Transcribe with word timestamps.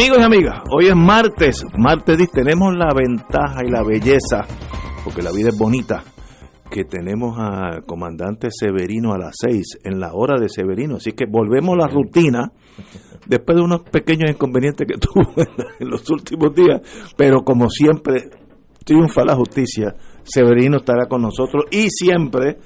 Amigos 0.00 0.18
y 0.20 0.22
amigas, 0.22 0.62
hoy 0.70 0.86
es 0.86 0.96
martes, 0.96 1.62
martes 1.76 2.30
tenemos 2.30 2.74
la 2.74 2.94
ventaja 2.94 3.62
y 3.62 3.68
la 3.68 3.82
belleza, 3.82 4.46
porque 5.04 5.20
la 5.20 5.30
vida 5.30 5.50
es 5.50 5.58
bonita, 5.58 6.02
que 6.70 6.84
tenemos 6.84 7.38
al 7.38 7.84
comandante 7.84 8.48
Severino 8.50 9.12
a 9.12 9.18
las 9.18 9.36
seis, 9.38 9.78
en 9.84 10.00
la 10.00 10.14
hora 10.14 10.40
de 10.40 10.48
Severino, 10.48 10.96
así 10.96 11.12
que 11.12 11.26
volvemos 11.26 11.74
a 11.74 11.82
la 11.82 11.86
rutina, 11.86 12.50
después 13.26 13.56
de 13.56 13.62
unos 13.62 13.82
pequeños 13.90 14.30
inconvenientes 14.30 14.86
que 14.86 14.96
tuvo 14.98 15.34
en 15.78 15.90
los 15.90 16.08
últimos 16.08 16.54
días, 16.54 16.80
pero 17.14 17.42
como 17.42 17.68
siempre, 17.68 18.30
triunfa 18.82 19.22
la 19.22 19.36
justicia, 19.36 19.94
Severino 20.22 20.78
estará 20.78 21.08
con 21.08 21.20
nosotros 21.20 21.64
y 21.70 21.90
siempre 21.90 22.56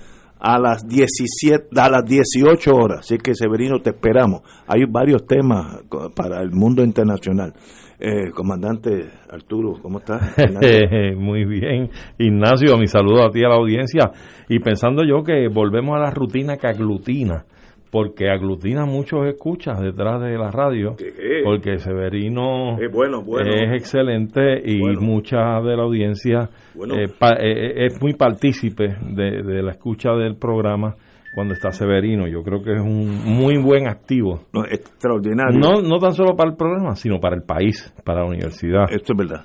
a 0.46 0.58
las 0.58 0.86
17, 0.86 1.68
a 1.74 1.88
las 1.88 2.04
18 2.04 2.70
horas. 2.70 2.98
Así 3.00 3.16
que 3.16 3.34
Severino, 3.34 3.80
te 3.80 3.90
esperamos. 3.90 4.42
Hay 4.66 4.84
varios 4.84 5.26
temas 5.26 5.82
para 6.14 6.42
el 6.42 6.50
mundo 6.50 6.84
internacional. 6.84 7.54
Eh, 7.98 8.30
comandante 8.30 9.08
Arturo, 9.30 9.78
¿cómo 9.80 10.00
estás? 10.00 10.36
Muy 11.16 11.46
bien. 11.46 11.88
Ignacio, 12.18 12.76
mi 12.76 12.88
saludo 12.88 13.24
a 13.24 13.30
ti 13.30 13.42
a 13.42 13.48
la 13.48 13.54
audiencia. 13.54 14.10
Y 14.50 14.58
pensando 14.58 15.02
yo 15.02 15.24
que 15.24 15.48
volvemos 15.48 15.96
a 15.96 16.00
la 16.00 16.10
rutina 16.10 16.58
que 16.58 16.66
aglutina 16.66 17.46
porque 17.94 18.28
aglutina 18.28 18.86
muchos 18.86 19.24
escuchas 19.24 19.80
detrás 19.80 20.20
de 20.20 20.36
la 20.36 20.50
radio, 20.50 20.96
porque 21.44 21.78
Severino 21.78 22.76
es 22.76 23.72
excelente 23.72 24.60
y 24.64 24.80
mucha 24.96 25.60
de 25.60 25.76
la 25.76 25.84
audiencia 25.84 26.50
eh, 26.74 27.04
eh, 27.04 27.08
eh, 27.38 27.86
es 27.86 28.02
muy 28.02 28.14
partícipe 28.14 28.96
de, 29.12 29.62
la 29.62 29.70
escucha 29.70 30.10
del 30.10 30.34
programa 30.34 30.96
cuando 31.36 31.54
está 31.54 31.70
Severino. 31.70 32.26
Yo 32.26 32.42
creo 32.42 32.64
que 32.64 32.72
es 32.72 32.80
un 32.80 33.26
muy 33.26 33.62
buen 33.62 33.86
activo. 33.86 34.40
extraordinario. 34.68 35.56
No, 35.56 35.80
no 35.80 35.98
tan 36.00 36.14
solo 36.14 36.34
para 36.34 36.50
el 36.50 36.56
programa, 36.56 36.96
sino 36.96 37.20
para 37.20 37.36
el 37.36 37.44
país, 37.44 37.94
para 38.04 38.22
la 38.22 38.26
universidad. 38.26 38.90
Esto 38.90 39.12
es 39.12 39.16
verdad. 39.16 39.44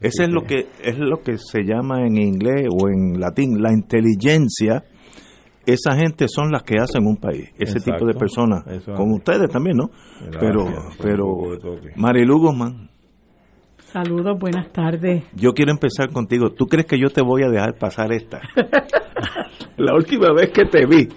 Ese 0.00 0.24
es 0.24 0.30
lo 0.30 0.44
que 0.44 0.66
es 0.82 0.98
lo 0.98 1.20
que 1.20 1.36
se 1.36 1.62
llama 1.64 2.06
en 2.06 2.16
inglés 2.16 2.68
o 2.70 2.88
en 2.88 3.20
latín 3.20 3.60
la 3.60 3.70
inteligencia 3.70 4.82
esa 5.66 5.94
gente 5.96 6.26
son 6.28 6.50
las 6.50 6.62
que 6.62 6.76
hacen 6.78 7.06
un 7.06 7.16
país, 7.16 7.50
ese 7.58 7.80
tipo 7.80 8.06
de 8.06 8.14
personas, 8.14 8.64
con 8.96 9.12
ustedes 9.12 9.50
también, 9.50 9.76
¿no? 9.76 9.90
pero, 10.38 10.66
pero, 11.00 11.26
Marilu 11.96 12.38
Guzmán. 12.38 12.88
Saludos, 13.92 14.38
buenas 14.38 14.72
tardes. 14.72 15.24
Yo 15.34 15.52
quiero 15.52 15.70
empezar 15.70 16.10
contigo. 16.10 16.50
¿Tú 16.50 16.66
crees 16.66 16.86
que 16.86 16.98
yo 16.98 17.10
te 17.10 17.22
voy 17.22 17.42
a 17.42 17.50
dejar 17.50 17.74
pasar 17.74 18.10
esta? 18.10 18.40
la 19.76 19.94
última 19.94 20.32
vez 20.32 20.50
que 20.50 20.64
te 20.64 20.86
vi, 20.86 21.08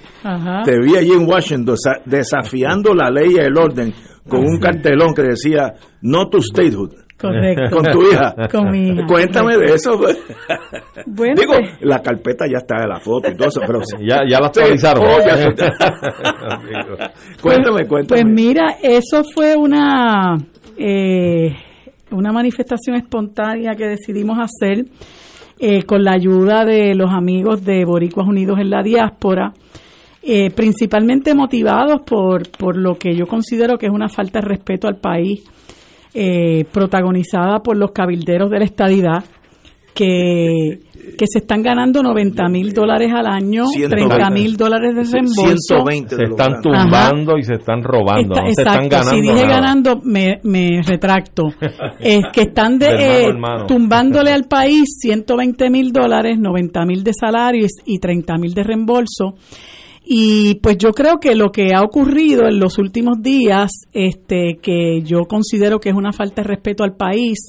te 0.66 0.80
vi 0.80 0.98
allí 0.98 1.12
en 1.12 1.26
Washington 1.26 1.78
desafiando 2.06 2.94
la 2.94 3.10
ley 3.10 3.36
y 3.36 3.40
el 3.40 3.58
orden 3.58 3.94
con 4.28 4.42
un 4.42 4.60
cartelón 4.60 5.14
que 5.14 5.22
decía 5.22 5.74
no 6.02 6.28
to 6.30 6.42
statehood. 6.42 7.05
Correcto. 7.18 7.78
Con 7.78 7.86
tu 7.86 8.02
hija. 8.04 8.36
Con 8.52 8.72
mi 8.72 8.90
hija. 8.90 9.06
Cuéntame 9.08 9.58
de 9.58 9.74
eso. 9.74 9.98
Bueno, 11.06 11.36
Digo, 11.40 11.54
pues. 11.54 11.82
la 11.82 12.02
carpeta 12.02 12.46
ya 12.46 12.58
está 12.58 12.82
de 12.82 12.88
la 12.88 13.00
foto 13.00 13.30
y 13.32 13.36
todo 13.36 13.48
eso, 13.48 13.62
pero 13.66 13.80
ya, 14.02 14.24
ya 14.30 14.40
la 14.42 14.48
actualizaron. 14.48 15.04
cuéntame, 17.42 17.88
cuéntame. 17.88 18.22
Pues 18.22 18.26
mira, 18.26 18.76
eso 18.82 19.24
fue 19.34 19.56
una 19.56 20.38
eh, 20.78 21.56
una 22.12 22.34
manifestación 22.34 22.98
espontánea 22.98 23.76
que 23.76 23.88
decidimos 23.88 24.38
hacer 24.40 24.86
eh, 25.60 25.84
con 25.84 26.04
la 26.04 26.12
ayuda 26.14 26.66
de 26.66 26.96
los 26.96 27.12
amigos 27.12 27.64
de 27.64 27.86
Boricuas 27.86 28.28
Unidos 28.28 28.60
en 28.60 28.70
la 28.70 28.84
diáspora. 28.84 29.54
Eh, 30.28 30.50
principalmente 30.50 31.36
motivados 31.36 32.02
por, 32.04 32.50
por 32.50 32.76
lo 32.78 32.96
que 32.96 33.16
yo 33.16 33.28
considero 33.28 33.78
que 33.78 33.86
es 33.86 33.92
una 33.92 34.10
falta 34.10 34.40
de 34.40 34.48
respeto 34.48 34.88
al 34.88 34.98
país 34.98 35.44
eh, 36.16 36.64
protagonizada 36.72 37.60
por 37.60 37.76
los 37.76 37.92
cabilderos 37.92 38.50
de 38.50 38.60
la 38.60 38.66
estadidad, 38.66 39.26
que, 39.94 40.80
que 41.18 41.26
se 41.28 41.40
están 41.40 41.62
ganando 41.62 42.02
90 42.02 42.48
mil 42.50 42.74
dólares 42.74 43.12
al 43.14 43.28
año, 43.28 43.66
30 43.74 44.30
mil 44.30 44.56
dólares 44.58 44.96
de 44.96 45.04
reembolso. 45.04 45.86
se 46.08 46.24
están 46.24 46.62
tumbando 46.62 47.38
y 47.38 47.44
se 47.44 47.56
están 47.56 47.84
robando. 47.84 48.36
exacto, 48.46 49.04
si 49.04 49.22
dije 49.22 49.46
ganando, 49.46 50.00
me, 50.04 50.40
me 50.44 50.82
retracto. 50.84 51.44
es 52.00 52.24
que 52.32 52.42
están 52.44 52.80
de, 52.80 52.88
eh, 52.88 53.34
tumbándole 53.68 54.32
al 54.34 54.46
país 54.46 54.98
120 55.02 55.70
mil 55.70 55.92
dólares, 55.92 56.38
90 56.40 56.86
mil 56.86 57.04
de 57.04 57.12
salarios 57.14 57.72
y 57.86 58.00
30 58.00 58.38
mil 58.38 58.54
de 58.54 58.64
reembolso. 58.64 59.36
Y 60.08 60.56
pues 60.56 60.78
yo 60.78 60.92
creo 60.92 61.20
que 61.20 61.34
lo 61.34 61.52
que 61.52 61.74
ha 61.74 61.82
ocurrido 61.82 62.48
en 62.48 62.60
los 62.60 62.78
últimos 62.78 63.24
días, 63.24 63.72
este, 63.92 64.60
que 64.62 65.02
yo 65.02 65.26
considero 65.26 65.80
que 65.80 65.90
es 65.90 65.96
una 65.96 66.14
falta 66.14 66.44
de 66.44 66.48
respeto 66.48 66.84
al 66.84 66.96
país, 66.96 67.40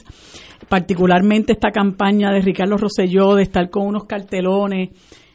particularmente 0.67 1.53
esta 1.53 1.71
campaña 1.71 2.33
de 2.33 2.41
Ricardo 2.41 2.79
Rosselló 2.79 3.35
de 3.35 3.43
estar 3.43 3.69
con 3.69 3.87
unos 3.87 4.07
cartelones, 4.07 4.89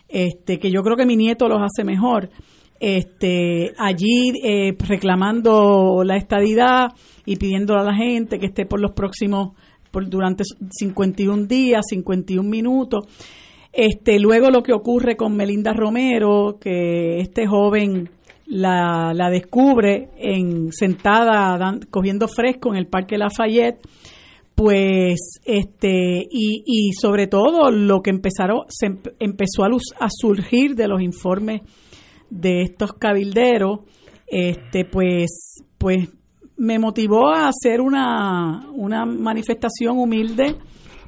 este, 0.07 0.57
que 0.57 0.71
yo 0.71 0.81
creo 0.81 0.97
que 0.97 1.05
mi 1.05 1.15
nieto 1.15 1.47
los 1.47 1.61
hace 1.61 1.83
mejor, 1.83 2.31
este, 2.79 3.73
allí 3.77 4.33
eh, 4.43 4.75
reclamando 4.79 6.01
la 6.03 6.17
estadidad 6.17 6.87
y 7.27 7.35
pidiéndole 7.35 7.81
a 7.81 7.83
la 7.83 7.95
gente 7.95 8.39
que 8.39 8.47
esté 8.47 8.65
por 8.65 8.81
los 8.81 8.93
próximos, 8.93 9.51
por, 9.91 10.09
durante 10.09 10.43
51 10.71 11.45
días, 11.45 11.85
51 11.87 12.49
minutos. 12.49 13.05
Este, 13.73 14.19
luego 14.19 14.49
lo 14.49 14.63
que 14.63 14.73
ocurre 14.73 15.15
con 15.15 15.35
Melinda 15.35 15.71
Romero, 15.73 16.57
que 16.59 17.19
este 17.19 17.47
joven 17.47 18.09
la, 18.45 19.29
descubre 19.31 20.09
en 20.17 20.71
sentada 20.73 21.79
cogiendo 21.89 22.27
fresco 22.27 22.69
en 22.69 22.75
el 22.75 22.87
Parque 22.87 23.17
Lafayette, 23.17 23.79
pues 24.55 25.39
este 25.45 26.27
y, 26.29 26.91
sobre 26.93 27.27
todo 27.27 27.71
lo 27.71 28.01
que 28.01 28.09
empezaron 28.09 28.65
se 28.67 28.87
empezó 29.19 29.63
a, 29.63 29.69
a 29.99 30.07
surgir 30.09 30.75
de 30.75 30.87
los 30.89 31.01
informes 31.01 31.61
de 32.29 32.63
estos 32.63 32.93
cabilderos, 32.93 33.79
este 34.27 34.83
pues 34.83 35.63
pues 35.77 36.09
me 36.57 36.77
motivó 36.77 37.29
a 37.29 37.47
hacer 37.47 37.79
una, 37.79 38.69
una 38.73 39.05
manifestación 39.05 39.97
humilde, 39.97 40.57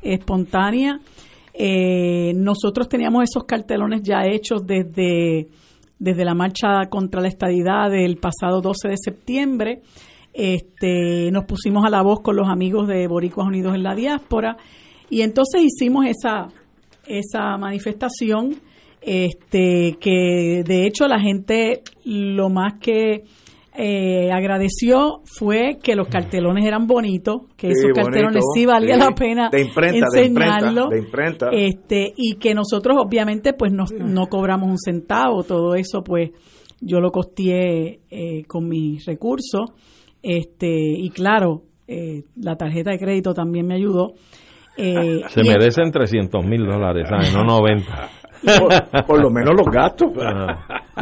espontánea 0.02 1.00
eh, 1.54 2.34
nosotros 2.36 2.90
teníamos 2.90 3.24
esos 3.24 3.44
cartelones 3.44 4.02
ya 4.04 4.24
hechos 4.26 4.66
desde, 4.66 5.48
desde 6.00 6.26
la 6.26 6.34
marcha 6.34 6.90
contra 6.90 7.22
la 7.22 7.28
estadidad 7.28 7.92
del 7.92 8.18
pasado 8.18 8.62
12 8.62 8.90
de 8.90 8.98
septiembre. 8.98 9.82
Este, 10.34 11.30
nos 11.32 11.46
pusimos 11.46 11.86
a 11.86 11.90
la 11.90 12.02
voz 12.02 12.22
con 12.22 12.36
los 12.36 12.50
amigos 12.50 12.88
de 12.88 13.08
Boricuas 13.08 13.48
Unidos 13.48 13.76
en 13.76 13.84
la 13.84 13.94
Diáspora 13.94 14.58
y 15.10 15.22
entonces 15.22 15.62
hicimos 15.62 16.08
esa, 16.08 16.48
esa 17.06 17.56
manifestación 17.58 18.56
este 19.06 19.98
que 20.00 20.64
de 20.66 20.88
hecho 20.88 21.08
la 21.08 21.20
gente 21.20 21.84
lo 22.06 22.50
más 22.50 22.80
que 22.80 23.26
eh, 23.76 24.32
agradeció 24.32 25.22
fue 25.26 25.80
que 25.82 25.96
los 25.96 26.08
cartelones 26.08 26.66
eran 26.66 26.86
bonitos, 26.86 27.42
que 27.58 27.70
esos 27.70 27.92
cartelones 27.94 28.44
sí 28.54 28.66
valía 28.66 28.98
la 28.98 29.12
pena 29.16 29.50
de 29.50 29.62
enseñarlo, 29.62 30.90
de 30.90 31.00
imprenta, 31.00 31.50
este 31.52 32.14
y 32.16 32.36
que 32.36 32.54
nosotros 32.54 32.98
obviamente 33.00 33.54
pues 33.54 33.72
no, 33.72 33.86
no 34.00 34.28
cobramos 34.28 34.70
un 34.70 34.78
centavo, 34.78 35.44
todo 35.44 35.76
eso 35.76 36.04
pues 36.04 36.32
yo 36.82 37.00
lo 37.00 37.12
costeé 37.12 38.02
eh, 38.12 38.44
con 38.46 38.68
mis 38.68 39.06
recursos, 39.06 39.72
este 40.22 40.70
y 40.70 41.10
claro 41.10 41.64
eh, 41.88 42.24
la 42.36 42.56
tarjeta 42.56 42.92
de 42.92 43.00
crédito 43.00 43.34
también 43.34 43.68
me 43.68 43.76
ayudó. 43.76 44.14
Eh, 44.78 45.22
Se 45.28 45.44
merecen 45.44 45.92
300 45.92 46.46
mil 46.46 46.66
dólares, 46.66 47.08
no 47.34 47.44
90 47.44 48.10
por, 49.08 49.22
lo 49.22 49.30
menos 49.30 49.54
los 49.56 49.68
gastos. 49.68 50.12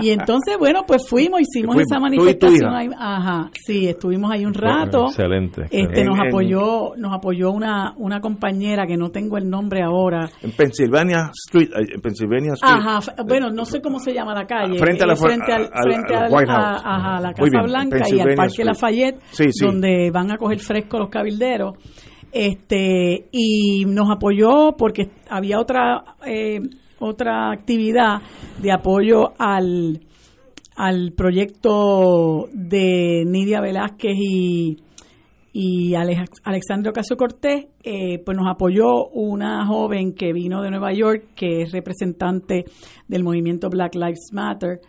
Y 0.02 0.10
entonces, 0.10 0.58
bueno, 0.58 0.84
pues 0.86 1.08
fuimos, 1.08 1.42
hicimos 1.42 1.78
esa 1.78 2.00
manifestación. 2.00 2.74
Ahí, 2.74 2.90
ajá, 2.98 3.50
sí, 3.66 3.88
estuvimos 3.88 4.32
ahí 4.32 4.46
un 4.46 4.54
rato. 4.54 5.08
Excelente. 5.08 5.64
Este, 5.70 6.04
nos 6.04 6.18
apoyó, 6.20 6.96
nos 6.98 7.14
apoyó 7.14 7.52
una, 7.52 7.94
una 7.98 8.22
compañera 8.22 8.86
que 8.86 8.98
no 8.98 9.10
tengo 9.10 9.38
el 9.38 9.50
nombre 9.50 9.82
ahora. 9.82 10.30
En 10.42 10.52
Pennsylvania 10.52 11.32
Street, 11.34 11.70
eh, 11.70 11.94
en 11.96 12.02
Pennsylvania 12.02 12.54
Street. 12.54 12.74
Ajá, 12.74 13.00
bueno, 13.26 13.50
no 13.50 13.66
sé 13.66 13.82
cómo 13.82 14.00
se 14.00 14.14
llama 14.14 14.34
la 14.34 14.46
calle. 14.46 14.78
Frente 14.78 15.04
a 15.04 15.08
la, 15.08 15.16
frente 15.16 15.52
al, 15.52 15.70
frente 15.84 16.16
al, 16.16 16.32
White 16.32 16.52
House. 16.52 16.82
A, 16.84 17.20
la 17.22 17.34
Casa 17.34 17.62
Blanca 17.64 18.04
y 18.10 18.20
al 18.20 18.36
Parque 18.36 18.64
Lafayette, 18.64 19.20
donde 19.62 20.12
van 20.12 20.32
a 20.32 20.38
coger 20.38 20.60
fresco 20.60 21.00
los 21.00 21.10
cabilderos 21.10 21.76
este 22.32 23.28
y 23.32 23.86
nos 23.86 24.10
apoyó 24.10 24.76
porque 24.78 25.12
había 25.30 25.60
otra 25.60 26.16
eh, 26.26 26.62
otra 27.02 27.52
actividad 27.52 28.22
de 28.62 28.72
apoyo 28.72 29.34
al, 29.38 30.00
al 30.76 31.12
proyecto 31.12 32.48
de 32.54 33.24
Nidia 33.26 33.60
Velázquez 33.60 34.16
y, 34.16 34.78
y 35.54 35.96
Alexandre 35.96 36.92
Ocasio 36.92 37.18
Cortés, 37.18 37.68
eh, 37.84 38.20
pues 38.24 38.38
nos 38.38 38.50
apoyó 38.50 39.08
una 39.10 39.66
joven 39.66 40.14
que 40.14 40.32
vino 40.32 40.62
de 40.62 40.70
Nueva 40.70 40.94
York, 40.94 41.32
que 41.36 41.64
es 41.64 41.72
representante 41.72 42.66
del 43.08 43.24
movimiento 43.24 43.70
Black 43.70 43.96
Lives 43.96 44.32
Matter. 44.32 44.80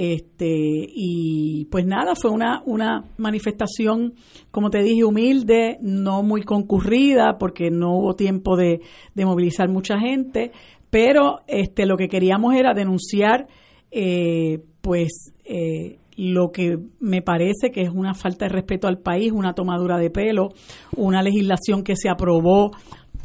Este, 0.00 0.46
y 0.46 1.64
pues 1.72 1.84
nada, 1.84 2.14
fue 2.14 2.30
una, 2.30 2.62
una 2.64 3.04
manifestación, 3.16 4.14
como 4.52 4.70
te 4.70 4.80
dije, 4.80 5.02
humilde, 5.02 5.76
no 5.80 6.22
muy 6.22 6.42
concurrida, 6.42 7.36
porque 7.36 7.70
no 7.70 7.96
hubo 7.98 8.14
tiempo 8.14 8.56
de, 8.56 8.80
de 9.16 9.24
movilizar 9.26 9.68
mucha 9.68 9.98
gente, 9.98 10.52
pero 10.90 11.40
este, 11.46 11.86
lo 11.86 11.96
que 11.96 12.08
queríamos 12.08 12.54
era 12.54 12.74
denunciar, 12.74 13.46
eh, 13.90 14.60
pues, 14.80 15.32
eh, 15.44 15.98
lo 16.16 16.50
que 16.50 16.78
me 16.98 17.22
parece 17.22 17.70
que 17.72 17.82
es 17.82 17.90
una 17.90 18.14
falta 18.14 18.46
de 18.46 18.50
respeto 18.50 18.88
al 18.88 18.98
país, 18.98 19.30
una 19.32 19.54
tomadura 19.54 19.98
de 19.98 20.10
pelo, 20.10 20.48
una 20.96 21.22
legislación 21.22 21.84
que 21.84 21.94
se 21.94 22.08
aprobó 22.08 22.72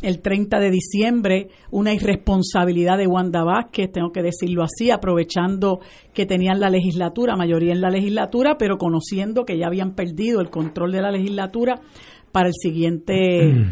el 0.03 0.21
30 0.21 0.59
de 0.59 0.69
diciembre, 0.69 1.47
una 1.71 1.93
irresponsabilidad 1.93 2.97
de 2.97 3.07
Wanda 3.07 3.43
Vázquez, 3.43 3.91
tengo 3.91 4.11
que 4.11 4.21
decirlo 4.21 4.63
así, 4.63 4.91
aprovechando 4.91 5.79
que 6.13 6.25
tenían 6.25 6.59
la 6.59 6.69
legislatura, 6.69 7.35
mayoría 7.35 7.71
en 7.71 7.81
la 7.81 7.89
legislatura, 7.89 8.57
pero 8.59 8.77
conociendo 8.77 9.45
que 9.45 9.57
ya 9.57 9.67
habían 9.67 9.95
perdido 9.95 10.41
el 10.41 10.49
control 10.49 10.91
de 10.91 11.01
la 11.01 11.09
legislatura 11.09 11.79
para 12.31 12.47
el 12.47 12.53
siguiente 12.53 13.65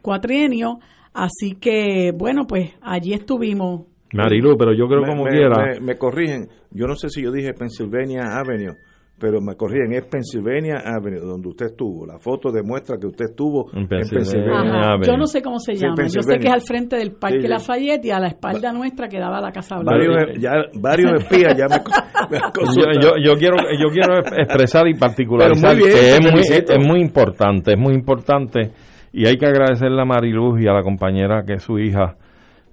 cuatrienio. 0.00 0.78
Así 1.16 1.54
que, 1.54 2.12
bueno, 2.14 2.46
pues 2.46 2.74
allí 2.82 3.14
estuvimos. 3.14 3.86
Marilu, 4.12 4.54
pero 4.58 4.74
yo 4.74 4.86
creo 4.86 5.02
como 5.02 5.24
quiera. 5.24 5.80
Me, 5.80 5.96
corrigen, 5.96 6.46
yo 6.70 6.86
no 6.86 6.94
sé 6.94 7.08
si 7.08 7.22
yo 7.22 7.32
dije 7.32 7.54
Pennsylvania 7.54 8.36
Avenue, 8.38 8.74
pero 9.18 9.40
me 9.40 9.56
corrigen, 9.56 9.94
es 9.94 10.06
Pennsylvania 10.06 10.82
Avenue, 10.84 11.20
donde 11.20 11.48
usted 11.48 11.66
estuvo. 11.66 12.04
La 12.04 12.18
foto 12.18 12.52
demuestra 12.52 12.98
que 13.00 13.06
usted 13.06 13.30
estuvo 13.30 13.70
en 13.72 13.88
Pennsylvania, 13.88 14.90
Avenue. 14.90 15.06
Yo 15.06 15.16
no 15.16 15.26
sé 15.26 15.40
cómo 15.40 15.58
se 15.58 15.74
llama, 15.74 15.94
yo 16.02 16.20
sé 16.20 16.38
que 16.38 16.48
es 16.48 16.52
al 16.52 16.60
frente 16.60 16.96
del 16.96 17.12
Parque 17.12 17.48
Lafayette 17.48 18.04
y 18.04 18.10
a 18.10 18.20
la 18.20 18.28
espalda 18.28 18.70
nuestra 18.74 19.08
quedaba 19.08 19.40
la 19.40 19.52
Casa 19.52 19.76
Blanca. 19.76 19.92
Varios, 19.92 20.38
ya, 20.38 20.52
varios 20.78 21.14
espías 21.14 21.56
ya 21.56 21.66
me, 21.66 21.76
yo, 23.00 23.12
yo, 23.24 23.34
quiero, 23.38 23.56
yo 23.80 23.88
quiero 23.88 24.18
expresar 24.18 24.86
y 24.86 24.92
particularizar 24.92 25.78
que 25.78 26.10
es 26.10 26.20
muy, 26.20 26.42
es 26.42 26.86
muy 26.86 27.00
importante, 27.00 27.72
es 27.72 27.78
muy 27.78 27.94
importante 27.94 28.72
y 29.16 29.26
hay 29.26 29.38
que 29.38 29.46
agradecerle 29.46 30.02
a 30.02 30.04
Mariluz 30.04 30.60
y 30.60 30.68
a 30.68 30.74
la 30.74 30.82
compañera 30.82 31.42
que 31.46 31.54
es 31.54 31.62
su 31.62 31.78
hija 31.78 32.16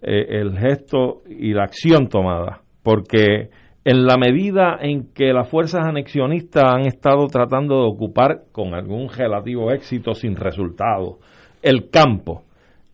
eh, 0.02 0.42
el 0.42 0.58
gesto 0.58 1.22
y 1.26 1.54
la 1.54 1.64
acción 1.64 2.10
tomada, 2.10 2.64
porque 2.84 3.50
en 3.86 4.06
la 4.06 4.18
medida 4.18 4.78
en 4.82 5.14
que 5.14 5.32
las 5.32 5.48
fuerzas 5.48 5.86
anexionistas 5.86 6.66
han 6.66 6.82
estado 6.82 7.28
tratando 7.28 7.78
de 7.78 7.88
ocupar 7.88 8.42
con 8.52 8.74
algún 8.74 9.08
relativo 9.08 9.72
éxito 9.72 10.14
sin 10.16 10.36
resultado 10.36 11.20
el 11.62 11.90
campo 11.90 12.44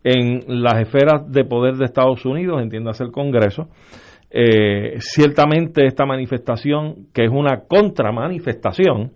en 0.04 0.62
las 0.62 0.82
esferas 0.82 1.28
de 1.28 1.42
poder 1.42 1.74
de 1.74 1.86
Estados 1.86 2.24
Unidos, 2.24 2.62
entiéndase 2.62 3.02
el 3.02 3.10
Congreso, 3.10 3.66
eh, 4.30 4.94
ciertamente 5.00 5.86
esta 5.86 6.06
manifestación, 6.06 7.08
que 7.12 7.24
es 7.24 7.30
una 7.32 7.64
contramanifestación, 7.66 9.10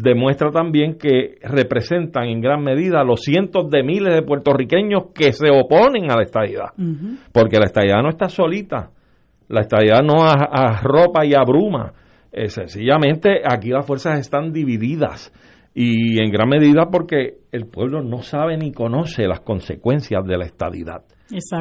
demuestra 0.00 0.50
también 0.50 0.96
que 0.96 1.38
representan 1.42 2.28
en 2.28 2.40
gran 2.40 2.62
medida 2.62 3.02
los 3.02 3.20
cientos 3.20 3.68
de 3.68 3.82
miles 3.82 4.14
de 4.14 4.22
puertorriqueños 4.22 5.06
que 5.14 5.32
se 5.32 5.50
oponen 5.50 6.10
a 6.10 6.16
la 6.16 6.22
estadidad. 6.22 6.68
Porque 7.32 7.58
la 7.58 7.66
estadidad 7.66 8.02
no 8.02 8.08
está 8.08 8.28
solita, 8.28 8.90
la 9.48 9.60
estadidad 9.60 10.02
no 10.02 10.22
arropa 10.22 11.26
y 11.26 11.34
abruma. 11.34 11.92
Eh, 12.30 12.48
sencillamente 12.48 13.40
aquí 13.44 13.70
las 13.70 13.86
fuerzas 13.86 14.20
están 14.20 14.52
divididas 14.52 15.32
y 15.74 16.20
en 16.20 16.30
gran 16.30 16.48
medida 16.48 16.88
porque 16.92 17.38
el 17.50 17.66
pueblo 17.66 18.02
no 18.02 18.22
sabe 18.22 18.56
ni 18.56 18.72
conoce 18.72 19.26
las 19.26 19.40
consecuencias 19.40 20.24
de 20.24 20.36
la 20.36 20.44
estadidad. 20.44 21.02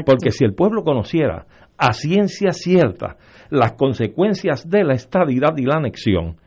Porque 0.06 0.32
si 0.32 0.46
el 0.46 0.54
pueblo 0.54 0.84
conociera 0.84 1.46
a 1.78 1.94
ciencia 1.94 2.52
cierta 2.52 3.18
las 3.50 3.74
consecuencias 3.74 4.70
de 4.70 4.84
la 4.84 4.94
estadidad 4.94 5.56
y 5.58 5.66
la 5.66 5.76
anexión, 5.76 6.38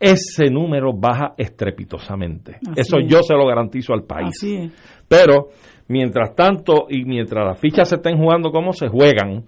ese 0.00 0.46
número 0.50 0.92
baja 0.94 1.34
estrepitosamente. 1.36 2.58
Eso 2.74 2.98
yo 3.00 3.22
se 3.22 3.34
lo 3.34 3.46
garantizo 3.46 3.92
al 3.92 4.04
país. 4.04 4.34
Pero, 5.06 5.48
mientras 5.88 6.34
tanto, 6.34 6.86
y 6.88 7.04
mientras 7.04 7.46
las 7.46 7.60
fichas 7.60 7.90
se 7.90 7.96
estén 7.96 8.16
jugando 8.16 8.50
como 8.50 8.72
se 8.72 8.88
juegan, 8.88 9.44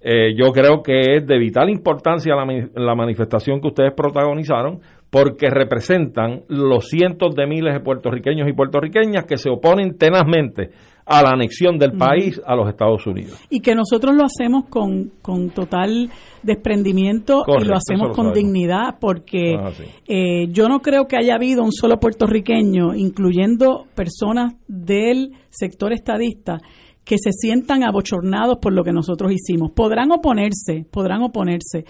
eh, 0.00 0.34
yo 0.34 0.50
creo 0.52 0.82
que 0.82 1.16
es 1.16 1.26
de 1.26 1.38
vital 1.38 1.68
importancia 1.68 2.34
la, 2.34 2.46
la, 2.74 2.94
manifestación 2.94 3.60
que 3.60 3.68
ustedes 3.68 3.92
protagonizaron 3.94 4.80
porque 5.10 5.50
representan 5.50 6.44
los 6.48 6.88
cientos 6.88 7.34
de 7.34 7.46
miles 7.46 7.74
de 7.74 7.80
puertorriqueños 7.80 8.48
y 8.48 8.54
puertorriqueñas 8.54 9.26
que 9.26 9.36
se 9.36 9.50
oponen 9.50 9.98
tenazmente 9.98 10.70
a 11.10 11.22
la 11.24 11.30
anexión 11.30 11.76
del 11.76 11.92
país 11.92 12.40
a 12.46 12.54
los 12.54 12.68
Estados 12.68 13.04
Unidos. 13.04 13.36
Y 13.50 13.58
que 13.60 13.74
nosotros 13.74 14.14
lo 14.14 14.24
hacemos 14.24 14.66
con, 14.68 15.10
con 15.20 15.50
total 15.50 16.08
desprendimiento 16.44 17.42
y 17.48 17.64
lo 17.64 17.74
hacemos 17.74 18.16
con 18.16 18.32
dignidad 18.32 18.98
porque 19.00 19.56
ah, 19.58 19.72
eh, 20.06 20.46
yo 20.52 20.68
no 20.68 20.78
creo 20.78 21.08
que 21.08 21.16
haya 21.16 21.34
habido 21.34 21.64
un 21.64 21.72
solo 21.72 21.98
puertorriqueño, 21.98 22.94
incluyendo 22.94 23.86
personas 23.96 24.54
del 24.68 25.32
sector 25.48 25.92
estadista, 25.92 26.58
que 27.04 27.16
se 27.18 27.32
sientan 27.32 27.82
abochornados 27.82 28.58
por 28.58 28.72
lo 28.72 28.84
que 28.84 28.92
nosotros 28.92 29.32
hicimos. 29.32 29.72
Podrán 29.72 30.12
oponerse, 30.12 30.86
podrán 30.92 31.22
oponerse, 31.22 31.84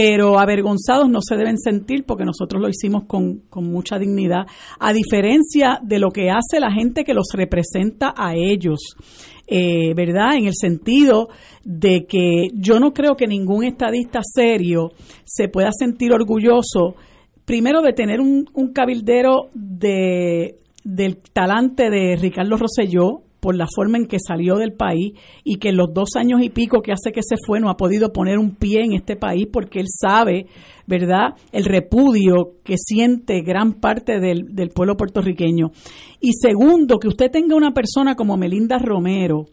pero 0.00 0.38
avergonzados 0.38 1.10
no 1.10 1.18
se 1.20 1.34
deben 1.34 1.58
sentir 1.58 2.04
porque 2.06 2.24
nosotros 2.24 2.62
lo 2.62 2.68
hicimos 2.68 3.06
con, 3.08 3.42
mucha 3.56 3.98
dignidad, 3.98 4.46
a 4.78 4.92
diferencia 4.92 5.80
de 5.82 5.98
lo 5.98 6.10
que 6.10 6.30
hace 6.30 6.60
la 6.60 6.70
gente 6.70 7.02
que 7.02 7.14
los 7.14 7.26
representa 7.34 8.14
a 8.16 8.36
ellos, 8.36 8.78
eh, 9.48 9.94
¿verdad? 9.96 10.36
En 10.36 10.46
el 10.46 10.52
sentido 10.54 11.30
de 11.64 12.06
que 12.06 12.46
yo 12.54 12.78
no 12.78 12.92
creo 12.92 13.16
que 13.16 13.26
ningún 13.26 13.64
estadista 13.64 14.20
serio 14.22 14.92
se 15.24 15.48
pueda 15.48 15.70
sentir 15.76 16.12
orgulloso, 16.12 16.94
primero 17.44 17.82
de 17.82 17.92
tener 17.92 18.20
un, 18.20 18.48
un 18.54 18.72
cabildero 18.72 19.50
de, 19.52 20.60
del 20.84 21.16
talante 21.32 21.90
de 21.90 22.14
Ricardo 22.14 22.56
Rosselló, 22.56 23.22
por 23.48 23.56
la 23.56 23.66
forma 23.74 23.96
en 23.96 24.04
que 24.04 24.18
salió 24.20 24.56
del 24.56 24.74
país 24.74 25.14
y 25.42 25.56
que 25.56 25.70
en 25.70 25.78
los 25.78 25.94
dos 25.94 26.16
años 26.16 26.42
y 26.42 26.50
pico 26.50 26.82
que 26.82 26.92
hace 26.92 27.12
que 27.12 27.22
se 27.22 27.36
fue 27.46 27.60
no 27.60 27.70
ha 27.70 27.78
podido 27.78 28.12
poner 28.12 28.38
un 28.38 28.56
pie 28.56 28.84
en 28.84 28.92
este 28.92 29.16
país 29.16 29.48
porque 29.50 29.80
él 29.80 29.86
sabe, 29.88 30.48
¿verdad?, 30.86 31.34
el 31.50 31.64
repudio 31.64 32.56
que 32.62 32.74
siente 32.76 33.40
gran 33.40 33.80
parte 33.80 34.20
del, 34.20 34.54
del 34.54 34.68
pueblo 34.68 34.98
puertorriqueño. 34.98 35.70
Y 36.20 36.32
segundo, 36.34 36.98
que 36.98 37.08
usted 37.08 37.30
tenga 37.30 37.56
una 37.56 37.72
persona 37.72 38.16
como 38.16 38.36
Melinda 38.36 38.76
Romero, 38.76 39.46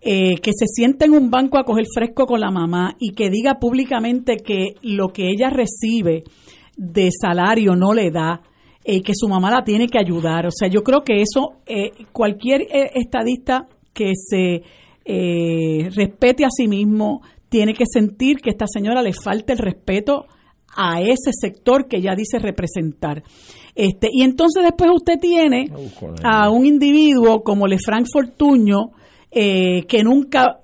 eh, 0.00 0.36
que 0.36 0.52
se 0.56 0.66
siente 0.68 1.06
en 1.06 1.14
un 1.14 1.28
banco 1.28 1.58
a 1.58 1.64
coger 1.64 1.86
fresco 1.92 2.26
con 2.26 2.38
la 2.38 2.52
mamá 2.52 2.94
y 3.00 3.10
que 3.10 3.28
diga 3.28 3.58
públicamente 3.58 4.36
que 4.36 4.76
lo 4.82 5.08
que 5.08 5.30
ella 5.30 5.50
recibe 5.50 6.22
de 6.76 7.08
salario 7.10 7.74
no 7.74 7.92
le 7.92 8.12
da, 8.12 8.42
eh, 8.84 9.02
que 9.02 9.12
su 9.14 9.28
mamá 9.28 9.50
la 9.50 9.64
tiene 9.64 9.88
que 9.88 9.98
ayudar. 9.98 10.46
O 10.46 10.50
sea, 10.50 10.68
yo 10.68 10.82
creo 10.82 11.02
que 11.02 11.22
eso, 11.22 11.54
eh, 11.66 11.92
cualquier 12.12 12.62
eh, 12.62 12.90
estadista 12.94 13.68
que 13.92 14.12
se 14.14 14.62
respete 15.04 16.44
a 16.44 16.48
sí 16.50 16.68
mismo, 16.68 17.22
tiene 17.48 17.74
que 17.74 17.84
sentir 17.86 18.36
que 18.38 18.50
esta 18.50 18.66
señora 18.72 19.02
le 19.02 19.12
falta 19.12 19.52
el 19.52 19.58
respeto 19.58 20.26
a 20.76 21.00
ese 21.00 21.32
sector 21.38 21.86
que 21.86 21.98
ella 21.98 22.14
dice 22.14 22.38
representar. 22.38 23.22
Este, 23.74 24.08
y 24.12 24.22
entonces 24.22 24.62
después 24.62 24.90
usted 24.94 25.18
tiene 25.20 25.70
a 26.22 26.50
un 26.50 26.66
individuo 26.66 27.42
como 27.42 27.66
Lefranc 27.66 28.06
Fortuño, 28.12 28.90
eh, 29.30 29.84
que 29.86 30.02
nunca, 30.02 30.60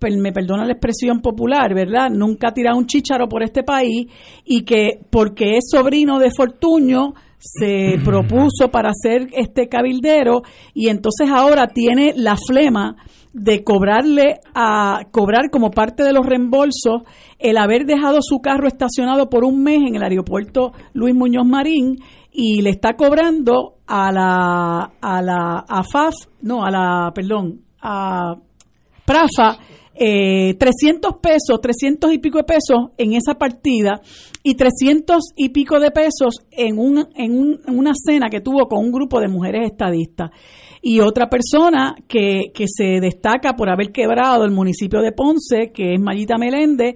me 0.00 0.32
perdona 0.32 0.64
la 0.64 0.72
expresión 0.72 1.20
popular, 1.20 1.74
¿verdad? 1.74 2.10
Nunca 2.10 2.48
ha 2.48 2.54
tirado 2.54 2.78
un 2.78 2.86
chícharo 2.86 3.28
por 3.28 3.42
este 3.42 3.62
país 3.62 4.06
y 4.44 4.62
que 4.62 5.00
porque 5.10 5.56
es 5.56 5.68
sobrino 5.70 6.18
de 6.18 6.30
Fortuño 6.36 7.14
se 7.38 7.98
propuso 8.04 8.70
para 8.70 8.90
ser 8.92 9.28
este 9.32 9.68
cabildero 9.68 10.42
y 10.74 10.88
entonces 10.88 11.30
ahora 11.30 11.68
tiene 11.68 12.12
la 12.16 12.36
flema 12.36 12.96
de 13.32 13.62
cobrarle 13.62 14.40
a 14.54 15.02
cobrar 15.10 15.50
como 15.50 15.70
parte 15.70 16.02
de 16.02 16.12
los 16.12 16.26
reembolsos 16.26 17.02
el 17.38 17.56
haber 17.56 17.84
dejado 17.84 18.18
su 18.20 18.40
carro 18.40 18.66
estacionado 18.66 19.28
por 19.28 19.44
un 19.44 19.62
mes 19.62 19.80
en 19.86 19.94
el 19.94 20.02
aeropuerto 20.02 20.72
Luis 20.92 21.14
Muñoz 21.14 21.46
Marín 21.46 21.96
y 22.32 22.62
le 22.62 22.70
está 22.70 22.94
cobrando 22.94 23.74
a 23.86 24.12
la 24.12 24.92
a 25.00 25.22
la 25.22 25.64
AFAF, 25.68 26.14
no, 26.42 26.64
a 26.64 26.70
la, 26.70 27.12
perdón, 27.14 27.60
a 27.80 28.34
Prafa 29.04 29.58
eh, 29.98 30.54
300 30.54 31.16
pesos, 31.20 31.60
300 31.60 32.12
y 32.12 32.18
pico 32.18 32.38
de 32.38 32.44
pesos 32.44 32.90
en 32.96 33.14
esa 33.14 33.34
partida 33.34 34.00
y 34.42 34.54
300 34.54 35.32
y 35.36 35.48
pico 35.48 35.80
de 35.80 35.90
pesos 35.90 36.36
en, 36.50 36.78
un, 36.78 37.08
en, 37.16 37.58
una 37.66 37.92
cena 37.94 38.28
que 38.30 38.40
tuvo 38.40 38.68
con 38.68 38.84
un 38.84 38.92
grupo 38.92 39.20
de 39.20 39.28
mujeres 39.28 39.72
estadistas. 39.72 40.30
Y 40.80 41.00
otra 41.00 41.28
persona 41.28 41.96
que, 42.06 42.52
que 42.54 42.66
se 42.68 43.00
destaca 43.00 43.54
por 43.54 43.68
haber 43.68 43.90
quebrado 43.90 44.44
el 44.44 44.52
municipio 44.52 45.00
de 45.00 45.12
Ponce, 45.12 45.72
que 45.74 45.94
es 45.94 46.00
Mayita 46.00 46.38
Meléndez, 46.38 46.94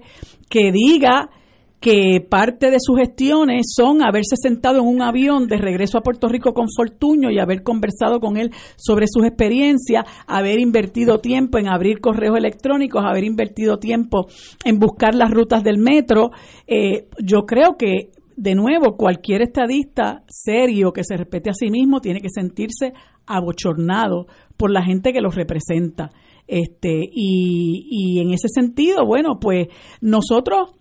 que 0.49 0.71
diga 0.71 1.29
que 1.83 2.21
parte 2.21 2.71
de 2.71 2.77
sus 2.79 2.97
gestiones 2.97 3.65
son 3.75 4.01
haberse 4.01 4.37
sentado 4.41 4.79
en 4.79 4.87
un 4.87 5.01
avión 5.01 5.49
de 5.49 5.57
regreso 5.57 5.97
a 5.97 6.01
Puerto 6.01 6.29
Rico 6.29 6.53
con 6.53 6.67
Fortuño 6.73 7.29
y 7.29 7.39
haber 7.39 7.61
conversado 7.61 8.21
con 8.21 8.37
él 8.37 8.51
sobre 8.77 9.05
sus 9.05 9.25
experiencias, 9.25 10.05
haber 10.25 10.61
invertido 10.61 11.19
tiempo 11.19 11.57
en 11.57 11.67
abrir 11.67 11.99
correos 11.99 12.37
electrónicos, 12.37 13.03
haber 13.03 13.25
invertido 13.25 13.79
tiempo 13.79 14.27
en 14.63 14.79
buscar 14.79 15.13
las 15.13 15.29
rutas 15.29 15.61
del 15.61 15.77
metro. 15.77 16.31
Eh, 16.67 17.09
yo 17.21 17.41
creo 17.45 17.75
que, 17.77 18.11
de 18.37 18.55
nuevo, 18.55 18.95
cualquier 18.95 19.41
estadista 19.41 20.23
serio 20.29 20.93
que 20.93 21.03
se 21.03 21.17
respete 21.17 21.49
a 21.49 21.53
sí 21.53 21.69
mismo 21.69 21.99
tiene 21.99 22.21
que 22.21 22.29
sentirse 22.29 22.93
abochornado 23.25 24.27
por 24.55 24.71
la 24.71 24.85
gente 24.85 25.11
que 25.11 25.19
los 25.19 25.35
representa. 25.35 26.11
Este, 26.47 27.01
y, 27.11 27.87
y 27.89 28.21
en 28.21 28.31
ese 28.31 28.47
sentido, 28.47 29.05
bueno, 29.05 29.37
pues 29.41 29.67
nosotros 29.99 30.75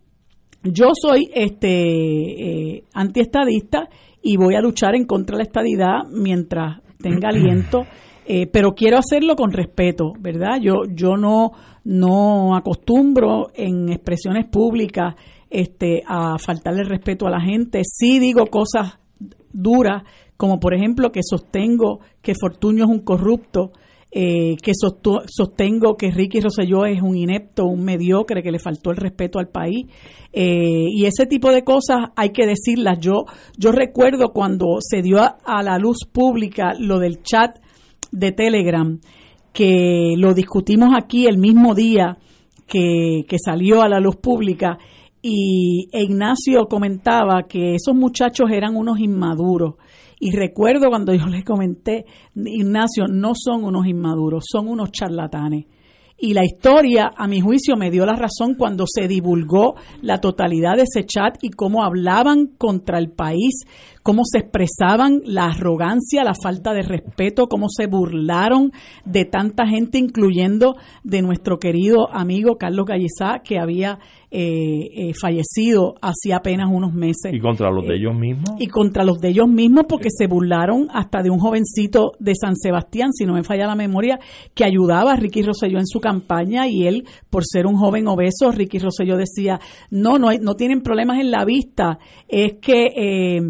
yo 0.64 0.90
soy 0.95 1.28
este 1.35 1.69
eh, 2.76 2.85
antiestadista 2.95 3.88
y 4.23 4.37
voy 4.37 4.54
a 4.54 4.61
luchar 4.61 4.95
en 4.95 5.04
contra 5.04 5.37
de 5.37 5.42
la 5.42 5.49
estadidad 5.49 6.09
mientras 6.11 6.81
tenga 7.00 7.28
aliento, 7.28 7.85
eh, 8.26 8.47
pero 8.47 8.75
quiero 8.75 8.99
hacerlo 8.99 9.35
con 9.35 9.52
respeto, 9.52 10.12
¿verdad? 10.21 10.61
Yo 10.61 10.85
yo 10.88 11.16
no 11.16 11.52
no 11.85 12.54
acostumbro 12.54 13.49
en 13.54 13.88
expresiones 13.88 14.47
públicas 14.47 15.14
este 15.50 16.02
a 16.07 16.38
faltarle 16.38 16.85
respeto 16.85 17.26
a 17.26 17.31
la 17.31 17.40
gente. 17.40 17.83
Sí 17.85 18.21
digo 18.21 18.47
cosas 18.47 18.99
duras, 19.52 20.04
como 20.37 20.61
por 20.61 20.75
ejemplo 20.75 21.11
que 21.11 21.21
sostengo 21.23 22.00
que 22.23 22.35
Fortunio 22.40 22.85
es 22.85 22.90
un 22.90 23.00
corrupto 23.00 23.73
eh, 24.14 24.57
que 24.62 24.73
sostengo 24.75 25.97
que 25.97 26.11
Ricky 26.11 26.40
Rosselló 26.40 26.85
es 26.85 27.00
un 27.00 27.16
inepto, 27.16 27.64
un 27.64 27.83
mediocre, 27.83 28.42
que 28.42 28.50
le 28.50 28.59
faltó 28.59 28.90
el 28.90 28.99
respeto 28.99 29.38
al 29.38 29.49
país. 29.49 29.87
Eh, 30.35 30.87
y 30.90 31.07
ese 31.07 31.25
tipo 31.25 31.50
de 31.50 31.64
cosas 31.64 32.11
hay 32.14 32.28
que 32.28 32.47
decirlas. 32.47 32.99
Yo, 33.00 33.25
yo 33.57 33.73
recuerdo 33.73 34.33
cuando 34.35 34.76
se 34.81 35.00
dio 35.00 35.19
a, 35.19 35.62
la 35.62 35.78
luz 35.78 36.00
pública 36.12 36.75
lo 36.78 36.99
del 36.99 37.23
chat 37.23 37.59
de 38.11 38.33
Telegram, 38.33 39.00
que 39.50 40.12
lo 40.19 40.35
discutimos 40.35 40.90
aquí 40.95 41.26
el 41.26 41.38
mismo 41.38 41.75
día 41.75 42.19
que, 42.66 43.25
que 43.26 43.37
salió 43.42 43.81
a 43.81 43.88
la 43.88 43.99
luz 43.99 44.16
pública 44.16 44.76
y 45.23 45.88
Ignacio 45.92 46.66
comentaba 46.69 47.45
que 47.49 47.76
esos 47.76 47.95
muchachos 47.95 48.50
eran 48.50 48.76
unos 48.76 48.99
inmaduros 48.99 49.76
y 50.25 50.31
recuerdo 50.31 50.88
cuando 50.88 51.12
yo 51.12 51.26
les 51.26 51.45
comenté, 51.45 52.07
Ignacio, 52.37 53.09
no 53.09 53.33
son 53.35 53.64
unos 53.64 53.88
inmaduros, 53.88 54.45
son 54.47 54.69
unos 54.69 54.93
charlatanes. 54.93 55.64
Y 56.17 56.33
la 56.33 56.45
historia, 56.45 57.11
a 57.17 57.26
mi 57.26 57.41
juicio, 57.41 57.75
me 57.76 57.91
dio 57.91 58.07
la 58.07 58.14
razón 58.14 58.55
cuando 58.57 58.85
se 58.87 59.09
divulgó 59.09 59.75
la 60.00 60.19
totalidad 60.19 60.76
de 60.76 60.85
ese 60.85 61.05
chat 61.05 61.38
y 61.43 61.50
cómo 61.50 61.83
hablaban 61.83 62.47
contra 62.57 63.00
el 63.00 63.11
país, 63.11 63.64
cómo 64.03 64.23
se 64.25 64.39
expresaban 64.39 65.23
la 65.25 65.47
arrogancia, 65.47 66.25
la 66.25 66.35
falta 66.41 66.73
de 66.73 66.83
respeto, 66.83 67.47
cómo 67.47 67.67
se 67.69 67.87
burlaron 67.87 68.73
de 69.05 69.25
tanta 69.25 69.67
gente, 69.67 69.99
incluyendo 69.99 70.75
de 71.05 71.23
nuestro 71.23 71.59
querido 71.59 72.13
amigo 72.13 72.57
Carlos 72.57 72.87
Gallizá, 72.87 73.41
que 73.45 73.59
había 73.59 73.99
eh, 74.31 74.89
eh, 74.95 75.13
fallecido 75.21 75.95
hace 76.01 76.33
apenas 76.33 76.69
unos 76.73 76.93
meses. 76.95 77.33
¿Y 77.33 77.39
contra 77.39 77.71
los 77.71 77.85
de 77.85 77.95
eh, 77.95 77.99
ellos 77.99 78.15
mismos? 78.15 78.57
Y 78.59 78.67
contra 78.67 79.05
los 79.05 79.19
de 79.19 79.29
ellos 79.29 79.49
mismos 79.49 79.85
porque 79.89 80.09
se 80.11 80.27
burlaron 80.27 80.89
hasta 80.93 81.23
de 81.23 81.31
un 81.31 81.39
jovencito 81.39 82.13
de 82.19 82.35
San 82.35 82.57
Sebastián, 82.57 83.13
si 83.13 83.25
no 83.25 83.35
me 83.35 83.45
falla 83.45 83.67
la 83.67 83.77
memoria, 83.77 84.19
que 84.55 84.65
ayudaba 84.65 85.13
a 85.13 85.17
Ricky 85.17 85.43
Rosselló 85.43 85.79
en 85.79 85.87
su 85.87 86.01
campaña 86.01 86.67
y 86.67 86.87
él, 86.87 87.05
por 87.31 87.45
ser 87.45 87.67
un 87.67 87.77
joven 87.77 88.09
obeso, 88.09 88.51
Ricky 88.51 88.79
Rosselló 88.79 89.17
decía, 89.17 89.61
no, 89.91 90.19
no, 90.19 90.33
no 90.41 90.55
tienen 90.55 90.81
problemas 90.81 91.21
en 91.21 91.31
la 91.31 91.45
vista, 91.45 91.99
es 92.27 92.55
que... 92.55 92.87
Eh, 92.97 93.41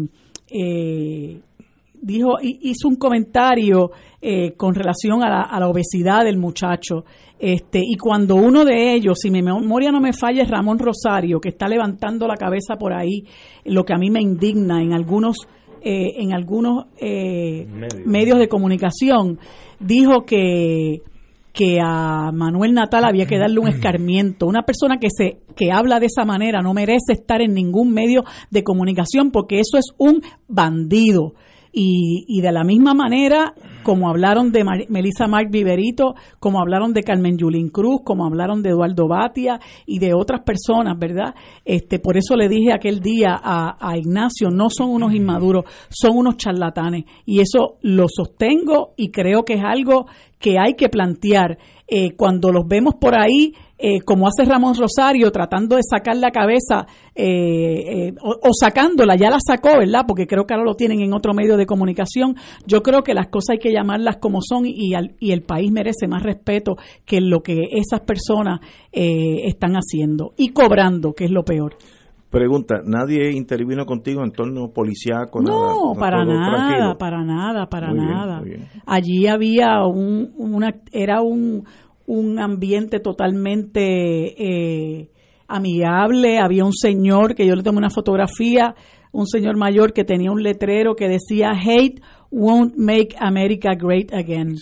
dijo, 2.03 2.33
hizo 2.41 2.87
un 2.87 2.95
comentario 2.95 3.91
eh, 4.21 4.53
con 4.55 4.75
relación 4.75 5.23
a 5.23 5.29
la, 5.29 5.41
a 5.41 5.59
la, 5.59 5.67
obesidad 5.67 6.23
del 6.25 6.37
muchacho. 6.37 7.05
Este, 7.39 7.79
y 7.79 7.97
cuando 7.97 8.35
uno 8.35 8.63
de 8.65 8.93
ellos, 8.93 9.19
si 9.21 9.31
mi 9.31 9.41
memoria 9.41 9.91
no 9.91 9.99
me 9.99 10.13
falla, 10.13 10.43
es 10.43 10.49
Ramón 10.49 10.79
Rosario, 10.79 11.39
que 11.39 11.49
está 11.49 11.67
levantando 11.67 12.27
la 12.27 12.35
cabeza 12.35 12.75
por 12.75 12.93
ahí, 12.93 13.25
lo 13.65 13.83
que 13.83 13.93
a 13.93 13.97
mí 13.97 14.09
me 14.09 14.21
indigna 14.21 14.81
en 14.81 14.93
algunos, 14.93 15.37
eh, 15.81 16.13
en 16.17 16.33
algunos 16.33 16.85
eh, 16.99 17.67
medios 18.05 18.37
de 18.37 18.47
comunicación, 18.47 19.39
dijo 19.79 20.25
que 20.25 21.01
que 21.53 21.77
a 21.79 22.31
Manuel 22.33 22.73
Natal 22.73 23.05
había 23.05 23.27
que 23.27 23.37
darle 23.37 23.59
un 23.59 23.67
escarmiento. 23.67 24.47
Una 24.47 24.63
persona 24.63 24.97
que 24.97 25.09
se 25.15 25.43
que 25.55 25.71
habla 25.71 25.99
de 25.99 26.07
esa 26.07 26.25
manera 26.25 26.61
no 26.61 26.73
merece 26.73 27.13
estar 27.13 27.41
en 27.41 27.53
ningún 27.53 27.93
medio 27.93 28.23
de 28.49 28.63
comunicación 28.63 29.29
porque 29.31 29.59
eso 29.59 29.77
es 29.77 29.85
un 29.97 30.23
bandido. 30.47 31.35
Y, 31.73 32.25
y 32.27 32.41
de 32.41 32.51
la 32.51 32.63
misma 32.63 32.93
manera, 32.93 33.55
como 33.81 34.07
hablaron 34.07 34.51
de 34.51 34.63
Melissa 34.89 35.27
Mark 35.27 35.49
Viverito, 35.49 36.13
como 36.39 36.59
hablaron 36.59 36.93
de 36.93 37.03
Carmen 37.03 37.37
Yulín 37.37 37.69
Cruz, 37.69 38.01
como 38.03 38.25
hablaron 38.25 38.61
de 38.61 38.69
Eduardo 38.69 39.07
Batia 39.07 39.59
y 39.85 39.97
de 39.99 40.13
otras 40.13 40.41
personas, 40.41 40.97
¿verdad? 40.99 41.33
Este, 41.65 41.99
por 41.99 42.15
eso 42.15 42.35
le 42.35 42.47
dije 42.47 42.73
aquel 42.73 42.99
día 42.99 43.39
a, 43.41 43.75
a 43.79 43.97
Ignacio, 43.97 44.51
no 44.51 44.69
son 44.69 44.89
unos 44.91 45.13
inmaduros, 45.13 45.65
son 45.89 46.17
unos 46.17 46.37
charlatanes. 46.37 47.05
Y 47.25 47.41
eso 47.41 47.77
lo 47.81 48.05
sostengo 48.07 48.93
y 48.95 49.09
creo 49.09 49.43
que 49.43 49.55
es 49.55 49.63
algo 49.63 50.05
que 50.39 50.59
hay 50.59 50.73
que 50.75 50.89
plantear. 50.89 51.57
Eh, 51.87 52.15
cuando 52.15 52.51
los 52.51 52.67
vemos 52.67 52.95
por 52.95 53.15
ahí, 53.15 53.53
eh, 53.85 53.99
como 53.99 54.27
hace 54.27 54.49
Ramón 54.49 54.75
Rosario, 54.79 55.29
tratando 55.29 55.75
de 55.75 55.81
sacar 55.83 56.15
la 56.15 56.31
cabeza 56.31 56.85
eh, 57.13 58.13
o, 58.21 58.49
sacándola, 58.57 59.17
ya 59.17 59.29
la 59.29 59.39
sacó, 59.45 59.77
¿verdad? 59.77 60.05
Porque 60.07 60.25
creo 60.25 60.45
que 60.45 60.53
ahora 60.53 60.63
lo 60.63 60.75
tienen 60.75 61.01
en 61.01 61.13
otro 61.13 61.33
medio 61.33 61.57
de 61.57 61.65
comunicación. 61.65 62.37
Yo 62.65 62.81
creo 62.81 63.03
que 63.03 63.13
las 63.13 63.27
cosas 63.27 63.55
hay 63.55 63.59
que 63.59 63.73
llamarlas 63.73 64.19
como 64.21 64.39
son 64.41 64.65
y, 64.65 64.93
y 65.19 65.31
el 65.31 65.41
país 65.41 65.69
merece 65.69 66.07
más 66.07 66.23
respeto 66.23 66.77
que 67.05 67.19
lo 67.19 67.43
que 67.43 67.59
esas 67.73 67.99
personas 67.99 68.61
están 68.93 69.73
haciendo 69.73 70.33
y 70.37 70.53
cobrando, 70.53 71.11
que 71.11 71.25
es 71.25 71.31
lo 71.31 71.43
peor. 71.43 71.75
Pregunta, 72.33 72.81
¿nadie 72.83 73.31
intervino 73.31 73.85
contigo 73.85 74.23
en 74.23 74.31
torno 74.31 74.71
policíaco? 74.73 75.39
No, 75.39 75.93
para 75.99 76.25
nada, 76.25 76.97
para 76.97 77.23
nada, 77.23 77.67
para 77.67 77.93
nada. 77.93 78.41
Allí 78.87 79.27
había 79.27 79.85
un, 79.85 80.31
una, 80.35 80.73
era 80.91 81.21
un, 81.21 81.63
un 82.05 82.39
ambiente 82.39 82.99
totalmente 82.99 83.81
eh, 84.37 85.09
amigable, 85.47 86.39
había 86.39 86.65
un 86.65 86.73
señor 86.73 87.35
que 87.35 87.45
yo 87.47 87.55
le 87.55 87.63
tomé 87.63 87.77
una 87.77 87.89
fotografía, 87.89 88.75
un 89.11 89.27
señor 89.27 89.57
mayor 89.57 89.93
que 89.93 90.03
tenía 90.03 90.31
un 90.31 90.41
letrero 90.41 90.95
que 90.95 91.07
decía 91.07 91.51
hate 91.51 92.01
won't 92.31 92.75
make 92.75 93.15
America 93.19 93.75
great 93.75 94.11
again. 94.11 94.55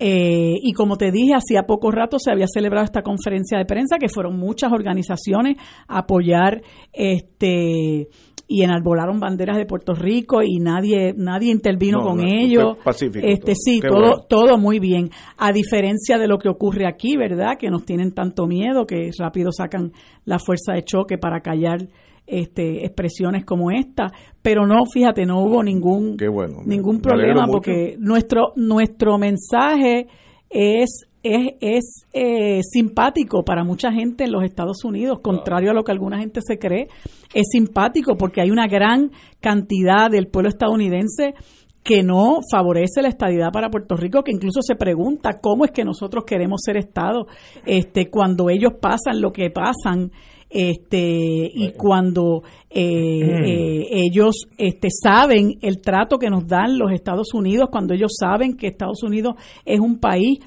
Eh, 0.00 0.54
y 0.60 0.72
como 0.72 0.96
te 0.96 1.12
dije, 1.12 1.34
hacía 1.34 1.62
poco 1.62 1.92
rato 1.92 2.18
se 2.18 2.32
había 2.32 2.46
celebrado 2.48 2.84
esta 2.84 3.02
conferencia 3.02 3.56
de 3.56 3.64
prensa 3.64 3.98
que 3.98 4.08
fueron 4.08 4.36
muchas 4.36 4.72
organizaciones 4.72 5.56
a 5.86 6.00
apoyar 6.00 6.62
este 6.92 8.08
y 8.46 8.62
enarbolaron 8.62 9.20
banderas 9.20 9.56
de 9.56 9.66
Puerto 9.66 9.94
Rico 9.94 10.42
y 10.42 10.58
nadie 10.58 11.14
nadie 11.16 11.50
intervino 11.50 12.00
con 12.00 12.20
ellos. 12.20 12.76
este 13.22 13.54
sí, 13.54 13.80
todo 13.80 14.24
todo 14.28 14.58
muy 14.58 14.78
bien. 14.78 15.10
A 15.38 15.52
diferencia 15.52 16.18
de 16.18 16.28
lo 16.28 16.38
que 16.38 16.48
ocurre 16.48 16.86
aquí, 16.86 17.16
¿verdad? 17.16 17.56
Que 17.58 17.70
nos 17.70 17.84
tienen 17.84 18.12
tanto 18.12 18.46
miedo 18.46 18.86
que 18.86 19.10
rápido 19.18 19.50
sacan 19.52 19.92
la 20.24 20.38
fuerza 20.38 20.72
de 20.74 20.82
choque 20.82 21.18
para 21.18 21.40
callar 21.40 21.88
este, 22.26 22.86
expresiones 22.86 23.44
como 23.44 23.70
esta, 23.70 24.10
pero 24.40 24.66
no, 24.66 24.86
fíjate, 24.90 25.26
no 25.26 25.42
hubo 25.42 25.62
ningún 25.62 26.16
ningún 26.64 27.00
problema 27.00 27.46
porque 27.46 27.96
nuestro 27.98 28.52
nuestro 28.56 29.18
mensaje 29.18 30.06
es 30.48 31.06
es, 31.24 31.54
es 31.60 32.06
eh, 32.12 32.60
simpático 32.62 33.44
para 33.44 33.64
mucha 33.64 33.90
gente 33.90 34.24
en 34.24 34.32
los 34.32 34.44
Estados 34.44 34.84
Unidos, 34.84 35.20
contrario 35.22 35.70
a 35.70 35.74
lo 35.74 35.82
que 35.82 35.90
alguna 35.90 36.18
gente 36.18 36.40
se 36.46 36.58
cree, 36.58 36.88
es 37.32 37.46
simpático 37.50 38.16
porque 38.16 38.42
hay 38.42 38.50
una 38.50 38.68
gran 38.68 39.10
cantidad 39.40 40.10
del 40.10 40.28
pueblo 40.28 40.50
estadounidense 40.50 41.34
que 41.82 42.02
no 42.02 42.40
favorece 42.50 43.02
la 43.02 43.08
estadidad 43.08 43.52
para 43.52 43.70
Puerto 43.70 43.96
Rico, 43.96 44.22
que 44.22 44.32
incluso 44.32 44.60
se 44.62 44.74
pregunta 44.74 45.38
cómo 45.40 45.64
es 45.64 45.70
que 45.70 45.84
nosotros 45.84 46.24
queremos 46.26 46.60
ser 46.64 46.76
Estado 46.76 47.26
este, 47.66 48.10
cuando 48.10 48.48
ellos 48.48 48.74
pasan 48.80 49.20
lo 49.20 49.32
que 49.32 49.50
pasan 49.50 50.10
este 50.50 51.50
y 51.52 51.72
cuando 51.76 52.42
eh, 52.70 53.24
mm. 53.24 53.44
eh, 53.44 53.86
ellos 53.90 54.46
este, 54.56 54.88
saben 54.90 55.58
el 55.62 55.80
trato 55.80 56.18
que 56.18 56.30
nos 56.30 56.46
dan 56.46 56.78
los 56.78 56.92
Estados 56.92 57.34
Unidos, 57.34 57.68
cuando 57.70 57.92
ellos 57.92 58.12
saben 58.18 58.56
que 58.56 58.68
Estados 58.68 59.02
Unidos 59.02 59.34
es 59.64 59.80
un 59.80 59.98
país 59.98 60.38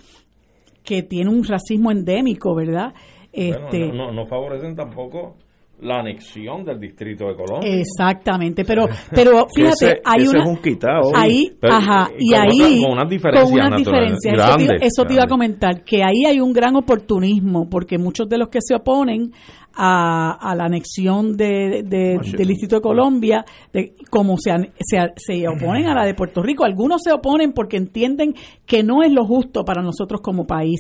que 0.88 1.04
tiene 1.04 1.30
un 1.30 1.44
racismo 1.44 1.92
endémico, 1.92 2.56
¿verdad? 2.56 2.94
Este, 3.34 3.92
no, 3.92 4.14
no, 4.14 4.26
favorecen 4.26 4.74
tampoco 4.74 5.36
la 5.82 6.00
anexión 6.00 6.64
del 6.64 6.80
distrito 6.80 7.28
de 7.28 7.36
Colombia. 7.36 7.70
Exactamente, 7.70 8.64
pero 8.64 8.86
pero 9.14 9.46
fíjate, 9.54 10.02
hay 10.06 10.28
una 10.28 10.46
ahí, 11.14 11.52
ajá, 11.62 12.10
y, 12.18 12.34
ahí 12.34 12.82
con 12.82 12.94
unas 12.94 13.10
diferencias, 13.10 13.54
eso, 14.82 15.04
te, 15.04 15.14
iba 15.14 15.24
a 15.24 15.28
comentar 15.28 15.84
que 15.84 16.04
ahí 16.04 16.24
hay 16.26 16.40
un 16.40 16.54
gran 16.54 16.78
oportunismo 16.78 17.68
porque 17.70 17.98
muchos 17.98 18.30
de 18.30 18.38
los 18.38 18.48
que 18.48 18.60
se 18.62 18.74
oponen 18.74 19.34
a, 19.80 20.56
la 20.56 20.66
anexión 20.66 21.38
de, 21.38 21.84
del 21.84 22.48
Distrito 22.48 22.78
de 22.78 22.82
Colombia, 22.82 23.46
de, 23.72 23.94
como 24.10 24.38
se, 24.38 24.52
se, 24.80 24.98
se, 25.16 25.48
oponen 25.48 25.88
a 25.88 25.94
la 25.94 26.06
de 26.06 26.16
Puerto 26.16 26.42
Rico. 26.42 26.66
Algunos 26.66 27.04
se 27.04 27.14
oponen 27.14 27.54
porque 27.54 27.78
entienden 27.78 28.34
que 28.66 28.82
no 28.82 29.04
es 29.04 29.12
lo 29.12 29.26
justo 29.26 29.64
para 29.64 29.84
nosotros 29.84 30.22
como 30.22 30.48
país, 30.48 30.80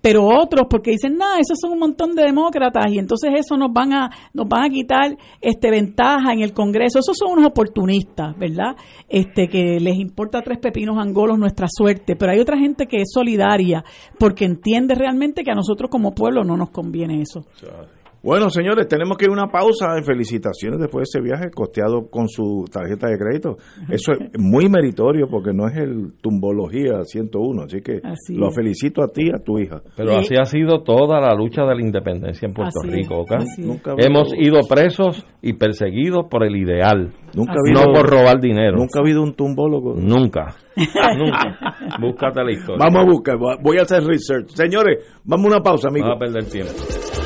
pero 0.00 0.24
otros 0.26 0.68
porque 0.70 0.92
dicen, 0.92 1.16
no, 1.16 1.34
esos 1.34 1.58
son 1.60 1.72
un 1.72 1.80
montón 1.80 2.14
de 2.14 2.22
demócratas 2.22 2.86
y 2.92 2.98
entonces 2.98 3.32
eso 3.36 3.56
nos 3.56 3.72
van 3.72 3.92
a, 3.92 4.10
nos 4.32 4.46
van 4.48 4.64
a 4.64 4.70
quitar 4.70 5.16
este 5.40 5.70
ventaja 5.70 6.32
en 6.32 6.40
el 6.40 6.52
Congreso. 6.52 7.00
Esos 7.00 7.16
son 7.18 7.32
unos 7.32 7.46
oportunistas, 7.46 8.38
¿verdad? 8.38 8.76
Este 9.08 9.48
que 9.48 9.80
les 9.80 9.96
importa 9.96 10.42
tres 10.42 10.58
pepinos 10.58 10.98
angolos 10.98 11.36
nuestra 11.36 11.66
suerte, 11.68 12.14
pero 12.14 12.30
hay 12.30 12.38
otra 12.38 12.56
gente 12.56 12.86
que 12.86 12.98
es 12.98 13.10
solidaria 13.12 13.84
porque 14.20 14.44
entiende 14.44 14.94
realmente 14.94 15.42
que 15.42 15.50
a 15.50 15.54
nosotros 15.54 15.90
como 15.90 16.14
pueblo 16.14 16.44
no 16.44 16.56
nos 16.56 16.70
conviene 16.70 17.22
eso. 17.22 17.44
Bueno, 18.26 18.50
señores, 18.50 18.88
tenemos 18.88 19.16
que 19.16 19.26
ir 19.26 19.30
a 19.30 19.34
una 19.34 19.46
pausa. 19.46 20.02
Felicitaciones 20.04 20.80
después 20.80 21.08
de 21.08 21.20
ese 21.20 21.24
viaje 21.24 21.48
costeado 21.54 22.10
con 22.10 22.28
su 22.28 22.64
tarjeta 22.68 23.08
de 23.08 23.16
crédito. 23.16 23.56
Eso 23.88 24.14
es 24.14 24.18
muy 24.36 24.68
meritorio 24.68 25.28
porque 25.30 25.52
no 25.52 25.68
es 25.68 25.76
el 25.76 26.14
Tumbología 26.20 27.04
101, 27.04 27.62
así 27.62 27.82
que 27.82 28.00
lo 28.30 28.50
felicito 28.50 29.04
a 29.04 29.06
ti 29.06 29.28
y 29.28 29.30
a 29.30 29.38
tu 29.38 29.60
hija. 29.60 29.80
Pero 29.96 30.16
así 30.16 30.34
ha 30.34 30.44
sido 30.44 30.82
toda 30.82 31.20
la 31.20 31.36
lucha 31.36 31.62
de 31.62 31.76
la 31.76 31.80
independencia 31.80 32.48
en 32.48 32.52
Puerto 32.52 32.80
Rico, 32.82 33.20
¿ok? 33.20 33.32
Hemos 33.98 34.34
ido 34.36 34.58
presos 34.68 35.24
y 35.40 35.52
perseguidos 35.52 36.26
por 36.28 36.44
el 36.44 36.56
ideal, 36.56 37.12
nunca 37.32 37.54
no 37.72 37.92
por 37.92 38.10
robar 38.10 38.40
dinero. 38.40 38.76
Nunca 38.76 38.98
ha 38.98 39.02
habido 39.02 39.22
un 39.22 39.34
tumbólogo. 39.34 39.94
Nunca. 39.94 40.56
Nunca. 40.76 41.76
Búscate 42.00 42.42
la 42.42 42.50
historia. 42.50 42.84
Vamos 42.84 43.02
a 43.02 43.04
buscar, 43.04 43.36
voy 43.38 43.78
a 43.78 43.82
hacer 43.82 44.02
research. 44.02 44.48
Señores, 44.48 44.98
vamos 45.22 45.46
a 45.46 45.48
una 45.56 45.62
pausa, 45.62 45.88
amigos. 45.88 46.10
Vamos 46.10 46.22
a 46.22 46.34
perder 46.34 46.50
tiempo. 46.50 47.25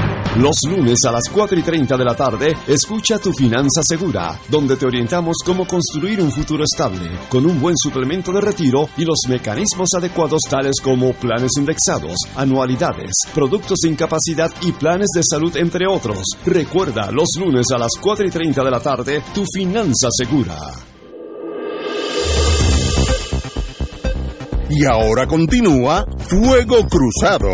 Los 0.37 0.59
lunes 0.65 1.03
a 1.03 1.11
las 1.11 1.27
4 1.29 1.59
y 1.59 1.61
30 1.61 1.97
de 1.97 2.05
la 2.05 2.15
tarde, 2.15 2.55
escucha 2.65 3.19
Tu 3.19 3.33
Finanza 3.33 3.83
Segura, 3.83 4.39
donde 4.47 4.77
te 4.77 4.85
orientamos 4.85 5.35
cómo 5.45 5.67
construir 5.67 6.21
un 6.21 6.31
futuro 6.31 6.63
estable, 6.63 7.19
con 7.27 7.45
un 7.45 7.59
buen 7.59 7.75
suplemento 7.77 8.31
de 8.31 8.39
retiro 8.39 8.87
y 8.95 9.03
los 9.03 9.19
mecanismos 9.27 9.93
adecuados 9.93 10.43
tales 10.49 10.75
como 10.81 11.11
planes 11.11 11.51
indexados, 11.57 12.15
anualidades, 12.37 13.11
productos 13.35 13.79
de 13.79 13.89
incapacidad 13.89 14.49
y 14.61 14.71
planes 14.71 15.09
de 15.13 15.21
salud, 15.21 15.55
entre 15.57 15.85
otros. 15.85 16.23
Recuerda, 16.45 17.11
los 17.11 17.35
lunes 17.37 17.69
a 17.75 17.77
las 17.77 17.91
4 18.01 18.25
y 18.25 18.31
30 18.31 18.63
de 18.63 18.71
la 18.71 18.79
tarde, 18.79 19.21
Tu 19.33 19.43
Finanza 19.53 20.07
Segura. 20.11 20.57
Y 24.69 24.85
ahora 24.85 25.27
continúa 25.27 26.05
Fuego 26.29 26.87
Cruzado. 26.87 27.51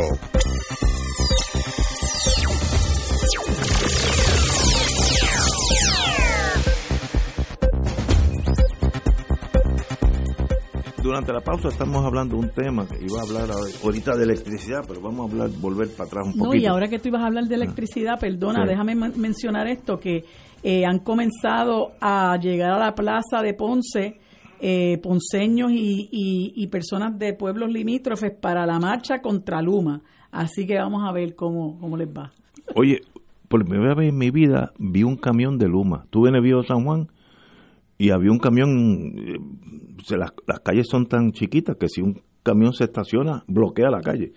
Durante 11.17 11.33
la 11.33 11.41
pausa 11.41 11.69
estamos 11.69 12.05
hablando 12.05 12.35
de 12.35 12.43
un 12.43 12.49
tema 12.51 12.87
que 12.87 13.03
iba 13.03 13.19
a 13.19 13.23
hablar 13.23 13.49
ahorita 13.83 14.15
de 14.15 14.23
electricidad, 14.23 14.83
pero 14.87 15.01
vamos 15.01 15.21
a 15.21 15.33
hablar, 15.33 15.49
volver 15.59 15.87
para 15.89 16.05
atrás 16.05 16.27
un 16.27 16.33
poquito. 16.33 16.45
No, 16.45 16.53
y 16.53 16.65
ahora 16.67 16.87
que 16.87 16.99
tú 16.99 17.07
ibas 17.07 17.23
a 17.23 17.25
hablar 17.25 17.45
de 17.45 17.55
ah. 17.55 17.57
electricidad, 17.57 18.19
perdona, 18.19 18.65
déjame 18.67 18.93
mencionar 18.93 19.65
esto, 19.67 19.99
que 19.99 20.25
eh, 20.61 20.85
han 20.85 20.99
comenzado 20.99 21.93
a 21.99 22.37
llegar 22.37 22.69
a 22.73 22.77
la 22.77 22.93
plaza 22.93 23.41
de 23.41 23.55
Ponce 23.55 24.19
eh, 24.59 24.99
ponceños 25.01 25.71
y, 25.71 26.07
y, 26.11 26.67
personas 26.67 27.17
de 27.17 27.33
pueblos 27.33 27.71
limítrofes 27.71 28.31
para 28.39 28.65
la 28.67 28.79
marcha 28.79 29.19
contra 29.19 29.61
Luma. 29.61 30.01
Así 30.31 30.67
que 30.67 30.77
vamos 30.77 31.03
a 31.03 31.11
ver 31.11 31.35
cómo, 31.35 31.79
cómo 31.79 31.97
les 31.97 32.09
va. 32.09 32.31
Oye, 32.75 33.01
por 33.47 33.65
primera 33.65 33.95
vez 33.95 34.09
en 34.09 34.17
mi 34.17 34.29
vida 34.29 34.71
vi 34.77 35.03
un 35.03 35.15
camión 35.15 35.57
de 35.57 35.67
Luma. 35.67 36.05
Tuve 36.11 36.29
en 36.29 36.35
el 36.35 36.65
San 36.65 36.83
Juan 36.83 37.07
y 37.97 38.11
había 38.11 38.31
un 38.31 38.39
camión, 38.39 39.15
eh, 39.17 39.39
las, 40.15 40.31
las 40.45 40.59
calles 40.61 40.87
son 40.89 41.07
tan 41.07 41.31
chiquitas 41.31 41.75
que 41.77 41.87
si 41.89 42.01
un 42.01 42.21
camión 42.43 42.73
se 42.73 42.85
estaciona, 42.85 43.43
bloquea 43.47 43.89
la 43.89 44.01
calle 44.01 44.33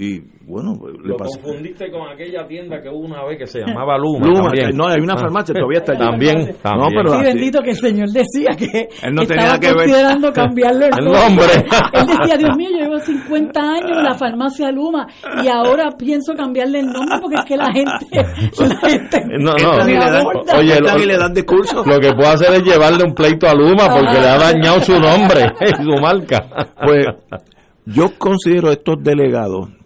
y 0.00 0.20
bueno 0.46 0.78
le 1.02 1.08
lo 1.08 1.16
confundiste 1.16 1.90
con 1.90 2.08
aquella 2.08 2.46
tienda 2.46 2.80
que 2.80 2.88
hubo 2.88 3.04
una 3.04 3.24
vez 3.24 3.36
que 3.36 3.46
se 3.46 3.58
llamaba 3.58 3.98
Luma, 3.98 4.26
Luma 4.28 4.52
no 4.72 4.86
hay 4.86 5.00
una 5.00 5.14
ah. 5.14 5.18
farmacia 5.18 5.52
todavía 5.52 5.78
está 5.78 5.96
también, 5.96 6.54
también. 6.62 6.78
No, 6.78 6.86
pero 6.94 7.18
sí 7.18 7.24
bendito 7.24 7.60
que 7.60 7.70
el 7.70 7.76
señor 7.76 8.08
decía 8.10 8.54
que 8.56 8.88
él 9.02 9.12
no 9.12 9.22
estaba 9.22 9.58
tenía 9.58 9.58
que 9.58 9.74
considerando 9.74 10.32
cambiarle 10.32 10.86
el, 10.86 11.04
nombre. 11.04 11.52
Él 11.92 12.06
decía 12.06 12.36
Dios 12.38 12.56
mío 12.56 12.68
yo 12.70 12.78
llevo 12.84 12.98
50 13.00 13.60
años 13.60 13.98
en 13.98 14.04
la 14.04 14.14
farmacia 14.14 14.70
Luma 14.70 15.08
y 15.42 15.48
ahora 15.48 15.90
pienso 15.98 16.32
cambiarle 16.34 16.78
el 16.78 16.86
nombre 16.86 17.18
porque 17.20 17.36
es 17.36 17.44
que 17.44 17.56
la 17.56 17.72
gente 17.72 18.06
la 18.12 18.88
gente 18.88 19.20
no 19.40 19.52
no. 19.54 19.84
le 19.84 19.94
dan, 19.94 20.26
oye 20.56 20.80
lo, 20.80 20.96
le 20.96 21.16
dan 21.16 21.34
discurso 21.34 21.82
lo 21.84 21.98
que 21.98 22.12
puedo 22.12 22.30
hacer 22.30 22.52
es 22.54 22.62
llevarle 22.62 23.02
un 23.02 23.14
pleito 23.14 23.48
a 23.48 23.54
Luma 23.54 23.88
porque 23.88 24.20
le 24.20 24.28
ha 24.28 24.38
dañado 24.38 24.80
su 24.80 24.92
nombre 24.92 25.48
su 25.82 26.00
marca. 26.00 26.46
Pues 26.84 27.04
yo 27.86 28.16
considero 28.16 28.70
estos 28.70 29.02
delegados 29.02 29.77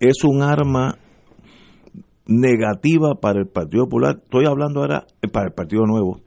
es 0.00 0.24
un 0.24 0.42
arma 0.42 0.98
negativa 2.26 3.14
para 3.20 3.40
el 3.40 3.48
Partido 3.48 3.84
Popular. 3.84 4.20
Estoy 4.22 4.46
hablando 4.46 4.80
ahora 4.80 5.06
eh, 5.22 5.28
para 5.28 5.48
el 5.48 5.52
Partido 5.52 5.84
Nuevo, 5.86 6.20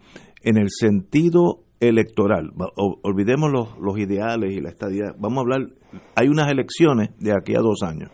en 0.43 0.57
el 0.57 0.67
sentido 0.69 1.63
electoral. 1.79 2.51
olvidemos 2.75 3.51
los, 3.51 3.77
los 3.79 3.97
ideales 3.97 4.53
y 4.53 4.61
la 4.61 4.69
estadía. 4.69 5.13
Vamos 5.17 5.39
a 5.39 5.41
hablar, 5.41 5.69
hay 6.15 6.27
unas 6.27 6.49
elecciones 6.49 7.09
de 7.19 7.33
aquí 7.33 7.55
a 7.55 7.59
dos 7.59 7.81
años. 7.83 8.09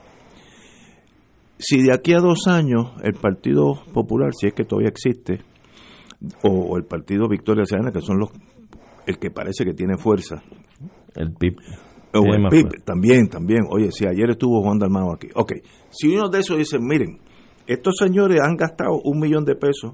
Si 1.60 1.82
de 1.82 1.94
aquí 1.94 2.14
a 2.14 2.20
dos 2.20 2.48
años 2.48 2.94
el 3.04 3.14
Partido 3.14 3.84
Popular, 3.94 4.32
si 4.34 4.48
es 4.48 4.54
que 4.54 4.64
todavía 4.64 4.90
existe, 4.90 5.42
o, 6.44 6.78
el 6.78 6.84
Partido 6.84 7.28
Victoria 7.28 7.66
Ciudadana, 7.66 7.92
que 7.92 8.02
son 8.02 8.20
los 8.20 8.30
el 9.06 9.18
que 9.18 9.32
parece 9.32 9.66
que 9.66 9.74
tiene 9.74 9.98
fuerza, 9.98 10.44
el 11.16 11.34
PIB, 11.34 11.58
o 12.14 12.26
el 12.34 12.48
PIB, 12.50 12.84
también, 12.84 13.28
también. 13.28 13.62
Oye, 13.70 13.92
si 13.92 14.06
ayer 14.06 14.32
estuvo 14.32 14.62
Juan 14.64 14.80
Dalmao 14.80 15.14
aquí. 15.14 15.28
Ok, 15.36 15.54
si 15.90 16.16
uno 16.16 16.30
de 16.30 16.40
esos 16.40 16.58
dice, 16.58 16.78
miren, 16.80 17.20
estos 17.68 17.98
señores 17.98 18.40
han 18.42 18.56
gastado 18.56 19.00
un 19.04 19.20
millón 19.20 19.46
de 19.46 19.56
pesos 19.56 19.94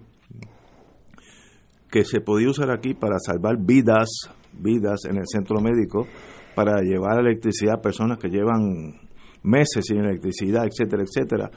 que 1.92 2.06
se 2.06 2.22
podía 2.22 2.50
usar 2.50 2.72
aquí 2.72 2.94
para 2.94 3.20
salvar 3.20 3.58
vidas, 3.60 4.10
vidas 4.54 5.06
en 5.10 5.18
el 5.18 5.26
centro 5.28 5.60
médico, 5.62 6.08
para 6.56 6.82
llevar 6.82 7.20
electricidad 7.20 7.76
a 7.76 7.82
personas 7.82 8.18
que 8.18 8.30
llevan 8.30 9.00
meses 9.44 9.86
sin 9.86 10.00
electricidad, 10.00 10.66
etcétera, 10.66 11.04
etcétera, 11.04 11.52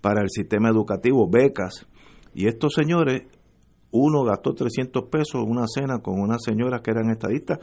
para 0.00 0.22
el 0.22 0.28
sistema 0.30 0.68
educativo, 0.68 1.28
becas. 1.28 1.86
Y 2.34 2.46
estos 2.46 2.74
señores, 2.74 3.22
uno 3.90 4.24
gastó 4.24 4.54
300 4.54 5.04
pesos 5.10 5.42
una 5.46 5.64
cena 5.66 5.98
con 5.98 6.20
unas 6.20 6.42
señoras 6.44 6.80
que 6.82 6.90
eran 6.90 7.10
estadistas, 7.10 7.58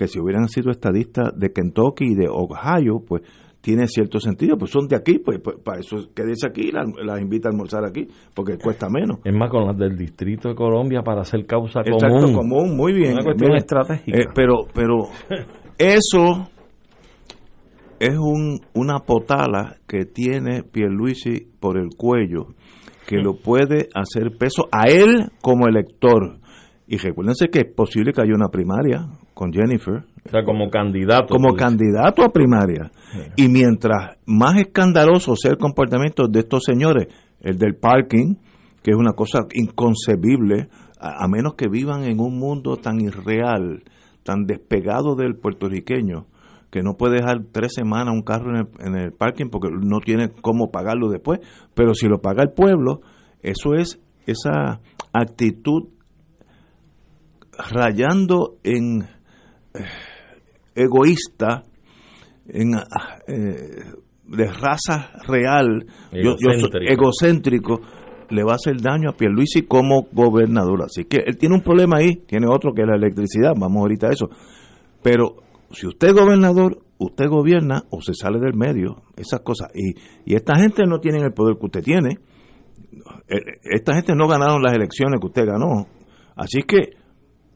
que 0.00 0.08
si 0.08 0.18
hubieran 0.18 0.48
sido 0.48 0.70
estadistas 0.70 1.38
de 1.38 1.52
Kentucky 1.52 2.12
y 2.12 2.14
de 2.14 2.26
Ohio, 2.26 3.04
pues 3.06 3.20
tiene 3.60 3.86
cierto 3.86 4.18
sentido, 4.18 4.56
pues 4.56 4.70
son 4.70 4.88
de 4.88 4.96
aquí, 4.96 5.18
pues, 5.18 5.40
pues 5.44 5.58
para 5.62 5.78
eso 5.78 6.08
quédese 6.14 6.46
aquí, 6.46 6.72
las, 6.72 6.86
las, 7.04 7.20
invita 7.20 7.50
a 7.50 7.52
almorzar 7.52 7.84
aquí, 7.84 8.08
porque 8.34 8.56
cuesta 8.56 8.88
menos. 8.88 9.18
Es 9.22 9.34
más, 9.34 9.50
con 9.50 9.66
las 9.66 9.76
del 9.76 9.98
Distrito 9.98 10.48
de 10.48 10.54
Colombia 10.54 11.02
para 11.02 11.20
hacer 11.20 11.44
causa 11.44 11.80
Exacto, 11.84 12.32
común. 12.32 12.74
muy 12.74 12.94
bien. 12.94 13.12
Una 13.12 13.24
cuestión 13.24 13.54
estratégica. 13.56 14.18
Eh, 14.18 14.24
pero, 14.34 14.66
pero 14.72 15.10
eso 15.76 16.48
es 17.98 18.16
un, 18.16 18.58
una 18.72 19.00
potala 19.00 19.76
que 19.86 20.06
tiene 20.06 20.62
Pierluisi 20.62 21.46
por 21.60 21.76
el 21.76 21.90
cuello, 21.94 22.54
que 23.06 23.18
lo 23.18 23.34
puede 23.34 23.90
hacer 23.94 24.38
peso 24.38 24.66
a 24.72 24.88
él 24.88 25.30
como 25.42 25.68
elector. 25.68 26.39
Y 26.92 26.96
recuérdense 26.96 27.50
que 27.50 27.60
es 27.60 27.72
posible 27.72 28.12
que 28.12 28.20
haya 28.20 28.34
una 28.34 28.48
primaria 28.48 29.06
con 29.32 29.52
Jennifer. 29.52 30.02
O 30.26 30.28
sea, 30.28 30.42
como 30.42 30.68
candidato. 30.70 31.28
Como 31.28 31.54
candidato 31.54 32.24
a 32.24 32.30
primaria. 32.32 32.90
Y 33.36 33.46
mientras 33.46 34.18
más 34.26 34.58
escandaloso 34.58 35.36
sea 35.36 35.52
el 35.52 35.56
comportamiento 35.56 36.26
de 36.26 36.40
estos 36.40 36.64
señores, 36.64 37.06
el 37.42 37.58
del 37.58 37.76
parking, 37.76 38.34
que 38.82 38.90
es 38.90 38.96
una 38.96 39.12
cosa 39.12 39.46
inconcebible, 39.52 40.68
a, 40.98 41.28
menos 41.28 41.54
que 41.54 41.68
vivan 41.68 42.02
en 42.02 42.18
un 42.18 42.40
mundo 42.40 42.76
tan 42.76 43.00
irreal, 43.00 43.84
tan 44.24 44.46
despegado 44.46 45.14
del 45.14 45.36
puertorriqueño, 45.36 46.26
que 46.72 46.82
no 46.82 46.96
puede 46.96 47.18
dejar 47.18 47.44
tres 47.52 47.72
semanas 47.72 48.12
un 48.12 48.22
carro 48.22 48.50
en 48.50 48.56
el, 48.56 48.88
en 48.88 49.00
el 49.00 49.12
parking 49.12 49.46
porque 49.48 49.68
no 49.70 50.00
tiene 50.00 50.30
cómo 50.42 50.72
pagarlo 50.72 51.08
después, 51.08 51.38
pero 51.72 51.94
si 51.94 52.08
lo 52.08 52.20
paga 52.20 52.42
el 52.42 52.50
pueblo, 52.50 53.00
eso 53.42 53.74
es 53.74 54.00
esa 54.26 54.80
actitud 55.12 55.84
rayando 57.70 58.56
en 58.62 59.08
egoísta, 60.74 61.62
en, 62.46 62.74
eh, 63.28 63.84
de 64.26 64.46
raza 64.46 65.12
real, 65.26 65.86
egocéntrico. 66.12 67.80
le 68.30 68.44
va 68.44 68.52
a 68.52 68.54
hacer 68.54 68.80
daño 68.80 69.10
a 69.10 69.16
Pierluisi 69.16 69.62
como 69.62 70.06
gobernador. 70.12 70.84
Así 70.84 71.04
que 71.04 71.18
él 71.26 71.36
tiene 71.36 71.56
un 71.56 71.62
problema 71.62 71.96
ahí, 71.96 72.22
tiene 72.26 72.46
otro 72.48 72.72
que 72.72 72.82
es 72.82 72.88
la 72.88 72.94
electricidad, 72.94 73.54
vamos 73.58 73.80
ahorita 73.80 74.06
a 74.06 74.12
eso. 74.12 74.30
Pero 75.02 75.36
si 75.72 75.88
usted 75.88 76.08
es 76.08 76.14
gobernador, 76.14 76.78
usted 76.98 77.28
gobierna 77.28 77.84
o 77.90 78.00
se 78.00 78.14
sale 78.14 78.38
del 78.38 78.54
medio, 78.54 79.02
esas 79.16 79.40
cosas. 79.40 79.70
Y, 79.74 79.94
y 80.24 80.36
esta 80.36 80.54
gente 80.56 80.84
no 80.86 81.00
tiene 81.00 81.18
el 81.18 81.32
poder 81.32 81.56
que 81.58 81.66
usted 81.66 81.82
tiene. 81.82 82.18
Eh, 83.28 83.58
esta 83.64 83.94
gente 83.96 84.14
no 84.14 84.28
ganaron 84.28 84.62
las 84.62 84.74
elecciones 84.74 85.18
que 85.20 85.26
usted 85.26 85.46
ganó. 85.46 85.88
Así 86.36 86.62
que 86.62 86.99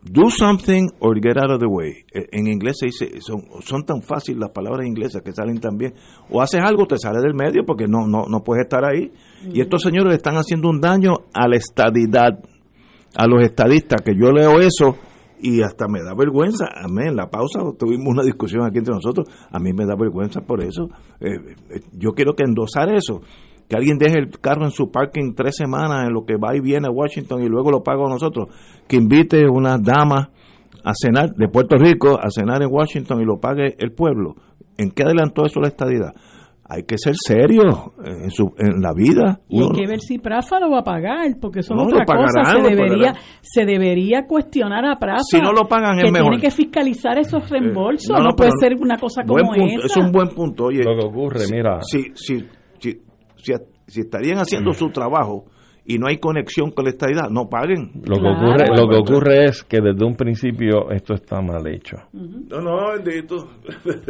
do 0.04 0.30
something 0.30 0.90
or 1.00 1.14
get 1.20 1.36
out 1.38 1.50
of 1.50 1.60
the 1.60 1.66
way. 1.66 2.04
E, 2.12 2.26
en 2.32 2.46
inglés 2.46 2.76
se 2.78 2.86
dice, 2.86 3.20
son, 3.20 3.42
son 3.62 3.84
tan 3.84 4.02
fáciles 4.02 4.38
las 4.38 4.50
palabras 4.50 4.86
inglesas 4.86 5.22
que 5.22 5.32
salen 5.32 5.58
tan 5.60 5.76
bien. 5.76 5.94
O 6.30 6.42
haces 6.42 6.60
algo, 6.60 6.86
te 6.86 6.98
sale 6.98 7.20
del 7.20 7.34
medio 7.34 7.64
porque 7.64 7.86
no, 7.88 8.06
no, 8.06 8.26
no 8.28 8.44
puedes 8.44 8.64
estar 8.64 8.84
ahí. 8.84 9.10
Y 9.52 9.60
estos 9.60 9.82
señores 9.82 10.14
están 10.14 10.36
haciendo 10.36 10.68
un 10.68 10.80
daño 10.80 11.14
a 11.32 11.48
la 11.48 11.56
estadidad, 11.56 12.38
a 13.16 13.26
los 13.26 13.42
estadistas, 13.42 14.02
que 14.02 14.12
yo 14.14 14.30
leo 14.30 14.60
eso 14.60 14.96
y 15.40 15.62
hasta 15.62 15.88
me 15.88 16.02
da 16.02 16.14
vergüenza. 16.14 16.66
A 16.74 16.88
mí 16.88 17.06
en 17.06 17.16
la 17.16 17.28
pausa 17.28 17.60
tuvimos 17.78 18.08
una 18.08 18.22
discusión 18.22 18.64
aquí 18.64 18.78
entre 18.78 18.94
nosotros, 18.94 19.26
a 19.50 19.58
mí 19.58 19.72
me 19.72 19.84
da 19.84 19.94
vergüenza 19.94 20.40
por 20.40 20.62
eso. 20.62 20.88
Eh, 21.20 21.54
eh, 21.70 21.80
yo 21.92 22.12
quiero 22.12 22.34
que 22.34 22.44
endosar 22.44 22.94
eso 22.94 23.20
que 23.68 23.76
alguien 23.76 23.98
deje 23.98 24.18
el 24.18 24.30
carro 24.40 24.64
en 24.64 24.70
su 24.70 24.90
parking 24.90 25.34
tres 25.34 25.56
semanas 25.56 26.06
en 26.06 26.12
lo 26.12 26.24
que 26.24 26.36
va 26.36 26.56
y 26.56 26.60
viene 26.60 26.88
a 26.88 26.90
Washington 26.90 27.42
y 27.42 27.48
luego 27.48 27.70
lo 27.70 27.82
paga 27.82 28.04
a 28.06 28.08
nosotros, 28.08 28.48
que 28.86 28.96
invite 28.96 29.48
una 29.48 29.78
dama 29.78 30.30
a 30.84 30.92
cenar 30.94 31.30
de 31.34 31.48
Puerto 31.48 31.76
Rico 31.76 32.18
a 32.20 32.30
cenar 32.30 32.62
en 32.62 32.68
Washington 32.70 33.20
y 33.22 33.24
lo 33.24 33.38
pague 33.38 33.74
el 33.78 33.92
pueblo. 33.92 34.34
¿En 34.76 34.90
qué 34.90 35.04
adelantó 35.04 35.46
eso 35.46 35.60
la 35.60 35.68
estadidad? 35.68 36.12
Hay 36.66 36.84
que 36.84 36.96
ser 36.96 37.14
serio 37.14 37.92
en, 38.02 38.30
su, 38.30 38.54
en 38.58 38.80
la 38.80 38.92
vida. 38.94 39.40
Y 39.48 39.62
hay 39.62 39.68
que 39.68 39.86
ver 39.86 40.00
si 40.00 40.18
Prafa 40.18 40.58
lo 40.58 40.70
va 40.70 40.78
a 40.78 40.82
pagar, 40.82 41.36
porque 41.38 41.60
eso 41.60 41.74
es 41.74 41.80
otra 41.80 42.04
cosa. 42.06 42.42
Se 42.44 42.62
debería, 42.62 43.14
se 43.42 43.64
debería 43.66 44.26
cuestionar 44.26 44.84
a 44.86 44.96
Prafa. 44.96 45.22
Si 45.24 45.38
no 45.40 45.52
lo 45.52 45.68
pagan, 45.68 45.98
que 45.98 46.06
es 46.06 46.12
mejor. 46.12 46.30
tiene 46.30 46.42
que 46.42 46.50
fiscalizar 46.50 47.18
esos 47.18 47.48
reembolsos. 47.50 48.18
no, 48.18 48.30
puede 48.34 48.52
ser 48.58 48.74
una 48.80 48.96
cosa 48.96 49.24
como 49.24 49.54
esa. 49.54 49.86
Es 49.86 49.96
un 49.96 50.10
buen 50.10 50.28
punto. 50.28 50.64
Oye, 50.64 50.82
lo 50.82 50.96
que 50.96 51.06
ocurre, 51.06 51.40
mira. 51.50 51.80
Si, 51.82 52.12
si, 52.14 52.46
si, 53.44 53.52
si 53.86 54.00
estarían 54.00 54.38
haciendo 54.38 54.72
su 54.72 54.90
trabajo 54.90 55.44
y 55.86 55.98
no 55.98 56.06
hay 56.06 56.16
conexión 56.16 56.70
con 56.70 56.84
la 56.84 56.90
estadidad, 56.90 57.28
no 57.30 57.48
paguen. 57.48 57.90
Lo 58.06 58.16
que 58.16 58.26
ocurre, 58.26 58.66
lo 58.74 58.88
que 58.88 58.96
ocurre 58.96 59.44
es 59.44 59.62
que 59.64 59.80
desde 59.80 60.04
un 60.04 60.16
principio 60.16 60.90
esto 60.90 61.12
está 61.14 61.42
mal 61.42 61.66
hecho. 61.66 61.98
No, 62.12 62.60
no, 62.60 62.92
bendito. 62.94 63.48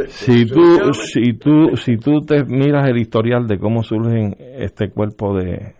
si 0.07 0.47
tú, 0.47 0.93
si 0.93 1.33
tú, 1.33 1.77
si 1.77 1.97
tú 1.97 2.21
te 2.21 2.45
miras 2.45 2.89
el 2.89 2.99
historial 2.99 3.47
de 3.47 3.59
cómo 3.59 3.83
surgen 3.83 4.37
este 4.39 4.91
cuerpo 4.91 5.35
de, 5.37 5.75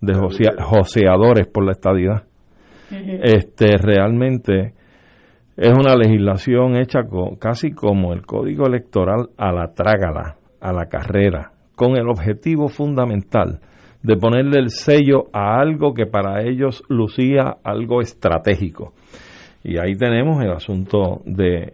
de 0.00 0.14
joseadores 0.14 1.46
por 1.48 1.66
la 1.66 1.72
estadidad, 1.72 2.24
este 2.90 3.76
realmente 3.78 4.72
es 5.56 5.72
una 5.72 5.96
legislación 5.96 6.76
hecha 6.76 7.00
casi 7.38 7.72
como 7.72 8.12
el 8.12 8.24
código 8.24 8.66
electoral 8.66 9.30
a 9.36 9.52
la 9.52 9.72
trágala, 9.74 10.36
a 10.60 10.72
la 10.72 10.86
carrera, 10.86 11.52
con 11.76 11.96
el 11.96 12.08
objetivo 12.08 12.66
fundamental 12.68 13.60
de 14.02 14.16
ponerle 14.16 14.58
el 14.58 14.70
sello 14.70 15.26
a 15.32 15.60
algo 15.60 15.94
que 15.94 16.06
para 16.06 16.42
ellos 16.42 16.82
lucía 16.88 17.58
algo 17.62 18.00
estratégico. 18.00 18.92
Y 19.62 19.78
ahí 19.78 19.96
tenemos 19.96 20.40
el 20.44 20.52
asunto 20.52 21.22
de 21.24 21.72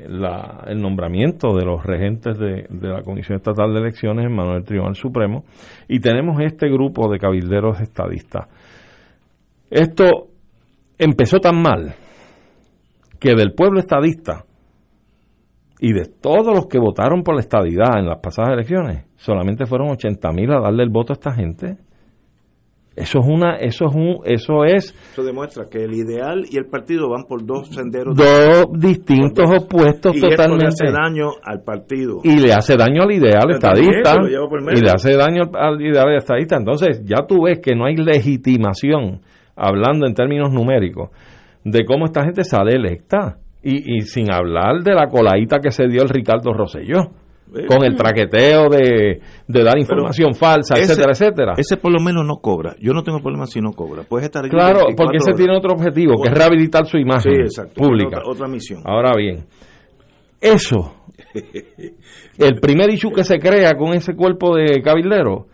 nombramiento 0.77 1.55
de 1.55 1.67
los 1.67 1.85
regentes 1.85 2.38
de, 2.38 2.67
la 2.88 3.03
Comisión 3.03 3.37
Estatal 3.37 3.75
de 3.75 3.81
Elecciones 3.81 4.25
en 4.25 4.35
Manuel 4.35 4.65
Tribunal 4.65 4.95
Supremo 4.95 5.45
y 5.88 6.01
tenemos 6.01 6.41
este 6.41 6.71
grupo 6.71 7.11
de 7.12 7.19
cabilderos 7.19 7.81
estadistas. 7.83 8.49
Esto 9.71 10.29
empezó 10.99 11.38
tan 11.38 11.61
mal 11.61 11.95
que 13.21 13.35
del 13.35 13.53
pueblo 13.53 13.79
estadista 13.79 14.47
y 15.85 15.92
de 15.92 16.05
todos 16.05 16.55
los 16.55 16.68
que 16.68 16.79
votaron 16.79 17.25
por 17.25 17.35
la 17.35 17.40
estadidad 17.40 17.99
en 17.99 18.07
las 18.07 18.21
pasadas 18.21 18.53
elecciones, 18.53 19.05
solamente 19.16 19.66
fueron 19.66 19.90
80 19.90 20.31
mil 20.31 20.53
a 20.53 20.61
darle 20.61 20.85
el 20.85 20.90
voto 20.90 21.12
a 21.12 21.14
esta 21.14 21.33
gente. 21.33 21.77
Eso 22.95 23.18
es 23.18 23.27
una, 23.27 23.57
eso 23.57 23.87
es 23.87 23.92
un, 23.92 24.18
eso 24.25 24.64
es. 24.64 24.95
Eso 25.12 25.25
demuestra 25.25 25.64
que 25.68 25.83
el 25.83 25.92
ideal 25.95 26.45
y 26.49 26.57
el 26.57 26.66
partido 26.66 27.09
van 27.11 27.25
por 27.25 27.45
dos 27.45 27.71
senderos. 27.71 28.14
Dos 28.14 28.66
distintos 28.79 29.45
opuestos 29.51 30.14
totalmente. 30.21 30.66
le 30.66 30.68
hace 30.68 30.92
daño 30.92 31.31
al 31.42 31.64
partido. 31.64 32.21
Y 32.23 32.37
le 32.37 32.53
hace 32.53 32.77
daño 32.77 33.03
al 33.03 33.11
ideal 33.11 33.51
estadista. 33.51 34.14
Y 34.23 34.81
le 34.81 34.88
hace 34.88 35.16
daño 35.16 35.51
al 35.53 35.83
ideal 35.83 36.14
estadista. 36.14 36.59
Entonces, 36.59 37.03
ya 37.05 37.27
tú 37.27 37.47
ves 37.47 37.59
que 37.59 37.75
no 37.75 37.87
hay 37.87 37.97
legitimación, 37.97 39.23
hablando 39.57 40.07
en 40.07 40.14
términos 40.14 40.53
numéricos, 40.53 41.11
de 41.64 41.85
cómo 41.85 42.05
esta 42.05 42.23
gente 42.23 42.45
sale 42.45 42.77
electa. 42.77 43.38
Y, 43.62 43.98
y 43.98 44.03
sin 44.03 44.33
hablar 44.33 44.83
de 44.83 44.94
la 44.94 45.07
coladita 45.07 45.61
que 45.61 45.70
se 45.70 45.87
dio 45.87 46.03
el 46.03 46.09
Ricardo 46.09 46.53
Rosselló 46.53 47.12
con 47.68 47.85
el 47.85 47.94
traqueteo 47.94 48.68
de, 48.68 49.20
dar 49.46 49.79
información 49.79 50.35
falsa, 50.35 50.79
etcétera, 50.79 51.12
etcétera. 51.12 51.55
Ese 51.57 51.77
por 51.77 51.92
lo 51.92 52.01
menos 52.01 52.25
no 52.27 52.37
cobra. 52.37 52.75
Yo 52.81 52.92
no 52.92 53.03
tengo 53.03 53.20
problema 53.20 53.46
si 53.46 53.61
no 53.61 53.72
cobra. 53.72 54.03
Puedes 54.05 54.27
estar 54.27 54.48
Claro, 54.48 54.87
porque 54.96 55.18
ese 55.18 55.33
tiene 55.33 55.57
otro 55.57 55.72
objetivo, 55.72 56.14
que 56.22 56.29
es 56.29 56.35
rehabilitar 56.35 56.87
su 56.87 56.98
imagen 56.98 57.46
pública. 57.75 58.22
Otra, 58.25 58.48
misión. 58.48 58.83
Ahora 58.85 59.12
bien, 59.16 59.44
eso, 60.40 60.94
el 62.38 62.61
primer 62.61 62.90
issue 62.90 63.12
que 63.12 63.25
se 63.25 63.38
crea 63.38 63.75
con 63.75 63.92
ese 63.92 64.14
cuerpo 64.14 64.57
de 64.57 64.83
cabilderos 64.83 65.46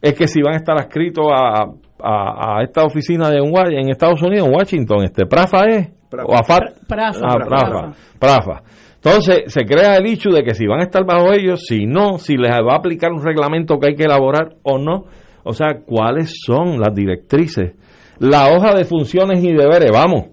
es 0.00 0.14
que 0.14 0.28
si 0.28 0.42
van 0.42 0.54
a 0.54 0.58
estar 0.58 0.78
adscritos 0.78 1.26
a, 1.32 1.66
a, 2.00 2.62
esta 2.62 2.84
oficina 2.84 3.30
de 3.30 3.38
en 3.38 3.88
Estados 3.88 4.22
Unidos, 4.22 4.46
en 4.46 4.54
Washington, 4.54 5.04
este 5.04 5.26
Prafa 5.26 5.64
es, 5.68 5.88
o 6.12 6.34
AFAT, 6.34 6.86
Prafa, 6.86 7.20
ah, 7.22 7.36
Prafa, 7.44 7.92
Prafa. 8.18 8.62
Entonces 8.96 9.52
se 9.52 9.64
crea 9.64 9.96
el 9.96 10.06
hecho 10.06 10.30
de 10.30 10.42
que 10.42 10.54
si 10.54 10.66
van 10.66 10.80
a 10.80 10.84
estar 10.84 11.04
bajo 11.04 11.32
ellos, 11.32 11.64
si 11.66 11.86
no, 11.86 12.18
si 12.18 12.36
les 12.36 12.50
va 12.50 12.74
a 12.74 12.78
aplicar 12.78 13.12
un 13.12 13.22
reglamento 13.22 13.78
que 13.78 13.88
hay 13.88 13.94
que 13.94 14.04
elaborar 14.04 14.56
o 14.62 14.78
no. 14.78 15.04
O 15.44 15.52
sea, 15.52 15.80
¿cuáles 15.84 16.34
son 16.44 16.80
las 16.80 16.92
directrices? 16.92 17.74
La 18.18 18.48
hoja 18.48 18.74
de 18.74 18.84
funciones 18.84 19.44
y 19.44 19.52
deberes, 19.52 19.92
vamos. 19.92 20.26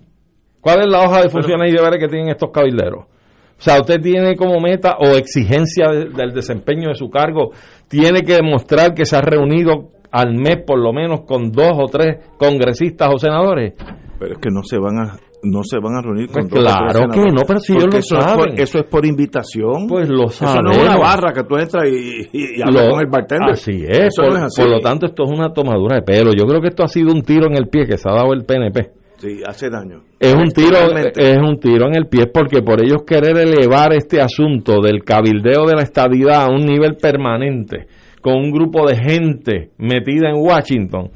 ¿Cuál 0.60 0.82
es 0.82 0.88
la 0.88 1.02
hoja 1.02 1.22
de 1.22 1.30
funciones 1.30 1.72
y 1.72 1.76
deberes 1.76 2.00
que 2.00 2.08
tienen 2.08 2.30
estos 2.30 2.50
cabilderos? 2.52 3.06
O 3.06 3.62
sea, 3.62 3.80
usted 3.80 4.02
tiene 4.02 4.36
como 4.36 4.60
meta 4.60 4.98
o 5.00 5.16
exigencia 5.16 5.90
del 5.90 6.34
desempeño 6.34 6.90
de 6.90 6.96
su 6.96 7.10
cargo, 7.10 7.52
tiene 7.88 8.24
que 8.24 8.36
demostrar 8.36 8.94
que 8.94 9.06
se 9.06 9.16
ha 9.16 9.22
reunido 9.22 9.92
al 10.12 10.34
mes 10.34 10.64
por 10.66 10.80
lo 10.80 10.94
menos 10.94 11.22
con 11.22 11.52
dos 11.52 11.74
o 11.76 11.86
tres 11.86 12.26
congresistas 12.38 13.10
o 13.14 13.18
senadores. 13.18 13.74
Pero 14.20 14.34
es 14.34 14.40
que 14.40 14.50
no 14.50 14.64
se 14.64 14.80
van 14.80 14.98
a 14.98 15.18
no 15.44 15.64
se 15.64 15.78
van 15.80 15.96
a 15.96 16.02
reunir 16.02 16.30
con 16.30 16.48
pues 16.48 16.62
Claro 16.62 17.10
que 17.12 17.22
no, 17.32 17.42
pero 17.46 17.60
si 17.60 17.74
ellos 17.74 17.94
lo 17.94 17.98
eso 17.98 18.16
saben. 18.16 18.32
Es 18.32 18.36
por, 18.36 18.62
eso 18.62 18.80
es 18.80 18.86
por 18.86 19.06
invitación. 19.06 19.88
Pues 19.88 20.10
lo 20.10 20.30
saben. 20.30 20.56
Eso 20.56 20.62
no 20.62 20.72
es 20.72 20.90
una 20.90 20.98
barra 20.98 21.34
que 21.34 21.44
tú 21.44 21.58
entras 21.58 21.84
y, 21.86 22.62
hablas 22.62 22.90
con 22.90 23.00
el 23.02 23.08
bartender. 23.08 23.52
Así 23.52 23.84
es. 23.88 24.16
Por, 24.16 24.70
lo 24.70 24.80
tanto, 24.80 25.06
esto 25.06 25.24
es 25.24 25.32
una 25.32 25.52
tomadura 25.52 25.98
de 25.98 26.02
pelo. 26.02 26.32
Yo 26.34 26.46
creo 26.46 26.62
que 26.62 26.70
esto 26.70 26.84
ha 26.84 26.88
sido 26.88 27.12
un 27.12 27.22
tiro 27.22 27.48
en 27.48 27.56
el 27.56 27.68
pie 27.68 27.86
que 27.86 27.98
se 27.98 28.10
ha 28.10 28.14
dado 28.14 28.34
el 28.34 28.46
PNP. 28.46 28.92
Sí, 29.18 29.42
hace 29.46 29.70
daño. 29.70 30.02
Es 30.20 30.34
un 30.34 30.50
tiro, 30.52 30.78
es 30.98 31.38
un 31.38 31.60
tiro 31.60 31.88
en 31.88 31.96
el 31.96 32.08
pie 32.08 32.28
porque 32.28 32.62
por 32.62 32.84
ellos 32.84 33.04
querer 33.06 33.38
elevar 33.38 33.94
este 33.94 34.22
asunto 34.22 34.82
del 34.82 35.04
cabildeo 35.04 35.66
de 35.66 35.76
la 35.76 35.84
estadidad 35.84 36.44
a 36.44 36.50
un 36.50 36.66
nivel 36.66 36.96
permanente 36.96 37.88
con 38.22 38.36
un 38.36 38.52
grupo 38.52 38.88
de 38.88 38.96
gente 38.96 39.72
metida 39.78 40.30
en 40.30 40.38
Washington, 40.38 41.12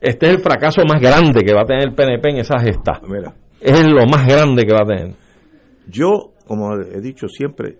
este 0.00 0.26
es 0.26 0.32
el 0.34 0.38
fracaso 0.40 0.82
más 0.84 1.00
grande 1.00 1.42
que 1.44 1.52
va 1.52 1.62
a 1.62 1.64
tener 1.64 1.84
el 1.88 1.94
PNP 1.94 2.30
en 2.30 2.36
esa 2.38 2.58
gesta. 2.58 3.00
Mira, 3.06 3.34
es 3.62 3.86
lo 3.86 4.06
más 4.06 4.26
grande 4.26 4.64
que 4.64 4.72
va 4.72 4.80
a 4.82 4.86
tener. 4.86 5.14
Yo, 5.88 6.32
como 6.46 6.74
he 6.76 7.00
dicho 7.00 7.28
siempre, 7.28 7.78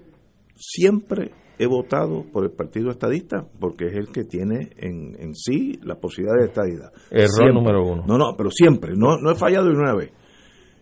siempre 0.54 1.32
he 1.58 1.66
votado 1.66 2.24
por 2.32 2.44
el 2.44 2.50
Partido 2.50 2.90
Estadista 2.90 3.44
porque 3.60 3.86
es 3.86 3.96
el 3.96 4.08
que 4.08 4.24
tiene 4.24 4.70
en, 4.76 5.14
en 5.18 5.34
sí 5.34 5.78
la 5.82 5.96
posibilidad 5.96 6.38
de 6.38 6.46
estadidad. 6.46 6.92
Error 7.10 7.54
número 7.54 7.84
uno. 7.84 8.04
No, 8.06 8.18
no, 8.18 8.34
pero 8.36 8.50
siempre, 8.50 8.92
no, 8.96 9.18
no 9.18 9.30
he 9.30 9.34
fallado 9.34 9.68
ni 9.68 9.76
una 9.76 9.94
vez. 9.94 10.10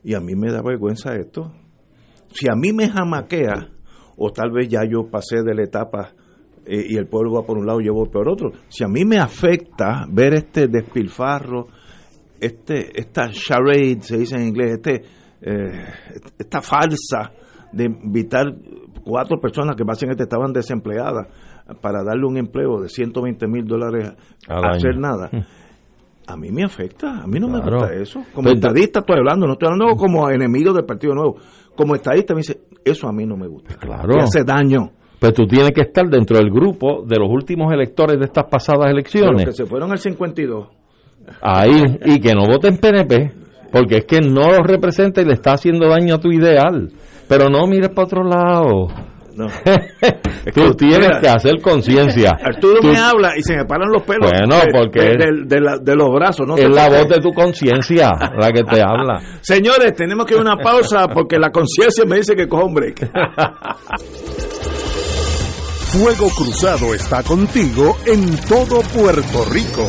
Y 0.02 0.14
a 0.14 0.20
mí 0.20 0.34
me 0.34 0.50
da 0.50 0.62
vergüenza 0.62 1.14
esto. 1.16 1.52
Si 2.32 2.48
a 2.48 2.54
mí 2.54 2.72
me 2.72 2.88
jamaquea, 2.88 3.68
o 4.16 4.30
tal 4.30 4.50
vez 4.52 4.68
ya 4.68 4.80
yo 4.84 5.10
pasé 5.10 5.42
de 5.42 5.54
la 5.54 5.64
etapa 5.64 6.12
eh, 6.64 6.84
y 6.88 6.96
el 6.96 7.06
pueblo 7.06 7.32
va 7.32 7.46
por 7.46 7.58
un 7.58 7.66
lado 7.66 7.80
y 7.80 7.86
yo 7.86 7.94
voy 7.94 8.08
por 8.08 8.28
otro, 8.28 8.50
si 8.68 8.84
a 8.84 8.88
mí 8.88 9.04
me 9.04 9.18
afecta 9.18 10.06
ver 10.10 10.34
este 10.34 10.68
despilfarro, 10.68 11.66
este, 12.40 12.98
esta 12.98 13.30
charade, 13.30 13.98
se 14.00 14.18
dice 14.18 14.36
en 14.36 14.48
inglés, 14.48 14.72
este, 14.72 15.02
eh, 15.42 15.84
esta 16.38 16.60
farsa 16.60 17.32
de 17.72 17.84
invitar 17.84 18.46
cuatro 19.04 19.38
personas 19.40 19.76
que 19.76 19.84
básicamente 19.84 20.24
estaban 20.24 20.52
desempleadas 20.52 21.26
para 21.80 22.02
darle 22.02 22.26
un 22.26 22.36
empleo 22.36 22.80
de 22.80 22.88
120 22.88 23.46
mil 23.46 23.64
dólares 23.64 24.12
a 24.48 24.70
hacer 24.70 24.98
nada. 24.98 25.28
Mm. 25.32 25.40
A 26.26 26.36
mí 26.36 26.50
me 26.50 26.64
afecta, 26.64 27.22
a 27.22 27.26
mí 27.26 27.40
no 27.40 27.48
me 27.48 27.60
gusta 27.60 27.92
eso. 27.92 28.22
Como 28.32 28.50
estadista 28.50 29.00
estoy 29.00 29.16
hablando, 29.18 29.46
no 29.46 29.54
estoy 29.54 29.68
hablando 29.72 29.96
como 29.96 30.30
enemigo 30.30 30.72
del 30.72 30.84
Partido 30.84 31.14
Nuevo. 31.14 31.36
Como 31.74 31.94
estadista 31.94 32.34
me 32.34 32.38
dice, 32.38 32.60
eso 32.84 33.08
a 33.08 33.12
mí 33.12 33.26
no 33.26 33.36
me 33.36 33.48
gusta. 33.48 33.74
Claro. 33.76 34.20
hace 34.20 34.44
daño. 34.44 34.90
Pero 35.18 35.32
tú 35.32 35.46
tienes 35.46 35.72
que 35.72 35.82
estar 35.82 36.08
dentro 36.08 36.38
del 36.38 36.50
grupo 36.50 37.02
de 37.04 37.16
los 37.18 37.28
últimos 37.28 37.72
electores 37.72 38.18
de 38.18 38.26
estas 38.26 38.44
pasadas 38.44 38.90
elecciones. 38.90 39.44
que 39.44 39.52
se 39.52 39.66
fueron 39.66 39.90
al 39.90 39.98
52 39.98 40.79
ahí 41.40 41.98
y 42.04 42.20
que 42.20 42.34
no 42.34 42.46
voten 42.46 42.78
PNP, 42.78 43.32
porque 43.72 43.98
es 43.98 44.04
que 44.04 44.20
no 44.20 44.50
lo 44.52 44.62
representa 44.62 45.20
y 45.20 45.24
le 45.24 45.34
está 45.34 45.52
haciendo 45.52 45.88
daño 45.88 46.16
a 46.16 46.20
tu 46.20 46.30
ideal. 46.30 46.90
Pero 47.28 47.48
no 47.48 47.66
mires 47.66 47.90
para 47.90 48.06
otro 48.06 48.24
lado. 48.24 48.88
No. 49.36 49.46
Tú 50.54 50.74
tienes 50.74 51.10
que 51.20 51.28
hacer 51.28 51.60
conciencia. 51.62 52.32
Arturo 52.42 52.82
me 52.82 52.96
habla 52.96 53.32
y 53.36 53.42
se 53.42 53.56
me 53.56 53.64
paran 53.64 53.88
los 53.90 54.02
pelos. 54.02 54.30
Bueno, 54.30 54.56
porque 54.72 55.16
de, 55.46 55.96
los 55.96 56.10
brazos, 56.10 56.46
¿no? 56.46 56.56
Es 56.56 56.68
la 56.68 56.88
voz 56.88 57.08
de 57.08 57.20
tu 57.20 57.32
conciencia 57.32 58.10
la 58.36 58.50
que 58.50 58.64
te 58.64 58.82
habla. 58.82 59.20
Señores, 59.40 59.94
tenemos 59.94 60.26
que 60.26 60.34
ir 60.34 60.40
a 60.40 60.42
una 60.42 60.56
pausa 60.56 61.08
porque 61.08 61.38
la 61.38 61.50
conciencia 61.50 62.04
me 62.04 62.16
dice 62.16 62.34
que 62.34 62.48
cojo 62.48 62.66
un 62.66 62.74
break. 62.74 63.10
Fuego 65.92 66.28
Cruzado 66.36 66.94
está 66.94 67.22
contigo 67.22 67.96
en 68.06 68.36
todo 68.48 68.80
Puerto 68.94 69.44
Rico. 69.52 69.88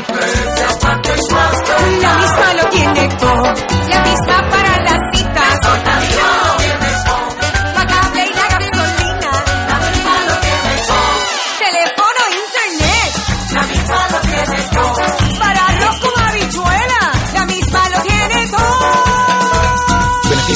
La 0.91 2.17
misma 2.17 2.53
lo 2.53 2.69
tiene 2.69 3.07
todo, 3.17 3.43
la 3.43 3.99
misma 4.03 4.49
para 4.49 4.83
las 4.83 4.90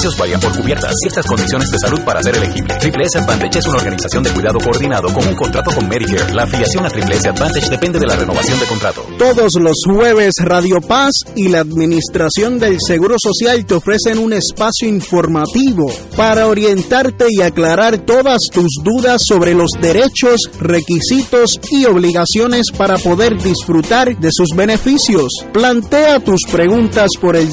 beneficios 0.06 0.18
varían 0.18 0.40
por 0.40 0.56
cubiertas. 0.56 0.94
Ciertas 1.02 1.26
condiciones 1.26 1.72
de 1.72 1.80
salud 1.80 2.02
para 2.02 2.22
ser 2.22 2.36
elegible. 2.36 2.76
Triple 2.76 3.06
S 3.06 3.18
Advantage 3.18 3.60
es 3.60 3.68
una 3.68 3.78
organización 3.78 4.24
de 4.24 4.30
cuidado 4.32 4.60
coordinado 4.60 5.14
con 5.14 5.28
un 5.28 5.36
contrato 5.36 5.72
con 5.72 5.88
Medicare. 5.88 6.34
La 6.34 6.44
afiliación 6.44 6.86
a 6.86 6.90
Triple 6.90 7.16
S 7.16 7.30
Advantage 7.30 7.70
depende 7.70 8.00
de 8.00 8.08
la 8.08 8.16
renovación 8.16 8.60
de 8.60 8.66
contrato. 8.66 9.06
Todos 9.18 9.56
los 9.56 9.78
jueves 9.86 10.34
Radio 10.40 10.82
Paz 10.82 11.14
y 11.36 11.50
la 11.50 11.60
Administración 11.60 12.60
del 12.60 12.78
Seguro 12.86 13.16
Social 13.18 13.66
te 13.66 13.76
ofrecen 13.76 14.20
un 14.20 14.34
espacio 14.34 14.88
informativo 14.88 15.92
para 16.16 16.48
orientarte 16.48 17.26
y 17.30 17.42
aclarar 17.42 18.00
todas 18.00 18.42
tus 18.52 18.78
dudas 18.84 19.24
sobre 19.24 19.54
los 19.54 19.72
derechos, 19.82 20.50
requisitos 20.60 21.60
y 21.72 21.86
obligaciones 21.86 22.72
para 22.72 22.98
poder 22.98 23.42
disfrutar 23.42 24.18
de 24.18 24.30
sus 24.32 24.50
beneficios. 24.56 25.32
Plantea 25.54 26.20
tus 26.20 26.44
preguntas 26.44 27.12
por 27.20 27.36
el 27.36 27.50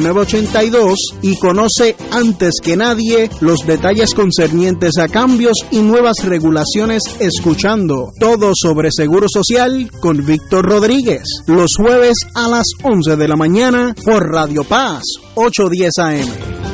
787-349-82 0.00 0.94
y 1.22 1.38
conoce 1.38 1.96
antes 2.10 2.54
que 2.62 2.76
nadie 2.76 3.30
los 3.40 3.66
detalles 3.66 4.14
concernientes 4.14 4.98
a 4.98 5.08
cambios 5.08 5.58
y 5.70 5.80
nuevas 5.80 6.16
regulaciones 6.24 7.02
escuchando 7.20 8.12
todo 8.18 8.52
sobre 8.54 8.90
Seguro 8.90 9.26
Social 9.28 9.90
con 10.00 10.24
Víctor 10.24 10.66
Rodríguez. 10.66 11.22
Los 11.46 11.76
jueves 11.76 12.18
a 12.34 12.48
las 12.48 12.66
11 12.82 13.16
de 13.16 13.28
la 13.28 13.36
mañana 13.36 13.94
por 14.04 14.30
Radio 14.30 14.64
Paz 14.64 15.02
810 15.34 15.98
AM. 15.98 16.73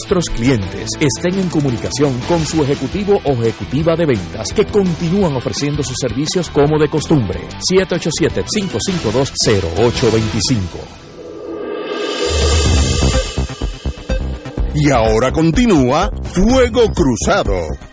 nuestros 0.00 0.24
clientes 0.34 0.88
estén 0.98 1.38
en 1.38 1.50
comunicación 1.50 2.18
con 2.26 2.42
su 2.46 2.62
ejecutivo 2.62 3.20
o 3.24 3.32
ejecutiva 3.32 3.94
de 3.96 4.06
ventas 4.06 4.50
que 4.54 4.64
continúan 4.64 5.36
ofreciendo 5.36 5.82
sus 5.82 5.96
servicios 6.00 6.48
como 6.48 6.78
de 6.78 6.88
costumbre. 6.88 7.38
787-552-0825. 7.70 10.56
Y 14.74 14.90
ahora 14.90 15.30
continúa 15.32 16.10
Fuego 16.32 16.90
Cruzado. 16.94 17.89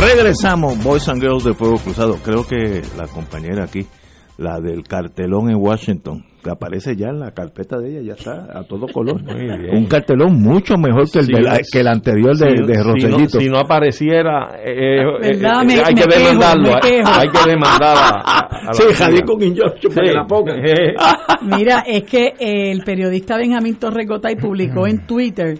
Regresamos, 0.00 0.82
Boys 0.82 1.06
and 1.10 1.20
Girls 1.20 1.44
de 1.44 1.52
Fuego 1.52 1.76
Cruzado. 1.76 2.16
Creo 2.24 2.46
que 2.46 2.80
la 2.96 3.06
compañera 3.06 3.64
aquí, 3.64 3.86
la 4.38 4.58
del 4.58 4.82
cartelón 4.84 5.50
en 5.50 5.56
Washington, 5.56 6.24
que 6.42 6.50
aparece 6.50 6.96
ya 6.96 7.08
en 7.08 7.20
la 7.20 7.32
carpeta 7.32 7.76
de 7.78 7.90
ella, 7.90 8.00
ya 8.00 8.12
está 8.14 8.58
a 8.58 8.64
todo 8.64 8.86
color. 8.86 9.20
Un 9.20 9.84
cartelón 9.86 10.40
mucho 10.40 10.78
mejor 10.78 11.10
que 11.10 11.18
el, 11.18 11.28
que 11.70 11.80
el 11.80 11.86
anterior 11.86 12.34
de, 12.34 12.66
de 12.66 12.82
Rosellito. 12.82 13.38
Si 13.40 13.50
no, 13.50 13.58
apareciera, 13.58 14.56
eh, 14.64 15.02
eh, 15.02 15.32
eh, 15.34 15.46
hay, 15.46 15.94
que 15.94 16.06
demandarlo, 16.06 16.70
hay, 16.82 17.28
que 17.28 17.50
demandar 17.50 17.96
a, 18.24 18.70
Sí, 18.72 18.84
con 19.26 19.38
la 19.38 20.26
Mira, 21.58 21.84
es 21.86 22.04
que 22.04 22.32
el 22.38 22.82
periodista 22.84 23.36
Benjamín 23.36 23.76
Torregotay 23.76 24.36
publicó 24.36 24.86
en 24.86 25.06
Twitter 25.06 25.58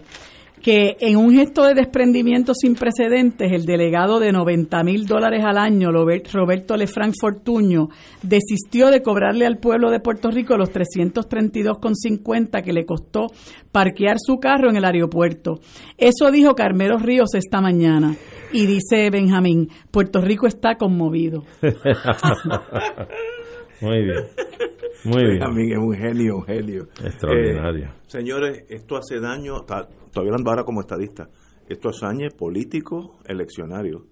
que 0.62 0.96
en 1.00 1.16
un 1.16 1.32
gesto 1.32 1.64
de 1.64 1.74
desprendimiento 1.74 2.52
sin 2.54 2.74
precedentes, 2.74 3.50
el 3.52 3.64
delegado 3.64 4.20
de 4.20 4.32
90 4.32 4.82
mil 4.84 5.06
dólares 5.06 5.42
al 5.44 5.56
año, 5.58 5.90
Roberto 5.90 6.76
Lefranc 6.76 7.14
Fortuño, 7.18 7.88
desistió 8.22 8.90
de 8.90 9.02
cobrarle 9.02 9.46
al 9.46 9.58
pueblo 9.58 9.90
de 9.90 10.00
Puerto 10.00 10.30
Rico 10.30 10.56
los 10.56 10.70
332,50 10.72 12.62
que 12.62 12.72
le 12.72 12.84
costó 12.84 13.28
parquear 13.72 14.16
su 14.18 14.38
carro 14.38 14.68
en 14.70 14.76
el 14.76 14.84
aeropuerto. 14.84 15.60
Eso 15.96 16.30
dijo 16.30 16.54
Carmelo 16.54 16.98
Ríos 16.98 17.34
esta 17.34 17.60
mañana. 17.60 18.16
Y 18.52 18.66
dice 18.66 19.10
Benjamín, 19.10 19.68
Puerto 19.90 20.20
Rico 20.20 20.46
está 20.46 20.76
conmovido. 20.76 21.44
Muy 23.80 24.04
bien. 24.04 24.24
Muy 25.04 25.22
bien. 25.22 25.38
Benjamín 25.38 25.72
es 25.72 25.78
un 25.78 25.94
genio, 25.94 26.36
un 26.36 26.44
genio. 26.44 26.82
Extraordinario. 27.02 27.84
Eh, 27.86 27.92
señores, 28.06 28.64
esto 28.68 28.96
hace 28.96 29.18
daño, 29.20 29.60
estoy 29.60 30.26
hablando 30.26 30.50
ahora 30.50 30.64
como 30.64 30.80
estadista, 30.80 31.28
esto 31.68 31.88
hace 31.88 32.30
político 32.36 33.18
eleccionario. 33.26 34.06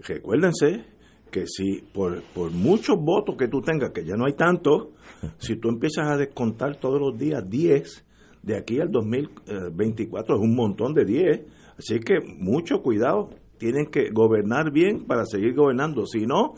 Recuérdense 0.00 0.84
que 1.30 1.46
si 1.46 1.82
por, 1.92 2.22
por 2.34 2.52
muchos 2.52 2.96
votos 2.98 3.36
que 3.36 3.48
tú 3.48 3.60
tengas, 3.60 3.90
que 3.90 4.04
ya 4.04 4.14
no 4.16 4.26
hay 4.26 4.34
tantos, 4.34 4.88
si 5.38 5.56
tú 5.56 5.68
empiezas 5.68 6.06
a 6.08 6.16
descontar 6.16 6.76
todos 6.76 7.00
los 7.00 7.18
días 7.18 7.48
10, 7.48 8.04
de 8.42 8.56
aquí 8.56 8.80
al 8.80 8.90
2024 8.90 10.36
es 10.36 10.40
un 10.40 10.54
montón 10.54 10.94
de 10.94 11.04
10. 11.04 11.40
Así 11.78 12.00
que 12.00 12.20
mucho 12.20 12.82
cuidado, 12.82 13.30
tienen 13.58 13.86
que 13.86 14.10
gobernar 14.10 14.72
bien 14.72 15.04
para 15.04 15.24
seguir 15.24 15.54
gobernando. 15.54 16.06
Si 16.06 16.26
no, 16.26 16.54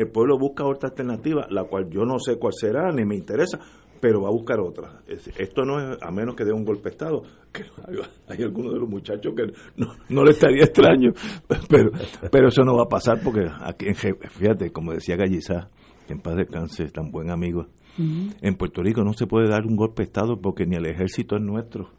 el 0.00 0.08
pueblo 0.08 0.38
busca 0.38 0.64
otra 0.64 0.88
alternativa, 0.90 1.46
la 1.50 1.64
cual 1.64 1.88
yo 1.90 2.04
no 2.04 2.18
sé 2.18 2.36
cuál 2.38 2.52
será, 2.54 2.90
ni 2.92 3.04
me 3.04 3.16
interesa, 3.16 3.58
pero 4.00 4.22
va 4.22 4.28
a 4.28 4.32
buscar 4.32 4.60
otra. 4.60 5.02
Esto 5.06 5.64
no 5.64 5.78
es, 5.78 5.98
a 6.00 6.10
menos 6.10 6.34
que 6.34 6.44
dé 6.44 6.52
un 6.52 6.64
golpe 6.64 6.84
de 6.84 6.90
Estado, 6.90 7.22
que 7.52 7.64
hay, 8.28 8.42
algunos 8.42 8.72
de 8.72 8.80
los 8.80 8.88
muchachos 8.88 9.34
que 9.36 9.52
no, 9.76 9.92
no 10.08 10.24
le 10.24 10.30
estaría 10.30 10.64
extraño, 10.64 11.12
pero, 11.68 11.90
pero 12.30 12.48
eso 12.48 12.62
no 12.64 12.76
va 12.76 12.84
a 12.84 12.88
pasar 12.88 13.20
porque 13.22 13.46
aquí, 13.60 13.86
fíjate, 13.94 14.72
como 14.72 14.92
decía 14.92 15.16
Gallizá, 15.16 15.68
que 16.06 16.14
en 16.14 16.20
paz 16.20 16.36
descanse, 16.36 16.86
tan 16.86 17.10
buen 17.10 17.30
amigo, 17.30 17.66
en 17.98 18.54
Puerto 18.54 18.82
Rico 18.82 19.04
no 19.04 19.12
se 19.12 19.26
puede 19.26 19.48
dar 19.48 19.66
un 19.66 19.76
golpe 19.76 20.02
de 20.02 20.06
Estado 20.06 20.40
porque 20.40 20.64
ni 20.64 20.76
el 20.76 20.86
ejército 20.86 21.36
es 21.36 21.42
nuestro. 21.42 21.90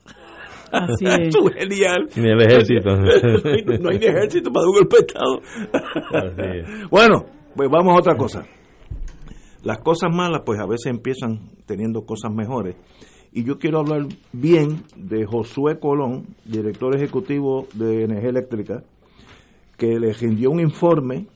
Así 0.71 1.05
es. 1.05 1.35
genial. 1.53 2.07
Ni 2.15 2.29
el 2.29 2.41
ejército. 2.41 2.95
no, 2.95 3.89
hay, 3.89 3.99
ni 3.99 4.05
ejército 4.05 4.51
para 4.51 4.63
dar 4.63 4.69
un 4.69 4.75
golpe 4.75 4.95
de 4.97 5.05
Estado. 5.05 6.89
bueno, 6.89 7.25
pues 7.55 7.69
vamos 7.69 7.95
a 7.95 7.99
otra 7.99 8.15
cosa. 8.15 8.45
Las 9.63 9.79
cosas 9.79 10.09
malas, 10.13 10.41
pues 10.45 10.59
a 10.59 10.65
veces 10.65 10.87
empiezan 10.87 11.51
teniendo 11.65 12.05
cosas 12.05 12.31
mejores. 12.31 12.75
Y 13.31 13.43
yo 13.43 13.59
quiero 13.59 13.79
hablar 13.79 14.07
bien 14.33 14.83
de 14.95 15.25
Josué 15.25 15.79
Colón, 15.79 16.35
director 16.45 16.95
ejecutivo 16.95 17.67
de 17.73 18.03
Energía 18.03 18.29
Eléctrica, 18.29 18.83
que 19.77 19.99
le 19.99 20.13
rindió 20.13 20.51
un 20.51 20.59
informe 20.59 21.27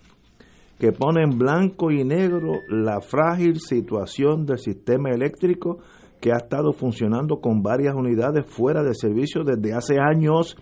que 0.79 0.91
pone 0.91 1.23
en 1.23 1.37
blanco 1.37 1.91
y 1.91 2.03
negro 2.03 2.53
la 2.67 2.99
frágil 2.99 3.59
situación 3.59 4.45
del 4.45 4.59
sistema 4.59 5.09
eléctrico 5.11 5.77
que 6.19 6.31
ha 6.31 6.37
estado 6.37 6.73
funcionando 6.73 7.39
con 7.39 7.61
varias 7.61 7.95
unidades 7.95 8.45
fuera 8.45 8.83
de 8.83 8.93
servicio 8.93 9.43
desde 9.43 9.73
hace 9.73 9.99
años 9.99 10.57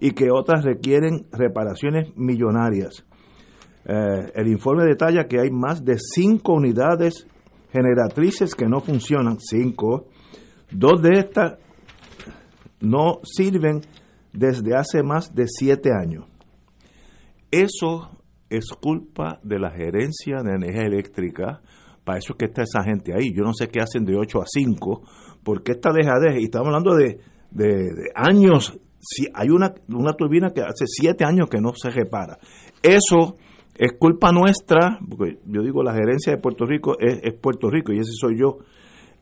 y 0.00 0.12
que 0.12 0.30
otras 0.30 0.64
requieren 0.64 1.26
reparaciones 1.32 2.16
millonarias. 2.16 3.04
Eh, 3.88 4.32
el 4.34 4.48
informe 4.48 4.84
detalla 4.84 5.26
que 5.26 5.40
hay 5.40 5.50
más 5.50 5.82
de 5.82 5.96
cinco 5.98 6.52
unidades 6.52 7.26
generatrices 7.72 8.54
que 8.54 8.66
no 8.66 8.80
funcionan, 8.80 9.38
cinco. 9.40 10.08
Dos 10.70 11.00
de 11.00 11.20
estas 11.20 11.58
no 12.80 13.20
sirven 13.24 13.80
desde 14.32 14.76
hace 14.76 15.02
más 15.02 15.34
de 15.34 15.46
siete 15.48 15.90
años. 15.90 16.26
Eso 17.50 18.10
es 18.50 18.66
culpa 18.80 19.40
de 19.42 19.58
la 19.58 19.70
gerencia 19.70 20.42
de 20.42 20.52
energía 20.52 20.86
eléctrica. 20.86 21.62
Para 22.04 22.18
eso 22.18 22.34
es 22.34 22.38
que 22.38 22.44
está 22.44 22.62
esa 22.62 22.82
gente 22.82 23.14
ahí. 23.14 23.32
Yo 23.34 23.42
no 23.42 23.54
sé 23.54 23.68
qué 23.68 23.80
hacen 23.80 24.04
de 24.04 24.16
8 24.16 24.38
a 24.38 24.44
5, 24.46 25.02
porque 25.42 25.72
esta 25.72 25.92
dejadez, 25.92 26.40
y 26.40 26.44
estamos 26.44 26.68
hablando 26.68 26.94
de, 26.94 27.20
años, 28.14 28.78
si 29.00 29.26
hay 29.34 29.48
una, 29.48 29.74
una 29.88 30.12
turbina 30.12 30.50
que 30.50 30.60
hace 30.60 30.84
7 30.86 31.24
años 31.24 31.48
que 31.50 31.60
no 31.60 31.72
se 31.74 31.90
repara. 31.90 32.38
Eso 32.82 33.36
es 33.78 33.92
culpa 33.98 34.32
nuestra, 34.32 34.98
porque 35.08 35.38
yo 35.46 35.62
digo 35.62 35.82
la 35.82 35.94
gerencia 35.94 36.32
de 36.32 36.42
Puerto 36.42 36.66
Rico 36.66 36.96
es, 36.98 37.32
Puerto 37.34 37.70
Rico 37.70 37.92
y 37.92 38.00
ese 38.00 38.12
soy 38.12 38.38
yo. 38.38 38.58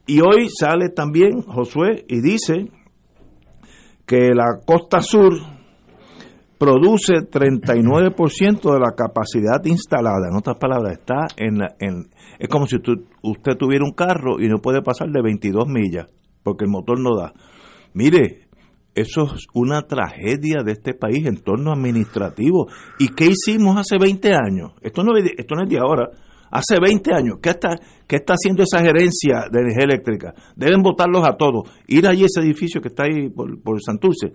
Y 0.07 0.21
hoy 0.21 0.49
sale 0.49 0.89
también 0.89 1.43
Josué 1.43 2.05
y 2.09 2.21
dice 2.21 2.71
que 4.07 4.31
la 4.35 4.61
costa 4.65 5.01
sur 5.01 5.35
produce 6.59 7.15
39% 7.31 8.73
de 8.73 8.81
la 8.81 8.93
capacidad 8.97 9.63
instalada. 9.65 10.29
En 10.31 10.37
otras 10.37 10.57
palabras, 10.57 10.93
está 10.93 11.27
en, 11.37 11.59
en 11.79 12.09
es 12.39 12.49
como 12.49 12.67
si 12.67 12.77
usted 12.77 13.57
tuviera 13.59 13.85
un 13.85 13.93
carro 13.93 14.41
y 14.41 14.49
no 14.49 14.59
puede 14.59 14.81
pasar 14.81 15.09
de 15.11 15.21
22 15.21 15.67
millas 15.69 16.07
porque 16.43 16.65
el 16.65 16.71
motor 16.71 17.01
no 17.01 17.17
da. 17.17 17.35
Mire, 17.93 18.46
eso 18.97 19.25
es 19.35 19.47
una 19.53 19.83
tragedia 19.83 20.63
de 20.65 20.73
este 20.73 20.95
país 20.95 21.27
en 21.27 21.43
torno 21.43 21.71
administrativo. 21.71 22.67
¿Y 22.99 23.09
qué 23.09 23.27
hicimos 23.27 23.77
hace 23.77 23.99
20 23.99 24.33
años? 24.33 24.73
Esto 24.81 25.05
no, 25.05 25.15
esto 25.17 25.55
no 25.55 25.65
es 25.65 25.69
de 25.69 25.79
ahora. 25.79 26.09
Hace 26.51 26.81
20 26.81 27.13
años, 27.13 27.37
¿qué 27.43 27.51
está, 27.51 27.77
¿qué 28.07 28.17
está 28.17 28.33
haciendo 28.33 28.63
esa 28.63 28.81
gerencia 28.81 29.49
de 29.53 29.61
energía 29.61 29.85
eléctrica? 29.85 30.35
Deben 30.55 30.83
votarlos 30.83 31.29
a 31.29 31.37
todos. 31.37 31.69
Ir 31.87 32.09
allí 32.09 32.23
a 32.23 32.27
ese 32.27 32.41
edificio 32.41 32.81
que 32.81 32.89
está 32.89 33.03
ahí 33.05 33.29
por, 33.29 33.61
por 33.61 33.83
Santurce 33.83 34.33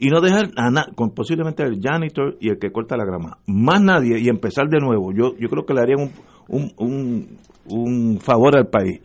y 0.00 0.08
no 0.08 0.20
dejar 0.20 0.50
a 0.56 0.68
nadie, 0.68 0.92
con 0.96 1.10
posiblemente 1.10 1.62
el 1.62 1.78
janitor 1.80 2.36
y 2.40 2.48
el 2.48 2.58
que 2.58 2.72
corta 2.72 2.96
la 2.96 3.04
grama, 3.04 3.38
más 3.46 3.80
nadie 3.80 4.18
y 4.18 4.28
empezar 4.28 4.66
de 4.68 4.80
nuevo. 4.80 5.12
Yo, 5.12 5.36
yo 5.38 5.48
creo 5.48 5.64
que 5.64 5.74
le 5.74 5.80
harían 5.80 6.10
un, 6.48 6.72
un, 6.76 7.38
un, 7.68 8.18
favor 8.18 8.56
al 8.56 8.66
país. 8.66 9.00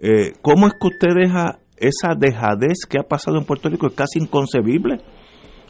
Eh, 0.00 0.34
¿Cómo 0.40 0.68
es 0.68 0.74
que 0.74 0.86
usted 0.86 1.08
deja 1.12 1.58
esa 1.80 2.14
dejadez 2.16 2.86
que 2.88 2.98
ha 2.98 3.02
pasado 3.02 3.38
en 3.38 3.44
Puerto 3.44 3.68
Rico? 3.68 3.86
Es 3.86 3.94
casi 3.94 4.18
inconcebible 4.18 5.00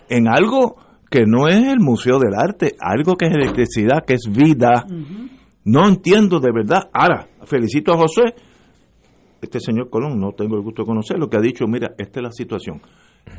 en 0.08 0.28
algo 0.28 0.76
que 1.10 1.24
no 1.26 1.48
es 1.48 1.66
el 1.66 1.80
Museo 1.80 2.18
del 2.18 2.34
Arte, 2.34 2.74
algo 2.80 3.16
que 3.16 3.26
es 3.26 3.32
electricidad, 3.32 4.04
que 4.06 4.14
es 4.14 4.30
vida. 4.30 4.84
No 5.64 5.88
entiendo 5.88 6.40
de 6.40 6.52
verdad. 6.52 6.90
Ahora, 6.92 7.28
felicito 7.44 7.92
a 7.92 7.96
José. 7.96 8.34
Este 9.40 9.60
señor 9.60 9.88
Colón, 9.88 10.18
no 10.18 10.32
tengo 10.32 10.56
el 10.56 10.62
gusto 10.62 10.82
de 10.82 10.86
conocerlo, 10.86 11.30
que 11.30 11.36
ha 11.36 11.40
dicho, 11.40 11.64
mira, 11.68 11.94
esta 11.96 12.18
es 12.18 12.24
la 12.24 12.32
situación 12.32 12.80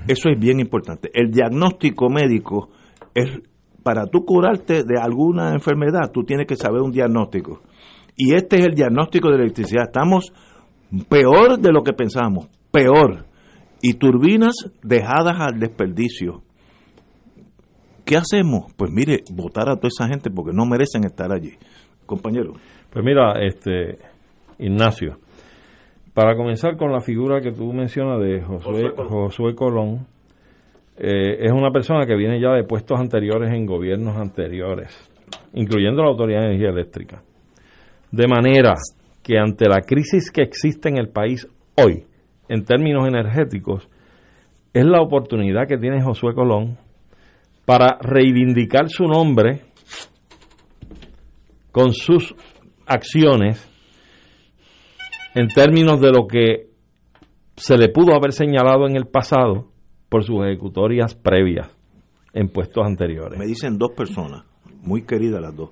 eso 0.07 0.29
es 0.29 0.39
bien 0.39 0.59
importante. 0.59 1.09
El 1.13 1.31
diagnóstico 1.31 2.09
médico 2.09 2.69
es 3.13 3.39
para 3.83 4.05
tú 4.07 4.25
curarte 4.25 4.83
de 4.83 4.99
alguna 4.99 5.53
enfermedad, 5.53 6.11
tú 6.13 6.23
tienes 6.23 6.47
que 6.47 6.55
saber 6.55 6.81
un 6.81 6.91
diagnóstico. 6.91 7.61
Y 8.15 8.33
este 8.33 8.57
es 8.57 8.65
el 8.65 8.75
diagnóstico 8.75 9.29
de 9.29 9.35
electricidad. 9.35 9.85
Estamos 9.85 10.33
peor 11.07 11.59
de 11.59 11.71
lo 11.71 11.83
que 11.83 11.93
pensábamos, 11.93 12.49
peor. 12.71 13.25
Y 13.81 13.93
turbinas 13.93 14.53
dejadas 14.83 15.39
al 15.39 15.59
desperdicio. 15.59 16.43
¿Qué 18.05 18.17
hacemos? 18.17 18.73
Pues 18.75 18.91
mire, 18.91 19.23
votar 19.31 19.69
a 19.69 19.75
toda 19.75 19.87
esa 19.87 20.07
gente 20.07 20.29
porque 20.29 20.51
no 20.53 20.65
merecen 20.65 21.05
estar 21.05 21.31
allí. 21.31 21.51
Compañero. 22.05 22.53
Pues 22.89 23.05
mira, 23.05 23.33
este 23.39 23.99
Ignacio, 24.57 25.19
para 26.13 26.35
comenzar 26.35 26.75
con 26.75 26.91
la 26.91 27.01
figura 27.01 27.39
que 27.39 27.51
tú 27.51 27.71
mencionas 27.71 28.19
de 28.19 28.41
Josué, 28.41 29.55
Colón, 29.55 30.07
eh, 30.97 31.45
es 31.45 31.51
una 31.51 31.71
persona 31.71 32.05
que 32.05 32.15
viene 32.15 32.41
ya 32.41 32.51
de 32.51 32.63
puestos 32.63 32.99
anteriores 32.99 33.53
en 33.53 33.65
gobiernos 33.65 34.17
anteriores, 34.17 34.89
incluyendo 35.53 36.01
la 36.01 36.09
Autoridad 36.09 36.41
de 36.41 36.47
Energía 36.47 36.69
Eléctrica. 36.69 37.21
De 38.11 38.27
manera 38.27 38.73
que 39.23 39.37
ante 39.37 39.69
la 39.69 39.81
crisis 39.81 40.31
que 40.31 40.41
existe 40.41 40.89
en 40.89 40.97
el 40.97 41.09
país 41.09 41.47
hoy, 41.77 42.05
en 42.49 42.65
términos 42.65 43.07
energéticos, 43.07 43.87
es 44.73 44.85
la 44.85 45.01
oportunidad 45.01 45.67
que 45.67 45.77
tiene 45.77 46.03
Josué 46.03 46.33
Colón 46.33 46.77
para 47.65 47.97
reivindicar 48.01 48.89
su 48.89 49.05
nombre 49.05 49.61
con 51.71 51.93
sus 51.93 52.35
acciones 52.85 53.65
en 55.35 55.47
términos 55.47 56.01
de 56.01 56.11
lo 56.11 56.27
que 56.27 56.69
se 57.55 57.77
le 57.77 57.89
pudo 57.89 58.15
haber 58.15 58.33
señalado 58.33 58.87
en 58.87 58.95
el 58.95 59.05
pasado 59.05 59.67
por 60.09 60.23
sus 60.23 60.43
ejecutorias 60.43 61.13
previas 61.13 61.69
en 62.33 62.49
puestos 62.49 62.85
anteriores. 62.85 63.37
Me 63.37 63.45
dicen 63.45 63.77
dos 63.77 63.91
personas, 63.95 64.43
muy 64.81 65.03
queridas 65.03 65.41
las 65.41 65.55
dos. 65.55 65.71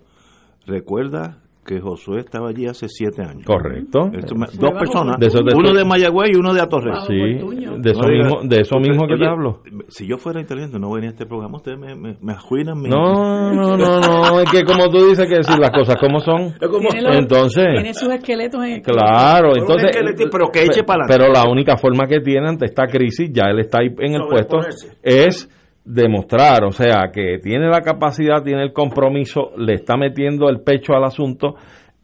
Recuerda 0.65 1.41
que 1.67 1.81
Josué 1.81 2.21
estaba 2.21 2.49
allí 2.49 2.65
hace 2.65 2.87
siete 2.87 3.21
años. 3.21 3.45
Correcto. 3.45 4.09
dos 4.09 4.71
personas, 4.71 5.17
uno 5.53 5.73
de 5.73 5.83
Mayagüez 5.83 6.31
y 6.33 6.37
uno 6.37 6.53
de 6.53 6.61
Atorrey. 6.61 6.93
Sí, 7.05 7.13
de 7.15 7.91
eso, 7.91 8.07
mismo, 8.07 8.41
de 8.43 8.61
eso 8.61 8.79
mismo 8.79 9.05
que 9.05 9.17
te 9.17 9.27
hablo. 9.27 9.61
Si 9.89 10.07
yo 10.07 10.17
fuera 10.17 10.39
inteligente 10.39 10.79
no 10.79 10.91
venía 10.91 11.09
a 11.09 11.11
este 11.11 11.25
programa, 11.25 11.57
ustedes 11.57 11.77
me, 11.77 11.93
me, 11.93 12.17
mi... 12.21 12.89
No, 12.89 13.53
no, 13.53 13.75
no, 13.75 13.99
no, 13.99 14.39
es 14.39 14.49
que 14.49 14.63
como 14.63 14.89
tú 14.89 15.09
dices 15.09 15.27
que 15.27 15.35
decir 15.35 15.59
las 15.59 15.71
cosas 15.71 15.97
como 15.99 16.19
son. 16.21 16.53
entonces... 17.11 17.65
Tiene 17.73 17.93
sus 17.93 18.09
esqueletos 18.09 18.63
en 18.63 18.71
el 18.75 18.81
Claro, 18.81 19.51
entonces... 19.55 19.91
pero 20.31 20.47
que 20.47 20.63
eche 20.63 20.83
para 20.83 21.05
Pero 21.07 21.27
la 21.27 21.43
única 21.49 21.75
forma 21.75 22.07
que 22.07 22.21
tiene 22.21 22.47
ante 22.47 22.65
esta 22.65 22.87
crisis, 22.87 23.29
ya 23.33 23.45
él 23.49 23.59
está 23.59 23.79
ahí 23.79 23.89
en 23.99 24.13
el 24.13 24.21
puesto, 24.29 24.59
es 25.03 25.49
demostrar, 25.87 26.65
o 26.65 26.71
sea, 26.71 27.09
que 27.13 27.39
tiene 27.39 27.69
la 27.69 27.81
capacidad, 27.81 28.43
tiene 28.43 28.61
el 28.61 28.73
compromiso, 28.73 29.51
le 29.57 29.75
está 29.75 29.95
metiendo 29.95 30.49
el 30.49 30.59
pecho 30.59 30.93
al 30.93 31.05
asunto 31.05 31.55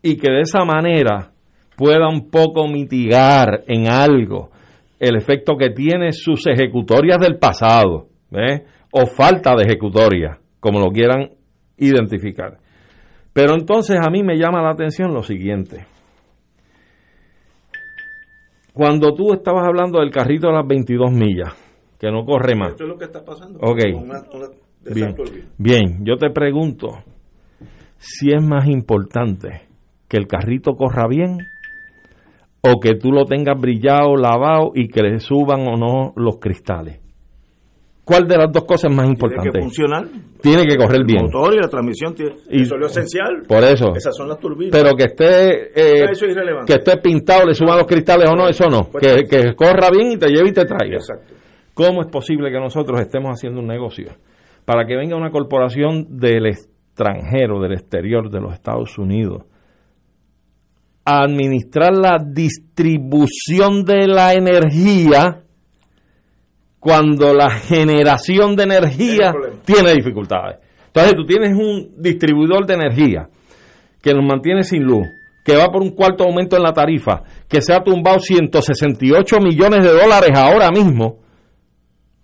y 0.01 0.15
que 0.15 0.31
de 0.31 0.41
esa 0.41 0.63
manera 0.63 1.31
pueda 1.75 2.07
un 2.07 2.29
poco 2.29 2.67
mitigar 2.67 3.63
en 3.67 3.89
algo 3.89 4.51
el 4.99 5.17
efecto 5.17 5.57
que 5.57 5.71
tiene 5.71 6.13
sus 6.13 6.47
ejecutorias 6.47 7.19
del 7.19 7.37
pasado, 7.37 8.07
o 8.91 9.05
falta 9.05 9.53
de 9.55 9.65
ejecutoria, 9.65 10.39
como 10.61 10.79
lo 10.79 10.91
quieran 10.91 11.31
identificar. 11.77 12.57
Pero 13.33 13.55
entonces 13.55 13.97
a 13.99 14.09
mí 14.09 14.23
me 14.23 14.37
llama 14.37 14.61
la 14.61 14.71
atención 14.71 15.13
lo 15.13 15.23
siguiente. 15.23 15.85
Cuando 18.71 19.13
tú 19.13 19.33
estabas 19.33 19.67
hablando 19.67 19.99
del 19.99 20.09
carrito 20.09 20.47
de 20.47 20.53
las 20.53 20.65
22 20.65 21.11
millas, 21.11 21.53
que 22.03 22.11
no 22.11 22.25
corre 22.25 22.53
más. 22.53 22.71
Esto 22.71 22.83
es 22.83 22.89
lo 22.89 22.97
que 22.97 23.05
está 23.05 23.23
pasando. 23.23 23.59
Ok. 23.61 23.79
bien, 24.93 25.15
bien, 25.57 25.99
yo 26.03 26.17
te 26.17 26.31
pregunto 26.31 27.01
si 27.97 28.33
es 28.33 28.43
más 28.43 28.67
importante 28.67 29.61
que 30.09 30.17
el 30.17 30.27
carrito 30.27 30.73
corra 30.73 31.07
bien 31.07 31.37
o 32.61 32.81
que 32.81 32.95
tú 32.95 33.13
lo 33.13 33.23
tengas 33.23 33.57
brillado, 33.57 34.17
lavado 34.17 34.71
y 34.75 34.89
que 34.89 35.01
le 35.01 35.21
suban 35.21 35.61
o 35.61 35.77
no 35.77 36.11
los 36.17 36.39
cristales. 36.39 36.99
¿Cuál 38.03 38.27
de 38.27 38.37
las 38.37 38.51
dos 38.51 38.65
cosas 38.65 38.91
es 38.91 38.97
más 38.97 39.07
importante? 39.07 39.49
Tiene 39.49 39.59
que 39.59 39.61
funcionar. 39.61 40.07
Tiene 40.41 40.63
que 40.65 40.75
correr 40.75 41.05
bien. 41.05 41.19
El 41.19 41.31
motor 41.31 41.53
y 41.53 41.57
la 41.61 41.69
transmisión, 41.69 42.13
eso 42.17 42.35
es 42.49 42.69
lo 42.69 42.87
esencial. 42.87 43.43
Por 43.47 43.63
eso. 43.63 43.95
Esas 43.95 44.13
son 44.13 44.27
las 44.27 44.39
turbinas. 44.39 44.77
Pero 44.77 44.93
que 44.93 45.05
esté, 45.05 46.01
eh, 46.01 46.05
que 46.67 46.73
esté 46.73 46.97
pintado, 46.97 47.45
le 47.45 47.53
suban 47.53 47.77
los 47.77 47.87
cristales 47.87 48.29
o 48.29 48.35
no, 48.35 48.49
eso 48.49 48.65
no. 48.65 48.89
Pues 48.91 49.05
que, 49.05 49.23
que 49.23 49.55
corra 49.55 49.89
bien 49.89 50.11
y 50.11 50.17
te 50.17 50.27
lleve 50.27 50.49
y 50.49 50.51
te 50.51 50.65
traiga. 50.65 50.97
Exacto. 50.97 51.42
¿Cómo 51.73 52.01
es 52.01 52.07
posible 52.07 52.51
que 52.51 52.59
nosotros 52.59 53.01
estemos 53.01 53.31
haciendo 53.31 53.59
un 53.59 53.67
negocio 53.67 54.11
para 54.63 54.85
que 54.85 54.95
venga 54.95 55.17
una 55.17 55.31
corporación 55.31 56.19
del 56.19 56.45
extranjero, 56.45 57.59
del 57.59 57.73
exterior, 57.73 58.29
de 58.29 58.39
los 58.39 58.53
Estados 58.53 58.97
Unidos, 58.97 59.43
a 61.03 61.23
administrar 61.23 61.93
la 61.93 62.17
distribución 62.23 63.83
de 63.83 64.07
la 64.07 64.33
energía 64.33 65.41
cuando 66.79 67.33
la 67.33 67.49
generación 67.49 68.55
de 68.55 68.63
energía 68.63 69.33
tiene 69.65 69.93
dificultades? 69.93 70.59
Entonces 70.87 71.15
tú 71.15 71.25
tienes 71.25 71.57
un 71.57 71.95
distribuidor 71.97 72.67
de 72.67 72.75
energía 72.75 73.29
que 73.99 74.13
nos 74.13 74.23
mantiene 74.23 74.63
sin 74.63 74.83
luz, 74.83 75.07
que 75.43 75.55
va 75.55 75.71
por 75.71 75.81
un 75.81 75.95
cuarto 75.95 76.23
aumento 76.23 76.55
en 76.55 76.61
la 76.61 76.71
tarifa, 76.71 77.23
que 77.49 77.61
se 77.61 77.73
ha 77.73 77.83
tumbado 77.83 78.19
168 78.19 79.39
millones 79.39 79.83
de 79.83 79.91
dólares 79.91 80.31
ahora 80.35 80.69
mismo 80.69 81.22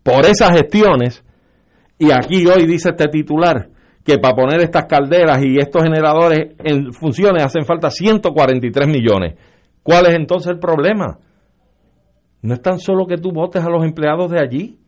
por 0.09 0.25
esas 0.25 0.51
gestiones, 0.51 1.23
y 1.99 2.11
aquí 2.11 2.47
hoy 2.47 2.65
dice 2.65 2.89
este 2.89 3.07
titular 3.09 3.69
que 4.03 4.17
para 4.17 4.35
poner 4.35 4.61
estas 4.61 4.85
calderas 4.85 5.43
y 5.43 5.57
estos 5.57 5.83
generadores 5.83 6.55
en 6.63 6.93
funciones 6.93 7.43
hacen 7.43 7.65
falta 7.65 7.91
143 7.91 8.87
millones. 8.87 9.35
¿Cuál 9.83 10.07
es 10.07 10.15
entonces 10.15 10.51
el 10.51 10.59
problema? 10.59 11.19
No 12.41 12.53
es 12.53 12.61
tan 12.61 12.79
solo 12.79 13.05
que 13.05 13.17
tú 13.17 13.31
votes 13.31 13.63
a 13.63 13.69
los 13.69 13.83
empleados 13.83 14.31
de 14.31 14.39
allí. 14.39 14.79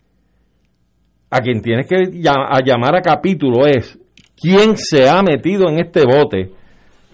A 1.29 1.39
quien 1.39 1.61
tienes 1.61 1.85
que 1.87 2.11
llamar 2.11 2.95
a 2.95 3.01
capítulo 3.01 3.65
es 3.65 3.99
quién 4.35 4.75
se 4.75 5.07
ha 5.07 5.21
metido 5.21 5.69
en 5.69 5.79
este 5.79 6.03
bote 6.03 6.51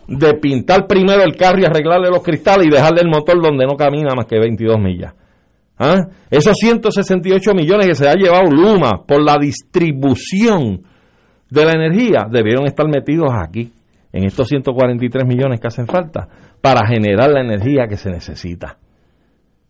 de 0.08 0.34
pintar 0.36 0.88
primero 0.88 1.24
el 1.24 1.36
carro 1.36 1.60
y 1.60 1.66
arreglarle 1.66 2.10
los 2.10 2.24
cristales 2.24 2.68
y 2.68 2.70
dejarle 2.70 3.02
el 3.02 3.10
motor 3.10 3.42
donde 3.42 3.66
no 3.66 3.76
camina 3.76 4.16
más 4.16 4.26
que 4.26 4.40
22 4.40 4.80
millas. 4.80 5.14
¿Ah? 5.80 6.08
Esos 6.30 6.58
168 6.58 7.54
millones 7.54 7.88
que 7.88 7.96
se 7.96 8.10
ha 8.10 8.16
llevado 8.16 8.50
Luma 8.50 9.04
por 9.06 9.24
la 9.24 9.38
distribución 9.38 10.84
de 11.50 11.66
la 11.66 11.74
energía 11.74 12.28
debieron 12.30 12.66
estar 12.66 12.88
metidos 12.88 13.30
aquí, 13.32 13.72
en 14.12 14.26
estos 14.26 14.48
143 14.48 15.26
millones 15.26 15.60
que 15.60 15.68
hacen 15.68 15.86
falta, 15.86 16.28
para 16.62 16.88
generar 16.88 17.30
la 17.30 17.42
energía 17.42 17.88
que 17.88 17.98
se 17.98 18.10
necesita. 18.10 18.78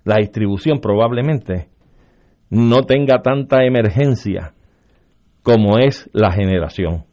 La 0.06 0.16
distribución 0.20 0.80
probablemente 0.80 1.68
no 2.50 2.84
tenga 2.84 3.22
tanta 3.22 3.66
emergencia 3.66 4.54
como 5.44 5.78
es 5.78 6.10
la 6.14 6.32
generación. 6.32 7.06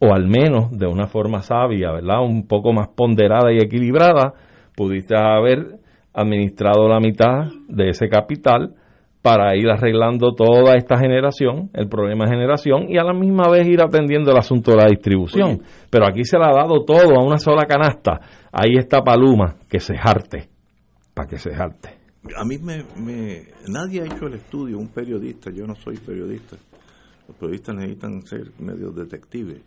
O 0.00 0.14
al 0.14 0.26
menos 0.26 0.70
de 0.70 0.86
una 0.86 1.06
forma 1.06 1.42
sabia, 1.42 1.92
¿verdad? 1.92 2.22
Un 2.22 2.46
poco 2.46 2.72
más 2.72 2.88
ponderada 2.88 3.52
y 3.52 3.58
equilibrada, 3.58 4.32
pudiste 4.76 5.16
haber 5.16 5.77
administrado 6.18 6.88
la 6.88 6.98
mitad 6.98 7.46
de 7.68 7.90
ese 7.90 8.08
capital 8.08 8.74
para 9.22 9.56
ir 9.56 9.68
arreglando 9.68 10.32
toda 10.34 10.74
esta 10.74 10.98
generación, 10.98 11.70
el 11.74 11.88
problema 11.88 12.24
de 12.24 12.32
generación, 12.32 12.86
y 12.88 12.98
a 12.98 13.04
la 13.04 13.12
misma 13.12 13.48
vez 13.50 13.66
ir 13.68 13.80
atendiendo 13.82 14.30
el 14.30 14.38
asunto 14.38 14.70
de 14.70 14.76
la 14.78 14.86
distribución. 14.86 15.62
Pero 15.90 16.06
aquí 16.06 16.24
se 16.24 16.38
le 16.38 16.44
ha 16.44 16.52
dado 16.52 16.84
todo 16.84 17.16
a 17.16 17.22
una 17.22 17.38
sola 17.38 17.66
canasta. 17.66 18.20
Ahí 18.52 18.76
está 18.76 19.02
Paluma, 19.02 19.56
que 19.68 19.80
se 19.80 19.96
jarte, 19.96 20.48
para 21.14 21.28
que 21.28 21.38
se 21.38 21.54
jarte. 21.54 21.90
A 22.36 22.44
mí 22.44 22.58
me, 22.58 22.84
Nadie 23.68 24.02
ha 24.02 24.04
hecho 24.04 24.26
el 24.26 24.34
estudio, 24.34 24.78
un 24.78 24.88
periodista, 24.88 25.50
yo 25.50 25.66
no 25.66 25.74
soy 25.74 25.96
periodista. 25.96 26.56
Los 27.26 27.36
periodistas 27.36 27.74
necesitan 27.76 28.22
ser 28.22 28.52
medios 28.58 28.94
detectives. 28.94 29.60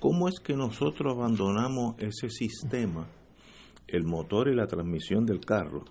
¿Cómo 0.00 0.28
es 0.28 0.40
que 0.40 0.56
nosotros 0.56 1.14
abandonamos 1.16 1.94
ese 1.98 2.28
sistema, 2.28 3.06
el 3.92 4.04
motor 4.04 4.48
y 4.48 4.54
la 4.54 4.66
transmisión 4.66 5.24
del 5.24 5.40
carro, 5.40 5.84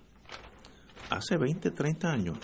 hace 1.10 1.38
20, 1.38 1.72
30 1.72 2.12
años. 2.12 2.38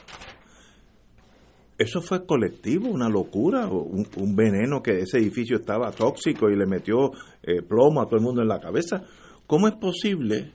Eso 1.77 2.01
fue 2.01 2.25
colectivo, 2.25 2.89
una 2.89 3.09
locura, 3.09 3.67
un, 3.67 4.07
un 4.15 4.35
veneno 4.35 4.81
que 4.81 4.99
ese 4.99 5.19
edificio 5.19 5.57
estaba 5.57 5.91
tóxico 5.91 6.49
y 6.49 6.55
le 6.55 6.65
metió 6.65 7.11
eh, 7.43 7.61
plomo 7.61 8.01
a 8.01 8.05
todo 8.05 8.17
el 8.17 8.23
mundo 8.23 8.41
en 8.41 8.47
la 8.47 8.59
cabeza. 8.59 9.03
¿Cómo 9.45 9.67
es 9.67 9.75
posible 9.75 10.53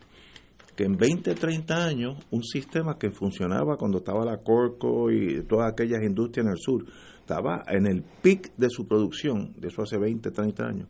que 0.77 0.85
en 0.85 0.97
20, 0.97 1.35
30 1.35 1.85
años 1.85 2.19
un 2.31 2.43
sistema 2.43 2.99
que 2.99 3.11
funcionaba 3.11 3.77
cuando 3.77 3.99
estaba 3.99 4.25
la 4.25 4.39
Corco 4.39 5.11
y 5.11 5.43
todas 5.47 5.71
aquellas 5.71 6.03
industrias 6.03 6.47
en 6.47 6.53
el 6.53 6.59
sur, 6.59 6.85
estaba 7.21 7.63
en 7.69 7.87
el 7.87 8.03
pic 8.03 8.55
de 8.57 8.69
su 8.69 8.87
producción, 8.87 9.53
de 9.57 9.69
eso 9.69 9.83
hace 9.83 9.99
20, 9.99 10.31
30 10.31 10.65
años. 10.65 10.89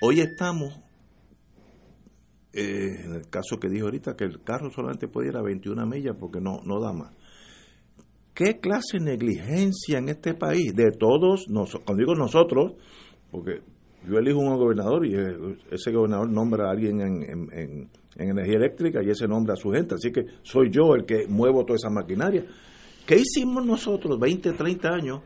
Hoy 0.00 0.20
estamos 0.20 0.80
eh, 2.52 3.02
en 3.04 3.14
el 3.14 3.28
caso 3.28 3.58
que 3.60 3.68
dijo 3.68 3.86
ahorita, 3.86 4.16
que 4.16 4.24
el 4.24 4.42
carro 4.42 4.70
solamente 4.70 5.08
puede 5.08 5.28
ir 5.28 5.36
a 5.36 5.42
21 5.42 5.86
millas 5.86 6.16
porque 6.18 6.40
no, 6.40 6.60
no 6.64 6.80
da 6.80 6.92
más. 6.92 7.12
¿Qué 8.34 8.58
clase 8.58 8.98
de 8.98 9.04
negligencia 9.04 9.98
en 9.98 10.08
este 10.08 10.34
país? 10.34 10.74
De 10.74 10.92
todos, 10.92 11.46
cuando 11.46 11.94
digo 11.96 12.14
nosotros, 12.14 12.72
porque 13.30 13.60
yo 14.08 14.18
elijo 14.18 14.38
un 14.38 14.56
gobernador 14.56 15.06
y 15.06 15.14
ese 15.70 15.92
gobernador 15.92 16.30
nombra 16.30 16.68
a 16.68 16.70
alguien 16.70 17.00
en, 17.00 17.22
en, 17.22 17.52
en, 17.52 17.90
energía 18.16 18.56
eléctrica 18.56 19.02
y 19.02 19.10
ese 19.10 19.28
nombra 19.28 19.54
a 19.54 19.56
su 19.56 19.70
gente, 19.70 19.94
así 19.94 20.10
que 20.10 20.24
soy 20.42 20.70
yo 20.70 20.94
el 20.94 21.04
que 21.04 21.26
muevo 21.28 21.64
toda 21.64 21.76
esa 21.76 21.90
maquinaria. 21.90 22.44
¿Qué 23.06 23.16
hicimos 23.16 23.64
nosotros 23.64 24.18
20, 24.18 24.52
30 24.52 24.88
años 24.88 25.20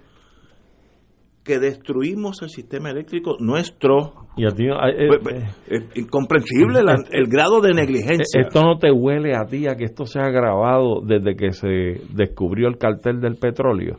que 1.45 1.59
destruimos 1.59 2.41
el 2.43 2.49
sistema 2.49 2.91
eléctrico 2.91 3.37
nuestro. 3.39 4.15
Y 4.37 4.47
a 4.47 4.51
ti, 4.51 4.65
eh, 4.65 5.09
pues, 5.23 5.37
eh, 5.37 5.47
es 5.67 5.83
incomprensible 5.95 6.81
el 7.11 7.27
grado 7.29 7.61
de 7.61 7.75
negligencia. 7.75 8.41
Esto 8.41 8.63
no 8.63 8.79
te 8.79 8.91
huele 8.91 9.37
a 9.37 9.45
ti 9.45 9.69
a 9.69 9.77
que 9.77 9.85
esto 9.85 10.07
se 10.07 10.19
ha 10.21 10.31
grabado 10.31 11.03
desde 11.05 11.37
que 11.37 11.53
se 11.53 12.01
descubrió 12.15 12.69
el 12.69 12.79
cartel 12.79 13.21
del 13.21 13.37
petróleo. 13.37 13.97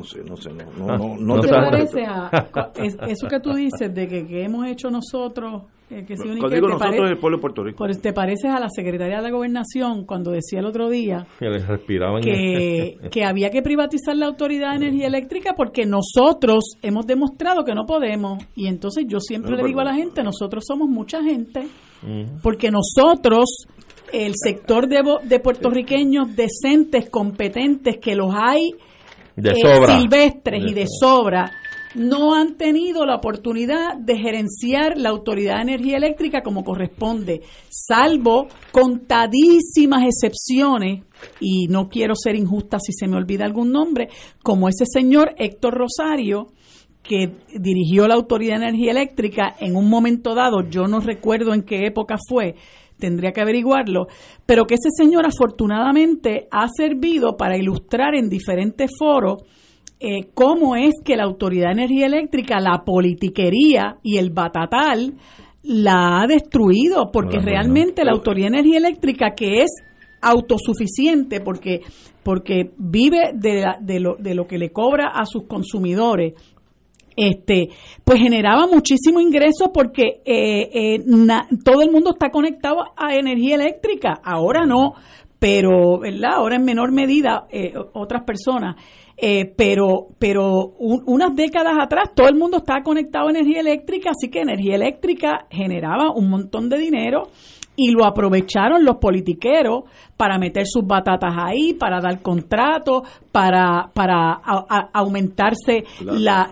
No 0.00 0.06
sé, 0.06 0.24
no 0.24 0.36
sé, 0.36 0.50
no, 0.50 0.86
no, 0.86 0.92
ah, 0.92 1.16
no, 1.20 1.40
te 1.40 1.48
parece 1.48 2.06
a, 2.06 2.30
eso 3.06 3.28
que 3.28 3.38
tú 3.38 3.52
dices 3.52 3.94
de 3.94 4.08
que, 4.08 4.26
que 4.26 4.44
hemos 4.44 4.66
hecho 4.66 4.90
nosotros 4.90 5.64
eh, 5.90 6.04
que 6.06 6.14
digo 6.14 6.68
nosotros 6.68 7.10
el 7.10 7.18
pueblo 7.18 7.36
de 7.36 7.40
Puerto 7.40 7.64
Rico. 7.64 7.84
te 8.00 8.12
pareces 8.12 8.50
a 8.50 8.60
la 8.60 8.68
secretaria 8.70 9.16
de 9.16 9.22
la 9.22 9.30
gobernación 9.30 10.04
cuando 10.06 10.30
decía 10.30 10.60
el 10.60 10.66
otro 10.66 10.88
día 10.88 11.26
que, 12.22 12.96
que, 13.10 13.24
había 13.24 13.50
que 13.50 13.60
privatizar 13.60 14.16
la 14.16 14.26
autoridad 14.26 14.70
de 14.70 14.86
energía 14.86 15.08
eléctrica 15.08 15.54
porque 15.54 15.84
nosotros 15.86 16.76
hemos 16.80 17.06
demostrado 17.06 17.64
que 17.64 17.74
no 17.74 17.86
podemos. 17.86 18.38
Y 18.54 18.68
entonces 18.68 19.04
yo 19.06 19.18
siempre 19.18 19.56
le 19.56 19.64
digo 19.64 19.80
a 19.80 19.84
la 19.84 19.94
gente, 19.94 20.22
nosotros 20.22 20.64
somos 20.66 20.88
mucha 20.88 21.22
gente, 21.22 21.66
porque 22.40 22.70
nosotros, 22.70 23.66
el 24.12 24.34
sector 24.36 24.88
de, 24.88 25.02
de 25.24 25.40
puertorriqueños 25.40 26.36
decentes, 26.36 27.10
competentes, 27.10 27.98
que 27.98 28.14
los 28.14 28.32
hay 28.32 28.74
de 29.40 29.50
eh, 29.50 29.86
silvestres 29.86 30.62
y 30.66 30.74
de 30.74 30.86
sobra, 30.86 31.50
no 31.94 32.34
han 32.34 32.56
tenido 32.56 33.04
la 33.04 33.16
oportunidad 33.16 33.96
de 33.98 34.16
gerenciar 34.16 34.96
la 34.96 35.10
Autoridad 35.10 35.56
de 35.56 35.62
Energía 35.62 35.96
Eléctrica 35.96 36.42
como 36.42 36.62
corresponde, 36.62 37.40
salvo 37.68 38.46
contadísimas 38.70 40.04
excepciones, 40.04 41.02
y 41.40 41.66
no 41.68 41.88
quiero 41.88 42.14
ser 42.14 42.34
injusta 42.36 42.78
si 42.78 42.92
se 42.92 43.06
me 43.06 43.16
olvida 43.16 43.44
algún 43.44 43.72
nombre, 43.72 44.08
como 44.42 44.68
ese 44.68 44.84
señor 44.86 45.34
Héctor 45.36 45.74
Rosario, 45.74 46.52
que 47.02 47.32
dirigió 47.58 48.06
la 48.06 48.14
Autoridad 48.14 48.60
de 48.60 48.68
Energía 48.68 48.92
Eléctrica 48.92 49.56
en 49.58 49.74
un 49.74 49.88
momento 49.88 50.34
dado, 50.34 50.68
yo 50.68 50.86
no 50.86 51.00
recuerdo 51.00 51.54
en 51.54 51.62
qué 51.62 51.86
época 51.86 52.16
fue, 52.28 52.54
tendría 53.00 53.32
que 53.32 53.40
averiguarlo, 53.40 54.06
pero 54.46 54.66
que 54.66 54.74
ese 54.74 54.90
señor 54.96 55.26
afortunadamente 55.26 56.46
ha 56.52 56.68
servido 56.68 57.36
para 57.36 57.56
ilustrar 57.56 58.14
en 58.14 58.28
diferentes 58.28 58.90
foros 58.96 59.42
eh, 59.98 60.30
cómo 60.32 60.76
es 60.76 60.94
que 61.04 61.16
la 61.16 61.24
Autoridad 61.24 61.66
de 61.66 61.82
Energía 61.82 62.06
Eléctrica, 62.06 62.58
la 62.58 62.84
politiquería 62.84 63.98
y 64.02 64.16
el 64.16 64.30
batatal 64.30 65.14
la 65.62 66.22
ha 66.22 66.26
destruido, 66.26 67.10
porque 67.12 67.38
realmente 67.38 68.04
la 68.04 68.12
Autoridad 68.12 68.50
de 68.50 68.58
Energía 68.60 68.78
Eléctrica, 68.78 69.34
que 69.36 69.62
es 69.62 69.70
autosuficiente, 70.22 71.40
porque, 71.40 71.80
porque 72.22 72.70
vive 72.78 73.32
de, 73.34 73.66
de, 73.80 74.00
lo, 74.00 74.16
de 74.16 74.34
lo 74.34 74.46
que 74.46 74.56
le 74.56 74.70
cobra 74.70 75.08
a 75.08 75.26
sus 75.26 75.44
consumidores, 75.46 76.32
este, 77.20 77.68
pues 78.02 78.18
generaba 78.18 78.66
muchísimo 78.66 79.20
ingreso 79.20 79.72
porque 79.74 80.22
eh, 80.24 80.70
eh, 80.72 81.04
todo 81.62 81.82
el 81.82 81.90
mundo 81.90 82.12
está 82.12 82.30
conectado 82.30 82.78
a 82.96 83.14
energía 83.14 83.56
eléctrica. 83.56 84.20
Ahora 84.24 84.64
no, 84.64 84.94
pero, 85.38 85.98
¿verdad? 85.98 86.32
Ahora 86.36 86.56
en 86.56 86.64
menor 86.64 86.92
medida 86.92 87.46
otras 87.92 88.24
personas. 88.24 88.76
Eh, 89.22 89.52
pero 89.54 90.08
pero 90.18 90.72
unas 90.78 91.36
décadas 91.36 91.74
atrás 91.78 92.14
todo 92.14 92.26
el 92.26 92.36
mundo 92.36 92.56
estaba 92.56 92.82
conectado 92.82 93.26
a 93.26 93.30
energía 93.30 93.60
eléctrica, 93.60 94.12
así 94.12 94.30
que 94.30 94.40
energía 94.40 94.76
eléctrica 94.76 95.46
generaba 95.50 96.10
un 96.10 96.30
montón 96.30 96.70
de 96.70 96.78
dinero 96.78 97.24
y 97.76 97.92
lo 97.92 98.04
aprovecharon 98.04 98.84
los 98.84 98.96
politiqueros 98.96 99.84
para 100.16 100.38
meter 100.38 100.66
sus 100.66 100.86
batatas 100.86 101.32
ahí, 101.36 101.72
para 101.72 102.00
dar 102.00 102.20
contratos, 102.20 103.02
para 103.32 103.90
para 103.94 104.40
aumentarse 104.92 105.84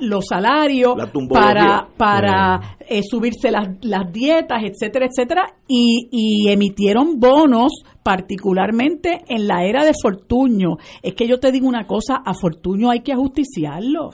los 0.01 0.25
salarios, 0.27 0.95
para 1.29 1.89
para 1.97 2.77
eh, 2.81 3.03
subirse 3.03 3.51
las, 3.51 3.69
las 3.83 4.11
dietas, 4.13 4.63
etcétera, 4.63 5.07
etcétera, 5.07 5.43
y, 5.67 6.09
y 6.11 6.51
emitieron 6.51 7.21
bonos 7.21 7.73
particularmente 8.03 9.23
en 9.29 9.47
la 9.47 9.65
era 9.65 9.85
de 9.85 9.93
Fortuño. 10.01 10.79
Es 11.03 11.15
que 11.15 11.29
yo 11.29 11.39
te 11.39 11.53
digo 11.53 11.69
una 11.69 11.87
cosa, 11.87 12.23
a 12.25 12.33
Fortuño 12.33 12.91
hay 12.91 13.01
que 13.01 13.13
ajusticiarlo. 13.13 14.11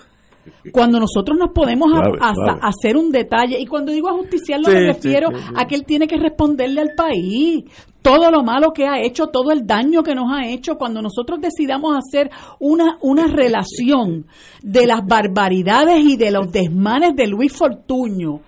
Cuando 0.72 0.98
nosotros 0.98 1.38
nos 1.38 1.50
podemos 1.50 1.92
hacer 2.60 2.96
un 2.96 3.10
detalle, 3.10 3.58
y 3.58 3.66
cuando 3.66 3.92
digo 3.92 4.08
ajusticiarlo 4.08 4.68
me 4.68 4.92
refiero 4.92 5.28
a 5.54 5.66
que 5.66 5.74
él 5.74 5.84
tiene 5.84 6.06
que 6.06 6.16
responderle 6.16 6.80
al 6.80 6.94
país. 6.96 7.64
Todo 8.02 8.30
lo 8.30 8.42
malo 8.42 8.72
que 8.72 8.86
ha 8.86 9.00
hecho, 9.00 9.28
todo 9.28 9.50
el 9.50 9.66
daño 9.66 10.02
que 10.02 10.14
nos 10.14 10.30
ha 10.30 10.46
hecho, 10.46 10.76
cuando 10.76 11.00
nosotros 11.00 11.40
decidamos 11.40 11.96
hacer 11.96 12.30
una, 12.60 12.98
una 13.00 13.26
relación 13.26 14.26
de 14.62 14.86
las 14.86 15.06
barbaridades 15.06 16.00
y 16.00 16.16
de 16.16 16.30
los 16.30 16.52
desmanes 16.52 17.16
de 17.16 17.26
Luis 17.26 17.56
Fortuño, 17.56 18.40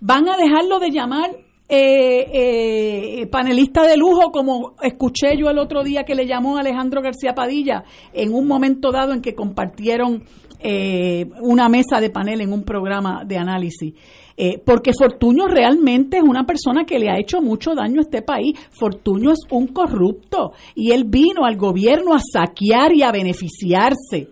van 0.00 0.30
a 0.30 0.36
dejarlo 0.38 0.78
de 0.78 0.90
llamar 0.90 1.30
eh, 1.74 3.22
eh, 3.22 3.26
panelista 3.28 3.86
de 3.86 3.96
lujo, 3.96 4.30
como 4.30 4.74
escuché 4.82 5.38
yo 5.38 5.48
el 5.48 5.56
otro 5.56 5.82
día 5.82 6.04
que 6.04 6.14
le 6.14 6.26
llamó 6.26 6.58
Alejandro 6.58 7.00
García 7.00 7.34
Padilla, 7.34 7.84
en 8.12 8.34
un 8.34 8.46
momento 8.46 8.92
dado 8.92 9.14
en 9.14 9.22
que 9.22 9.34
compartieron 9.34 10.24
eh, 10.62 11.28
una 11.40 11.68
mesa 11.68 12.00
de 12.00 12.10
panel 12.10 12.40
en 12.40 12.52
un 12.52 12.62
programa 12.62 13.24
de 13.24 13.36
análisis. 13.36 13.94
Eh, 14.36 14.62
porque 14.64 14.92
Fortuño 14.98 15.46
realmente 15.46 16.16
es 16.16 16.22
una 16.22 16.44
persona 16.44 16.84
que 16.84 16.98
le 16.98 17.10
ha 17.10 17.18
hecho 17.18 17.42
mucho 17.42 17.74
daño 17.74 18.00
a 18.00 18.02
este 18.02 18.22
país. 18.22 18.58
Fortuño 18.70 19.32
es 19.32 19.40
un 19.50 19.68
corrupto 19.68 20.52
y 20.74 20.92
él 20.92 21.04
vino 21.04 21.44
al 21.44 21.56
gobierno 21.56 22.14
a 22.14 22.20
saquear 22.20 22.94
y 22.94 23.02
a 23.02 23.12
beneficiarse 23.12 24.28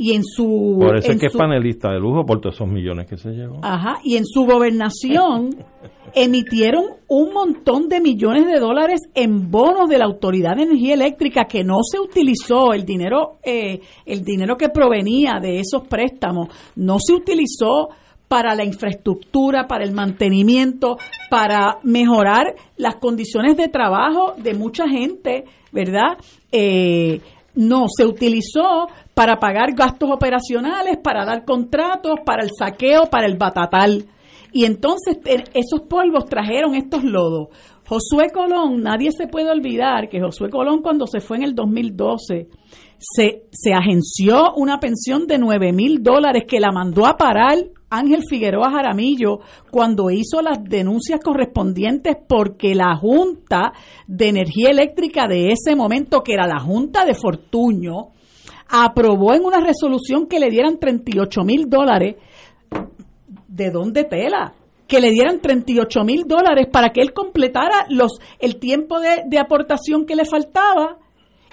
y 0.00 0.14
en 0.14 0.22
su... 0.22 0.76
Por 0.78 0.96
eso 0.96 1.10
es 1.10 1.18
que 1.18 1.26
es 1.26 1.36
panelista 1.36 1.90
de 1.90 1.98
lujo 1.98 2.24
por 2.24 2.40
todos 2.40 2.54
esos 2.54 2.68
millones 2.68 3.08
que 3.08 3.16
se 3.16 3.30
llevó. 3.30 3.58
Ajá, 3.62 3.98
y 4.04 4.16
en 4.16 4.24
su 4.24 4.44
gobernación 4.44 5.50
emitieron 6.14 6.84
un 7.08 7.32
montón 7.32 7.88
de 7.88 8.00
millones 8.00 8.46
de 8.46 8.60
dólares 8.60 9.00
en 9.12 9.50
bonos 9.50 9.88
de 9.88 9.98
la 9.98 10.04
Autoridad 10.04 10.54
de 10.54 10.62
Energía 10.62 10.94
Eléctrica 10.94 11.46
que 11.46 11.64
no 11.64 11.78
se 11.82 11.98
utilizó, 11.98 12.72
el 12.74 12.84
dinero, 12.84 13.38
eh, 13.42 13.80
el 14.06 14.22
dinero 14.22 14.56
que 14.56 14.68
provenía 14.68 15.40
de 15.42 15.58
esos 15.58 15.88
préstamos 15.88 16.46
no 16.76 16.98
se 17.00 17.14
utilizó 17.14 17.88
para 18.28 18.54
la 18.54 18.64
infraestructura, 18.64 19.66
para 19.66 19.82
el 19.82 19.90
mantenimiento, 19.90 20.96
para 21.28 21.78
mejorar 21.82 22.54
las 22.76 22.96
condiciones 22.96 23.56
de 23.56 23.66
trabajo 23.66 24.34
de 24.36 24.54
mucha 24.54 24.88
gente, 24.88 25.44
¿verdad? 25.72 26.18
Eh, 26.52 27.20
no, 27.58 27.86
se 27.88 28.04
utilizó 28.04 28.86
para 29.18 29.40
pagar 29.40 29.74
gastos 29.74 30.12
operacionales, 30.12 30.96
para 31.02 31.24
dar 31.24 31.44
contratos, 31.44 32.20
para 32.24 32.44
el 32.44 32.50
saqueo, 32.56 33.10
para 33.10 33.26
el 33.26 33.36
batatal. 33.36 34.04
Y 34.52 34.64
entonces 34.64 35.18
esos 35.54 35.88
polvos 35.88 36.26
trajeron 36.26 36.76
estos 36.76 37.02
lodos. 37.02 37.48
Josué 37.88 38.30
Colón, 38.32 38.80
nadie 38.80 39.10
se 39.10 39.26
puede 39.26 39.50
olvidar 39.50 40.08
que 40.08 40.20
Josué 40.20 40.50
Colón 40.50 40.82
cuando 40.82 41.08
se 41.08 41.18
fue 41.18 41.38
en 41.38 41.42
el 41.42 41.56
2012 41.56 42.46
se, 42.96 43.42
se 43.50 43.74
agenció 43.74 44.54
una 44.54 44.78
pensión 44.78 45.26
de 45.26 45.38
9 45.38 45.72
mil 45.72 46.00
dólares 46.00 46.44
que 46.46 46.60
la 46.60 46.70
mandó 46.70 47.04
a 47.04 47.16
parar 47.16 47.56
Ángel 47.90 48.22
Figueroa 48.22 48.70
Jaramillo 48.70 49.40
cuando 49.72 50.10
hizo 50.10 50.42
las 50.42 50.62
denuncias 50.62 51.18
correspondientes 51.24 52.16
porque 52.28 52.76
la 52.76 52.94
Junta 52.94 53.72
de 54.06 54.28
Energía 54.28 54.70
Eléctrica 54.70 55.26
de 55.26 55.50
ese 55.50 55.74
momento, 55.74 56.22
que 56.22 56.34
era 56.34 56.46
la 56.46 56.60
Junta 56.60 57.04
de 57.04 57.14
Fortuño, 57.14 58.12
aprobó 58.68 59.34
en 59.34 59.44
una 59.44 59.60
resolución 59.60 60.26
que 60.26 60.40
le 60.40 60.50
dieran 60.50 60.78
38 60.78 61.42
mil 61.44 61.68
dólares. 61.68 62.16
¿De 63.46 63.70
dónde 63.70 64.04
tela? 64.04 64.54
que 64.86 65.00
le 65.02 65.10
dieran 65.10 65.40
38 65.40 66.02
mil 66.02 66.24
dólares 66.26 66.66
para 66.72 66.94
que 66.94 67.02
él 67.02 67.12
completara 67.12 67.84
los, 67.90 68.12
el 68.38 68.56
tiempo 68.58 68.98
de, 69.00 69.24
de 69.26 69.38
aportación 69.38 70.06
que 70.06 70.16
le 70.16 70.24
faltaba 70.24 70.96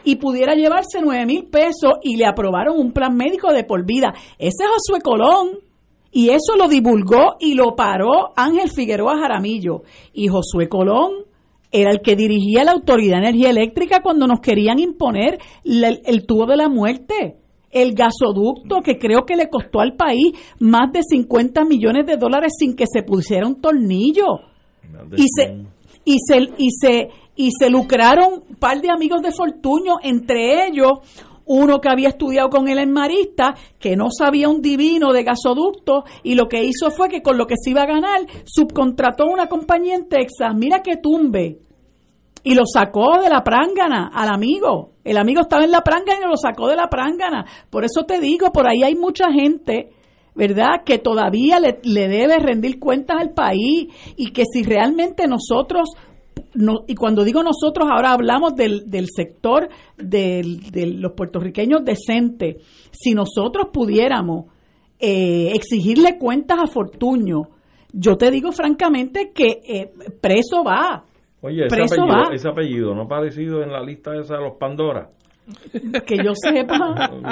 y 0.05 0.15
pudiera 0.15 0.53
llevarse 0.55 1.01
9 1.01 1.25
mil 1.25 1.45
pesos 1.47 1.95
y 2.01 2.15
le 2.15 2.25
aprobaron 2.25 2.79
un 2.79 2.93
plan 2.93 3.15
médico 3.15 3.51
de 3.51 3.65
por 3.65 3.85
vida. 3.85 4.13
Ese 4.37 4.63
es 4.63 4.69
Josué 4.69 5.01
Colón. 5.01 5.59
Y 6.11 6.29
eso 6.29 6.55
lo 6.57 6.69
divulgó 6.69 7.35
y 7.41 7.55
lo 7.55 7.75
paró 7.75 8.31
Ángel 8.37 8.69
Figueroa 8.69 9.17
Jaramillo. 9.19 9.81
Y 10.13 10.27
Josué 10.29 10.69
Colón 10.69 11.25
era 11.81 11.91
el 11.91 12.01
que 12.01 12.15
dirigía 12.15 12.63
la 12.63 12.71
Autoridad 12.71 13.17
de 13.17 13.27
Energía 13.27 13.49
Eléctrica 13.49 14.01
cuando 14.01 14.27
nos 14.27 14.39
querían 14.39 14.79
imponer 14.79 15.39
el, 15.63 16.25
tubo 16.25 16.45
de 16.45 16.55
la 16.55 16.69
muerte 16.69 17.37
el 17.71 17.93
gasoducto 17.93 18.81
que 18.81 18.97
creo 18.97 19.25
que 19.25 19.35
le 19.35 19.49
costó 19.49 19.81
al 19.81 19.95
país 19.97 20.31
más 20.59 20.93
de 20.93 21.01
50 21.03 21.65
millones 21.65 22.05
de 22.05 22.15
dólares 22.15 22.53
sin 22.57 22.75
que 22.75 22.85
se 22.87 23.03
pusiera 23.03 23.45
un 23.45 23.59
tornillo. 23.59 24.39
Y 25.17 25.25
se, 25.27 25.65
y 26.05 26.17
se, 26.25 26.37
y 26.57 26.69
se, 26.71 27.09
y 27.35 27.49
se 27.51 27.69
lucraron 27.69 28.43
un 28.49 28.55
par 28.55 28.79
de 28.81 28.89
amigos 28.89 29.21
de 29.21 29.33
Fortuño, 29.33 29.95
entre 30.01 30.67
ellos 30.67 30.99
uno 31.45 31.79
que 31.79 31.89
había 31.89 32.09
estudiado 32.09 32.49
con 32.49 32.67
él 32.67 32.79
en 32.79 32.91
Marista, 32.91 33.55
que 33.79 33.95
no 33.95 34.07
sabía 34.09 34.49
un 34.49 34.61
divino 34.61 35.13
de 35.13 35.23
gasoducto, 35.23 36.03
y 36.23 36.35
lo 36.35 36.47
que 36.47 36.63
hizo 36.63 36.89
fue 36.91 37.09
que 37.09 37.21
con 37.21 37.37
lo 37.37 37.45
que 37.45 37.55
se 37.61 37.69
iba 37.69 37.83
a 37.83 37.87
ganar, 37.87 38.21
subcontrató 38.45 39.27
una 39.27 39.47
compañía 39.47 39.95
en 39.95 40.07
Texas, 40.07 40.55
mira 40.55 40.81
que 40.81 40.97
tumbe, 40.97 41.59
y 42.45 42.53
lo 42.53 42.63
sacó 42.65 43.19
de 43.21 43.27
la 43.27 43.43
prángana 43.43 44.11
al 44.13 44.29
amigo. 44.29 44.91
El 45.03 45.17
amigo 45.17 45.41
estaba 45.41 45.65
en 45.65 45.71
la 45.71 45.81
prángana 45.81 46.19
y 46.25 46.29
lo 46.29 46.37
sacó 46.37 46.69
de 46.69 46.77
la 46.77 46.87
prángana. 46.87 47.43
Por 47.69 47.83
eso 47.83 48.05
te 48.05 48.21
digo, 48.21 48.51
por 48.53 48.67
ahí 48.67 48.83
hay 48.83 48.95
mucha 48.95 49.31
gente 49.33 49.89
¿verdad? 50.35 50.83
Que 50.85 50.99
todavía 50.99 51.59
le, 51.61 51.79
debe 51.81 52.39
rendir 52.39 52.77
cuentas 52.77 53.17
al 53.21 53.29
país 53.29 53.87
y 54.17 54.31
que 54.31 54.43
si 54.51 54.63
realmente 54.63 55.27
nosotros 55.27 55.89
y 56.87 56.95
cuando 56.95 57.23
digo 57.23 57.41
nosotros, 57.41 57.87
ahora 57.89 58.11
hablamos 58.11 58.55
del, 58.55 58.89
del 58.89 59.07
sector 59.09 59.69
de 59.97 60.43
los 60.97 61.13
puertorriqueños 61.13 61.83
decentes. 61.83 62.57
Si 62.91 63.13
nosotros 63.13 63.67
pudiéramos 63.73 64.45
eh, 64.99 65.51
exigirle 65.53 66.17
cuentas 66.17 66.59
a 66.61 66.67
Fortuño, 66.67 67.49
yo 67.91 68.17
te 68.17 68.31
digo 68.31 68.51
francamente 68.51 69.31
que 69.33 69.61
eh, 69.65 69.91
preso 70.21 70.63
va. 70.63 71.05
Oye, 71.45 71.65
ese, 71.65 71.75
preso 71.75 72.01
apellido, 72.01 72.17
va. 72.17 72.33
ese 72.33 72.47
apellido 72.49 72.95
no 72.95 73.01
ha 73.01 73.05
aparecido 73.05 73.61
en 73.61 73.71
la 73.71 73.83
lista 73.83 74.15
esa 74.15 74.35
de 74.35 74.41
los 74.41 74.57
Pandora 74.57 75.09
que 76.05 76.17
yo 76.17 76.33
sepa. 76.33 76.77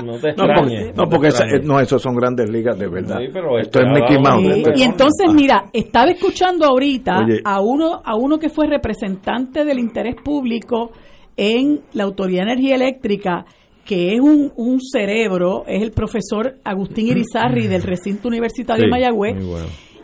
No, 0.04 0.20
te 0.20 0.34
no, 0.34 1.10
porque, 1.10 1.30
no, 1.64 1.80
esos 1.80 2.02
son 2.02 2.16
grandes 2.16 2.50
ligas 2.50 2.78
de 2.78 2.88
verdad. 2.88 3.20
Esto 3.22 3.80
es 3.80 3.86
Mickey 3.92 4.18
Mouse. 4.20 4.72
y 4.76 4.84
entonces, 4.84 5.34
mira, 5.34 5.66
estaba 5.74 6.12
escuchando 6.12 6.66
ahorita 6.66 7.26
a 7.44 7.62
uno 7.62 8.02
a 8.04 8.16
uno 8.16 8.38
que 8.38 8.50
fue 8.50 8.68
representante 8.68 9.66
del 9.66 9.80
interés 9.80 10.16
público 10.24 10.92
en 11.36 11.82
la 11.94 12.04
Autoridad 12.04 12.46
de 12.46 12.52
Energía 12.52 12.76
Eléctrica, 12.76 13.46
que 13.84 14.14
es 14.14 14.20
un, 14.20 14.52
un 14.56 14.80
cerebro, 14.80 15.64
es 15.68 15.82
el 15.82 15.92
profesor 15.92 16.58
Agustín 16.64 17.08
Irizarri 17.08 17.68
del 17.68 17.82
recinto 17.82 18.28
universitario 18.28 18.86
de 18.86 18.90
Mayagüez. 18.92 19.36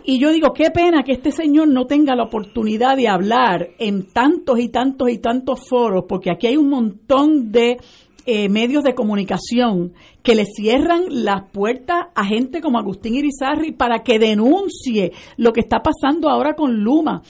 Y 0.09 0.17
yo 0.17 0.31
digo, 0.31 0.53
qué 0.53 0.71
pena 0.71 1.03
que 1.03 1.11
este 1.11 1.31
señor 1.31 1.67
no 1.67 1.85
tenga 1.85 2.15
la 2.15 2.23
oportunidad 2.23 2.97
de 2.97 3.07
hablar 3.07 3.69
en 3.77 4.07
tantos 4.07 4.59
y 4.59 4.69
tantos 4.69 5.07
y 5.11 5.19
tantos 5.19 5.69
foros, 5.69 6.05
porque 6.09 6.31
aquí 6.31 6.47
hay 6.47 6.57
un 6.57 6.67
montón 6.67 7.51
de 7.51 7.77
eh, 8.25 8.49
medios 8.49 8.83
de 8.83 8.95
comunicación 8.95 9.93
que 10.23 10.33
le 10.33 10.45
cierran 10.45 11.03
las 11.09 11.43
puertas 11.51 12.07
a 12.15 12.25
gente 12.25 12.59
como 12.59 12.79
Agustín 12.79 13.13
Irizarri 13.13 13.71
para 13.71 13.99
que 13.99 14.17
denuncie 14.17 15.11
lo 15.37 15.53
que 15.53 15.59
está 15.59 15.83
pasando 15.83 16.27
ahora 16.27 16.55
con 16.55 16.83
Luma. 16.83 17.21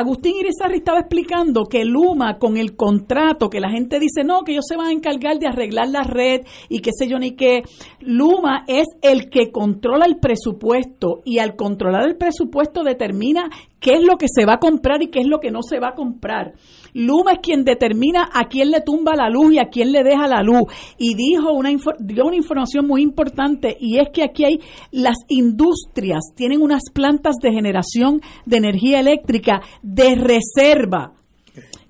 Agustín 0.00 0.36
Irizarri 0.36 0.78
estaba 0.78 1.00
explicando 1.00 1.64
que 1.66 1.84
Luma, 1.84 2.38
con 2.38 2.56
el 2.56 2.74
contrato, 2.74 3.50
que 3.50 3.60
la 3.60 3.68
gente 3.68 4.00
dice, 4.00 4.24
no, 4.24 4.44
que 4.44 4.52
ellos 4.52 4.64
se 4.66 4.74
van 4.74 4.86
a 4.86 4.92
encargar 4.92 5.38
de 5.38 5.46
arreglar 5.46 5.88
la 5.88 6.04
red 6.04 6.40
y 6.70 6.80
qué 6.80 6.90
sé 6.96 7.06
yo 7.06 7.18
ni 7.18 7.32
qué, 7.32 7.64
Luma 8.00 8.64
es 8.66 8.86
el 9.02 9.28
que 9.28 9.52
controla 9.52 10.06
el 10.06 10.16
presupuesto 10.16 11.20
y 11.26 11.38
al 11.38 11.54
controlar 11.54 12.08
el 12.08 12.16
presupuesto 12.16 12.82
determina 12.82 13.50
qué 13.78 13.92
es 13.92 14.02
lo 14.02 14.16
que 14.16 14.28
se 14.34 14.46
va 14.46 14.54
a 14.54 14.58
comprar 14.58 15.02
y 15.02 15.08
qué 15.08 15.20
es 15.20 15.26
lo 15.26 15.38
que 15.38 15.50
no 15.50 15.62
se 15.62 15.78
va 15.78 15.88
a 15.88 15.94
comprar. 15.94 16.54
Luma 16.94 17.32
es 17.32 17.38
quien 17.40 17.64
determina 17.64 18.28
a 18.32 18.44
quién 18.48 18.70
le 18.70 18.80
tumba 18.80 19.14
la 19.16 19.28
luz 19.28 19.54
y 19.54 19.58
a 19.58 19.68
quién 19.68 19.92
le 19.92 20.02
deja 20.02 20.26
la 20.26 20.42
luz. 20.42 20.62
Y 20.98 21.14
dijo 21.14 21.52
una, 21.52 21.70
dio 21.98 22.26
una 22.26 22.36
información 22.36 22.86
muy 22.86 23.02
importante 23.02 23.76
y 23.78 23.98
es 23.98 24.08
que 24.12 24.22
aquí 24.22 24.44
hay 24.44 24.60
las 24.90 25.16
industrias, 25.28 26.20
tienen 26.34 26.62
unas 26.62 26.82
plantas 26.92 27.36
de 27.42 27.52
generación 27.52 28.20
de 28.46 28.56
energía 28.56 29.00
eléctrica 29.00 29.60
de 29.82 30.14
reserva 30.14 31.14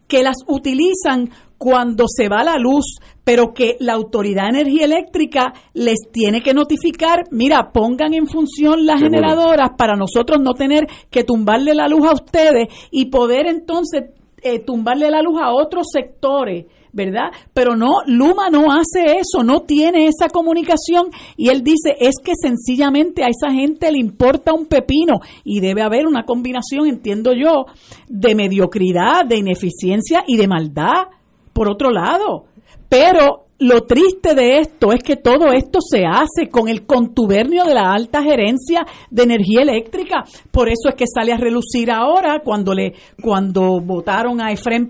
que 0.06 0.22
las 0.22 0.38
utilizan 0.46 1.30
cuando 1.60 2.06
se 2.08 2.30
va 2.30 2.42
la 2.42 2.56
luz, 2.56 2.96
pero 3.22 3.52
que 3.52 3.76
la 3.80 3.92
Autoridad 3.92 4.44
de 4.44 4.60
Energía 4.60 4.86
Eléctrica 4.86 5.52
les 5.74 6.10
tiene 6.10 6.42
que 6.42 6.54
notificar, 6.54 7.24
mira, 7.30 7.70
pongan 7.70 8.14
en 8.14 8.26
función 8.26 8.86
las 8.86 8.98
generadoras 8.98 9.72
para 9.76 9.94
nosotros 9.94 10.40
no 10.40 10.54
tener 10.54 10.86
que 11.10 11.22
tumbarle 11.22 11.74
la 11.74 11.86
luz 11.86 12.08
a 12.08 12.14
ustedes 12.14 12.68
y 12.90 13.10
poder 13.10 13.46
entonces 13.46 14.04
eh, 14.42 14.60
tumbarle 14.60 15.10
la 15.10 15.22
luz 15.22 15.40
a 15.40 15.52
otros 15.52 15.86
sectores, 15.92 16.66
¿verdad? 16.92 17.30
Pero 17.52 17.76
no, 17.76 17.98
Luma 18.06 18.50
no 18.50 18.72
hace 18.72 19.18
eso, 19.18 19.42
no 19.44 19.60
tiene 19.60 20.06
esa 20.06 20.28
comunicación 20.28 21.10
y 21.36 21.48
él 21.48 21.62
dice, 21.62 21.96
es 21.98 22.16
que 22.22 22.32
sencillamente 22.34 23.22
a 23.24 23.28
esa 23.28 23.52
gente 23.52 23.90
le 23.92 23.98
importa 23.98 24.52
un 24.52 24.66
pepino 24.66 25.20
y 25.44 25.60
debe 25.60 25.82
haber 25.82 26.06
una 26.06 26.24
combinación, 26.24 26.86
entiendo 26.86 27.32
yo, 27.32 27.66
de 28.08 28.34
mediocridad, 28.34 29.24
de 29.24 29.36
ineficiencia 29.36 30.24
y 30.26 30.36
de 30.36 30.48
maldad, 30.48 31.08
por 31.52 31.68
otro 31.68 31.90
lado. 31.90 32.44
Pero 32.88 33.49
lo 33.60 33.82
triste 33.82 34.34
de 34.34 34.58
esto 34.58 34.92
es 34.92 35.02
que 35.02 35.16
todo 35.16 35.52
esto 35.52 35.80
se 35.80 36.04
hace 36.06 36.48
con 36.50 36.68
el 36.68 36.86
contubernio 36.86 37.64
de 37.64 37.74
la 37.74 37.92
alta 37.92 38.22
gerencia 38.22 38.86
de 39.10 39.22
energía 39.22 39.60
eléctrica. 39.62 40.24
Por 40.50 40.68
eso 40.68 40.88
es 40.88 40.94
que 40.94 41.04
sale 41.06 41.32
a 41.32 41.36
relucir 41.36 41.90
ahora 41.90 42.40
cuando 42.42 42.72
le 42.72 42.94
cuando 43.22 43.80
votaron 43.80 44.40
a 44.40 44.50
Efraín, 44.50 44.88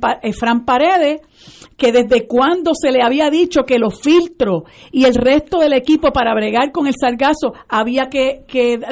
Paredes 0.64 1.20
que 1.76 1.92
desde 1.92 2.26
cuando 2.26 2.72
se 2.74 2.92
le 2.92 3.02
había 3.02 3.30
dicho 3.30 3.62
que 3.62 3.78
los 3.78 4.00
filtros 4.00 4.64
y 4.92 5.06
el 5.06 5.14
resto 5.14 5.60
del 5.60 5.72
equipo 5.72 6.12
para 6.12 6.34
bregar 6.34 6.72
con 6.72 6.86
el 6.86 6.94
sargazo 7.00 7.54
había 7.68 8.10
que, 8.10 8.44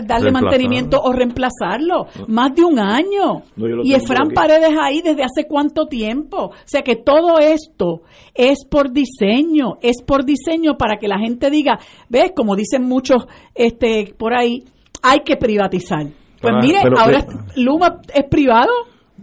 darle 0.05 0.33
mantenimiento 0.33 1.01
o 1.03 1.13
reemplazarlo. 1.13 2.07
Más 2.29 2.55
de 2.55 2.65
un 2.65 2.79
año. 2.79 3.43
y 3.85 3.93
Efran 3.93 4.31
Paredes 4.31 4.71
ahí 4.81 5.03
desde 5.03 5.23
hace 5.23 5.47
cuánto 5.47 5.87
tiempo. 5.87 6.47
O 6.47 6.53
sea 6.65 6.83
que 6.83 6.97
todo 6.97 7.39
esto 7.39 8.03
es 8.35 8.65
por 8.65 8.91
diseño, 8.91 9.77
es 9.83 10.03
por 10.03 10.25
diseño 10.25 10.79
para 10.79 10.97
que 10.97 11.09
la 11.09 11.19
gente 11.19 11.51
diga, 11.51 11.79
ves, 12.09 12.33
como 12.35 12.57
dicen 12.57 12.85
muchos 12.85 13.27
este 13.55 14.15
por 14.17 14.35
ahí, 14.35 14.65
hay 15.03 15.21
que 15.21 15.37
privatizar. 15.37 16.07
Pues 16.41 16.55
ah, 16.57 16.61
mire, 16.63 16.79
ahora 16.97 17.27
Luma 17.57 18.01
es 18.15 18.25
privado, 18.31 18.73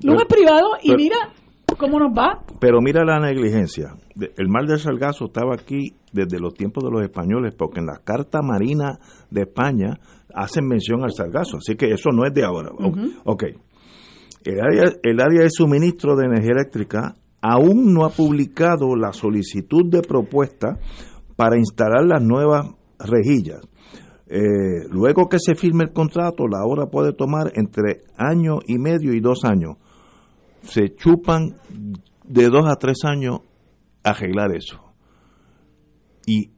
Luma 0.03 0.21
es 0.21 0.27
privado 0.27 0.71
y 0.83 0.93
mira 0.95 1.15
¿Cómo 1.77 1.99
nos 1.99 2.11
va? 2.11 2.43
Pero 2.59 2.81
mira 2.81 3.03
la 3.03 3.19
negligencia. 3.19 3.95
el 4.15 4.47
mar 4.47 4.65
del 4.65 4.79
Sargazo 4.79 5.25
estaba 5.25 5.55
aquí 5.55 5.95
desde 6.11 6.39
los 6.39 6.53
tiempos 6.53 6.83
de 6.83 6.91
los 6.91 7.03
españoles, 7.03 7.53
porque 7.57 7.79
en 7.79 7.87
la 7.87 7.99
Carta 8.03 8.41
Marina 8.41 8.99
de 9.29 9.41
España 9.41 9.99
hacen 10.33 10.67
mención 10.67 11.03
al 11.03 11.11
Sargazo, 11.11 11.57
así 11.57 11.75
que 11.75 11.91
eso 11.91 12.09
no 12.11 12.25
es 12.25 12.33
de 12.33 12.43
ahora. 12.43 12.71
Ok. 13.25 13.43
El 14.43 14.61
área, 14.61 14.91
el 15.01 15.19
área 15.19 15.41
de 15.41 15.49
suministro 15.49 16.15
de 16.15 16.25
energía 16.25 16.53
eléctrica 16.53 17.15
aún 17.41 17.93
no 17.93 18.05
ha 18.05 18.09
publicado 18.09 18.95
la 18.95 19.11
solicitud 19.11 19.89
de 19.89 20.01
propuesta 20.01 20.77
para 21.35 21.57
instalar 21.57 22.05
las 22.05 22.21
nuevas 22.21 22.67
rejillas. 22.99 23.61
Eh, 24.27 24.87
luego 24.89 25.29
que 25.29 25.37
se 25.39 25.55
firme 25.55 25.83
el 25.83 25.93
contrato, 25.93 26.47
la 26.47 26.63
obra 26.63 26.87
puede 26.87 27.13
tomar 27.13 27.51
entre 27.55 28.03
año 28.17 28.59
y 28.65 28.79
medio 28.79 29.13
y 29.13 29.19
dos 29.19 29.43
años. 29.43 29.77
Se 30.65 30.93
chupan 30.95 31.57
de 32.23 32.49
dos 32.49 32.65
a 32.67 32.75
tres 32.75 32.97
años 33.03 33.39
arreglar 34.03 34.55
eso. 34.55 34.93
Y, 36.25 36.51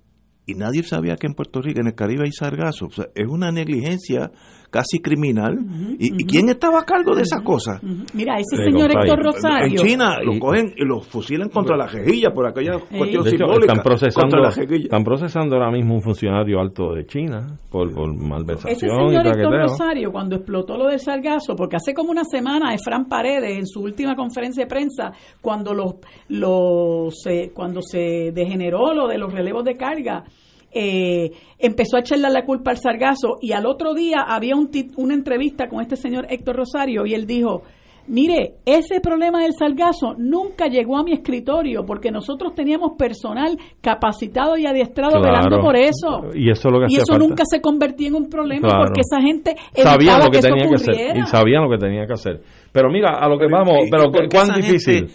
y 0.46 0.54
nadie 0.56 0.84
sabía 0.84 1.16
que 1.18 1.28
en 1.28 1.34
Puerto 1.34 1.62
Rico, 1.62 1.80
en 1.80 1.88
el 1.88 1.96
Caribe 1.96 2.24
hay 2.26 2.32
sargazo. 2.32 2.88
Es 3.16 3.28
una 3.28 3.52
negligencia 3.52 4.32
casi 4.70 5.00
criminal. 5.00 5.58
¿Y, 6.00 6.26
quién 6.26 6.50
estaba 6.50 6.80
a 6.80 6.84
cargo 6.84 7.16
de 7.16 7.24
esas 7.24 7.42
cosas? 7.42 7.82
Mira, 8.14 8.38
ese 8.38 8.64
señor 8.64 8.92
Héctor 8.92 9.24
Rosario. 9.24 9.82
En 9.82 9.88
China 9.88 10.18
lo 10.24 10.38
cogen 10.40 10.74
y 10.76 10.86
lo 10.86 11.02
fusilan 11.02 11.50
contra 11.50 11.78
la 11.78 11.88
jejilla 11.88 12.32
por 12.32 12.48
aquella 12.48 12.74
cuestión 12.80 13.24
simbólica. 13.26 13.74
Están 13.74 13.84
procesando, 13.84 14.38
están 14.48 15.04
procesando 15.04 15.56
ahora 15.56 15.72
mismo 15.72 15.96
un 15.96 16.02
funcionario 16.02 16.60
alto 16.60 16.94
de 16.94 17.06
China 17.06 17.58
por, 17.70 17.88
malversación. 18.16 18.74
Ese 18.74 18.88
señor 18.88 19.28
Héctor 19.28 19.62
Rosario, 19.62 20.12
cuando 20.12 20.36
explotó 20.36 20.78
lo 20.78 20.88
del 20.88 21.00
sargazo, 21.00 21.56
porque 21.56 21.78
hace 21.78 21.94
como 21.94 22.12
una 22.12 22.24
semana 22.24 22.74
Efran 22.74 23.06
Paredes, 23.06 23.58
en 23.58 23.68
su 23.68 23.82
última 23.82 24.16
conferencia 24.16 24.64
de 24.64 24.68
prensa, 24.68 25.12
cuando, 25.42 25.74
los, 25.74 25.96
los, 26.30 27.16
cuando 27.54 27.82
se 27.82 28.32
degeneró 28.34 28.94
lo 28.94 29.08
de 29.08 29.18
los 29.18 29.32
relevos 29.32 29.64
de 29.64 29.76
carga, 29.76 30.24
eh, 30.72 31.32
empezó 31.60 31.98
a 31.98 32.02
echarle 32.02 32.30
la 32.30 32.46
culpa 32.46 32.72
al 32.72 32.78
sargazo 32.78 33.38
y 33.42 33.52
al 33.52 33.66
otro 33.66 33.94
día 33.94 34.18
había 34.28 34.56
un 34.56 34.70
una 34.98 35.14
entrevista 35.14 35.68
con 35.68 35.82
este 35.82 35.96
señor 35.96 36.28
Héctor 36.30 36.58
Rosario 36.58 37.06
y 37.06 37.14
él 37.14 37.26
dijo, 37.26 37.64
mire, 38.08 38.56
ese 38.66 39.00
problema 39.02 39.42
del 39.42 39.54
sargazo 39.54 40.14
nunca 40.18 40.68
llegó 40.68 40.98
a 40.98 41.04
mi 41.04 41.14
escritorio 41.14 41.86
porque 41.86 42.12
nosotros 42.12 42.54
teníamos 42.56 42.92
personal 42.98 43.58
capacitado 43.82 44.58
y 44.58 44.66
adiestrado 44.66 45.22
velando 45.22 45.60
por 45.60 45.76
eso. 45.76 46.22
Y 46.34 46.50
eso, 46.50 46.70
lo 46.70 46.80
que 46.80 46.86
y 46.90 46.98
eso 46.98 47.18
nunca 47.18 47.44
se 47.46 47.62
convertía 47.62 48.10
en 48.10 48.16
un 48.16 48.30
problema 48.30 48.68
porque 48.78 49.02
esa 49.02 49.22
gente 49.22 49.56
sabía 49.76 50.18
lo 50.18 50.30
que, 50.30 50.40
tenía 50.40 50.68
que 50.68 50.76
hacer 50.76 51.18
y 51.18 51.26
sabían 51.26 51.64
lo 51.64 51.70
que 51.70 51.78
tenía 51.78 52.06
que 52.06 52.14
hacer. 52.14 52.42
Pero 52.72 52.90
mira, 52.90 53.18
a 53.20 53.28
lo 53.28 53.38
que 53.38 53.48
vamos, 53.48 53.88
pero 53.90 54.12
¿cuán 54.30 54.56
difícil? 54.56 55.10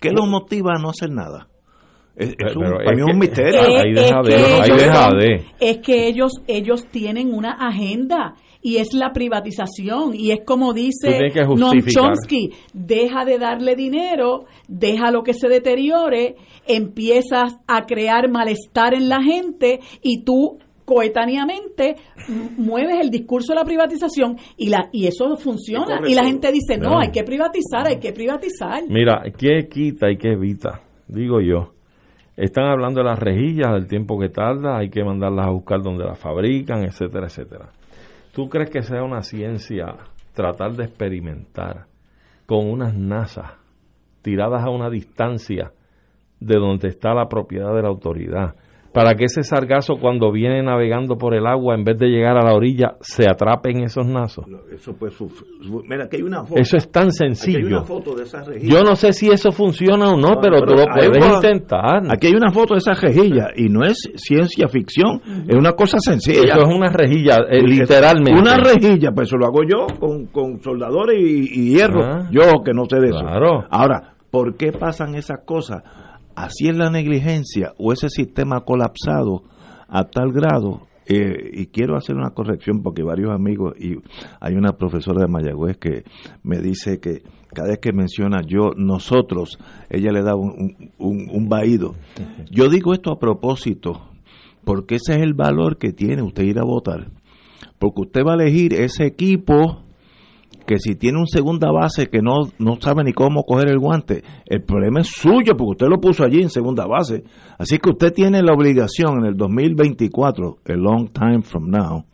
¿Qué 0.00 0.10
los 0.10 0.28
motiva 0.28 0.74
a 0.74 0.82
no 0.82 0.90
hacer 0.90 1.10
nada? 1.10 1.48
Es, 2.14 2.34
un, 2.56 3.18
misterio. 3.18 3.60
Es, 5.60 5.78
que 5.78 6.06
ellos, 6.06 6.32
ellos 6.46 6.86
tienen 6.90 7.32
una 7.32 7.52
agenda 7.52 8.34
y 8.60 8.76
es 8.76 8.92
la 8.92 9.12
privatización 9.12 10.14
y 10.14 10.30
es 10.30 10.40
como 10.44 10.74
dice 10.74 11.18
Noam 11.56 11.84
Chomsky, 11.86 12.50
deja 12.74 13.24
de 13.24 13.38
darle 13.38 13.76
dinero, 13.76 14.44
deja 14.68 15.10
lo 15.10 15.22
que 15.22 15.32
se 15.32 15.48
deteriore, 15.48 16.36
empiezas 16.66 17.56
a 17.66 17.86
crear 17.86 18.30
malestar 18.30 18.94
en 18.94 19.08
la 19.08 19.22
gente 19.22 19.80
y 20.02 20.22
tú 20.22 20.58
coetáneamente 20.84 21.96
mueves 22.58 22.98
el 23.00 23.10
discurso 23.10 23.52
de 23.52 23.60
la 23.60 23.64
privatización 23.64 24.36
y 24.58 24.68
la 24.68 24.90
y 24.92 25.06
eso 25.06 25.34
funciona. 25.36 26.00
Y 26.06 26.14
la 26.14 26.24
gente 26.24 26.52
dice 26.52 26.76
no, 26.76 26.98
hay 27.00 27.10
que 27.10 27.22
privatizar 27.24 27.86
hay 27.86 27.98
que 27.98 28.12
privatizar 28.12 28.82
mira 28.88 29.22
qué 29.38 29.66
quita 29.68 30.10
y 30.10 30.18
qué 30.18 30.32
evita 30.32 30.82
digo 31.08 31.40
yo 31.40 31.72
están 32.36 32.64
hablando 32.66 33.00
de 33.00 33.06
las 33.06 33.18
rejillas, 33.18 33.72
del 33.72 33.86
tiempo 33.86 34.18
que 34.18 34.28
tarda, 34.28 34.78
hay 34.78 34.88
que 34.88 35.04
mandarlas 35.04 35.46
a 35.46 35.50
buscar 35.50 35.82
donde 35.82 36.04
las 36.04 36.18
fabrican, 36.18 36.84
etcétera, 36.84 37.26
etcétera. 37.26 37.70
¿Tú 38.32 38.48
crees 38.48 38.70
que 38.70 38.82
sea 38.82 39.02
una 39.02 39.22
ciencia 39.22 39.94
tratar 40.32 40.72
de 40.72 40.84
experimentar 40.84 41.86
con 42.46 42.70
unas 42.70 42.94
nasas 42.94 43.52
tiradas 44.22 44.64
a 44.64 44.70
una 44.70 44.88
distancia 44.88 45.72
de 46.40 46.56
donde 46.56 46.88
está 46.88 47.12
la 47.12 47.28
propiedad 47.28 47.74
de 47.74 47.82
la 47.82 47.88
autoridad? 47.88 48.54
Para 48.92 49.14
que 49.14 49.24
ese 49.24 49.42
sargazo 49.42 49.96
cuando 50.00 50.30
viene 50.30 50.62
navegando 50.62 51.16
por 51.16 51.34
el 51.34 51.46
agua 51.46 51.74
en 51.74 51.84
vez 51.84 51.98
de 51.98 52.08
llegar 52.08 52.36
a 52.36 52.44
la 52.44 52.54
orilla 52.54 52.96
se 53.00 53.28
atrape 53.28 53.70
en 53.70 53.84
esos 53.84 54.06
nazos. 54.06 54.44
Eso 54.70 54.94
pues 54.98 55.14
mira 55.88 56.08
que 56.08 56.18
hay 56.18 56.22
una 56.22 56.44
foto. 56.44 56.60
Eso 56.60 56.76
es 56.76 56.90
tan 56.90 57.10
sencillo. 57.10 57.84
Yo 58.60 58.82
no 58.82 58.94
sé 58.94 59.12
si 59.12 59.30
eso 59.30 59.50
funciona 59.50 60.10
o 60.10 60.16
no, 60.16 60.40
pero, 60.40 60.62
tú 60.62 60.74
lo 60.74 60.84
puedes 60.86 61.24
intentar. 61.24 62.02
Aquí 62.10 62.26
hay 62.28 62.34
una 62.34 62.50
foto 62.50 62.74
de 62.74 62.78
esa 62.78 62.92
rejilla 62.94 63.48
y 63.56 63.68
no 63.68 63.84
es 63.84 64.10
ciencia 64.16 64.68
ficción, 64.68 65.20
es 65.48 65.56
una 65.56 65.72
cosa 65.72 65.98
sencilla. 65.98 66.54
Eso 66.54 66.68
es 66.68 66.74
una 66.74 66.90
rejilla, 66.90 67.38
eh, 67.48 67.62
literalmente. 67.62 68.38
Una 68.38 68.56
rejilla, 68.58 69.10
pues 69.12 69.28
eso 69.28 69.36
lo 69.36 69.46
hago 69.46 69.62
yo 69.62 69.86
con, 69.98 70.26
con 70.26 70.60
soldadores 70.62 71.18
y, 71.18 71.72
hierro. 71.72 72.02
Ah. 72.04 72.28
yo 72.30 72.62
que 72.64 72.72
no 72.72 72.84
sé 72.84 73.00
de 73.00 73.08
eso. 73.08 73.24
Ahora, 73.70 74.14
¿por 74.30 74.56
qué 74.56 74.72
pasan 74.72 75.14
esas 75.14 75.40
cosas? 75.44 75.82
Así 76.36 76.68
es 76.68 76.76
la 76.76 76.90
negligencia 76.90 77.72
o 77.78 77.92
ese 77.92 78.08
sistema 78.08 78.60
colapsado 78.64 79.44
a 79.88 80.04
tal 80.04 80.32
grado 80.32 80.86
eh, 81.06 81.50
y 81.52 81.66
quiero 81.66 81.96
hacer 81.96 82.16
una 82.16 82.30
corrección 82.30 82.82
porque 82.82 83.02
varios 83.02 83.30
amigos 83.30 83.74
y 83.78 83.96
hay 84.40 84.54
una 84.54 84.72
profesora 84.72 85.22
de 85.22 85.28
Mayagüez 85.28 85.76
que 85.76 86.04
me 86.42 86.58
dice 86.58 87.00
que 87.00 87.22
cada 87.52 87.68
vez 87.68 87.78
que 87.80 87.92
menciona 87.92 88.40
yo, 88.46 88.70
nosotros, 88.76 89.58
ella 89.90 90.10
le 90.12 90.22
da 90.22 90.34
un, 90.34 90.92
un, 90.98 91.28
un 91.30 91.48
vaído. 91.48 91.94
Yo 92.50 92.70
digo 92.70 92.94
esto 92.94 93.12
a 93.12 93.18
propósito, 93.18 94.08
porque 94.64 94.94
ese 94.94 95.16
es 95.16 95.22
el 95.22 95.34
valor 95.34 95.76
que 95.76 95.92
tiene 95.92 96.22
usted 96.22 96.44
ir 96.44 96.58
a 96.58 96.64
votar. 96.64 97.10
Porque 97.78 98.02
usted 98.02 98.22
va 98.26 98.32
a 98.32 98.36
elegir 98.36 98.72
ese 98.72 99.04
equipo 99.04 99.81
que 100.72 100.78
si 100.78 100.94
tiene 100.94 101.18
un 101.18 101.26
segunda 101.26 101.70
base 101.70 102.06
que 102.06 102.22
no, 102.22 102.48
no 102.58 102.80
sabe 102.80 103.04
ni 103.04 103.12
cómo 103.12 103.42
coger 103.42 103.68
el 103.68 103.78
guante, 103.78 104.24
el 104.46 104.62
problema 104.62 105.00
es 105.00 105.08
suyo 105.08 105.54
porque 105.54 105.72
usted 105.72 105.86
lo 105.88 106.00
puso 106.00 106.24
allí 106.24 106.40
en 106.40 106.48
segunda 106.48 106.86
base. 106.86 107.24
Así 107.58 107.76
que 107.76 107.90
usted 107.90 108.10
tiene 108.14 108.42
la 108.42 108.54
obligación 108.54 109.18
en 109.18 109.26
el 109.26 109.36
2024, 109.36 110.58
a 110.66 110.72
long 110.72 111.10
time 111.12 111.42
from 111.42 111.68
now, 111.68 112.06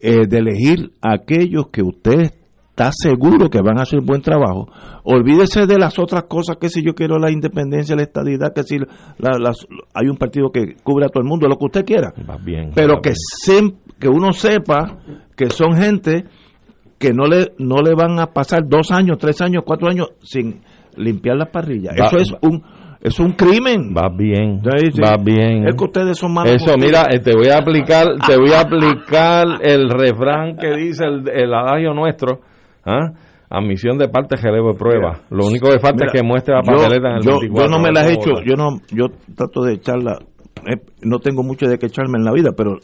eh, 0.00 0.26
de 0.26 0.38
elegir 0.38 0.90
aquellos 1.00 1.68
que 1.68 1.82
usted 1.82 2.32
está 2.70 2.90
seguro 2.90 3.48
que 3.48 3.60
van 3.60 3.78
a 3.78 3.82
hacer 3.82 4.00
buen 4.00 4.20
trabajo. 4.20 4.68
Olvídese 5.04 5.68
de 5.68 5.78
las 5.78 5.96
otras 6.00 6.24
cosas, 6.24 6.56
que 6.60 6.68
si 6.68 6.82
yo 6.84 6.92
quiero 6.92 7.20
la 7.20 7.30
independencia, 7.30 7.94
la 7.94 8.02
estabilidad, 8.02 8.52
que 8.52 8.64
si 8.64 8.78
hay 9.94 10.08
un 10.08 10.16
partido 10.16 10.50
que 10.50 10.74
cubre 10.82 11.06
a 11.06 11.08
todo 11.08 11.22
el 11.22 11.28
mundo, 11.28 11.46
lo 11.46 11.56
que 11.56 11.66
usted 11.66 11.84
quiera. 11.84 12.12
bien, 12.44 12.72
Pero 12.74 13.00
que, 13.00 13.12
que 14.00 14.08
uno 14.08 14.32
sepa 14.32 14.98
que 15.36 15.50
son 15.50 15.76
gente 15.76 16.24
que 16.98 17.12
no 17.12 17.26
le, 17.26 17.52
no 17.58 17.82
le 17.82 17.94
van 17.94 18.18
a 18.18 18.26
pasar 18.26 18.66
dos 18.66 18.90
años, 18.90 19.18
tres 19.18 19.40
años, 19.40 19.62
cuatro 19.66 19.88
años 19.88 20.08
sin 20.22 20.60
limpiar 20.96 21.36
las 21.36 21.50
parrillas. 21.50 21.94
Eso 21.96 22.16
es 22.16 22.32
un 22.42 22.62
es 23.06 23.20
un 23.20 23.32
crimen. 23.32 23.94
Va 23.96 24.08
bien, 24.08 24.60
va 24.64 25.16
bien. 25.22 25.68
Es 25.68 25.76
que 25.76 25.84
ustedes 25.84 26.18
son 26.18 26.34
malos. 26.34 26.54
Eso, 26.54 26.76
mira, 26.76 27.06
te 27.06 27.34
voy 27.34 27.48
a 27.48 27.58
aplicar, 27.58 28.06
te 28.26 28.36
voy 28.36 28.50
a 28.52 28.60
aplicar 28.60 29.46
el 29.62 29.88
refrán 29.90 30.56
que 30.56 30.74
dice 30.76 31.04
el, 31.04 31.54
adagio 31.54 31.94
nuestro, 31.94 32.40
¿ah? 32.84 33.12
Admisión 33.48 33.96
de 33.96 34.08
parte, 34.08 34.34
relevo 34.34 34.72
de 34.72 34.78
prueba. 34.78 35.20
Lo 35.30 35.46
único 35.46 35.70
que 35.70 35.78
falta 35.78 36.06
es 36.06 36.12
que 36.12 36.22
muestre 36.24 36.54
la 36.54 36.62
papeleta 36.62 37.10
en 37.10 37.16
el 37.18 37.22
yo, 37.22 37.38
Yo 37.42 37.68
no 37.68 37.78
me 37.78 37.92
la 37.92 38.08
he 38.08 38.14
hecho, 38.14 38.42
yo 38.44 38.56
no, 38.56 38.80
yo 38.90 39.06
trato 39.36 39.62
de 39.62 39.74
echarla, 39.74 40.18
eh, 40.66 40.80
no 41.02 41.20
tengo 41.20 41.44
mucho 41.44 41.66
de 41.66 41.78
que 41.78 41.86
echarme 41.86 42.18
en 42.18 42.24
la 42.24 42.32
vida, 42.32 42.50
pero 42.56 42.78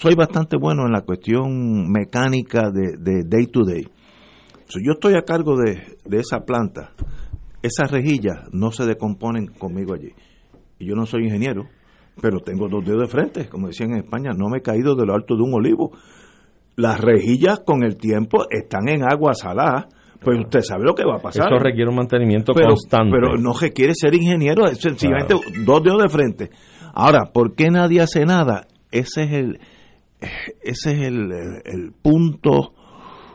soy 0.00 0.14
bastante 0.14 0.56
bueno 0.56 0.86
en 0.86 0.92
la 0.92 1.02
cuestión 1.02 1.90
mecánica 1.90 2.70
de, 2.70 3.22
day 3.24 3.46
to 3.48 3.64
day. 3.64 3.86
yo 4.82 4.92
estoy 4.92 5.14
a 5.14 5.22
cargo 5.22 5.56
de, 5.56 5.98
esa 6.18 6.40
planta. 6.40 6.92
Esas 7.62 7.90
rejillas 7.90 8.48
no 8.52 8.70
se 8.72 8.86
decomponen 8.86 9.48
conmigo 9.48 9.92
allí. 9.92 10.12
Y 10.78 10.86
yo 10.86 10.94
no 10.94 11.04
soy 11.04 11.24
ingeniero, 11.24 11.66
pero 12.22 12.40
tengo 12.40 12.68
dos 12.70 12.82
dedos 12.82 13.02
de 13.02 13.08
frente, 13.08 13.48
como 13.50 13.66
decían 13.66 13.90
en 13.90 13.98
España, 13.98 14.30
no 14.34 14.48
me 14.48 14.58
he 14.58 14.62
caído 14.62 14.94
de 14.94 15.04
lo 15.04 15.14
alto 15.14 15.36
de 15.36 15.42
un 15.42 15.52
olivo. 15.52 15.90
Las 16.76 16.98
rejillas 16.98 17.60
con 17.60 17.82
el 17.82 17.98
tiempo 17.98 18.46
están 18.48 18.88
en 18.88 19.02
agua 19.02 19.34
salada, 19.34 19.88
pues 20.22 20.38
usted 20.38 20.60
sabe 20.62 20.84
lo 20.84 20.94
que 20.94 21.04
va 21.04 21.16
a 21.16 21.20
pasar. 21.20 21.52
Eso 21.52 21.62
requiere 21.62 21.90
un 21.90 21.96
mantenimiento 21.96 22.54
constante. 22.54 23.12
Pero 23.12 23.36
no 23.36 23.52
requiere 23.52 23.92
ser 23.94 24.14
ingeniero, 24.14 24.66
es 24.66 24.78
sencillamente 24.78 25.34
dos 25.66 25.82
dedos 25.82 26.00
de 26.00 26.08
frente. 26.08 26.50
Ahora, 26.94 27.26
¿por 27.34 27.54
qué 27.54 27.68
nadie 27.68 28.00
hace 28.00 28.24
nada? 28.24 28.66
Ese 28.90 29.24
es 29.24 29.32
el, 29.32 29.60
ese 30.62 30.92
es 30.92 31.00
el, 31.02 31.92
punto 32.02 32.74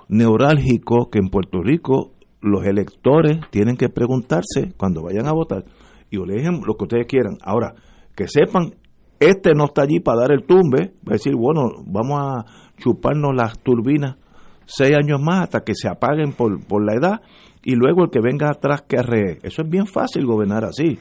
neurálgico 0.07 1.09
que 1.09 1.19
en 1.19 1.29
Puerto 1.29 1.61
Rico 1.61 2.13
los 2.41 2.65
electores 2.65 3.39
tienen 3.49 3.75
que 3.75 3.89
preguntarse 3.89 4.73
cuando 4.77 5.03
vayan 5.03 5.27
a 5.27 5.33
votar 5.33 5.65
y 6.11 6.17
eligen 6.17 6.61
lo 6.65 6.75
que 6.75 6.83
ustedes 6.83 7.07
quieran. 7.07 7.37
Ahora, 7.41 7.73
que 8.15 8.27
sepan, 8.27 8.75
este 9.19 9.53
no 9.55 9.65
está 9.65 9.83
allí 9.83 9.99
para 9.99 10.21
dar 10.21 10.31
el 10.31 10.45
tumbe, 10.45 10.93
va 11.07 11.11
a 11.11 11.13
decir, 11.13 11.35
bueno, 11.35 11.69
vamos 11.85 12.19
a 12.21 12.45
chuparnos 12.77 13.35
las 13.35 13.59
turbinas 13.59 14.17
seis 14.65 14.95
años 14.95 15.21
más 15.21 15.43
hasta 15.43 15.63
que 15.63 15.73
se 15.75 15.87
apaguen 15.87 16.33
por, 16.33 16.65
por 16.65 16.83
la 16.83 16.93
edad 16.93 17.21
y 17.63 17.75
luego 17.75 18.03
el 18.03 18.09
que 18.11 18.19
venga 18.21 18.49
atrás 18.49 18.83
que 18.87 18.97
arree. 18.97 19.39
Eso 19.43 19.63
es 19.63 19.69
bien 19.69 19.87
fácil 19.87 20.25
gobernar 20.25 20.65
así. 20.65 20.99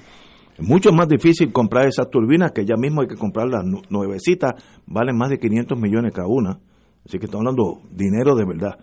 Es 0.56 0.66
mucho 0.66 0.92
más 0.92 1.08
difícil 1.08 1.52
comprar 1.52 1.86
esas 1.86 2.08
turbinas 2.10 2.52
que 2.52 2.64
ya 2.64 2.76
mismo 2.76 3.02
hay 3.02 3.08
que 3.08 3.16
comprar 3.16 3.48
las 3.48 3.64
nuevecitas, 3.88 4.52
valen 4.86 5.16
más 5.16 5.30
de 5.30 5.38
500 5.38 5.78
millones 5.78 6.12
cada 6.12 6.28
una. 6.28 6.60
Así 7.04 7.18
que 7.18 7.26
estamos 7.26 7.46
hablando 7.46 7.82
dinero 7.90 8.34
de 8.34 8.44
verdad. 8.44 8.78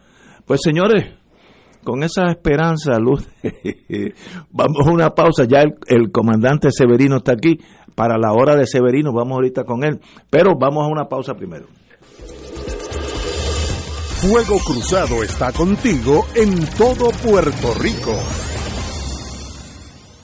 Pues 0.45 0.59
señores, 0.61 1.13
con 1.84 2.03
esa 2.03 2.30
esperanza, 2.30 2.99
Luz, 2.99 3.28
vamos 4.51 4.88
a 4.88 4.91
una 4.91 5.09
pausa. 5.11 5.45
Ya 5.45 5.61
el, 5.61 6.11
comandante 6.11 6.72
Severino 6.72 7.17
está 7.17 7.34
aquí. 7.34 7.59
Para 7.95 8.17
la 8.17 8.32
hora 8.32 8.55
de 8.55 8.65
Severino, 8.65 9.11
vamos 9.11 9.34
ahorita 9.34 9.63
con 9.63 9.84
él. 9.84 9.99
Pero 10.30 10.55
vamos 10.57 10.86
a 10.86 10.88
una 10.88 11.05
pausa 11.05 11.34
primero. 11.34 11.67
Fuego 14.22 14.59
Cruzado 14.65 15.24
está 15.24 15.51
contigo 15.51 16.26
en 16.36 16.65
todo 16.78 17.09
Puerto 17.24 17.74
Rico. 17.80 18.13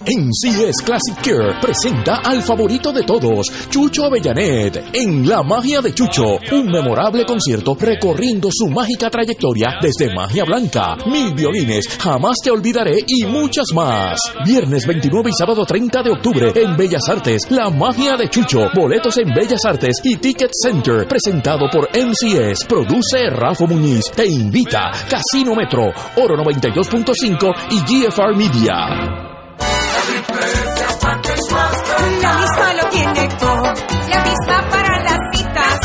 NCS 0.07 0.83
Classic 0.85 1.17
Care 1.21 1.59
presenta 1.61 2.21
al 2.23 2.41
favorito 2.41 2.93
de 2.93 3.03
todos, 3.03 3.51
Chucho 3.69 4.05
Avellanet, 4.05 4.91
en 4.93 5.27
La 5.27 5.43
Magia 5.43 5.81
de 5.81 5.93
Chucho, 5.93 6.39
un 6.53 6.67
memorable 6.67 7.25
concierto 7.25 7.75
recorriendo 7.77 8.47
su 8.49 8.67
mágica 8.69 9.09
trayectoria 9.09 9.73
desde 9.81 10.15
Magia 10.15 10.45
Blanca, 10.45 10.95
Mil 11.07 11.33
Violines, 11.33 11.89
Jamás 11.99 12.37
Te 12.41 12.51
Olvidaré 12.51 12.99
y 13.05 13.25
muchas 13.25 13.65
más. 13.73 14.17
Viernes 14.45 14.87
29 14.87 15.29
y 15.29 15.33
sábado 15.33 15.65
30 15.65 16.01
de 16.03 16.11
octubre 16.11 16.53
en 16.55 16.77
Bellas 16.77 17.09
Artes, 17.09 17.51
La 17.51 17.69
Magia 17.69 18.15
de 18.15 18.29
Chucho, 18.29 18.69
boletos 18.73 19.17
en 19.17 19.33
Bellas 19.33 19.65
Artes 19.65 19.97
y 20.05 20.15
Ticket 20.15 20.51
Center, 20.53 21.05
presentado 21.05 21.65
por 21.69 21.89
MCS, 21.89 22.63
produce 22.63 23.29
Rafa 23.29 23.65
Muñiz, 23.65 24.09
te 24.15 24.25
invita 24.25 24.89
Casino 25.09 25.53
Metro, 25.53 25.91
Oro 26.15 26.37
92.5 26.37 27.53
y 27.71 28.05
GFR 28.05 28.37
Media. 28.37 29.36
La 31.07 31.15
misma 31.15 32.73
lo 32.73 32.89
tiene 32.89 33.27
todo, 33.39 33.63
la 33.63 34.23
misma 34.25 34.69
para 34.69 35.03
las 35.03 35.17
citas. 35.31 35.79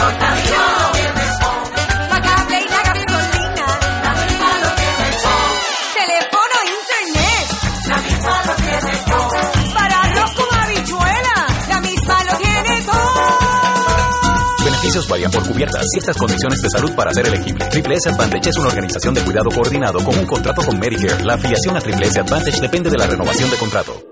Pagable 2.11 2.59
y 2.59 2.69
la 2.69 2.83
gasolina, 2.83 3.67
la 4.03 4.13
misma 4.15 4.51
lo 4.63 4.69
tiene 4.75 5.07
todo. 5.23 5.47
Teléfono, 5.95 6.55
internet, 6.75 7.47
la 7.87 7.99
misma 7.99 8.35
lo 8.47 8.55
tiene 8.57 8.95
todo. 9.07 9.31
Para 9.75 9.97
arroz 10.03 10.31
con 10.35 10.51
habichuela, 10.59 11.37
la 11.69 11.81
misma 11.81 12.17
lo 12.25 12.37
tiene 12.39 12.83
todo. 12.83 14.65
Beneficios 14.65 15.07
varían 15.09 15.31
por 15.31 15.47
cubiertas. 15.47 15.87
Ciertas 15.93 16.17
condiciones 16.17 16.61
de 16.63 16.69
salud 16.69 16.93
para 16.97 17.13
ser 17.15 17.29
elegible. 17.29 17.65
Triple 17.67 17.95
S 17.95 18.09
Advantage 18.09 18.51
es 18.51 18.57
una 18.57 18.69
organización 18.69 19.15
de 19.15 19.23
cuidado 19.23 19.51
coordinado 19.51 20.03
con 20.03 20.19
un 20.19 20.27
contrato 20.27 20.63
con 20.63 20.81
Medicare. 20.81 21.25
La 21.25 21.35
afiliación 21.35 21.77
a 21.77 21.81
Triple 21.81 22.09
S 22.09 22.19
Advantage 22.19 22.61
depende 22.61 22.91
de 22.91 22.99
la 22.99 23.07
renovación 23.07 23.49
de 23.49 23.57
contrato. 23.57 24.12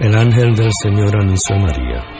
El 0.00 0.14
ángel 0.14 0.54
del 0.54 0.70
Señor 0.82 1.16
anunció 1.16 1.56
a 1.56 1.58
María. 1.58 2.19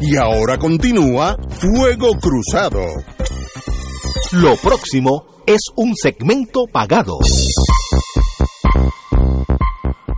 Y 0.00 0.16
ahora 0.16 0.58
continúa 0.58 1.36
Fuego 1.48 2.12
Cruzado. 2.20 2.84
Lo 4.40 4.54
próximo 4.62 5.42
es 5.44 5.58
un 5.76 5.96
segmento 5.96 6.66
pagado. 6.72 7.14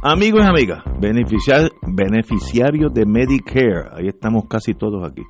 Amigos 0.02 0.42
y 0.44 0.48
amigas, 0.48 0.82
beneficiarios 0.98 2.92
de 2.92 3.06
Medicare, 3.06 3.88
ahí 3.92 4.08
estamos 4.08 4.44
casi 4.50 4.74
todos 4.74 5.02
aquí. 5.10 5.22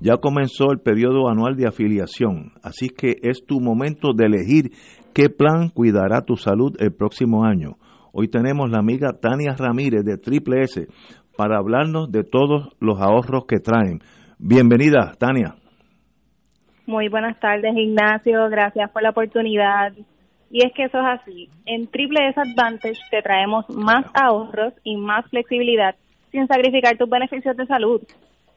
Ya 0.00 0.16
comenzó 0.16 0.70
el 0.72 0.80
periodo 0.80 1.28
anual 1.28 1.56
de 1.56 1.68
afiliación, 1.68 2.52
así 2.62 2.88
que 2.88 3.16
es 3.22 3.44
tu 3.46 3.60
momento 3.60 4.14
de 4.16 4.24
elegir 4.24 4.72
qué 5.12 5.28
plan 5.28 5.68
cuidará 5.68 6.22
tu 6.22 6.36
salud 6.36 6.74
el 6.78 6.94
próximo 6.94 7.44
año. 7.44 7.76
Hoy 8.12 8.28
tenemos 8.28 8.70
la 8.70 8.78
amiga 8.78 9.18
Tania 9.20 9.54
Ramírez 9.54 10.02
de 10.02 10.16
Triple 10.16 10.62
S 10.62 10.86
para 11.38 11.58
hablarnos 11.58 12.10
de 12.10 12.24
todos 12.24 12.74
los 12.80 13.00
ahorros 13.00 13.46
que 13.46 13.60
traen. 13.60 14.00
Bienvenida, 14.40 15.14
Tania. 15.20 15.54
Muy 16.84 17.08
buenas 17.08 17.38
tardes, 17.38 17.76
Ignacio. 17.76 18.48
Gracias 18.50 18.90
por 18.90 19.04
la 19.04 19.10
oportunidad. 19.10 19.92
Y 20.50 20.66
es 20.66 20.72
que 20.74 20.86
eso 20.86 20.98
es 20.98 21.20
así. 21.20 21.48
En 21.64 21.86
Triple 21.86 22.30
S 22.30 22.40
Advantage 22.40 22.98
te 23.12 23.22
traemos 23.22 23.70
más 23.70 24.04
ahorros 24.14 24.72
y 24.82 24.96
más 24.96 25.26
flexibilidad 25.30 25.94
sin 26.32 26.48
sacrificar 26.48 26.98
tus 26.98 27.08
beneficios 27.08 27.56
de 27.56 27.66
salud. 27.66 28.02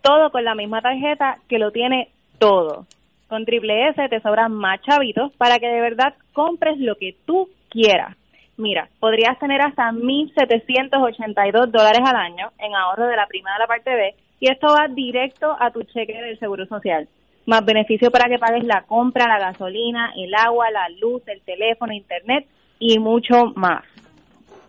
Todo 0.02 0.32
con 0.32 0.44
la 0.44 0.56
misma 0.56 0.82
tarjeta 0.82 1.36
que 1.48 1.60
lo 1.60 1.70
tiene 1.70 2.10
todo. 2.40 2.88
Con 3.28 3.46
Triple 3.46 3.90
S 3.90 4.10
te 4.10 4.22
sobran 4.22 4.54
más 4.54 4.82
chavitos 4.82 5.32
para 5.34 5.60
que 5.60 5.68
de 5.68 5.82
verdad 5.82 6.16
compres 6.34 6.80
lo 6.80 6.96
que 6.96 7.16
tú 7.28 7.48
quieras. 7.70 8.18
Mira, 8.58 8.90
podrías 9.00 9.40
tener 9.40 9.62
hasta 9.62 9.92
1.782 9.92 11.68
dólares 11.68 12.02
al 12.06 12.16
año 12.16 12.52
en 12.60 12.76
ahorro 12.76 13.08
de 13.08 13.16
la 13.16 13.28
prima 13.28 13.54
de 13.54 13.60
la 13.60 13.68
parte 13.68 13.94
B 13.94 14.16
y 14.40 14.52
esto 14.52 14.68
va 14.68 14.88
directo 14.88 15.56
a 15.60 15.72
tu 15.72 15.84
cheque 15.84 16.22
del 16.22 16.38
Seguro 16.40 16.66
Social 16.66 17.08
más 17.46 17.66
beneficio 17.66 18.12
para 18.12 18.30
que 18.30 18.40
pagues 18.40 18.64
la 18.64 18.84
compra, 18.84 19.28
la 19.28 19.40
gasolina, 19.40 20.14
el 20.16 20.34
agua, 20.34 20.70
la 20.72 20.90
luz, 20.90 21.22
el 21.28 21.42
teléfono, 21.42 21.94
internet 21.94 22.46
y 22.80 23.00
mucho 23.00 23.54
más. 23.56 23.84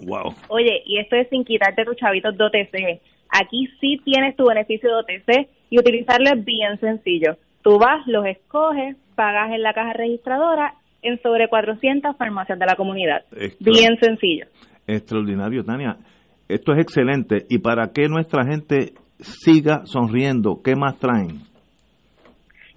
Wow. 0.01 0.35
Oye, 0.49 0.83
y 0.85 0.99
esto 0.99 1.17
es 1.17 1.29
sin 1.29 1.45
quitarte 1.45 1.85
tus 1.85 1.97
chavitos 1.97 2.37
de 2.37 2.45
OTC. 2.45 3.01
Aquí 3.29 3.69
sí 3.81 4.01
tienes 4.05 4.37
tu 4.37 4.47
beneficio 4.47 4.89
de 4.89 4.97
OTC 4.97 5.49
y 5.71 5.79
utilizarlo 5.79 6.31
es 6.31 6.45
bien 6.45 6.79
sencillo. 6.81 7.37
Tú 7.63 7.79
vas, 7.79 8.07
los 8.07 8.27
escoges, 8.27 8.97
pagas 9.15 9.53
en 9.53 9.63
la 9.63 9.73
caja 9.73 9.93
registradora 9.93 10.75
en 11.03 11.21
sobre 11.21 11.49
400 11.49 12.17
farmacias 12.17 12.59
de 12.59 12.67
la 12.67 12.77
comunidad. 12.77 13.25
bien 13.61 13.97
sencillo. 14.01 14.47
Extraordinario, 14.87 15.65
Tania. 15.65 15.97
Esto 16.49 16.73
es 16.73 16.81
excelente. 16.81 17.47
¿Y 17.49 17.59
para 17.59 17.93
que 17.93 18.09
nuestra 18.09 18.45
gente 18.45 18.95
siga 19.19 19.83
sonriendo? 19.85 20.61
¿Qué 20.63 20.77
más 20.77 20.99
traen? 20.99 21.41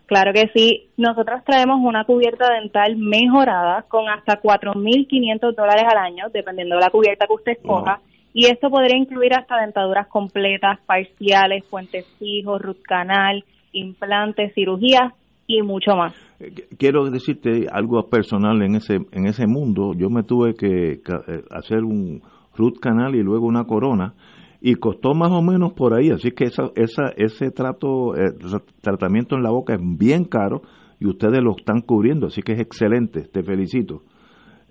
Claro 0.06 0.34
que 0.34 0.50
sí. 0.54 0.90
Nosotros 0.98 1.44
traemos 1.46 1.80
una 1.82 2.06
cubierta 2.06 2.54
dental 2.54 2.96
mejorada 2.96 3.84
con 3.88 4.08
hasta 4.08 4.42
4.500 4.42 5.56
dólares 5.56 5.84
al 5.90 5.98
año, 5.98 6.26
dependiendo 6.32 6.76
de 6.76 6.82
la 6.82 6.90
cubierta 6.90 7.26
que 7.26 7.34
usted 7.34 7.52
escoja. 7.54 8.00
Y 8.34 8.46
esto 8.46 8.70
podría 8.70 8.98
incluir 8.98 9.34
hasta 9.34 9.62
dentaduras 9.62 10.08
completas, 10.08 10.80
parciales, 10.86 11.64
puentes 11.70 12.06
fijos, 12.20 12.62
root 12.62 12.82
canal, 12.84 13.44
implantes, 13.72 14.54
cirugías 14.54 15.14
y 15.48 15.62
mucho 15.62 15.96
más. 15.96 16.14
Quiero 16.78 17.10
decirte 17.10 17.68
algo 17.72 18.10
personal 18.10 18.62
en 18.62 18.76
ese 18.76 19.00
en 19.12 19.26
ese 19.26 19.48
mundo. 19.48 19.94
Yo 19.96 20.10
me 20.10 20.24
tuve 20.24 20.56
que 20.56 20.94
eh, 20.94 21.00
hacer 21.50 21.84
un 21.84 22.22
root 22.56 22.80
canal 22.80 23.16
y 23.16 23.24
luego 23.24 23.46
una 23.46 23.66
corona 23.66 24.14
y 24.62 24.76
costó 24.76 25.14
más 25.14 25.32
o 25.32 25.44
menos 25.44 25.74
por 25.74 25.94
ahí, 25.94 26.10
así 26.10 26.32
que 26.32 26.46
esa, 26.46 26.72
esa, 26.76 27.10
ese 27.18 27.52
trato, 27.52 28.16
eh, 28.16 28.34
tratamiento 28.82 29.36
en 29.36 29.44
la 29.44 29.52
boca 29.52 29.76
es 29.76 29.80
bien 29.82 30.26
caro 30.26 30.64
y 31.00 31.08
ustedes 31.08 31.44
lo 31.44 31.52
están 31.56 31.82
cubriendo, 31.82 32.28
así 32.28 32.42
que 32.42 32.54
es 32.54 32.60
excelente, 32.60 33.28
te 33.28 33.44
felicito. 33.44 34.02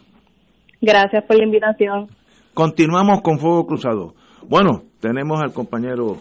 Gracias 0.80 1.24
por 1.24 1.36
la 1.36 1.42
invitación. 1.44 2.06
Continuamos 2.54 3.20
con 3.22 3.40
Fuego 3.40 3.66
Cruzado. 3.66 4.14
Bueno, 4.48 4.84
tenemos 5.00 5.42
al 5.42 5.52
compañero 5.52 6.18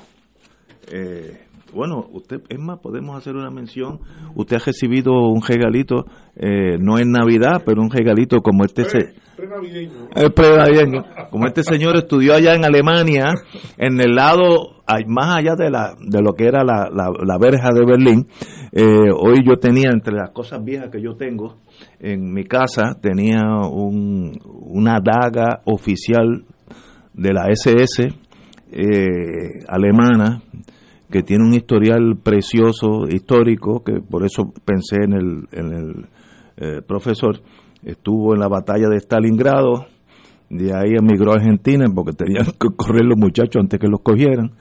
eh, 0.92 1.46
bueno, 1.74 2.06
usted, 2.12 2.42
es 2.50 2.60
más, 2.60 2.80
podemos 2.80 3.18
hacer 3.18 3.36
una 3.36 3.50
mención. 3.50 4.00
Usted 4.36 4.58
ha 4.58 4.66
recibido 4.66 5.14
un 5.14 5.42
regalito, 5.42 6.06
eh, 6.36 6.78
no 6.80 7.00
en 7.00 7.12
Navidad, 7.12 7.64
pero 7.66 7.82
un 7.82 7.90
regalito 7.90 8.42
como 8.42 8.64
este. 8.66 8.86
Se, 8.86 9.14
Como 11.30 11.48
este 11.48 11.64
señor 11.64 11.96
estudió 11.96 12.36
allá 12.36 12.54
en 12.54 12.66
Alemania, 12.66 13.34
en 13.78 14.00
el 14.00 14.16
lado, 14.16 14.84
más 15.08 15.38
allá 15.38 15.56
de, 15.56 15.70
la, 15.70 15.96
de 16.00 16.22
lo 16.22 16.34
que 16.34 16.46
era 16.46 16.64
la, 16.64 16.90
la, 16.92 17.38
verja 17.40 17.72
de 17.74 17.86
Berlín. 17.86 18.28
Eh, 18.72 19.12
hoy 19.14 19.44
yo 19.46 19.58
tenía, 19.58 19.90
entre 19.90 20.14
las 20.14 20.32
cosas 20.32 20.64
viejas 20.64 20.90
que 20.92 21.02
yo 21.02 21.16
tengo 21.16 21.58
en 22.00 22.34
mi 22.34 22.44
casa, 22.44 22.96
tenía 23.02 23.42
un, 23.70 24.40
una 24.44 25.00
daga 25.00 25.62
oficial 25.66 26.44
de 27.14 27.34
la 27.34 27.48
SS 27.50 28.08
eh, 28.72 29.66
alemana 29.68 30.42
que 31.12 31.24
tiene 31.24 31.46
un 31.46 31.54
historial 31.54 32.18
precioso, 32.24 33.08
histórico, 33.10 33.84
que 33.84 34.00
por 34.02 34.26
eso 34.26 34.52
pensé 34.66 35.04
en 35.04 35.14
el, 35.14 36.08
eh, 36.58 36.82
profesor. 36.88 37.42
Estuvo 37.84 38.34
en 38.34 38.40
la 38.40 38.48
batalla 38.48 38.88
de 38.88 38.98
Stalingrado, 38.98 39.88
de 40.50 40.74
ahí 40.74 40.94
emigró 40.98 41.32
a 41.32 41.36
Argentina 41.36 41.86
porque 41.94 42.14
tenían 42.14 42.46
que 42.60 42.70
correr 42.76 43.06
los 43.06 43.18
muchachos 43.18 43.62
antes 43.62 43.80
que 43.80 43.88
los 43.88 44.02
cogieran. 44.02 44.52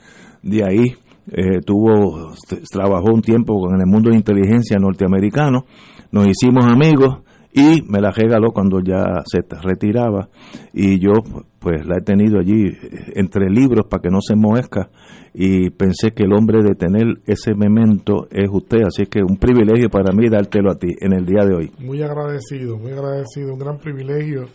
De 0.41 0.63
ahí 0.63 0.95
eh, 1.31 1.61
tuvo, 1.65 2.33
trabajó 2.71 3.13
un 3.13 3.21
tiempo 3.21 3.53
en 3.73 3.79
el 3.79 3.87
mundo 3.87 4.09
de 4.09 4.17
inteligencia 4.17 4.77
norteamericano. 4.77 5.65
Nos 6.11 6.27
hicimos 6.27 6.65
amigos 6.65 7.19
y 7.53 7.81
me 7.83 7.99
la 7.99 8.11
regaló 8.11 8.51
cuando 8.51 8.79
ya 8.79 9.23
se 9.25 9.41
retiraba 9.61 10.29
y 10.73 10.99
yo 10.99 11.11
pues 11.59 11.85
la 11.85 11.97
he 11.97 12.01
tenido 12.01 12.39
allí 12.39 12.67
eh, 12.67 13.13
entre 13.15 13.49
libros 13.49 13.85
para 13.89 14.01
que 14.01 14.09
no 14.09 14.21
se 14.21 14.35
muezca 14.35 14.89
y 15.33 15.69
pensé 15.69 16.11
que 16.11 16.23
el 16.23 16.33
hombre 16.33 16.63
de 16.63 16.75
tener 16.75 17.21
ese 17.25 17.53
memento 17.53 18.27
es 18.31 18.49
usted, 18.51 18.81
así 18.85 19.05
que 19.05 19.21
un 19.21 19.37
privilegio 19.37 19.89
para 19.89 20.11
mí 20.13 20.29
dártelo 20.29 20.71
a 20.71 20.75
ti 20.75 20.89
en 20.99 21.13
el 21.13 21.25
día 21.25 21.45
de 21.45 21.55
hoy. 21.55 21.71
Muy 21.79 22.01
agradecido, 22.01 22.77
muy 22.77 22.91
agradecido, 22.91 23.53
un 23.53 23.59
gran 23.59 23.77
privilegio 23.77 24.47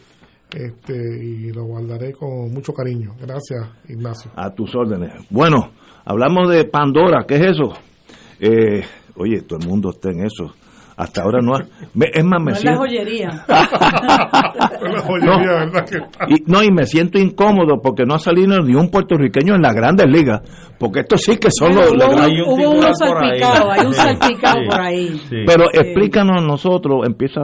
este 0.55 0.95
y 0.95 1.53
lo 1.53 1.65
guardaré 1.65 2.13
con 2.13 2.53
mucho 2.53 2.73
cariño. 2.73 3.15
Gracias, 3.21 3.69
Ignacio. 3.89 4.31
A 4.37 4.55
tus 4.55 4.75
órdenes. 4.75 5.13
Bueno, 5.31 5.71
hablamos 6.05 6.51
de 6.51 6.65
Pandora, 6.65 7.25
¿qué 7.27 7.37
es 7.37 7.53
eso? 7.53 7.73
Eh, 8.39 8.83
oye, 9.17 9.43
todo 9.43 9.59
el 9.61 9.69
mundo 9.69 9.91
está 9.91 10.11
en 10.11 10.25
eso 10.25 10.55
hasta 10.97 11.23
ahora 11.23 11.43
no 11.43 11.55
ha, 11.55 11.61
es 11.61 12.25
más 12.25 12.43
me 12.43 12.53
no 12.53 12.57
siento, 12.57 12.71
la 12.71 12.77
joyería. 12.79 13.45
no, 15.23 16.29
y, 16.29 16.43
no 16.47 16.63
y 16.63 16.71
me 16.71 16.87
siento 16.87 17.19
incómodo 17.19 17.81
porque 17.83 18.05
no 18.07 18.15
ha 18.15 18.19
salido 18.19 18.63
ni 18.63 18.75
un 18.75 18.91
puertorriqueño 18.91 19.55
en 19.55 19.63
las 19.63 19.75
grandes 19.75 20.07
ligas 20.07 20.41
porque 20.79 21.01
estos 21.01 21.21
sí 21.23 21.37
que 21.37 21.51
son 21.51 21.75
los, 21.75 21.91
hubo, 21.91 22.21
hay 22.21 22.41
un, 22.41 22.49
hubo 22.49 22.71
uno 22.71 22.95
salpicado 22.95 23.71
hay 23.71 23.87
un 23.87 23.95
salpicado 23.95 24.59
por 24.71 24.81
ahí 24.81 25.21
sí, 25.29 25.45
pero 25.47 25.67
sí. 25.71 25.81
explícanos 25.81 26.43
nosotros 26.43 27.07
empieza 27.07 27.43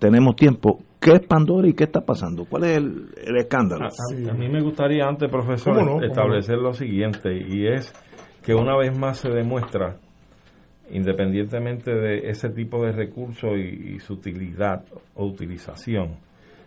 tenemos 0.00 0.34
tiempo 0.34 0.80
¿Qué 1.00 1.12
es 1.12 1.26
Pandora 1.28 1.68
y 1.68 1.74
qué 1.74 1.84
está 1.84 2.00
pasando? 2.00 2.44
¿Cuál 2.44 2.64
es 2.64 2.76
el, 2.76 3.06
el 3.24 3.36
escándalo? 3.36 3.84
A, 3.84 4.30
a, 4.30 4.34
mí 4.34 4.48
me 4.48 4.60
gustaría 4.60 5.06
antes, 5.06 5.30
profesor, 5.30 5.84
no? 5.84 6.02
establecer 6.02 6.58
lo 6.58 6.72
siguiente, 6.74 7.36
y 7.36 7.68
es 7.68 7.94
que 8.42 8.52
una 8.52 8.76
vez 8.76 8.98
más 8.98 9.18
se 9.18 9.28
demuestra, 9.28 9.98
independientemente 10.90 11.94
de 11.94 12.30
ese 12.30 12.50
tipo 12.50 12.84
de 12.84 12.92
recursos 12.92 13.52
y, 13.56 13.94
y 13.94 14.00
su 14.00 14.14
utilidad 14.14 14.84
o 15.14 15.26
utilización, 15.26 16.16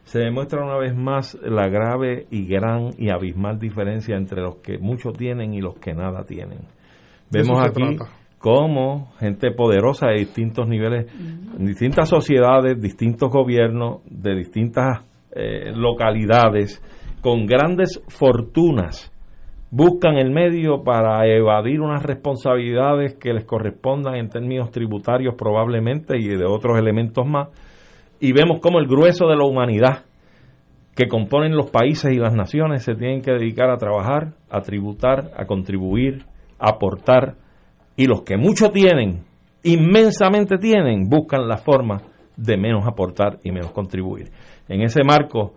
se 0.04 0.20
demuestra 0.20 0.64
una 0.64 0.78
vez 0.78 0.96
más 0.96 1.38
la 1.42 1.68
grave 1.70 2.26
y 2.32 2.46
gran 2.46 2.92
y 2.98 3.10
abismal 3.10 3.60
diferencia 3.60 4.16
entre 4.16 4.42
los 4.42 4.58
que 4.58 4.78
mucho 4.78 5.12
tienen 5.12 5.54
y 5.54 5.62
los 5.62 5.76
que 5.76 5.94
nada 5.94 6.24
tienen. 6.24 6.60
Vemos 7.30 7.64
aquí 7.64 7.98
cómo 8.38 9.14
gente 9.20 9.52
poderosa 9.52 10.08
de 10.08 10.20
distintos 10.20 10.68
niveles, 10.68 11.06
uh 11.06 11.18
-huh. 11.18 11.58
distintas 11.66 12.10
sociedades, 12.10 12.82
distintos 12.82 13.30
gobiernos, 13.30 14.02
de 14.06 14.36
distintas 14.36 15.06
eh, 15.34 15.72
localidades, 15.74 16.82
con 17.22 17.46
grandes 17.46 18.02
fortunas, 18.08 19.11
buscan 19.72 20.18
el 20.18 20.32
medio 20.32 20.84
para 20.84 21.26
evadir 21.26 21.80
unas 21.80 22.04
responsabilidades 22.04 23.16
que 23.16 23.34
les 23.34 23.46
correspondan 23.46 24.16
en 24.16 24.30
términos 24.30 24.70
tributarios 24.70 25.36
probablemente 25.36 26.20
y 26.20 26.28
de 26.28 26.46
otros 26.46 26.78
elementos 26.78 27.26
más. 27.26 27.48
Y 28.20 28.34
vemos 28.34 28.60
cómo 28.62 28.80
el 28.80 28.88
grueso 28.88 29.28
de 29.28 29.38
la 29.38 29.46
humanidad 29.46 30.04
que 30.94 31.08
componen 31.08 31.56
los 31.56 31.72
países 31.72 32.12
y 32.12 32.18
las 32.18 32.34
naciones 32.34 32.84
se 32.84 32.96
tienen 32.96 33.22
que 33.22 33.32
dedicar 33.32 33.70
a 33.70 33.78
trabajar, 33.78 34.34
a 34.50 34.60
tributar, 34.60 35.32
a 35.38 35.46
contribuir, 35.46 36.26
a 36.60 36.72
aportar, 36.72 37.36
y 37.96 38.08
los 38.08 38.24
que 38.24 38.38
mucho 38.38 38.72
tienen, 38.72 39.24
inmensamente 39.64 40.58
tienen, 40.58 41.10
buscan 41.10 41.48
la 41.48 41.58
forma 41.58 42.02
de 42.36 42.58
menos 42.58 42.86
aportar 42.86 43.40
y 43.44 43.52
menos 43.52 43.72
contribuir. 43.72 44.32
En 44.68 44.82
ese 44.82 45.04
marco, 45.04 45.54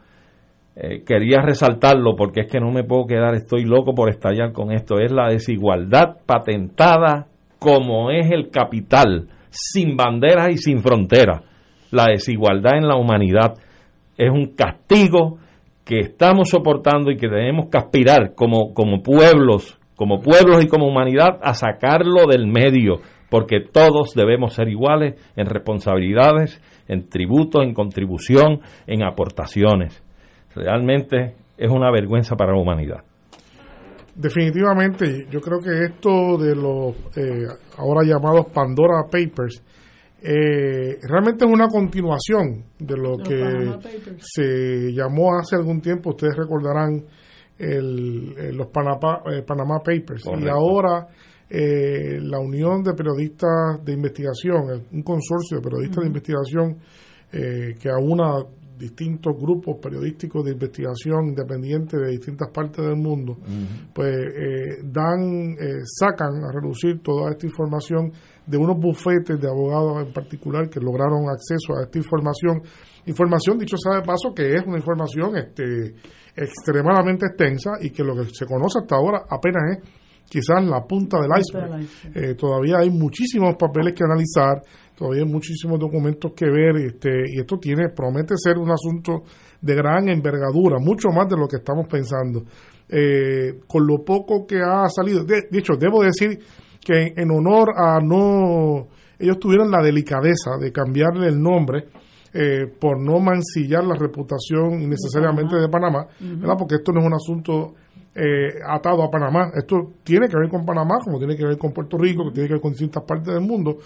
eh, 0.76 1.02
quería 1.04 1.40
resaltarlo 1.40 2.16
porque 2.16 2.40
es 2.40 2.46
que 2.46 2.60
no 2.60 2.70
me 2.70 2.84
puedo 2.84 3.06
quedar, 3.06 3.34
estoy 3.34 3.64
loco 3.64 3.94
por 3.94 4.08
estallar 4.08 4.52
con 4.52 4.72
esto, 4.72 4.98
es 4.98 5.12
la 5.12 5.28
desigualdad 5.28 6.16
patentada 6.26 7.28
como 7.58 8.10
es 8.10 8.30
el 8.30 8.50
capital, 8.50 9.28
sin 9.50 9.96
banderas 9.96 10.50
y 10.50 10.58
sin 10.58 10.80
fronteras. 10.80 11.42
La 11.90 12.06
desigualdad 12.06 12.76
en 12.76 12.88
la 12.88 12.96
humanidad 12.96 13.54
es 14.18 14.30
un 14.30 14.54
castigo 14.54 15.38
que 15.84 15.98
estamos 15.98 16.50
soportando 16.50 17.10
y 17.10 17.16
que 17.16 17.28
tenemos 17.28 17.66
que 17.70 17.78
aspirar 17.78 18.34
como, 18.34 18.74
como 18.74 19.02
pueblos 19.02 19.78
como 19.96 20.20
pueblos 20.20 20.62
y 20.64 20.68
como 20.68 20.86
humanidad 20.86 21.38
a 21.42 21.54
sacarlo 21.54 22.26
del 22.26 22.46
medio, 22.46 23.00
porque 23.30 23.60
todos 23.60 24.14
debemos 24.14 24.54
ser 24.54 24.68
iguales 24.68 25.14
en 25.36 25.46
responsabilidades, 25.46 26.60
en 26.88 27.08
tributos, 27.08 27.64
en 27.64 27.74
contribución, 27.74 28.60
en 28.86 29.02
aportaciones. 29.02 30.03
Realmente 30.54 31.34
es 31.56 31.70
una 31.70 31.90
vergüenza 31.90 32.36
para 32.36 32.52
la 32.52 32.60
humanidad. 32.60 33.02
Definitivamente, 34.14 35.26
yo 35.30 35.40
creo 35.40 35.58
que 35.58 35.84
esto 35.86 36.38
de 36.38 36.54
los 36.54 36.94
eh, 37.16 37.46
ahora 37.78 38.04
llamados 38.04 38.46
Pandora 38.52 39.02
Papers 39.10 39.60
eh, 40.26 40.98
realmente 41.02 41.44
es 41.44 41.50
una 41.50 41.68
continuación 41.68 42.64
de 42.78 42.96
lo 42.96 43.18
los 43.18 43.28
que 43.28 44.16
se 44.20 44.90
llamó 44.90 45.36
hace 45.36 45.56
algún 45.56 45.82
tiempo, 45.82 46.10
ustedes 46.10 46.34
recordarán, 46.34 47.04
el, 47.58 48.34
el, 48.38 48.56
los 48.56 48.68
Panama, 48.68 49.20
eh, 49.30 49.42
Panama 49.42 49.80
Papers 49.80 50.24
Correcto. 50.24 50.46
y 50.46 50.48
ahora 50.48 51.06
eh, 51.50 52.18
la 52.22 52.38
Unión 52.38 52.82
de 52.82 52.94
Periodistas 52.94 53.84
de 53.84 53.92
Investigación, 53.92 54.86
un 54.92 55.02
consorcio 55.02 55.58
de 55.58 55.62
periodistas 55.62 55.98
uh 55.98 56.00
-huh. 56.00 56.04
de 56.04 56.06
investigación 56.06 56.78
eh, 57.30 57.74
que 57.78 57.90
aúna 57.90 58.46
distintos 58.76 59.36
grupos 59.38 59.76
periodísticos 59.80 60.44
de 60.44 60.52
investigación 60.52 61.28
independientes 61.28 62.00
de 62.00 62.10
distintas 62.10 62.48
partes 62.50 62.84
del 62.84 62.96
mundo, 62.96 63.32
uh 63.32 63.44
-huh. 63.44 63.92
pues 63.94 64.14
eh, 64.14 64.82
dan, 64.84 65.56
sacan 65.84 66.44
a 66.44 66.52
reducir 66.52 67.00
toda 67.02 67.30
esta 67.30 67.46
información 67.46 68.12
de 68.46 68.58
unos 68.58 68.78
bufetes 68.78 69.40
de 69.40 69.48
abogados 69.48 70.06
en 70.06 70.12
particular 70.12 70.68
que 70.68 70.80
lograron 70.80 71.28
acceso 71.28 71.78
a 71.78 71.84
esta 71.84 71.98
información, 71.98 72.62
información 73.06 73.58
dicho 73.58 73.76
sea 73.76 74.00
de 74.00 74.02
paso 74.02 74.34
que 74.34 74.54
es 74.54 74.66
una 74.66 74.76
información 74.76 75.36
este 75.36 75.94
extremadamente 76.36 77.26
extensa 77.26 77.72
y 77.80 77.90
que 77.90 78.02
lo 78.02 78.14
que 78.14 78.28
se 78.32 78.46
conoce 78.46 78.80
hasta 78.80 78.96
ahora 78.96 79.24
apenas 79.30 79.62
es 79.70 80.04
quizás 80.28 80.64
la 80.64 80.82
punta 80.84 81.18
del 81.20 81.30
iceberg. 81.38 81.86
Eh, 82.14 82.34
todavía 82.34 82.78
hay 82.78 82.90
muchísimos 82.90 83.56
papeles 83.56 83.94
que 83.94 84.04
analizar, 84.04 84.62
todavía 84.96 85.22
hay 85.22 85.28
muchísimos 85.28 85.78
documentos 85.78 86.32
que 86.34 86.46
ver 86.46 86.76
este, 86.76 87.10
y 87.32 87.40
esto 87.40 87.58
tiene 87.58 87.88
promete 87.88 88.34
ser 88.36 88.58
un 88.58 88.70
asunto 88.70 89.22
de 89.60 89.74
gran 89.74 90.08
envergadura, 90.08 90.78
mucho 90.78 91.08
más 91.10 91.28
de 91.28 91.36
lo 91.36 91.48
que 91.48 91.56
estamos 91.56 91.86
pensando. 91.88 92.44
Eh, 92.88 93.60
con 93.66 93.86
lo 93.86 94.04
poco 94.04 94.46
que 94.46 94.60
ha 94.60 94.88
salido, 94.88 95.24
de, 95.24 95.48
de 95.50 95.58
hecho, 95.58 95.74
debo 95.78 96.02
decir 96.02 96.38
que 96.80 97.14
en 97.16 97.30
honor 97.30 97.70
a 97.76 97.98
no, 98.00 98.88
ellos 99.18 99.38
tuvieron 99.38 99.70
la 99.70 99.82
delicadeza 99.82 100.58
de 100.60 100.70
cambiarle 100.70 101.28
el 101.28 101.40
nombre 101.40 101.86
eh, 102.32 102.66
por 102.80 103.00
no 103.00 103.20
mancillar 103.20 103.84
la 103.84 103.94
reputación 103.94 104.82
innecesariamente 104.82 105.56
de 105.56 105.68
Panamá, 105.68 106.00
de 106.00 106.06
Panamá 106.06 106.08
uh 106.20 106.24
-huh. 106.24 106.40
¿verdad? 106.40 106.56
Porque 106.58 106.74
esto 106.74 106.92
no 106.92 107.00
es 107.00 107.06
un 107.06 107.14
asunto 107.14 107.74
eh, 108.14 108.60
atado 108.64 109.02
a 109.02 109.10
Panamá, 109.10 109.50
esto 109.54 109.94
tiene 110.04 110.28
que 110.28 110.36
ver 110.38 110.48
con 110.48 110.64
Panamá, 110.64 110.98
como 111.04 111.18
tiene 111.18 111.36
que 111.36 111.44
ver 111.44 111.58
con 111.58 111.72
Puerto 111.72 111.98
Rico, 111.98 112.24
que 112.26 112.32
tiene 112.32 112.48
que 112.48 112.54
ver 112.54 112.62
con 112.62 112.70
distintas 112.70 113.02
partes 113.02 113.34
del 113.34 113.42
mundo, 113.42 113.78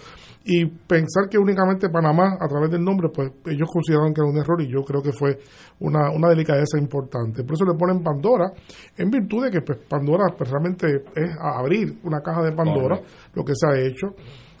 y 0.45 0.65
pensar 0.65 1.27
que 1.29 1.37
únicamente 1.37 1.89
Panamá, 1.89 2.37
a 2.39 2.47
través 2.47 2.69
del 2.69 2.83
nombre, 2.83 3.09
pues 3.13 3.31
ellos 3.47 3.67
consideraron 3.71 4.13
que 4.13 4.21
era 4.21 4.29
un 4.29 4.37
error 4.37 4.61
y 4.61 4.67
yo 4.67 4.83
creo 4.83 5.01
que 5.01 5.11
fue 5.11 5.39
una, 5.79 6.11
una 6.11 6.29
delicadeza 6.29 6.77
importante. 6.77 7.43
Por 7.43 7.55
eso 7.55 7.65
le 7.65 7.77
ponen 7.77 8.03
Pandora, 8.03 8.51
en 8.97 9.09
virtud 9.09 9.45
de 9.45 9.51
que 9.51 9.61
pues, 9.61 9.79
Pandora 9.89 10.25
pues, 10.37 10.49
realmente 10.49 10.87
es 11.15 11.35
abrir 11.39 11.99
una 12.03 12.21
caja 12.21 12.43
de 12.43 12.51
Pandora, 12.51 12.99
lo 13.33 13.43
que 13.43 13.53
se 13.55 13.67
ha 13.67 13.79
hecho, 13.79 14.15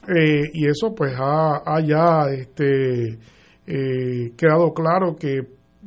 eh, 0.07 0.49
y 0.53 0.65
eso 0.65 0.95
pues 0.95 1.13
ha, 1.15 1.61
ha 1.63 1.79
ya 1.81 2.29
este 2.31 3.19
eh, 3.67 4.31
quedado 4.35 4.73
claro 4.73 5.15
que 5.15 5.37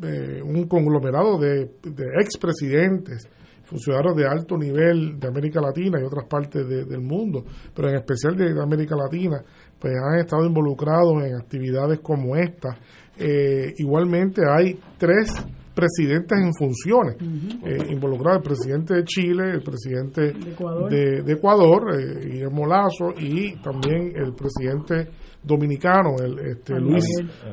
eh, 0.03 0.43
un 0.43 0.67
conglomerado 0.69 1.39
de, 1.39 1.67
de 1.83 2.05
expresidentes, 2.21 3.29
funcionarios 3.73 4.15
de 4.17 4.27
alto 4.27 4.57
nivel 4.59 5.19
de 5.19 5.29
América 5.29 5.61
Latina 5.61 5.99
y 6.01 6.05
otras 6.05 6.27
partes 6.29 6.69
de, 6.69 6.85
del 6.85 7.01
mundo, 7.01 7.45
pero 7.75 7.89
en 7.89 7.97
especial 7.97 8.37
de, 8.37 8.53
de, 8.53 8.63
América 8.63 8.95
Latina, 8.95 9.43
pues 9.79 9.95
han 9.95 10.21
estado 10.21 10.45
involucrados 10.45 11.25
en 11.25 11.35
actividades 11.35 12.01
como 12.01 12.37
esta. 12.37 12.77
Eh, 13.17 13.73
igualmente 13.79 14.43
hay 14.49 14.79
tres 14.99 15.33
presidentes 15.75 16.39
en 16.39 16.53
funciones 16.53 17.17
uh 17.21 17.25
-huh. 17.25 17.67
eh, 17.67 17.93
involucrados, 17.93 18.43
el 18.43 18.49
presidente 18.49 18.95
de 18.95 19.05
Chile, 19.05 19.51
el 19.53 19.63
presidente 19.63 20.33
de 20.33 20.51
Ecuador, 20.53 20.91
de, 20.91 21.23
de 21.23 21.33
Ecuador 21.33 21.83
eh, 21.95 22.29
Guillermo 22.29 22.67
Lazo, 22.67 23.15
y 23.19 23.57
también 23.63 24.13
el 24.15 24.35
presidente 24.35 25.09
dominicano, 25.43 26.17
el 26.23 26.39
este, 26.39 26.79
Luis 26.79 27.05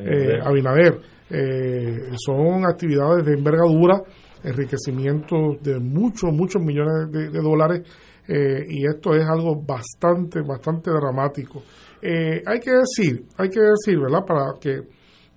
eh, 0.04 0.40
Abinader. 0.44 1.00
Eh, 1.32 2.10
son 2.18 2.66
actividades 2.66 3.24
de 3.24 3.34
envergadura, 3.34 4.02
enriquecimiento 4.44 5.58
de 5.62 5.80
muchos, 5.80 6.32
muchos 6.32 6.62
millones 6.62 7.12
de, 7.12 7.42
dólares, 7.42 7.82
eh, 8.28 8.66
y 8.70 8.86
esto 8.86 9.16
es 9.16 9.28
algo 9.28 9.62
bastante, 9.62 10.42
bastante 10.42 10.92
dramático. 10.92 11.64
hay 12.02 12.60
que 12.60 12.72
decir, 12.72 13.26
hay 13.38 13.50
que 13.50 13.60
decir, 13.60 14.00
¿verdad? 14.00 14.26
Para 14.26 14.54
que 14.60 14.82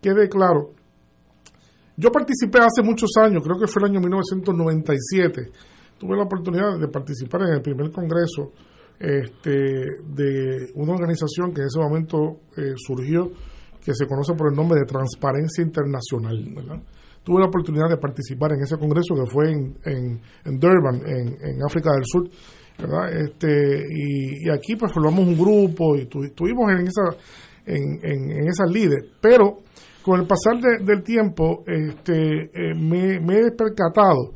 quede 0.00 0.28
claro, 0.28 0.72
yo 1.96 2.10
participé 2.10 2.58
hace 2.58 2.82
muchos 2.82 3.10
años, 3.20 3.42
creo 3.44 3.58
que 3.58 3.66
fue 3.66 3.82
el 3.82 3.90
año 3.90 4.00
1997, 4.00 5.50
tuve 5.98 6.16
la 6.16 6.24
oportunidad 6.24 6.78
de 6.78 6.88
participar 6.88 7.42
en 7.42 7.54
el 7.54 7.62
primer 7.62 7.90
congreso 7.90 8.50
este, 8.98 9.50
de 10.06 10.72
una 10.74 10.92
organización 10.92 11.52
que 11.52 11.60
en 11.60 11.66
ese 11.66 11.78
momento 11.78 12.40
eh, 12.56 12.74
surgió, 12.76 13.30
que 13.84 13.92
se 13.94 14.06
conoce 14.06 14.32
por 14.34 14.50
el 14.50 14.56
nombre 14.56 14.80
de 14.80 14.86
Transparencia 14.86 15.62
Internacional. 15.62 16.44
¿verdad? 16.54 16.80
Tuve 17.24 17.40
la 17.40 17.46
oportunidad 17.46 17.88
de 17.88 17.96
participar 17.96 18.52
en 18.52 18.62
ese 18.62 18.76
congreso 18.76 19.14
que 19.14 19.30
fue 19.30 19.52
en, 19.52 19.76
en, 19.84 20.58
Durban, 20.58 20.96
en, 21.06 21.28
en, 21.28 21.64
África 21.64 21.90
del 21.92 22.04
Sur. 22.04 22.28
¿verdad? 22.78 23.12
Este, 23.12 23.86
y, 23.88 24.46
y, 24.46 24.50
aquí 24.50 24.76
pues 24.76 24.92
formamos 24.92 25.26
un 25.26 25.38
grupo 25.38 25.94
y 25.96 26.06
tu, 26.06 26.24
estuvimos 26.24 26.70
en, 26.72 26.86
esa, 26.86 27.16
en, 27.66 28.00
en, 28.02 28.48
esas 28.48 28.70
líderes, 28.70 29.10
pero 29.20 29.58
con 30.02 30.20
el 30.20 30.26
pasar 30.26 30.60
de, 30.60 30.84
del 30.84 31.02
tiempo 31.02 31.62
este, 31.66 32.50
eh, 32.52 32.74
me, 32.74 33.20
me, 33.20 33.38
he 33.38 33.50
percatado 33.52 34.32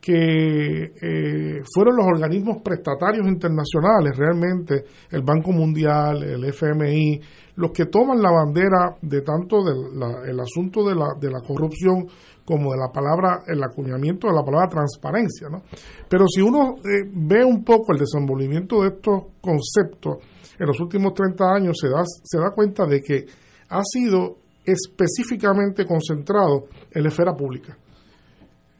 que 0.00 0.82
eh, 0.82 1.62
fueron 1.74 1.96
los 1.96 2.06
organismos 2.06 2.62
prestatarios 2.62 3.26
internacionales, 3.28 4.16
realmente 4.16 4.84
el 5.10 5.22
Banco 5.22 5.52
Mundial, 5.52 6.22
el 6.22 6.44
FMI, 6.44 7.20
los 7.56 7.70
que 7.72 7.86
toman 7.86 8.22
la 8.22 8.30
bandera 8.30 8.96
de 9.02 9.20
tanto 9.20 9.62
del 9.62 10.40
asunto 10.40 10.82
de 10.88 10.94
la, 10.94 11.08
de 11.20 11.30
la 11.30 11.40
corrupción 11.40 12.06
como 12.44 12.72
de 12.72 12.78
la 12.78 12.90
palabra, 12.90 13.42
el 13.46 13.62
acuñamiento 13.62 14.26
de 14.26 14.34
la 14.34 14.42
palabra 14.42 14.68
transparencia. 14.68 15.48
¿no? 15.50 15.62
Pero 16.08 16.24
si 16.26 16.40
uno 16.40 16.76
eh, 16.78 17.06
ve 17.12 17.44
un 17.44 17.62
poco 17.62 17.92
el 17.92 17.98
desenvolvimiento 17.98 18.82
de 18.82 18.88
estos 18.88 19.24
conceptos 19.40 20.18
en 20.58 20.66
los 20.66 20.80
últimos 20.80 21.12
30 21.12 21.44
años, 21.44 21.78
se 21.78 21.88
da, 21.88 22.02
se 22.04 22.38
da 22.38 22.50
cuenta 22.52 22.86
de 22.86 23.02
que 23.02 23.26
ha 23.68 23.82
sido 23.84 24.38
específicamente 24.64 25.84
concentrado 25.84 26.64
en 26.90 27.02
la 27.02 27.08
esfera 27.10 27.34
pública. 27.34 27.76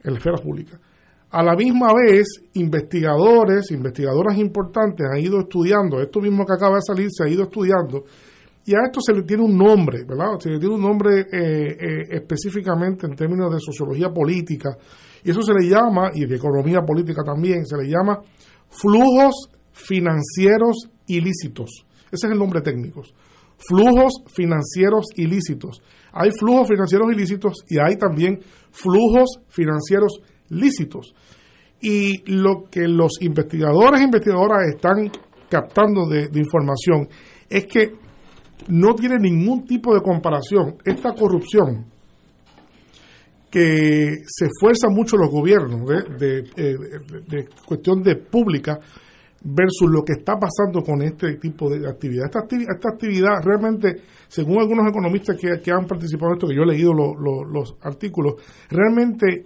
En 0.03 0.13
la 0.13 0.19
esfera 0.19 0.39
pública. 0.39 0.79
A 1.33 1.45
la 1.45 1.55
misma 1.55 1.93
vez, 1.95 2.27
investigadores, 2.55 3.71
investigadoras 3.71 4.37
importantes 4.37 5.07
han 5.09 5.21
ido 5.21 5.39
estudiando, 5.39 6.01
esto 6.01 6.21
mismo 6.21 6.45
que 6.45 6.55
acaba 6.55 6.77
de 6.77 6.83
salir 6.83 7.09
se 7.11 7.25
ha 7.25 7.29
ido 7.29 7.45
estudiando, 7.45 8.05
y 8.67 8.75
a 8.75 8.79
esto 8.85 9.01
se 9.01 9.15
le 9.15 9.23
tiene 9.23 9.45
un 9.45 9.57
nombre, 9.57 10.05
¿verdad? 10.05 10.39
Se 10.41 10.51
le 10.51 10.59
tiene 10.59 10.75
un 10.75 10.83
nombre 10.83 11.21
eh, 11.21 11.77
eh, 11.81 12.07
específicamente 12.11 13.07
en 13.07 13.15
términos 13.15 13.53
de 13.53 13.61
sociología 13.61 14.11
política, 14.11 14.77
y 15.23 15.31
eso 15.31 15.41
se 15.43 15.55
le 15.55 15.69
llama, 15.69 16.11
y 16.13 16.27
de 16.27 16.35
economía 16.35 16.81
política 16.83 17.23
también, 17.23 17.65
se 17.65 17.77
le 17.77 17.89
llama 17.89 18.19
flujos 18.69 19.51
financieros 19.73 20.91
ilícitos. 21.07 21.87
Ese 22.11 22.27
es 22.27 22.33
el 22.33 22.39
nombre 22.39 22.61
técnico. 22.61 23.03
Flujos 23.57 24.15
financieros 24.35 25.07
ilícitos. 25.15 25.81
Hay 26.13 26.31
flujos 26.33 26.69
financieros 26.69 27.13
ilícitos 27.13 27.65
y 27.69 27.79
hay 27.79 27.97
también 27.97 28.41
flujos 28.73 29.41
financieros 29.49 30.21
lícitos. 30.51 31.15
Y 31.81 32.23
lo 32.31 32.65
que 32.71 32.87
los 32.87 33.13
investigadores 33.23 34.01
e 34.01 34.05
investigadoras 34.05 34.69
están 34.69 35.11
captando 35.49 36.07
de, 36.07 36.29
información 36.35 37.09
es 37.49 37.67
que 37.67 37.95
no 38.69 38.95
tiene 38.95 39.19
ningún 39.19 39.65
tipo 39.65 39.95
de 39.95 40.03
comparación 40.03 40.77
esta 40.85 41.15
corrupción 41.15 41.87
que 43.51 44.19
se 44.27 44.47
esfuerzan 44.47 44.95
mucho 44.95 45.17
los 45.17 45.29
gobiernos 45.29 45.89
de, 46.19 46.43
de, 46.43 47.49
cuestión 47.67 48.01
de 48.03 48.15
pública 48.15 48.79
versus 49.43 49.91
lo 49.91 50.05
que 50.05 50.13
está 50.13 50.35
pasando 50.39 50.83
con 50.83 51.03
este 51.03 51.35
tipo 51.37 51.69
de 51.69 51.89
actividad. 51.89 52.27
Esta, 52.27 52.41
esta 52.57 52.91
actividad 52.91 53.43
realmente, 53.43 54.03
según 54.29 54.61
algunos 54.61 54.89
economistas 54.89 55.37
que, 55.37 55.73
han 55.73 55.87
participado 55.87 56.29
en 56.29 56.37
esto, 56.37 56.47
que 56.47 56.55
yo 56.55 56.63
he 56.63 56.67
leído 56.67 56.93
los 56.93 57.77
artículos, 57.83 58.35
realmente 58.69 59.45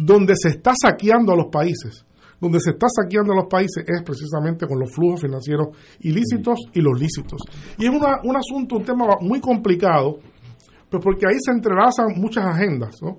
donde 0.00 0.34
se 0.36 0.48
está 0.48 0.72
saqueando 0.80 1.32
a 1.32 1.36
los 1.36 1.46
países, 1.46 2.04
donde 2.40 2.58
se 2.60 2.70
está 2.70 2.86
saqueando 2.88 3.32
a 3.32 3.36
los 3.36 3.46
países 3.46 3.84
es 3.86 4.02
precisamente 4.02 4.66
con 4.66 4.78
los 4.78 4.92
flujos 4.94 5.20
financieros 5.20 5.68
ilícitos 6.00 6.58
y 6.72 6.80
los 6.80 6.98
lícitos. 6.98 7.42
Y 7.78 7.84
es 7.84 7.90
una, 7.90 8.20
un 8.24 8.36
asunto, 8.36 8.76
un 8.76 8.84
tema 8.84 9.06
muy 9.20 9.40
complicado, 9.40 10.18
pues 10.88 11.02
porque 11.02 11.26
ahí 11.26 11.36
se 11.38 11.52
entrelazan 11.52 12.14
muchas 12.16 12.44
agendas, 12.46 12.96
¿no? 13.02 13.18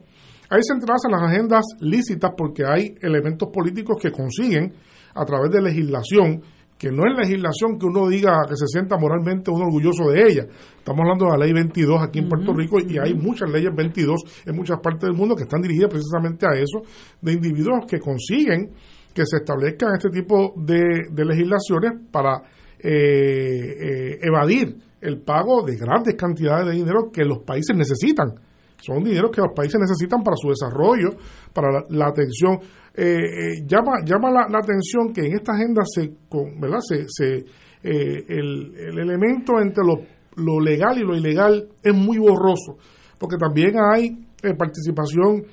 Ahí 0.49 0.61
se 0.63 0.73
entrelazan 0.73 1.11
las 1.11 1.31
agendas 1.31 1.63
lícitas 1.79 2.31
porque 2.35 2.65
hay 2.65 2.95
elementos 3.01 3.47
políticos 3.53 3.97
que 4.01 4.11
consiguen 4.11 4.73
a 5.13 5.23
través 5.23 5.49
de 5.51 5.61
legislación 5.61 6.41
que 6.81 6.89
no 6.89 7.03
es 7.05 7.15
legislación 7.15 7.77
que 7.77 7.85
uno 7.85 8.09
diga 8.09 8.41
que 8.49 8.55
se 8.55 8.65
sienta 8.65 8.97
moralmente 8.97 9.51
uno 9.51 9.65
orgulloso 9.65 10.09
de 10.09 10.23
ella. 10.23 10.47
Estamos 10.79 11.01
hablando 11.01 11.25
de 11.25 11.31
la 11.37 11.45
ley 11.45 11.53
22 11.53 12.01
aquí 12.01 12.17
en 12.17 12.27
Puerto 12.27 12.53
Rico 12.55 12.79
y 12.79 12.97
hay 12.97 13.13
muchas 13.13 13.51
leyes 13.51 13.69
22 13.71 14.43
en 14.47 14.55
muchas 14.55 14.79
partes 14.79 15.01
del 15.01 15.13
mundo 15.13 15.35
que 15.35 15.43
están 15.43 15.61
dirigidas 15.61 15.91
precisamente 15.91 16.47
a 16.47 16.59
eso, 16.59 16.81
de 17.21 17.33
individuos 17.33 17.85
que 17.87 17.99
consiguen 17.99 18.71
que 19.13 19.27
se 19.27 19.37
establezcan 19.37 19.93
este 19.93 20.09
tipo 20.09 20.55
de, 20.57 21.05
legislaciones 21.23 22.01
para 22.11 22.41
eh, 22.79 22.89
eh, 22.89 24.19
evadir 24.23 24.75
el 25.01 25.21
pago 25.21 25.61
de 25.61 25.75
grandes 25.75 26.15
cantidades 26.15 26.65
de 26.65 26.73
dinero 26.73 27.11
que 27.13 27.23
los 27.23 27.43
países 27.43 27.77
necesitan. 27.77 28.33
Son 28.81 29.03
dineros 29.03 29.29
que 29.29 29.41
los 29.41 29.53
países 29.55 29.79
necesitan 29.79 30.23
para 30.23 30.35
su 30.35 30.49
desarrollo, 30.49 31.09
para 31.53 31.83
la 31.89 32.07
atención 32.07 32.57
eh, 32.93 33.05
eh, 33.05 33.63
llama, 33.65 34.03
llama 34.03 34.29
la, 34.31 34.59
atención 34.59 35.13
que 35.13 35.21
en 35.21 35.33
esta 35.35 35.53
agenda 35.53 35.81
se, 35.85 36.11
¿verdad? 36.59 36.79
se, 36.81 37.05
se 37.07 37.37
eh, 37.83 38.25
el, 38.27 38.75
el, 38.75 38.99
elemento 38.99 39.61
entre 39.61 39.85
lo, 39.85 40.01
lo, 40.35 40.59
legal 40.59 40.97
y 40.97 41.05
lo 41.05 41.15
ilegal 41.15 41.69
es 41.81 41.93
muy 41.93 42.17
borroso, 42.17 42.77
porque 43.17 43.37
también 43.37 43.75
hay 43.79 44.27
participación 44.57 45.43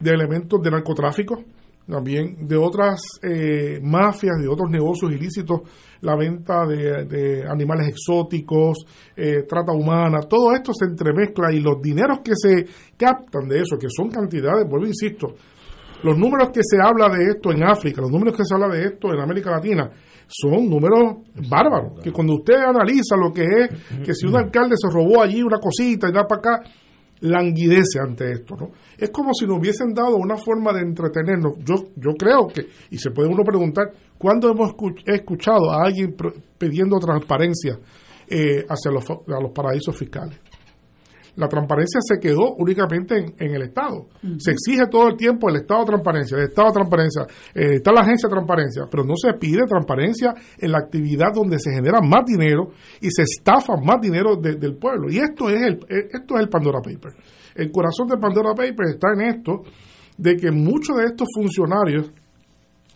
de 0.00 0.10
elementos 0.10 0.60
de 0.60 0.70
narcotráfico, 0.72 1.44
también 1.86 2.46
de 2.46 2.56
otras 2.56 3.00
mafias, 3.82 4.36
de 4.40 4.48
otros 4.48 4.68
negocios 4.70 5.12
ilícitos, 5.12 5.60
la 6.00 6.16
venta 6.16 6.66
de, 6.66 7.04
de 7.04 7.48
animales 7.48 7.88
exóticos, 7.88 8.78
trata 9.48 9.72
humana, 9.72 10.20
todo 10.28 10.52
esto 10.52 10.72
se 10.74 10.86
entremezcla 10.86 11.52
y 11.52 11.60
los 11.60 11.80
dineros 11.80 12.20
que 12.24 12.32
se 12.34 12.66
captan 12.96 13.48
de 13.48 13.60
eso, 13.60 13.78
que 13.78 13.88
son 13.88 14.10
cantidades, 14.10 14.68
vuelvo 14.68 14.86
insisto, 14.86 15.34
los 16.02 16.16
números 16.16 16.50
que 16.50 16.60
se 16.62 16.76
habla 16.82 17.08
de 17.08 17.30
esto 17.30 17.52
en 17.52 17.64
África, 17.64 18.00
los 18.00 18.10
números 18.10 18.36
que 18.36 18.44
se 18.44 18.54
habla 18.54 18.68
de 18.68 18.84
esto 18.84 19.12
en 19.12 19.20
América 19.20 19.50
Latina, 19.50 19.90
son 20.26 20.68
números 20.68 21.24
bárbaros. 21.48 22.00
Que 22.02 22.12
cuando 22.12 22.34
usted 22.34 22.56
analiza 22.56 23.16
lo 23.16 23.32
que 23.32 23.44
es, 23.44 23.68
que 24.04 24.14
si 24.14 24.26
un 24.26 24.36
alcalde 24.36 24.76
se 24.76 24.88
robó 24.92 25.22
allí 25.22 25.42
una 25.42 25.58
cosita 25.58 26.08
y 26.08 26.12
da 26.12 26.26
para 26.26 26.38
acá, 26.38 26.70
languidece 27.20 27.98
ante 28.00 28.30
esto, 28.30 28.54
¿no? 28.56 28.70
Es 28.96 29.10
como 29.10 29.32
si 29.34 29.46
nos 29.46 29.58
hubiesen 29.58 29.92
dado 29.92 30.16
una 30.16 30.36
forma 30.36 30.72
de 30.72 30.82
entretenernos. 30.82 31.54
Yo, 31.64 31.74
yo 31.96 32.12
creo 32.16 32.46
que, 32.46 32.68
y 32.90 32.98
se 32.98 33.10
puede 33.10 33.28
uno 33.28 33.42
preguntar, 33.42 33.90
¿cuándo 34.16 34.50
hemos 34.50 34.74
escuchado 35.06 35.72
a 35.72 35.84
alguien 35.84 36.14
pidiendo 36.58 36.98
transparencia 36.98 37.78
eh, 38.28 38.64
hacia 38.68 38.92
los, 38.92 39.04
a 39.10 39.40
los 39.40 39.50
paraísos 39.50 39.96
fiscales? 39.96 40.38
La 41.38 41.48
transparencia 41.48 42.00
se 42.02 42.18
quedó 42.18 42.54
únicamente 42.56 43.14
en, 43.38 43.54
el 43.54 43.62
Estado. 43.62 44.08
Se 44.38 44.50
exige 44.50 44.86
todo 44.90 45.06
el 45.08 45.16
tiempo 45.16 45.48
el 45.48 45.56
Estado 45.56 45.80
de 45.80 45.86
transparencia, 45.86 46.36
el 46.36 46.44
Estado 46.44 46.68
de 46.68 46.74
transparencia, 46.74 47.22
eh, 47.54 47.74
está 47.76 47.92
la 47.92 48.00
agencia 48.00 48.28
de 48.28 48.34
transparencia, 48.34 48.82
pero 48.90 49.04
no 49.04 49.14
se 49.16 49.32
pide 49.34 49.64
transparencia 49.68 50.34
en 50.58 50.72
la 50.72 50.78
actividad 50.78 51.32
donde 51.32 51.60
se 51.60 51.70
genera 51.70 52.00
más 52.00 52.24
dinero 52.26 52.72
y 53.00 53.08
se 53.10 53.22
estafa 53.22 53.74
más 53.76 54.00
dinero 54.00 54.34
del 54.36 54.76
pueblo. 54.76 55.08
Y 55.10 55.18
esto 55.18 55.48
es 55.48 55.62
el, 55.62 55.74
eh, 55.88 56.08
esto 56.10 56.34
es 56.34 56.40
el 56.40 56.48
Pandora 56.48 56.80
Paper. 56.80 57.14
El 57.54 57.70
corazón 57.70 58.08
de 58.08 58.18
Pandora 58.18 58.50
Paper 58.54 58.88
está 58.88 59.08
en 59.14 59.20
esto, 59.28 59.62
de 60.16 60.36
que 60.36 60.50
muchos 60.50 60.96
de 60.96 61.04
estos 61.04 61.28
funcionarios 61.32 62.10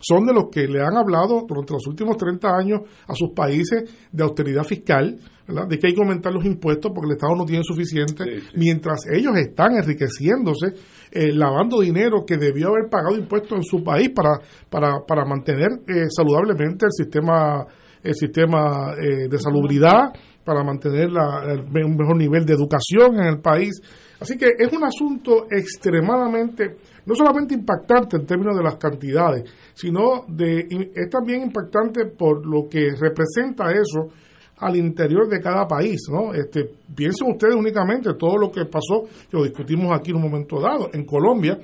son 0.03 0.25
de 0.25 0.33
los 0.33 0.49
que 0.49 0.67
le 0.67 0.81
han 0.81 0.97
hablado 0.97 1.45
durante 1.47 1.73
los 1.73 1.87
últimos 1.87 2.17
30 2.17 2.47
años 2.55 2.81
a 3.07 3.13
sus 3.15 3.31
países 3.31 3.83
de 4.11 4.23
austeridad 4.23 4.63
fiscal, 4.63 5.17
de 5.47 5.79
que 5.79 5.87
hay 5.87 5.93
que 5.93 6.01
aumentar 6.01 6.31
los 6.33 6.45
impuestos 6.45 6.91
porque 6.93 7.09
el 7.11 7.17
Estado 7.17 7.35
no 7.35 7.45
tiene 7.45 7.63
suficiente, 7.63 8.23
mientras 8.55 9.01
ellos 9.11 9.35
están 9.37 9.75
enriqueciéndose, 9.75 10.73
eh, 11.11 11.33
lavando 11.33 11.81
dinero 11.81 12.25
que 12.25 12.37
debió 12.37 12.69
haber 12.69 12.89
pagado 12.89 13.17
impuestos 13.17 13.57
en 13.57 13.63
su 13.63 13.83
país 13.83 14.09
para, 14.09 14.39
para, 14.69 15.05
para 15.05 15.25
mantener 15.25 15.69
eh, 15.87 16.07
saludablemente 16.09 16.85
el 16.85 16.91
sistema, 16.91 17.65
el 18.01 18.15
sistema 18.15 18.93
eh, 18.93 19.27
de 19.29 19.37
salubridad, 19.37 20.11
para 20.43 20.63
mantener 20.63 21.09
un 21.09 21.95
mejor 21.95 22.17
nivel 22.17 22.45
de 22.45 22.53
educación 22.53 23.15
en 23.15 23.27
el 23.27 23.39
país. 23.39 23.81
Así 24.19 24.37
que 24.37 24.51
es 24.57 24.71
un 24.71 24.83
asunto 24.83 25.47
extremadamente, 25.49 26.77
no 27.05 27.15
solamente 27.15 27.53
impactante 27.53 28.17
en 28.17 28.25
términos 28.25 28.55
de 28.55 28.63
las 28.63 28.77
cantidades, 28.77 29.43
sino 29.73 30.25
de, 30.27 30.67
es 30.93 31.09
también 31.09 31.43
impactante 31.43 32.05
por 32.05 32.45
lo 32.45 32.67
que 32.69 32.91
representa 32.99 33.71
eso 33.71 34.09
al 34.57 34.75
interior 34.77 35.27
de 35.27 35.41
cada 35.41 35.67
país, 35.67 36.01
¿no? 36.11 36.33
Este, 36.33 36.69
piensen 36.95 37.31
ustedes 37.31 37.55
únicamente 37.55 38.13
todo 38.13 38.37
lo 38.37 38.51
que 38.51 38.65
pasó, 38.65 39.03
que 39.29 39.37
lo 39.37 39.43
discutimos 39.43 39.91
aquí 39.91 40.11
en 40.11 40.17
un 40.17 40.23
momento 40.23 40.61
dado, 40.61 40.89
en 40.93 41.05
Colombia, 41.05 41.57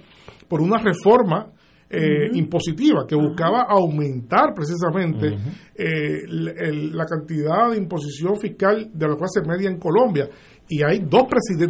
por 0.47 0.61
una 0.61 0.79
reforma 0.79 1.51
eh, 1.91 2.29
impositiva 2.33 3.05
que 3.07 3.15
buscaba 3.15 3.63
aumentar 3.63 4.53
precisamente 4.53 5.35
eh, 5.75 6.21
la 6.27 7.05
cantidad 7.05 7.71
de 7.71 7.77
imposición 7.77 8.39
fiscal 8.39 8.91
de 8.93 9.07
la 9.07 9.15
clase 9.15 9.41
media 9.47 9.69
en 9.69 9.79
Colombia. 9.79 10.29
Y 10.67 10.83
hay 10.83 10.99
dos, 10.99 11.23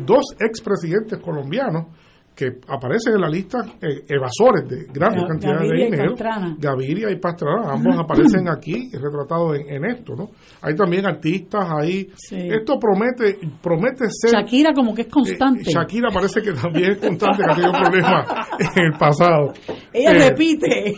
dos 0.06 0.36
expresidentes 0.40 1.20
colombianos 1.20 1.96
que 2.40 2.58
aparecen 2.70 3.16
en 3.16 3.22
la 3.22 3.28
lista 3.28 3.58
eh, 3.82 4.06
evasores 4.08 4.66
de 4.66 4.86
grandes 4.94 5.26
cantidades 5.28 5.68
de 5.68 5.76
dinero. 5.76 6.16
Gaviria 6.58 7.12
y 7.12 7.20
Pastrana, 7.20 7.74
ambos 7.74 8.00
aparecen 8.00 8.48
aquí 8.48 8.90
retratados 8.94 9.58
en, 9.68 9.84
esto, 9.84 10.16
¿no? 10.16 10.30
Hay 10.62 10.74
también 10.74 11.06
artistas 11.06 11.68
ahí. 11.70 12.08
Esto 12.32 12.80
promete 12.80 13.38
promete 13.62 14.06
ser... 14.10 14.40
Shakira 14.40 14.72
como 14.74 14.96
que 14.96 15.02
es 15.02 15.10
constante. 15.10 15.64
Eh, 15.64 15.74
Shakira 15.74 16.08
parece 16.14 16.42
que 16.42 16.54
también 16.54 16.92
es 16.92 16.98
constante, 17.00 17.44
que 17.44 17.52
ha 17.52 17.56
tenido 17.56 17.74
problemas 17.74 18.28
en 18.78 18.86
el 18.86 18.98
pasado. 18.98 19.54
Ella 19.92 20.12
eh, 20.12 20.30
repite. 20.30 20.94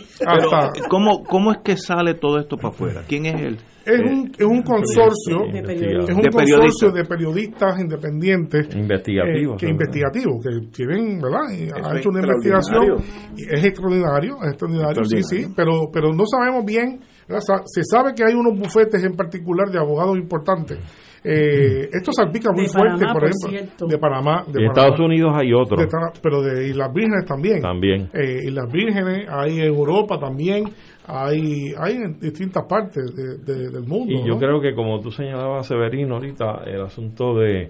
¿cómo, 0.88 1.24
¿Cómo 1.24 1.50
es 1.50 1.58
que 1.64 1.76
sale 1.76 2.14
todo 2.14 2.38
esto 2.38 2.56
para 2.56 2.68
afuera? 2.68 3.02
¿Quién 3.08 3.26
es 3.26 3.40
el 3.40 3.58
Es 3.84 4.00
un, 4.00 4.32
es 4.38 4.46
un 4.46 4.62
consorcio 4.62 5.40
de 5.52 5.58
es 5.58 6.14
un 6.14 6.22
de 6.22 6.30
consorcio 6.30 6.90
de 6.92 7.04
periodistas 7.04 7.80
independientes 7.80 8.74
investigativos 8.74 9.54
eh, 9.54 9.58
que 9.58 9.70
investigativos 9.70 10.44
que 10.44 10.66
tienen 10.72 11.20
verdad 11.20 11.50
y 11.50 11.64
es 11.64 11.98
hecho 11.98 12.10
una 12.10 12.20
investigación 12.20 13.02
y 13.36 13.42
es 13.44 13.64
extraordinario 13.64 14.36
es 14.42 14.50
extraordinario, 14.50 15.04
sí 15.04 15.22
sí 15.22 15.46
pero 15.56 15.90
pero 15.92 16.12
no 16.12 16.24
sabemos 16.26 16.64
bien 16.64 17.00
se 17.26 17.82
sabe 17.84 18.14
que 18.14 18.24
hay 18.24 18.34
unos 18.34 18.58
bufetes 18.58 19.02
en 19.02 19.16
particular 19.16 19.68
de 19.68 19.78
abogados 19.78 20.16
importantes 20.16 20.78
eh, 21.24 21.88
esto 21.92 22.12
salpica 22.12 22.50
muy 22.50 22.64
De 22.64 22.68
fuerte 22.68 22.98
Panamá, 22.98 23.12
por 23.12 23.22
por 23.22 23.28
ejemplo 23.30 23.48
cierto. 23.48 23.86
de 23.86 23.98
Panamá 23.98 24.44
de 24.44 24.52
Panamá. 24.52 24.72
Estados 24.72 25.00
Unidos 25.00 25.32
hay 25.36 25.52
otro. 25.52 25.76
De 25.76 25.88
pero 26.20 26.42
de 26.42 26.66
Islas 26.68 26.92
Vírgenes 26.92 27.24
también. 27.26 27.62
También. 27.62 28.10
Eh, 28.12 28.48
Islas 28.48 28.72
Vírgenes, 28.72 29.28
hay 29.30 29.60
en 29.60 29.66
Europa 29.66 30.18
también, 30.18 30.64
hay, 31.14 31.74
hay 31.78 31.96
en 31.96 32.18
distintas 32.18 32.64
partes 32.66 33.04
de- 33.14 33.38
de- 33.38 33.70
del 33.70 33.86
mundo. 33.86 34.12
Y 34.12 34.26
yo 34.26 34.34
¿no? 34.34 34.38
creo 34.38 34.60
que 34.60 34.74
como 34.74 35.00
tú 35.00 35.10
señalabas, 35.10 35.66
Severino, 35.66 36.14
ahorita, 36.14 36.62
el 36.66 36.80
asunto 36.82 37.34
de 37.38 37.68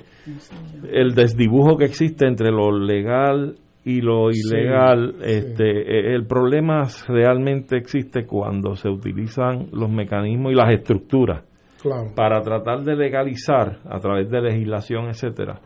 el 0.92 1.14
desdibujo 1.14 1.76
que 1.76 1.84
existe 1.86 2.26
entre 2.26 2.50
lo 2.50 2.70
legal 2.70 3.56
y 3.84 4.00
lo 4.00 4.30
ilegal, 4.30 5.16
sí. 5.18 5.24
este, 5.24 5.64
eh, 5.80 6.14
el 6.14 6.24
problema 6.26 6.84
realmente 7.08 7.76
existe 7.76 8.26
cuando 8.26 8.76
se 8.76 8.88
utilizan 8.88 9.66
los 9.72 9.90
mecanismos 9.90 10.52
y 10.52 10.54
las 10.54 10.70
estructuras 10.70 11.42
Claro. 11.82 12.12
para 12.14 12.40
tratar 12.42 12.84
de 12.84 12.94
legalizar 12.94 13.80
a 13.90 13.98
través 13.98 14.30
de 14.30 14.40
legislación, 14.40 15.06
etcétera, 15.08 15.58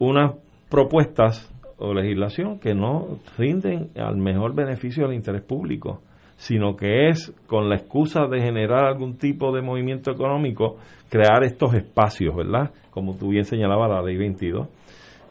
unas 0.00 0.32
propuestas 0.68 1.48
o 1.78 1.94
legislación 1.94 2.58
que 2.58 2.74
no 2.74 3.18
rinden 3.38 3.90
al 3.96 4.16
mejor 4.16 4.54
beneficio 4.56 5.06
del 5.06 5.14
interés 5.14 5.42
público, 5.42 6.00
sino 6.42 6.74
que 6.74 7.06
es 7.06 7.32
con 7.46 7.68
la 7.68 7.76
excusa 7.76 8.26
de 8.26 8.40
generar 8.40 8.84
algún 8.84 9.16
tipo 9.16 9.54
de 9.54 9.62
movimiento 9.62 10.10
económico, 10.10 10.76
crear 11.08 11.44
estos 11.44 11.72
espacios, 11.72 12.34
¿verdad? 12.34 12.72
Como 12.90 13.14
tú 13.16 13.28
bien 13.28 13.44
señalabas 13.44 13.88
la 13.90 14.02
ley 14.02 14.16
22, 14.16 14.66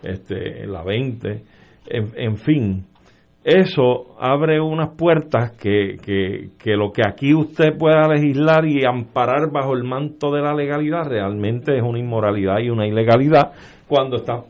este, 0.03 0.65
la 0.67 0.83
20, 0.83 1.43
en, 1.87 2.11
en 2.15 2.37
fin, 2.37 2.85
eso 3.43 4.15
abre 4.21 4.61
unas 4.61 4.95
puertas 4.95 5.51
que, 5.61 5.97
que, 6.01 6.51
que 6.57 6.77
lo 6.77 6.93
que 6.93 7.01
aquí 7.05 7.33
usted 7.33 7.77
pueda 7.77 8.07
legislar 8.07 8.65
y 8.65 8.85
amparar 8.85 9.51
bajo 9.51 9.73
el 9.73 9.83
manto 9.83 10.31
de 10.31 10.41
la 10.41 10.53
legalidad 10.53 11.09
realmente 11.09 11.75
es 11.75 11.83
una 11.83 11.99
inmoralidad 11.99 12.59
y 12.59 12.69
una 12.69 12.87
ilegalidad 12.87 13.51
cuando 13.85 14.15
está 14.15 14.45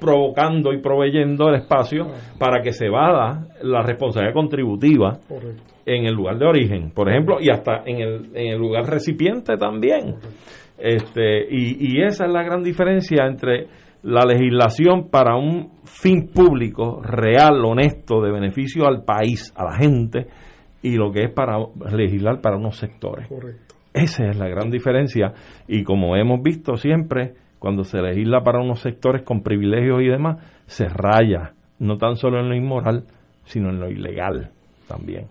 provocando 0.00 0.72
y 0.72 0.80
proveyendo 0.80 1.50
el 1.50 1.56
espacio 1.56 2.06
para 2.38 2.62
que 2.62 2.72
se 2.72 2.88
vada 2.88 3.48
la 3.62 3.82
responsabilidad 3.82 4.34
contributiva 4.34 5.18
Correcto. 5.28 5.75
En 5.86 6.04
el 6.04 6.14
lugar 6.14 6.38
de 6.38 6.46
origen, 6.46 6.90
por 6.90 7.08
ejemplo, 7.08 7.38
y 7.40 7.48
hasta 7.48 7.82
en 7.86 8.00
el, 8.00 8.26
en 8.34 8.52
el 8.52 8.58
lugar 8.58 8.84
recipiente 8.86 9.56
también. 9.56 10.16
Este, 10.76 11.46
y, 11.48 11.96
y 11.96 12.02
esa 12.02 12.26
es 12.26 12.32
la 12.32 12.42
gran 12.42 12.62
diferencia 12.62 13.24
entre 13.24 13.68
la 14.02 14.24
legislación 14.26 15.08
para 15.08 15.36
un 15.36 15.70
fin 15.84 16.28
público 16.34 17.00
real, 17.02 17.64
honesto, 17.64 18.20
de 18.20 18.30
beneficio 18.30 18.86
al 18.86 19.04
país, 19.04 19.52
a 19.56 19.64
la 19.64 19.76
gente, 19.76 20.26
y 20.82 20.96
lo 20.96 21.10
que 21.10 21.24
es 21.24 21.32
para 21.32 21.56
legislar 21.90 22.40
para 22.40 22.56
unos 22.56 22.76
sectores. 22.76 23.28
Correcto. 23.28 23.74
Esa 23.92 24.26
es 24.26 24.36
la 24.36 24.46
gran 24.46 24.70
diferencia 24.70 25.32
y 25.66 25.82
como 25.82 26.16
hemos 26.16 26.42
visto 26.42 26.76
siempre, 26.76 27.32
cuando 27.58 27.82
se 27.82 28.02
legisla 28.02 28.42
para 28.42 28.60
unos 28.60 28.80
sectores 28.80 29.22
con 29.22 29.42
privilegios 29.42 30.02
y 30.02 30.08
demás, 30.08 30.36
se 30.66 30.86
raya, 30.86 31.54
no 31.78 31.96
tan 31.96 32.16
solo 32.16 32.38
en 32.40 32.50
lo 32.50 32.54
inmoral, 32.54 33.04
sino 33.44 33.70
en 33.70 33.80
lo 33.80 33.88
ilegal 33.88 34.50
también. 34.86 35.28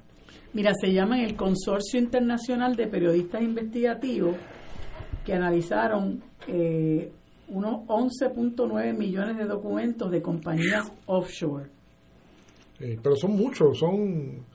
Mira, 0.56 0.72
se 0.74 0.94
llama 0.94 1.22
el 1.22 1.36
Consorcio 1.36 2.00
Internacional 2.00 2.78
de 2.78 2.88
Periodistas 2.88 3.42
Investigativos 3.42 4.38
que 5.26 5.34
analizaron 5.34 6.24
eh, 6.48 7.12
unos 7.50 7.82
11.9 7.88 8.98
millones 8.98 9.38
de 9.38 9.48
documentos 9.48 10.10
de 10.10 10.22
compañías 10.22 10.90
offshore. 11.08 11.66
Eh, 12.80 12.98
pero 13.04 13.18
son 13.18 13.36
muchos, 13.36 13.78
son, 13.78 14.46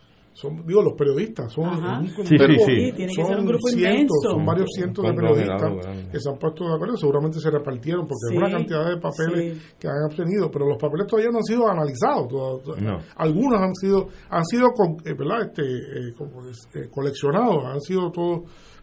son 0.40 0.66
digo, 0.66 0.82
los 0.82 0.94
periodistas, 0.94 1.52
son, 1.52 1.66
Ajá. 1.66 2.00
un- 2.00 2.08
Sí, 2.08 2.36
grupo- 2.36 2.64
sí, 2.66 2.92
son 3.14 3.26
ser 3.26 3.38
un 3.38 3.46
grupo 3.46 3.68
cientos, 3.68 3.96
inmenso. 3.96 4.30
son 4.30 4.46
varios 4.46 4.68
cientos 4.74 5.04
de 5.04 5.12
periodistas 5.12 5.60
grande. 5.62 6.08
que 6.10 6.20
se 6.20 6.28
han 6.30 6.38
puesto 6.38 6.64
de 6.68 6.74
acuerdo, 6.74 6.96
seguramente 6.96 7.40
se 7.40 7.50
repartieron 7.50 8.06
porque 8.06 8.26
Sí, 8.28 8.34
es 8.34 8.38
una 8.38 8.50
cantidad 8.50 8.88
de 8.88 8.96
papeles 8.96 9.58
sí. 9.58 9.74
que 9.78 9.88
han 9.88 10.04
obtenido, 10.10 10.50
pero 10.50 10.66
los 10.66 10.78
papeles 10.78 11.06
todavía 11.06 11.30
no 11.30 11.38
han 11.38 11.44
sido 11.44 11.68
analizados, 11.68 12.32
No. 12.80 12.98
algunos 13.16 13.60
han 13.60 13.74
sido 13.74 14.08
han 14.30 14.44
sido 14.46 14.68
con- 14.72 14.96
eh, 15.04 15.14
¿verdad? 15.18 15.42
Este, 15.42 15.62
eh, 15.62 16.12
como 16.16 16.42
eh, 16.48 16.88
coleccionados, 16.90 17.64
han 17.66 17.80
sido 17.80 18.10
todos 18.10 18.40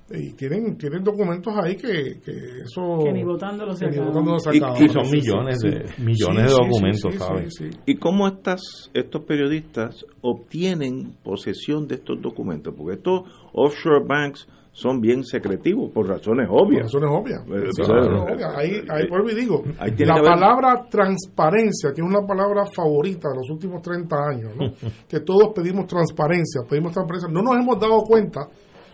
y 0.10 0.34
tienen 0.34 0.78
tienen 0.78 1.04
documentos 1.04 1.54
ahí 1.62 1.76
que, 1.76 2.20
que 2.24 2.32
eso 2.64 3.00
Que 3.04 3.12
ni 3.12 3.24
votándolo 3.24 3.76
que 3.76 3.88
ni 3.88 3.94
sacaban. 3.96 4.14
votándolo 4.14 4.38
Y-. 4.54 4.86
Y 4.86 4.90
son 4.90 5.06
Sí, 5.06 5.10
sí, 5.12 5.16
millones 5.18 5.60
sí. 5.62 5.70
de 5.70 5.86
millones 6.04 6.44
de 6.44 6.50
Sí, 6.50 6.56
sí, 6.56 6.62
documentos, 6.64 7.02
sí, 7.02 7.12
sí, 7.12 7.18
¿sabes? 7.18 7.56
sí, 7.58 7.72
sí. 7.72 7.80
¿Y 7.86 7.96
cómo 7.96 8.28
estas, 8.28 8.62
estos 8.94 9.24
periodistas 9.26 10.06
obtienen 10.22 11.14
posesión 11.24 11.88
de 11.88 11.96
estos 11.96 12.22
documentos? 12.22 12.74
Porque 12.78 12.96
estos 12.96 13.22
offshore 13.54 14.06
banks 14.08 14.48
son 14.72 15.02
bien 15.02 15.24
secretivos 15.24 15.90
por 15.92 16.08
razones 16.08 16.48
Por 16.48 16.62
obvias. 16.68 16.84
razones 16.84 17.10
obvias. 17.12 17.42
Eh, 17.48 17.70
Sí, 17.76 17.82
eh, 17.82 17.86
por 17.86 17.98
eh, 17.98 18.00
razones 18.00 18.34
obvias. 18.34 18.56
Ahí, 18.56 18.72
ahí 18.90 19.08
vuelvo 19.10 19.30
y 19.32 19.36
digo, 19.36 19.64
Ahí 19.80 19.92
tiene 19.92 20.12
la 20.14 20.20
haber- 20.20 20.32
palabra 20.34 20.86
transparencia, 20.90 21.90
que 21.96 22.02
es 22.02 22.08
una 22.08 22.26
palabra 22.28 22.64
favorita 22.76 23.30
de 23.30 23.36
los 23.38 23.50
últimos 23.50 23.82
30 23.82 24.16
años, 24.16 24.52
¿no? 24.56 24.72
que 25.10 25.20
todos 25.22 25.52
pedimos 25.56 25.88
transparencia, 25.88 26.62
pedimos 26.70 26.92
transparencia, 26.92 27.28
no 27.32 27.42
nos 27.42 27.56
hemos 27.58 27.80
dado 27.80 28.02
cuenta, 28.04 28.48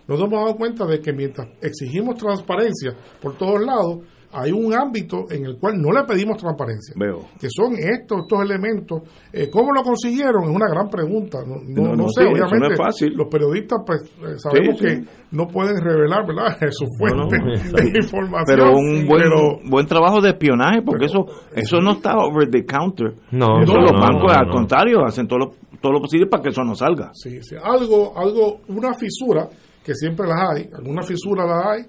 nos 0.07 0.19
hemos 0.19 0.31
dado 0.31 0.55
cuenta 0.55 0.85
de 0.85 0.99
que 0.99 1.13
mientras 1.13 1.47
exigimos 1.61 2.15
transparencia 2.15 2.93
por 3.21 3.35
todos 3.37 3.63
lados, 3.63 3.99
hay 4.35 4.51
un 4.51 4.73
ámbito 4.73 5.25
en 5.29 5.45
el 5.45 5.59
cual 5.59 5.75
no 5.79 5.91
le 5.91 6.05
pedimos 6.05 6.37
transparencia. 6.37 6.95
Veo. 6.97 7.19
Que 7.39 7.47
son 7.55 7.73
estos, 7.77 8.21
estos 8.23 8.41
elementos. 8.41 9.03
Eh, 9.31 9.47
¿Cómo 9.51 9.71
lo 9.71 9.83
consiguieron? 9.83 10.45
Es 10.45 10.49
una 10.49 10.67
gran 10.67 10.89
pregunta. 10.89 11.37
No, 11.45 11.57
no, 11.57 11.61
No, 11.67 11.89
no 11.89 11.95
no, 11.95 12.07
sé, 12.09 12.23
sí, 12.23 12.29
eso 12.33 12.37
no 12.39 12.45
obviamente. 12.47 12.73
es 12.73 12.77
fácil. 12.79 13.13
Los 13.13 13.27
periodistas, 13.27 13.79
pues, 13.85 14.01
eh, 14.01 14.39
sabemos 14.39 14.79
Sí, 14.79 14.87
sí. 14.87 15.01
que 15.03 15.03
no 15.33 15.47
pueden 15.47 15.79
revelar, 15.79 16.25
¿verdad?, 16.25 16.57
su 16.71 16.85
No, 16.99 17.15
no, 17.15 17.29
fuente 17.29 17.83
de 17.83 17.99
información. 17.99 18.45
Pero 18.47 18.71
un 18.75 19.05
buen, 19.05 19.21
pero- 19.21 19.59
buen 19.69 19.85
trabajo 19.85 20.19
de 20.19 20.29
espionaje, 20.29 20.81
porque 20.81 21.05
eso 21.05 21.27
eso 21.55 21.79
no 21.79 21.91
está 21.91 22.17
over 22.17 22.49
the 22.49 22.65
counter. 22.65 23.13
No, 23.29 23.61
Eso 23.61 23.71
no, 23.73 23.81
los 23.81 23.91
no, 23.91 23.99
bancos, 23.99 24.33
no, 24.33 24.39
al 24.39 24.49
contrario, 24.49 25.05
hacen 25.05 25.27
todo 25.27 25.37
lo, 25.37 25.51
todo 25.79 25.91
lo 25.91 26.01
posible 26.01 26.25
para 26.25 26.41
que 26.41 26.49
eso 26.49 26.63
no 26.63 26.73
salga. 26.73 27.11
Sí, 27.13 27.37
sí. 27.43 27.55
Algo, 27.63 28.17
algo, 28.17 28.61
una 28.69 28.95
fisura, 28.95 29.47
que 29.83 29.93
siempre 29.93 30.27
las 30.27 30.49
hay, 30.49 30.69
alguna 30.73 31.03
fisura 31.03 31.45
las 31.45 31.65
hay, 31.65 31.85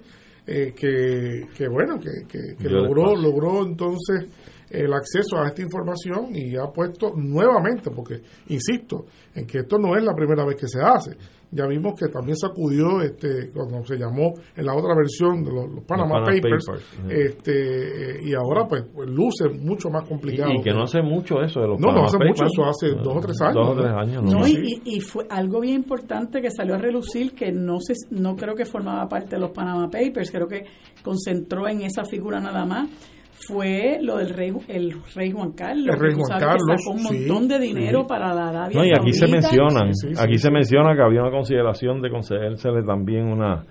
eh, 0.47 0.73
que, 0.75 1.47
que 1.55 1.67
bueno, 1.67 1.99
que, 1.99 2.27
que, 2.27 2.55
que 2.55 2.69
logró, 2.69 3.15
logró 3.15 3.65
entonces 3.65 4.27
el 4.69 4.93
acceso 4.93 5.37
a 5.37 5.47
esta 5.47 5.61
información 5.61 6.35
y 6.35 6.55
ha 6.55 6.65
puesto 6.67 7.13
nuevamente, 7.15 7.91
porque 7.91 8.21
insisto, 8.47 9.05
en 9.33 9.45
que 9.45 9.59
esto 9.59 9.77
no 9.77 9.95
es 9.95 10.03
la 10.03 10.13
primera 10.13 10.45
vez 10.45 10.55
que 10.55 10.67
se 10.67 10.81
hace. 10.81 11.17
Ya 11.51 11.65
vimos 11.67 11.93
que 11.99 12.07
también 12.09 12.35
sacudió 12.37 13.01
este 13.01 13.49
cuando 13.53 13.83
se 13.85 13.95
llamó 13.97 14.33
en 14.55 14.65
la 14.65 14.75
otra 14.75 14.95
versión 14.95 15.43
de 15.43 15.51
los, 15.51 15.69
los 15.73 15.83
Panama, 15.85 16.15
Panama 16.23 16.31
Papers, 16.41 16.65
este 17.09 18.15
eh, 18.15 18.19
y 18.23 18.33
ahora 18.33 18.67
pues, 18.67 18.83
pues 18.93 19.09
luce 19.09 19.49
mucho 19.49 19.89
más 19.89 20.07
complicado. 20.07 20.51
Y, 20.51 20.59
y 20.59 20.61
que 20.61 20.71
no 20.71 20.83
hace 20.83 21.01
mucho 21.01 21.41
eso 21.41 21.61
de 21.61 21.67
los 21.67 21.79
No, 21.79 21.87
no 21.87 21.93
Panama 21.93 22.07
hace 22.07 22.17
mucho, 22.17 22.43
Papers. 22.43 22.51
eso 22.53 22.65
hace 22.65 22.87
dos 23.03 23.17
o 23.17 23.19
tres 23.19 23.41
años, 23.41 23.55
Dos 23.55 23.67
o 23.69 23.75
¿no? 23.75 23.81
tres 23.81 23.93
años. 23.93 24.23
¿no? 24.23 24.39
No, 24.39 24.47
y, 24.47 24.81
y 24.85 24.99
fue 24.99 25.25
algo 25.29 25.61
bien 25.61 25.75
importante 25.75 26.41
que 26.41 26.49
salió 26.51 26.75
a 26.75 26.77
relucir 26.77 27.33
que 27.33 27.51
no 27.51 27.79
se, 27.79 27.93
no 28.11 28.35
creo 28.35 28.55
que 28.55 28.65
formaba 28.65 29.07
parte 29.07 29.35
de 29.35 29.39
los 29.41 29.51
Panama 29.51 29.89
Papers, 29.89 30.31
creo 30.31 30.47
que 30.47 30.63
concentró 31.03 31.67
en 31.67 31.81
esa 31.81 32.03
figura 32.05 32.39
nada 32.39 32.65
más 32.65 32.89
fue 33.35 33.99
lo 34.01 34.17
del 34.17 34.29
rey 34.29 34.53
el 34.69 34.95
rey 35.13 35.31
Juan 35.31 35.51
Carlos, 35.51 35.93
El 35.93 35.99
rey 35.99 36.13
Juan 36.13 36.25
sabes 36.25 36.43
que 36.43 36.49
Carlos, 36.49 36.81
sacó 36.81 36.91
un 36.91 36.99
sí, 36.99 37.27
montón 37.27 37.47
de 37.49 37.59
dinero 37.59 38.01
sí. 38.01 38.05
para 38.07 38.33
la 38.33 38.49
Arabia 38.49 38.79
No, 38.79 38.85
y 38.85 38.91
aquí 38.91 39.11
se 39.13 39.27
mencionan, 39.27 39.93
Sí, 39.93 40.13
sí, 40.13 40.21
aquí 40.21 40.33
sí, 40.33 40.39
se 40.39 40.47
sí. 40.47 40.53
menciona 40.53 40.95
que 40.95 41.01
había 41.01 41.21
una 41.21 41.31
consideración 41.31 42.01
de 42.01 42.09
concedérsele 42.09 42.83
también 42.83 43.25
una... 43.25 43.65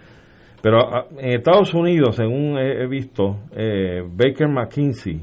Pero 0.63 0.79
ah, 0.81 1.07
en 1.19 1.35
Estados 1.35 1.73
Unidos, 1.75 2.17
según 2.17 2.59
he, 2.59 2.85
he 2.85 2.87
visto, 2.87 3.39
eh, 3.57 4.03
Baker 4.07 4.49
McKinsey, 4.49 5.21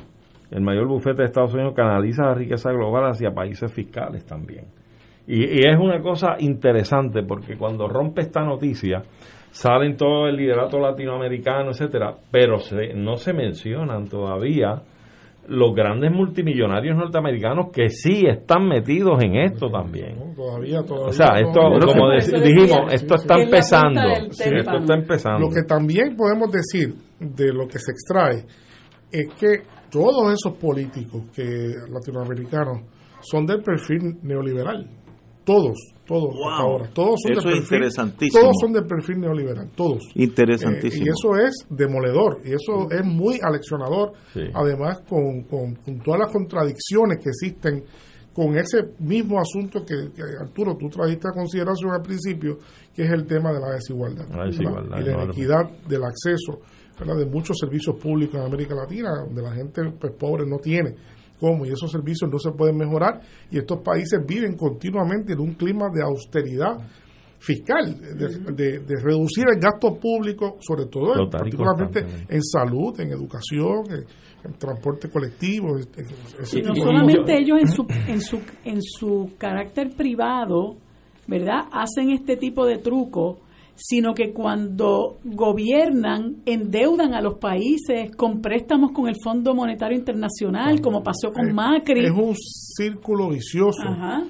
el 0.52 0.62
mayor 0.62 0.88
bufete 0.88 1.22
de 1.22 1.26
Estados 1.26 1.54
Unidos, 1.54 1.74
canaliza 1.76 2.24
la 2.24 2.34
riqueza 2.34 2.72
global 2.72 3.10
hacia 3.10 3.32
países 3.32 3.72
fiscales 3.74 4.26
también. 4.26 4.66
Y, 5.28 5.46
y 5.46 5.60
es 5.68 5.80
una 5.80 6.02
cosa 6.02 6.36
interesante 6.40 7.24
porque 7.24 7.58
cuando 7.58 7.88
rompe 7.88 8.22
esta 8.22 8.42
noticia, 8.44 9.02
salen 9.52 9.96
todo 9.98 10.28
el 10.28 10.36
liderato 10.38 10.80
latinoamericano, 10.80 11.72
etcétera, 11.72 12.16
pero 12.32 12.58
se- 12.60 12.94
no 12.94 13.18
se 13.18 13.34
mencionan 13.34 14.08
todavía 14.08 14.82
los 15.48 15.74
grandes 15.76 16.12
multimillonarios 16.12 16.96
norteamericanos 16.96 17.72
que 17.74 17.90
sí 17.90 18.24
están 18.28 18.68
metidos 18.68 19.22
en 19.24 19.36
esto 19.38 19.70
también. 19.70 20.16
No, 20.18 20.34
Todavía, 20.36 20.82
todavía. 20.84 21.08
O 21.10 21.14
sea, 21.14 21.40
esto, 21.40 21.62
no- 21.70 21.80
como 21.88 22.12
dijimos, 22.12 22.42
decía, 22.44 22.78
esto 22.92 23.18
sí, 23.18 23.22
está 23.24 23.36
sí. 23.36 23.42
Empezando. 23.42 24.02
Sí, 24.32 24.44
esto 24.56 24.78
está 24.78 24.94
empezando. 24.94 25.40
Lo 25.40 25.54
que 25.54 25.64
también 25.68 26.16
podemos 26.16 26.52
decir 26.52 26.94
de 27.20 27.52
lo 27.54 27.68
que 27.68 27.80
se 27.80 27.92
extrae 27.92 28.46
es 29.12 29.28
que 29.38 29.64
todos 29.92 30.32
esos 30.32 30.58
políticos 30.58 31.24
que 31.36 31.74
latinoamericanos 31.92 32.84
son 33.22 33.46
del 33.46 33.62
perfil 33.62 34.20
neoliberal. 34.24 34.88
Todos, 35.44 35.78
todos 36.06 36.36
ahora, 36.46 36.90
todos 36.94 37.20
son 37.22 37.32
eso 37.32 37.48
de 37.48 37.56
es 37.56 37.62
interesantísimo. 37.62 38.42
todos 38.42 38.56
son 38.62 38.74
del 38.74 38.86
perfil 38.86 39.20
neoliberal, 39.20 39.70
todos. 39.76 40.04
Interesantísimo. 40.16 41.06
Eh, 41.06 41.08
y 41.08 41.10
eso 41.10 41.36
es 41.38 41.66
demoledor 41.70 42.42
y 42.46 42.54
eso 42.54 42.90
es 42.92 43.06
muy 43.06 43.40
aleccionador, 43.42 44.14
además 44.54 45.02
con, 45.08 45.44
con, 45.44 45.76
todas 46.04 46.20
las 46.20 46.32
contradicciones 46.32 47.18
que 47.24 47.30
existen 47.30 47.84
con 48.34 48.56
ese 48.58 48.94
mismo 49.00 49.40
asunto 49.40 49.84
que, 49.86 49.96
Arturo 50.40 50.78
tú 50.78 50.90
trajiste 50.90 51.28
a 51.28 51.32
consideración 51.32 51.92
al 51.92 52.02
principio, 52.02 52.60
que 52.94 53.04
es 53.04 53.12
el 53.12 53.26
tema 53.26 53.52
de 53.52 53.60
la 53.60 53.74
desigualdad, 53.74 54.26
la 54.30 54.46
desigualdad 54.46 55.00
y 55.00 55.04
la 55.04 55.24
inequidad 55.24 55.70
del 55.88 56.04
acceso 56.04 56.62
de 57.00 57.26
muchos 57.26 57.58
servicios 57.58 57.96
públicos 57.96 58.36
en 58.36 58.46
América 58.46 58.76
Latina, 58.76 59.10
donde 59.26 59.42
la 59.42 59.52
gente 59.54 59.82
pues, 60.00 60.14
pobre 60.14 60.46
no 60.46 60.60
tiene 60.60 60.96
cómo, 61.42 61.66
y 61.66 61.70
esos 61.70 61.92
servicios 61.92 62.30
no 62.32 62.38
se 62.38 62.52
pueden 62.52 62.78
mejorar, 62.78 63.20
y 63.50 63.58
estos 63.58 63.80
países 63.84 64.20
viven 64.26 64.56
continuamente 64.56 65.34
en 65.34 65.40
un 65.40 65.56
clima 65.56 65.88
de 65.92 66.04
austeridad 66.04 66.78
fiscal, 67.40 68.00
de, 68.16 68.96
reducir 69.04 69.46
el 69.52 69.60
gasto 69.60 69.98
público, 70.00 70.58
sobre 70.62 70.86
todo 70.86 71.28
particularmente 71.28 72.06
en 72.30 72.44
salud, 72.44 73.00
en 73.00 73.10
educación, 73.10 73.84
en, 74.44 74.54
transporte 74.58 75.10
colectivo. 75.10 75.78
y 75.80 76.62
no 76.62 76.76
solamente 76.76 77.40
ellos 77.40 77.60
en 77.62 77.68
su, 77.68 77.86
en 78.08 78.22
su 78.22 78.40
en 78.64 78.82
su 78.82 79.32
carácter 79.38 79.90
privado, 79.96 80.78
¿verdad? 81.28 81.62
Hacen 81.72 82.12
este 82.12 82.38
tipo 82.38 82.66
de 82.66 82.78
trucos 82.78 83.38
sino 83.84 84.14
que 84.14 84.32
cuando 84.32 85.18
gobiernan 85.24 86.44
endeudan 86.46 87.16
a 87.16 87.22
los 87.22 87.40
países 87.40 88.16
con 88.16 88.40
préstamos 88.40 88.92
con 88.92 89.08
el 89.08 89.16
Fondo 89.24 89.56
Monetario 89.56 89.98
Internacional, 89.98 90.80
como 90.82 91.02
pasó 91.02 91.32
con 91.34 91.52
Macri. 91.52 92.06
Es 92.06 92.12
un 92.12 92.36
círculo 92.36 93.30
vicioso 93.30 93.82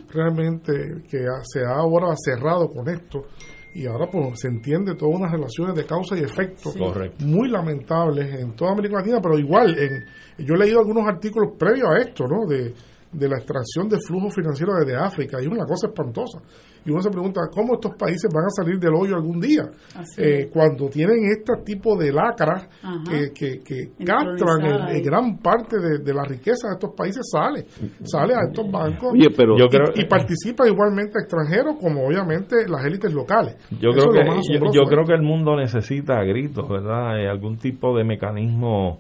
realmente 0.10 1.03
que 1.10 1.26
se 1.44 1.65
ha 1.65 1.76
ahora 1.76 2.15
cerrado 2.15 2.69
con 2.69 2.88
esto. 2.88 3.26
Y 3.73 3.86
ahora 3.88 4.10
pues 4.10 4.40
se 4.40 4.48
entiende 4.48 4.95
todas 4.95 5.15
unas 5.15 5.32
relaciones 5.32 5.76
de 5.76 5.86
causa 5.86 6.18
y 6.18 6.22
efecto 6.22 6.72
muy 7.19 7.49
lamentables 7.49 8.34
en 8.40 8.53
toda 8.53 8.72
América 8.72 8.98
Latina, 8.98 9.19
pero 9.22 9.38
igual 9.38 9.78
en 9.78 10.45
yo 10.45 10.56
he 10.56 10.57
leído 10.57 10.80
algunos 10.80 11.07
artículos 11.07 11.53
previos 11.57 11.88
a 11.90 11.98
esto, 11.99 12.26
¿no? 12.26 12.45
De, 12.48 12.73
de 13.11 13.30
la 13.30 13.38
extracción 13.38 13.90
de 13.90 13.98
flujos 13.99 14.34
financieros 14.34 14.76
desde 14.80 14.98
África 14.98 15.41
y 15.41 15.45
es 15.45 15.52
una 15.52 15.65
cosa 15.65 15.88
espantosa 15.88 16.40
y 16.86 16.91
uno 16.91 17.02
se 17.02 17.10
pregunta 17.10 17.41
cómo 17.53 17.76
estos 17.76 17.95
países 17.95 18.30
van 18.34 18.45
a 18.45 18.49
salir 18.49 18.80
del 18.80 18.94
hoyo 18.94 19.16
algún 19.16 19.40
día 19.40 19.70
eh, 20.18 20.49
cuando 20.52 20.90
tienen 20.90 21.26
este 21.32 21.53
tipo 21.64 21.98
de 21.98 22.12
lacras 22.12 22.68
que, 23.08 23.32
que, 23.34 23.62
que 23.64 24.06
castran 24.06 24.90
el, 24.90 25.02
gran 25.02 25.38
parte 25.38 25.78
de, 25.80 26.14
la 26.14 26.24
riqueza 26.24 26.68
de 26.68 26.74
estos 26.74 26.94
países 26.95 27.24
sale 27.32 27.66
sale 28.03 28.34
a 28.34 28.41
estos 28.49 28.70
bancos 28.70 29.14
pero 29.36 29.56
y, 29.95 30.06
participan 30.06 30.68
igualmente 30.68 31.20
extranjeros 31.20 31.76
como 31.80 32.06
obviamente 32.06 32.68
las 32.68 32.86
élites 32.86 33.14
locales. 33.14 33.56
Yo 33.80 33.91
creo 33.91 34.12
que 34.12 34.74
yo, 34.74 34.84
creo 34.84 35.06
que 35.06 35.14
el 35.14 35.22
mundo 35.22 35.56
necesita 35.56 36.20
a 36.20 36.24
gritos 36.24 36.68
verdad 36.68 37.20
eh, 37.20 37.30
algún 37.30 37.58
tipo 37.58 37.95
de 37.98 38.03
mecanismo 38.03 38.99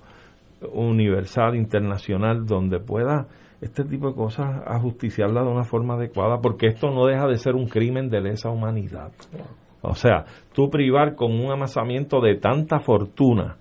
universal 0.73 1.55
internacional 1.55 2.45
donde 2.45 2.79
pueda 2.79 3.27
este 3.61 3.83
tipo 3.83 4.09
de 4.09 4.15
cosas 4.15 4.63
a 4.65 4.79
justiciarla 4.79 5.43
de 5.43 5.49
una 5.49 5.63
forma 5.63 5.93
adecuada, 5.93 6.39
porque 6.41 6.67
esto 6.67 6.89
no 6.89 7.05
deja 7.05 7.27
de 7.27 7.37
ser 7.37 7.55
un 7.55 7.67
crimen 7.67 8.09
de 8.09 8.21
lesa 8.21 8.49
humanidad. 8.49 9.11
O 9.81 9.93
sea, 9.93 10.25
tú 10.53 10.69
privar 10.69 11.15
con 11.15 11.31
un 11.31 11.51
amasamiento 11.51 12.21
de 12.21 12.35
tanta 12.35 12.79
fortuna 12.79 13.57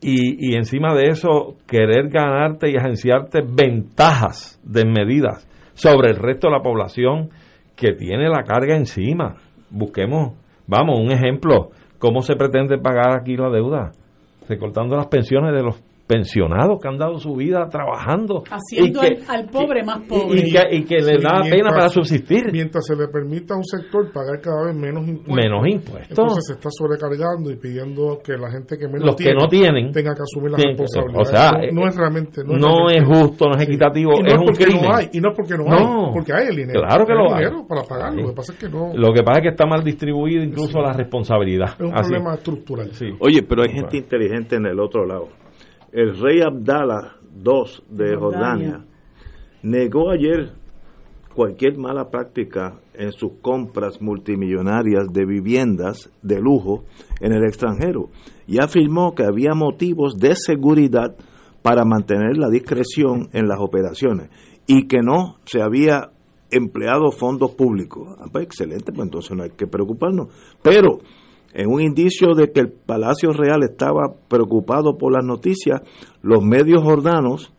y, 0.00 0.50
y 0.50 0.56
encima 0.56 0.94
de 0.94 1.10
eso 1.10 1.56
querer 1.66 2.08
ganarte 2.08 2.70
y 2.70 2.76
agenciarte 2.76 3.40
ventajas 3.42 4.60
desmedidas 4.64 5.46
sobre 5.74 6.10
el 6.10 6.16
resto 6.16 6.48
de 6.48 6.54
la 6.54 6.62
población 6.62 7.30
que 7.76 7.92
tiene 7.92 8.28
la 8.28 8.42
carga 8.42 8.76
encima. 8.76 9.36
Busquemos, 9.70 10.34
vamos, 10.66 10.98
un 11.00 11.12
ejemplo, 11.12 11.70
¿cómo 11.98 12.22
se 12.22 12.36
pretende 12.36 12.78
pagar 12.78 13.18
aquí 13.18 13.36
la 13.36 13.48
deuda? 13.48 13.92
Recortando 14.48 14.96
las 14.96 15.06
pensiones 15.06 15.54
de 15.54 15.62
los 15.62 15.80
pensionados 16.10 16.80
que 16.82 16.88
han 16.88 16.98
dado 16.98 17.18
su 17.18 17.36
vida 17.36 17.68
trabajando. 17.70 18.42
Haciendo 18.50 19.00
al, 19.00 19.44
pobre 19.46 19.84
más 19.84 20.00
pobre. 20.08 20.40
Y, 20.40 20.82
que, 20.82 20.96
le 20.96 21.22
da 21.22 21.40
pena 21.48 21.70
para 21.70 21.88
subsistir. 21.88 22.50
Mientras 22.50 22.84
se 22.84 22.96
le 22.96 23.06
permita 23.06 23.54
a 23.54 23.58
un 23.58 23.64
sector 23.64 24.10
pagar 24.12 24.40
cada 24.40 24.66
vez 24.66 24.74
menos 24.74 25.06
impuestos. 25.06 25.36
Menos 25.36 25.66
impuestos. 25.68 26.10
Entonces 26.10 26.46
se 26.48 26.52
está 26.54 26.68
sobrecargando 26.72 27.52
y 27.52 27.56
pidiendo 27.56 28.18
que 28.24 28.32
la 28.36 28.50
gente 28.50 28.76
que 28.76 28.88
menos 28.88 29.06
Los 29.06 29.16
tiene, 29.16 29.34
que 29.34 29.38
no 29.38 29.48
tienen 29.48 29.92
tenga 29.92 30.12
que 30.16 30.22
asumir 30.22 30.50
la 30.50 30.58
responsabilidad. 30.58 31.20
O 31.20 31.24
sea, 31.24 31.52
no, 31.72 31.86
es 31.86 31.96
realmente. 31.96 32.42
No, 32.44 32.90
es, 32.90 33.04
justo, 33.04 33.46
no 33.46 33.54
es 33.56 33.62
equitativo, 33.62 34.10
es, 34.26 34.34
un 34.34 34.46
crimen. 34.46 34.82
No 34.82 34.96
hay, 34.96 35.08
y 35.12 35.20
no 35.20 35.30
es 35.30 35.36
porque 35.36 35.54
no, 35.56 35.64
hay, 35.72 36.12
porque 36.12 36.32
hay 36.32 36.48
el 36.48 36.56
dinero. 36.56 36.80
Claro 36.80 37.06
que 37.06 37.14
lo 37.14 37.32
hay. 37.32 37.44
dinero 37.44 37.66
para 37.68 37.82
pagarlo. 37.84 38.22
Lo 38.22 38.28
que 38.30 38.34
pasa 38.34 38.52
es 38.52 38.58
que 38.58 38.68
no. 38.68 38.90
Lo 38.94 39.12
que 39.12 39.22
pasa 39.22 39.38
es 39.38 39.42
que 39.44 39.50
está 39.50 39.66
mal 39.66 39.84
distribuido 39.84 40.42
incluso 40.42 40.80
la 40.80 40.92
responsabilidad. 40.92 41.76
Es 41.78 41.86
un 41.86 41.92
problema 41.92 42.34
estructural. 42.34 42.90
Oye, 43.20 43.44
pero 43.44 43.62
hay 43.62 43.70
gente 43.70 43.96
inteligente 43.96 44.56
en 44.56 44.66
el 44.66 44.80
otro 44.80 45.06
lado 45.06 45.28
el 45.92 46.18
rey 46.20 46.40
Abdallah 46.40 47.16
II 47.44 47.84
de 47.88 48.16
Jordania 48.16 48.84
negó 49.62 50.10
ayer 50.10 50.52
cualquier 51.34 51.78
mala 51.78 52.10
práctica 52.10 52.80
en 52.94 53.12
sus 53.12 53.32
compras 53.40 54.00
multimillonarias 54.00 55.08
de 55.12 55.24
viviendas 55.24 56.10
de 56.22 56.40
lujo 56.40 56.84
en 57.20 57.32
el 57.32 57.44
extranjero 57.44 58.10
y 58.46 58.58
afirmó 58.62 59.14
que 59.14 59.24
había 59.24 59.54
motivos 59.54 60.16
de 60.18 60.34
seguridad 60.34 61.16
para 61.62 61.84
mantener 61.84 62.36
la 62.36 62.48
discreción 62.48 63.28
en 63.32 63.48
las 63.48 63.60
operaciones 63.60 64.30
y 64.66 64.86
que 64.86 65.02
no 65.02 65.36
se 65.44 65.62
había 65.62 66.10
empleado 66.50 67.12
fondos 67.12 67.52
públicos. 67.52 68.16
Ah, 68.18 68.26
pues 68.30 68.44
excelente, 68.44 68.92
pues 68.92 69.06
entonces 69.06 69.36
no 69.36 69.44
hay 69.44 69.50
que 69.50 69.66
preocuparnos. 69.66 70.28
Pero 70.62 70.98
en 71.52 71.68
un 71.70 71.80
indicio 71.80 72.34
de 72.34 72.52
que 72.52 72.60
el 72.60 72.70
Palacio 72.70 73.32
Real 73.32 73.62
estaba 73.62 74.14
preocupado 74.28 74.96
por 74.96 75.12
las 75.12 75.24
noticias, 75.24 75.80
los 76.22 76.42
medios 76.42 76.82
jordanos, 76.82 77.52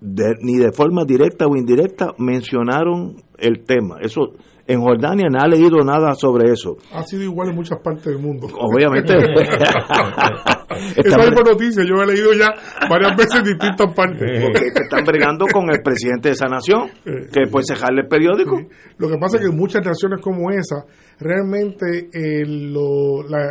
ni 0.00 0.56
de 0.56 0.72
forma 0.72 1.04
directa 1.04 1.46
o 1.46 1.56
indirecta, 1.56 2.14
mencionaron 2.18 3.16
el 3.38 3.64
tema. 3.64 3.96
Eso 4.00 4.32
en 4.66 4.80
Jordania 4.80 5.28
no 5.30 5.38
ha 5.40 5.48
leído 5.48 5.78
nada 5.78 6.14
sobre 6.14 6.52
eso. 6.52 6.76
Ha 6.92 7.02
sido 7.02 7.24
igual 7.24 7.48
en 7.48 7.56
muchas 7.56 7.80
partes 7.82 8.04
del 8.04 8.18
mundo. 8.18 8.46
Obviamente. 8.58 9.14
Esa 10.96 11.18
misma 11.18 11.42
noticia 11.42 11.82
yo 11.84 12.02
he 12.02 12.06
leído 12.06 12.32
ya 12.32 12.54
varias 12.88 13.16
veces 13.16 13.36
en 13.36 13.44
distintas 13.44 13.94
partes. 13.94 14.20
Porque 14.42 14.66
están 14.66 15.04
bregando 15.04 15.46
con 15.52 15.70
el 15.70 15.82
presidente 15.82 16.28
de 16.28 16.34
esa 16.34 16.46
nación, 16.46 16.90
que 17.04 17.46
puede 17.50 17.64
cejarle 17.66 18.02
el 18.02 18.08
periódico. 18.08 18.60
Lo 18.98 19.08
que 19.08 19.16
pasa 19.18 19.36
es 19.36 19.42
que 19.42 19.50
en 19.50 19.56
muchas 19.56 19.84
naciones 19.84 20.20
como 20.20 20.50
esa, 20.50 20.84
realmente 21.18 22.08
eh, 22.12 22.44
lo, 22.46 23.22
la, 23.28 23.48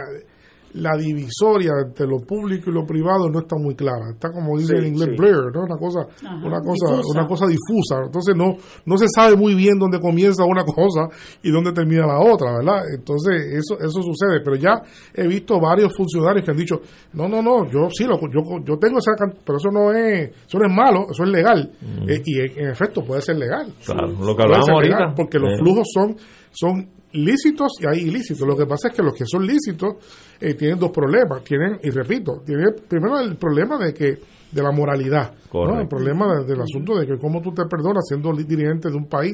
la 0.74 0.96
divisoria 0.98 1.72
entre 1.86 2.08
lo 2.08 2.20
público 2.20 2.70
y 2.70 2.74
lo 2.74 2.86
privado 2.86 3.30
no 3.30 3.40
está 3.40 3.56
muy 3.58 3.76
clara. 3.76 4.12
Está 4.14 4.32
como 4.32 4.58
dice 4.58 4.78
en 4.78 4.88
inglés 4.88 5.18
blur, 5.18 5.54
¿no? 5.54 5.64
Una 5.64 5.78
cosa, 5.78 6.08
una 6.44 6.60
cosa, 6.60 6.96
difusa. 6.96 7.20
una 7.20 7.28
cosa 7.28 7.46
difusa. 7.48 7.96
Entonces 8.06 8.36
no, 8.36 8.56
no 8.86 8.98
se 8.98 9.08
sabe 9.14 9.36
muy 9.36 9.56
bien 9.56 9.78
dónde 9.80 10.00
comienza 10.00 10.44
una 10.44 10.64
cosa 10.66 11.08
y 11.44 11.52
dónde 11.52 11.72
termina 11.72 12.06
la 12.06 12.20
otra, 12.20 12.58
¿verdad? 12.58 12.84
Entonces 12.96 13.54
eso, 13.54 13.76
eso 13.80 14.02
sucede. 14.02 14.42
Pero 14.44 14.56
ya 14.56 14.82
he 15.14 15.28
visto 15.28 15.60
varios 15.60 15.96
funcionarios 15.96 16.46
que 16.46 16.52
han 16.52 16.58
dicho, 16.58 16.82
no, 17.14 17.28
no, 17.28 17.42
no, 17.42 17.70
yo 17.70 17.90
sí 17.90 18.06
lo, 18.06 18.20
yo, 18.32 18.42
yo 18.64 18.78
tengo 18.78 19.00
esa 19.00 19.12
pero 19.46 19.58
eso 19.58 19.70
no 19.72 19.92
es, 19.92 20.30
eso 20.48 20.58
no 20.60 20.66
es 20.66 20.74
malo, 20.74 21.08
eso 21.12 21.24
es 21.24 21.30
legal. 21.30 21.72
Eh, 22.08 22.22
y 22.26 22.40
en, 22.40 22.70
efecto 22.70 23.04
puede 23.04 23.22
ser 23.22 23.38
legal. 23.38 23.74
Claro, 23.86 24.08
lo 24.08 24.36
que 24.36 24.44
hablamos 24.44 24.70
ahorita. 24.70 25.14
porque 25.16 25.40
los 25.40 25.60
flujos 25.60 25.88
son, 25.94 26.16
son 26.52 26.99
lícitos 27.14 27.74
y 27.80 27.88
hay 27.88 28.08
ilícitos. 28.08 28.48
Lo 28.48 28.56
que 28.56 28.66
pasa 28.66 28.90
es 28.90 28.94
que 28.94 29.04
los 29.04 29.14
que 29.14 29.26
son 29.26 29.46
lícitos 29.46 29.96
eh, 30.40 30.54
tienen 30.54 30.80
dos 30.80 30.92
problemas. 30.92 31.44
Tienen, 31.44 31.80
y 31.84 31.90
repito, 31.90 32.42
tienen 32.46 32.76
primero 32.88 33.20
el 33.20 33.36
problema 33.38 33.78
de 33.78 33.94
que 33.94 34.20
de 34.52 34.64
la 34.64 34.72
moralidad, 34.72 35.32
el 35.54 35.88
problema 35.88 36.44
del 36.44 36.62
asunto 36.62 36.98
de 36.98 37.06
que 37.06 37.18
cómo 37.18 37.42
tú 37.42 37.54
te 37.54 37.66
perdonas 37.66 38.08
siendo 38.08 38.32
dirigente 38.34 38.90
de 38.90 38.96
un 38.96 39.08
país 39.08 39.34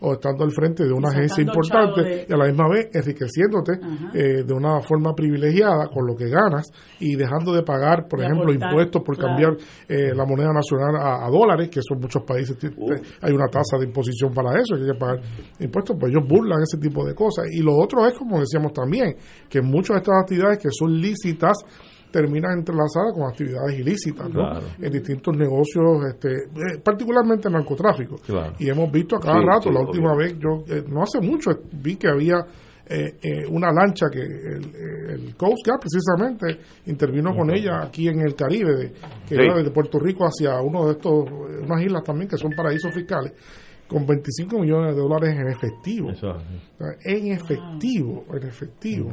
o 0.00 0.14
estando 0.14 0.44
al 0.44 0.52
frente 0.52 0.84
de 0.84 0.92
una 0.92 1.10
agencia 1.10 1.42
importante 1.42 2.26
y 2.28 2.32
a 2.32 2.36
la 2.36 2.46
misma 2.46 2.68
vez 2.68 2.88
enriqueciéndote 2.92 3.72
eh, 4.14 4.44
de 4.44 4.54
una 4.54 4.80
forma 4.80 5.14
privilegiada 5.14 5.88
con 5.88 6.06
lo 6.06 6.14
que 6.14 6.28
ganas 6.28 6.66
y 7.00 7.14
dejando 7.16 7.52
de 7.52 7.62
pagar, 7.62 8.06
por 8.08 8.22
ejemplo, 8.22 8.52
impuestos 8.52 9.02
por 9.02 9.16
cambiar 9.18 9.56
eh, 9.88 10.14
la 10.14 10.24
moneda 10.24 10.52
nacional 10.52 10.96
a, 10.96 11.28
dólares, 11.28 11.68
que 11.68 11.80
son 11.82 12.00
muchos 12.00 12.22
países, 12.22 12.56
hay 13.20 13.32
una 13.32 13.46
tasa 13.48 13.76
de 13.78 13.86
imposición 13.86 14.32
para 14.32 14.58
eso, 14.60 14.76
hay 14.76 14.86
que 14.86 14.98
pagar 14.98 15.20
impuestos, 15.60 15.96
pues 15.98 16.12
ellos 16.12 16.26
burlan 16.28 16.62
ese 16.62 16.78
tipo 16.78 17.04
de 17.04 17.14
cosas. 17.14 17.46
Y 17.52 17.60
lo 17.60 17.76
otro 17.76 18.06
es, 18.06 18.16
como 18.16 18.38
decíamos 18.40 18.72
también, 18.72 19.16
que 19.48 19.60
muchas 19.60 19.96
de 19.96 19.98
estas 19.98 20.22
actividades 20.22 20.58
que 20.58 20.68
son 20.70 21.00
lícitas, 21.00 21.58
terminan 22.14 22.58
entrelazadas 22.58 23.12
con 23.12 23.24
actividades 23.24 23.76
ilícitas 23.76 24.28
en 24.78 24.92
distintos 24.92 25.36
negocios, 25.36 25.84
este, 26.08 26.32
eh, 26.32 26.78
particularmente 26.80 27.48
el 27.48 27.54
narcotráfico. 27.54 28.20
Y 28.60 28.70
hemos 28.70 28.92
visto 28.92 29.16
a 29.16 29.20
cada 29.20 29.40
rato, 29.40 29.68
la 29.72 29.80
última 29.80 30.14
vez, 30.14 30.38
yo 30.38 30.62
eh, 30.68 30.84
no 30.86 31.02
hace 31.02 31.20
mucho 31.20 31.50
vi 31.72 31.96
que 31.96 32.06
había 32.06 32.36
eh, 32.86 33.44
una 33.50 33.72
lancha 33.72 34.06
que 34.12 34.20
el, 34.20 35.34
Coast 35.36 35.66
Guard 35.66 35.80
precisamente 35.80 36.60
intervino 36.86 37.34
con 37.34 37.50
ella 37.50 37.82
aquí 37.82 38.06
en 38.06 38.20
el 38.20 38.36
Caribe, 38.36 38.92
que 39.28 39.34
iba 39.34 39.56
desde 39.56 39.72
Puerto 39.72 39.98
Rico 39.98 40.24
hacia 40.24 40.60
uno 40.60 40.86
de 40.86 40.92
estos, 40.92 41.24
unas 41.62 41.82
islas 41.82 42.04
también 42.04 42.28
que 42.28 42.36
son 42.36 42.52
paraísos 42.52 42.94
fiscales 42.94 43.32
con 43.86 44.06
25 44.06 44.58
millones 44.58 44.94
de 44.94 45.00
dólares 45.00 45.34
en 45.34 45.48
efectivo. 45.48 46.10
En 47.04 47.32
efectivo, 47.32 48.24
en 48.32 48.48
efectivo. 48.48 49.10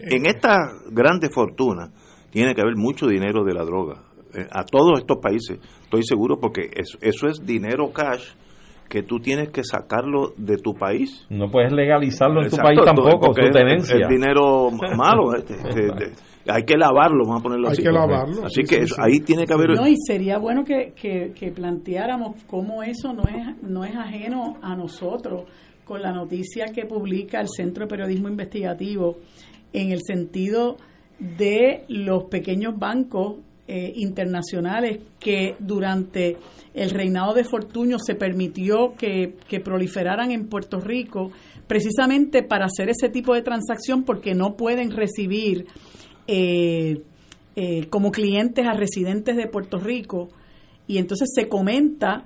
en 0.00 0.26
esta 0.26 0.58
grande 0.90 1.30
fortuna 1.30 1.90
tiene 2.30 2.54
que 2.54 2.60
haber 2.60 2.76
mucho 2.76 3.06
dinero 3.06 3.44
de 3.44 3.54
la 3.54 3.64
droga. 3.64 4.02
Eh, 4.34 4.46
a 4.50 4.64
todos 4.64 4.98
estos 4.98 5.18
países, 5.18 5.60
estoy 5.82 6.02
seguro, 6.02 6.40
porque 6.40 6.62
eso, 6.74 6.98
eso 7.00 7.28
es 7.28 7.46
dinero 7.46 7.92
cash 7.92 8.32
que 8.88 9.02
tú 9.02 9.20
tienes 9.20 9.50
que 9.50 9.62
sacarlo 9.62 10.32
de 10.36 10.56
tu 10.56 10.74
país. 10.74 11.26
No 11.30 11.50
puedes 11.50 11.72
legalizarlo 11.72 12.42
en 12.42 12.50
tu 12.50 12.56
país 12.56 12.80
tampoco, 12.84 13.32
su 13.32 13.50
tenencia. 13.50 13.96
Es, 13.96 14.08
dinero 14.08 14.70
malo. 14.96 15.34
Este, 15.36 16.12
hay 16.46 16.64
que 16.64 16.76
lavarlo, 16.76 17.24
vamos 17.26 17.40
a 17.40 17.42
ponerlo 17.42 17.68
así. 17.68 17.80
Hay 17.80 17.86
que 17.86 17.92
lavarlo. 17.92 18.44
Así 18.44 18.62
que 18.64 18.84
ahí 18.98 19.20
tiene 19.20 19.46
que 19.46 19.52
haber... 19.54 19.70
No, 19.70 19.86
y 19.86 19.96
sería 20.06 20.38
bueno 20.38 20.64
que, 20.64 20.92
que, 20.94 21.32
que, 21.34 21.50
planteáramos 21.50 22.42
cómo 22.46 22.82
eso 22.82 23.12
no 23.12 23.22
es, 23.22 23.62
no 23.62 23.84
es 23.84 23.94
ajeno 23.96 24.58
a 24.62 24.74
nosotros 24.76 25.44
con 25.84 26.02
la 26.02 26.12
noticia 26.12 26.66
que 26.66 26.86
publica 26.86 27.40
el 27.40 27.48
Centro 27.48 27.84
de 27.84 27.90
Periodismo 27.90 28.28
Investigativo 28.28 29.18
en 29.72 29.92
el 29.92 30.00
sentido 30.06 30.76
de 31.18 31.84
los 31.88 32.24
pequeños 32.24 32.78
bancos 32.78 33.36
eh, 33.66 33.92
internacionales 33.96 34.98
que 35.18 35.56
durante 35.58 36.36
el 36.74 36.90
reinado 36.90 37.32
de 37.32 37.44
Fortuño 37.44 37.96
se 37.98 38.14
permitió 38.14 38.94
que, 38.94 39.36
que, 39.48 39.60
proliferaran 39.60 40.32
en 40.32 40.48
Puerto 40.48 40.80
Rico 40.80 41.30
precisamente 41.66 42.42
para 42.42 42.66
hacer 42.66 42.90
ese 42.90 43.08
tipo 43.08 43.32
de 43.32 43.40
transacción 43.40 44.04
porque 44.04 44.34
no 44.34 44.54
pueden 44.54 44.90
recibir 44.90 45.66
eh, 46.26 47.02
eh, 47.56 47.86
como 47.88 48.10
clientes 48.10 48.66
a 48.66 48.72
residentes 48.72 49.36
de 49.36 49.46
Puerto 49.46 49.78
Rico 49.78 50.28
y 50.86 50.98
entonces 50.98 51.30
se 51.34 51.48
comenta 51.48 52.24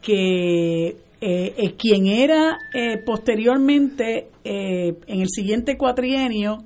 que 0.00 0.96
eh, 1.20 1.74
quien 1.76 2.06
era 2.06 2.56
posteriormente 3.04 4.28
en 4.42 5.20
el 5.20 5.28
siguiente 5.28 5.76
cuatrienio 5.76 6.64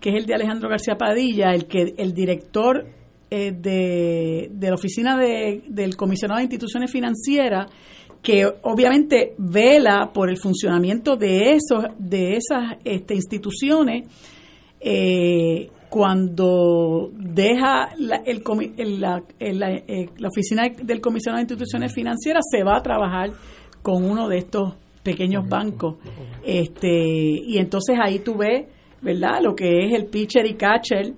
que 0.00 0.10
es 0.10 0.16
el 0.16 0.26
de 0.26 0.34
Alejandro 0.34 0.68
García 0.68 0.96
Padilla 0.96 1.52
el 1.52 1.66
que 1.66 1.94
el 1.98 2.14
director 2.14 2.86
de, 3.28 4.48
de, 4.50 4.68
la 4.68 4.74
oficina 4.74 5.18
de, 5.18 5.62
del 5.66 5.96
comisionado 5.96 6.38
de 6.38 6.44
instituciones 6.44 6.90
financieras 6.90 7.66
que 8.22 8.46
obviamente 8.62 9.34
vela 9.36 10.10
por 10.14 10.30
el 10.30 10.36
funcionamiento 10.36 11.16
de 11.16 11.54
esos 11.54 11.84
de 11.98 12.36
esas 12.36 12.78
este, 12.84 13.14
instituciones 13.14 14.08
eh, 14.80 15.70
cuando 15.92 17.10
deja 17.12 17.90
la, 17.98 18.22
el, 18.24 18.42
la, 18.98 19.22
eh, 19.38 20.08
la, 20.16 20.28
oficina 20.28 20.62
del 20.82 21.02
comisionado 21.02 21.36
de 21.36 21.42
instituciones 21.42 21.92
financieras 21.92 22.44
se 22.50 22.64
va 22.64 22.78
a 22.78 22.82
trabajar 22.82 23.32
con 23.82 24.02
uno 24.02 24.26
de 24.26 24.38
estos 24.38 24.72
pequeños 25.02 25.46
bancos. 25.46 25.96
este 26.46 26.88
y 26.88 27.58
entonces 27.58 27.98
ahí 28.02 28.20
tú 28.20 28.38
ves 28.38 28.68
verdad 29.02 29.42
lo 29.42 29.54
que 29.54 29.84
es 29.84 29.92
el 29.92 30.06
pitcher 30.06 30.46
y 30.46 30.54
catcher 30.54 31.12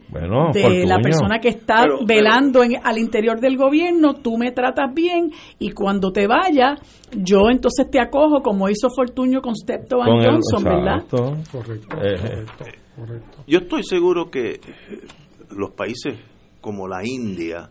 de 0.52 0.86
la 0.86 0.98
persona 0.98 1.38
que 1.38 1.50
está 1.50 1.84
velando 2.04 2.64
en, 2.64 2.72
al 2.82 2.98
interior 2.98 3.38
del 3.38 3.56
gobierno 3.56 4.14
tú 4.14 4.36
me 4.36 4.50
tratas 4.50 4.92
bien 4.92 5.30
y 5.60 5.70
cuando 5.70 6.10
te 6.10 6.26
vaya 6.26 6.74
yo 7.12 7.48
entonces 7.48 7.88
te 7.88 8.00
acojo 8.00 8.42
como 8.42 8.68
hizo 8.68 8.88
Fortuño 8.90 9.40
con 9.40 9.54
Stepto 9.54 9.98
Van 9.98 10.20
Johnson 10.20 10.64
verdad 10.64 11.04
correcto, 11.08 11.96
eh, 12.02 12.44
yo 13.46 13.58
estoy 13.58 13.82
seguro 13.82 14.30
que 14.30 14.60
los 15.50 15.70
países 15.72 16.14
como 16.60 16.88
la 16.88 17.04
India 17.04 17.68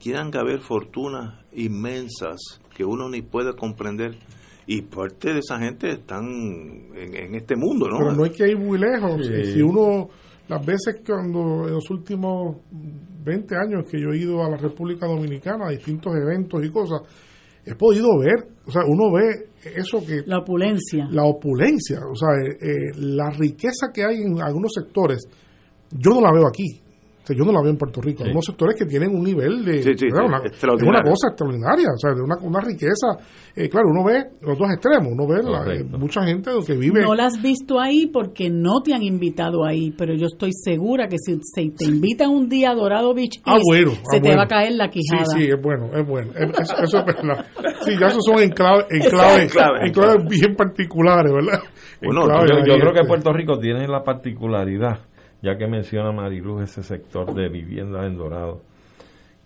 quieran 0.00 0.30
que 0.30 0.38
haber 0.38 0.60
fortunas 0.60 1.44
inmensas 1.52 2.60
que 2.76 2.84
uno 2.84 3.08
ni 3.08 3.22
puede 3.22 3.54
comprender 3.54 4.18
y 4.66 4.82
parte 4.82 5.32
de 5.32 5.38
esa 5.40 5.58
gente 5.58 5.90
están 5.90 6.26
en, 6.94 7.34
este 7.34 7.56
mundo, 7.56 7.88
¿no? 7.88 7.98
Pero 7.98 8.12
no 8.12 8.24
hay 8.24 8.30
que 8.30 8.48
ir 8.48 8.58
muy 8.58 8.78
lejos. 8.78 9.26
Si 9.26 9.62
uno, 9.62 10.08
las 10.46 10.64
veces 10.64 11.00
cuando 11.06 11.66
en 11.66 11.72
los 11.72 11.90
últimos 11.90 12.58
20 13.24 13.56
años 13.56 13.84
que 13.90 13.98
yo 13.98 14.10
he 14.12 14.18
ido 14.18 14.44
a 14.44 14.50
la 14.50 14.58
República 14.58 15.06
Dominicana 15.06 15.68
a 15.68 15.70
distintos 15.70 16.12
eventos 16.14 16.62
y 16.62 16.70
cosas, 16.70 17.00
he 17.64 17.74
podido 17.74 18.18
ver, 18.18 18.46
o 18.66 18.70
sea, 18.70 18.82
uno 18.86 19.10
ve 19.10 19.48
eso 19.64 20.04
que... 20.04 20.22
La 20.26 20.38
opulencia. 20.38 21.08
La 21.10 21.24
opulencia, 21.24 22.00
o 22.10 22.14
sea, 22.14 22.28
eh, 22.34 22.56
eh, 22.60 22.92
la 22.96 23.30
riqueza 23.30 23.88
que 23.92 24.04
hay 24.04 24.22
en 24.22 24.40
algunos 24.40 24.72
sectores, 24.74 25.26
yo 25.90 26.10
no 26.14 26.20
la 26.20 26.32
veo 26.32 26.46
aquí 26.46 26.87
yo 27.34 27.44
no 27.44 27.52
la 27.52 27.60
veo 27.60 27.70
en 27.70 27.76
Puerto 27.76 28.00
Rico. 28.00 28.24
Hay 28.24 28.30
unos 28.30 28.44
sectores 28.44 28.76
que 28.78 28.86
tienen 28.86 29.14
un 29.14 29.22
nivel 29.22 29.64
de. 29.64 29.80
una, 30.12 30.40
una 30.40 31.02
cosa 31.02 31.28
extraordinaria, 31.28 31.88
o 31.94 31.98
sea, 31.98 32.14
de 32.14 32.22
una, 32.22 32.36
una 32.40 32.60
riqueza. 32.60 33.18
Eh, 33.54 33.68
claro, 33.68 33.88
uno 33.90 34.04
ve 34.04 34.24
los 34.42 34.56
dos 34.56 34.68
extremos, 34.70 35.08
uno 35.12 35.26
ve 35.26 35.40
eh, 35.74 35.84
mucha 35.98 36.22
gente 36.24 36.50
que 36.66 36.76
vive. 36.76 37.02
No 37.02 37.14
la 37.14 37.26
has 37.26 37.40
visto 37.42 37.80
ahí 37.80 38.06
porque 38.06 38.50
no 38.50 38.80
te 38.84 38.94
han 38.94 39.02
invitado 39.02 39.64
ahí, 39.64 39.90
pero 39.96 40.14
yo 40.14 40.26
estoy 40.26 40.52
segura 40.52 41.08
que 41.08 41.16
si, 41.18 41.38
se 41.42 41.70
te 41.76 41.84
invitan 41.86 42.30
un 42.30 42.48
día 42.48 42.70
a 42.70 42.74
Dorado 42.74 43.14
Beach, 43.14 43.40
ah, 43.44 43.58
bueno, 43.64 43.92
se 44.10 44.18
ah, 44.18 44.20
te 44.20 44.36
va 44.36 44.44
a 44.44 44.48
caer 44.48 44.72
la 44.72 44.88
quijada. 44.88 45.24
Sí, 45.26 45.44
sí, 45.44 45.50
es 45.50 45.60
bueno, 45.60 45.90
es 45.94 46.06
bueno. 46.06 46.30
eso, 46.34 46.98
es 46.98 47.04
verdad. 47.04 47.46
Sí, 47.80 47.92
ya 47.98 48.06
esos 48.06 48.24
son 48.24 48.42
enclaves, 48.42 48.86
enclaves, 48.90 49.52
enclaves 49.82 50.26
bien 50.28 50.54
particulares, 50.54 51.32
¿verdad? 51.32 51.60
Bueno, 52.02 52.26
yo 52.64 52.74
creo 52.78 52.92
que 52.92 53.04
Puerto 53.06 53.32
Rico 53.32 53.58
tiene 53.58 53.88
la 53.88 54.02
particularidad 54.02 55.07
ya 55.42 55.56
que 55.56 55.66
menciona 55.66 56.12
Mariluz 56.12 56.62
ese 56.62 56.82
sector 56.82 57.32
de 57.34 57.48
vivienda 57.48 58.06
en 58.06 58.16
Dorado, 58.16 58.60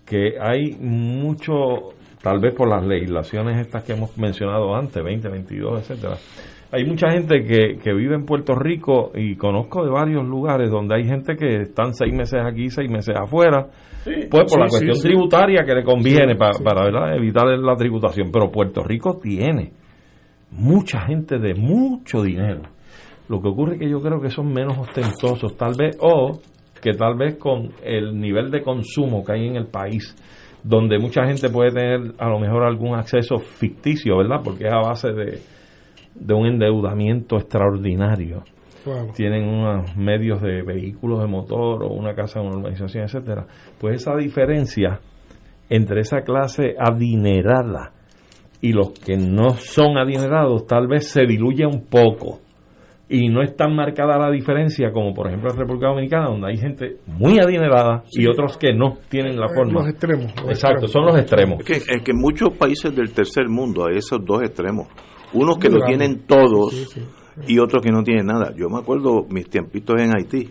que 0.06 0.34
hay 0.40 0.76
mucho, 0.80 1.94
tal 2.22 2.40
vez 2.40 2.54
por 2.54 2.68
las 2.68 2.84
legislaciones 2.84 3.58
estas 3.58 3.84
que 3.84 3.92
hemos 3.92 4.16
mencionado 4.16 4.74
antes, 4.74 4.94
2022, 4.94 5.80
etcétera. 5.80 6.16
Hay 6.74 6.86
mucha 6.86 7.10
gente 7.10 7.44
que, 7.44 7.76
que 7.76 7.92
vive 7.92 8.14
en 8.14 8.24
Puerto 8.24 8.54
Rico 8.54 9.12
y 9.14 9.36
conozco 9.36 9.84
de 9.84 9.90
varios 9.90 10.24
lugares 10.24 10.70
donde 10.70 10.94
hay 10.94 11.04
gente 11.04 11.36
que 11.36 11.62
están 11.62 11.92
seis 11.92 12.14
meses 12.14 12.40
aquí, 12.42 12.70
seis 12.70 12.90
meses 12.90 13.14
afuera, 13.14 13.66
pues 14.02 14.50
por 14.50 14.58
la 14.58 14.68
cuestión 14.68 14.98
tributaria 14.98 15.64
que 15.64 15.74
le 15.74 15.84
conviene 15.84 16.34
para, 16.34 16.54
para 16.64 17.14
evitar 17.14 17.46
la 17.46 17.76
tributación. 17.76 18.30
Pero 18.32 18.50
Puerto 18.50 18.82
Rico 18.82 19.18
tiene 19.22 19.72
mucha 20.50 21.02
gente 21.02 21.38
de 21.38 21.54
mucho 21.54 22.22
dinero 22.22 22.62
lo 23.32 23.40
que 23.40 23.48
ocurre 23.48 23.74
es 23.74 23.80
que 23.80 23.88
yo 23.88 23.98
creo 24.02 24.20
que 24.20 24.28
son 24.28 24.52
menos 24.52 24.76
ostentosos, 24.76 25.56
tal 25.56 25.72
vez, 25.74 25.96
o 26.00 26.38
que 26.82 26.92
tal 26.92 27.16
vez 27.16 27.36
con 27.36 27.70
el 27.82 28.20
nivel 28.20 28.50
de 28.50 28.60
consumo 28.60 29.24
que 29.24 29.32
hay 29.32 29.46
en 29.46 29.56
el 29.56 29.68
país, 29.68 30.14
donde 30.62 30.98
mucha 30.98 31.24
gente 31.24 31.48
puede 31.48 31.70
tener 31.70 32.12
a 32.18 32.28
lo 32.28 32.38
mejor 32.38 32.62
algún 32.62 32.94
acceso 32.94 33.38
ficticio, 33.38 34.18
¿verdad? 34.18 34.42
Porque 34.44 34.66
es 34.66 34.72
a 34.72 34.86
base 34.86 35.12
de, 35.12 35.38
de 36.14 36.34
un 36.34 36.46
endeudamiento 36.46 37.36
extraordinario. 37.36 38.42
Tienen 39.14 39.48
unos 39.48 39.96
medios 39.96 40.42
de 40.42 40.60
vehículos 40.60 41.20
de 41.20 41.28
motor 41.28 41.84
o 41.84 41.88
una 41.88 42.14
casa 42.14 42.38
de 42.38 42.48
una 42.48 42.58
urbanización, 42.58 43.04
etcétera. 43.04 43.46
Pues 43.80 44.02
esa 44.02 44.14
diferencia 44.14 45.00
entre 45.70 46.02
esa 46.02 46.20
clase 46.20 46.74
adinerada 46.78 47.92
y 48.60 48.72
los 48.72 48.90
que 48.90 49.16
no 49.16 49.54
son 49.54 49.96
adinerados 49.96 50.66
tal 50.66 50.86
vez 50.86 51.08
se 51.08 51.24
diluye 51.24 51.64
un 51.64 51.86
poco 51.86 52.40
y 53.08 53.28
no 53.28 53.42
es 53.42 53.54
tan 53.56 53.74
marcada 53.74 54.18
la 54.18 54.30
diferencia 54.30 54.90
como 54.90 55.12
por 55.12 55.26
ejemplo 55.26 55.50
en 55.50 55.58
República 55.58 55.88
Dominicana 55.88 56.28
donde 56.28 56.48
hay 56.48 56.56
gente 56.56 56.96
muy 57.06 57.38
adinerada 57.38 58.04
y 58.10 58.26
otros 58.26 58.56
que 58.56 58.72
no 58.72 58.98
tienen 59.08 59.38
la 59.38 59.48
forma. 59.48 59.80
los 59.80 59.88
extremos. 59.88 60.32
Exacto 60.48 60.86
son 60.86 61.06
los 61.06 61.18
extremos. 61.18 61.60
Es 61.60 61.66
que, 61.66 61.92
es 61.94 62.02
que 62.02 62.12
muchos 62.14 62.56
países 62.56 62.94
del 62.94 63.12
tercer 63.12 63.48
mundo 63.48 63.86
hay 63.86 63.98
esos 63.98 64.24
dos 64.24 64.42
extremos. 64.42 64.88
Unos 65.34 65.58
que 65.58 65.68
lo 65.68 65.84
tienen 65.84 66.26
todos 66.26 66.96
y 67.46 67.58
otros 67.58 67.82
que 67.82 67.90
no 67.90 68.02
tienen 68.02 68.26
nada. 68.26 68.52
Yo 68.56 68.68
me 68.68 68.78
acuerdo 68.78 69.26
mis 69.28 69.48
tiempitos 69.48 70.00
en 70.00 70.16
Haití. 70.16 70.50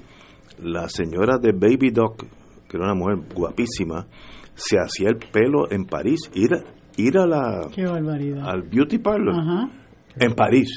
La 0.59 0.87
señora 0.89 1.37
de 1.39 1.53
Baby 1.53 1.89
Doc 1.91 2.25
que 2.69 2.77
era 2.77 2.85
una 2.85 2.95
mujer 2.95 3.17
guapísima 3.33 4.07
se 4.53 4.77
hacía 4.77 5.09
el 5.09 5.17
pelo 5.17 5.69
en 5.71 5.85
París. 5.85 6.31
Ir 6.33 6.51
ir 6.97 7.17
a 7.17 7.25
la 7.25 7.69
al 8.43 8.61
beauty 8.63 8.99
parlor. 8.99 9.35
Ajá 9.35 9.80
en 10.19 10.33
París. 10.33 10.69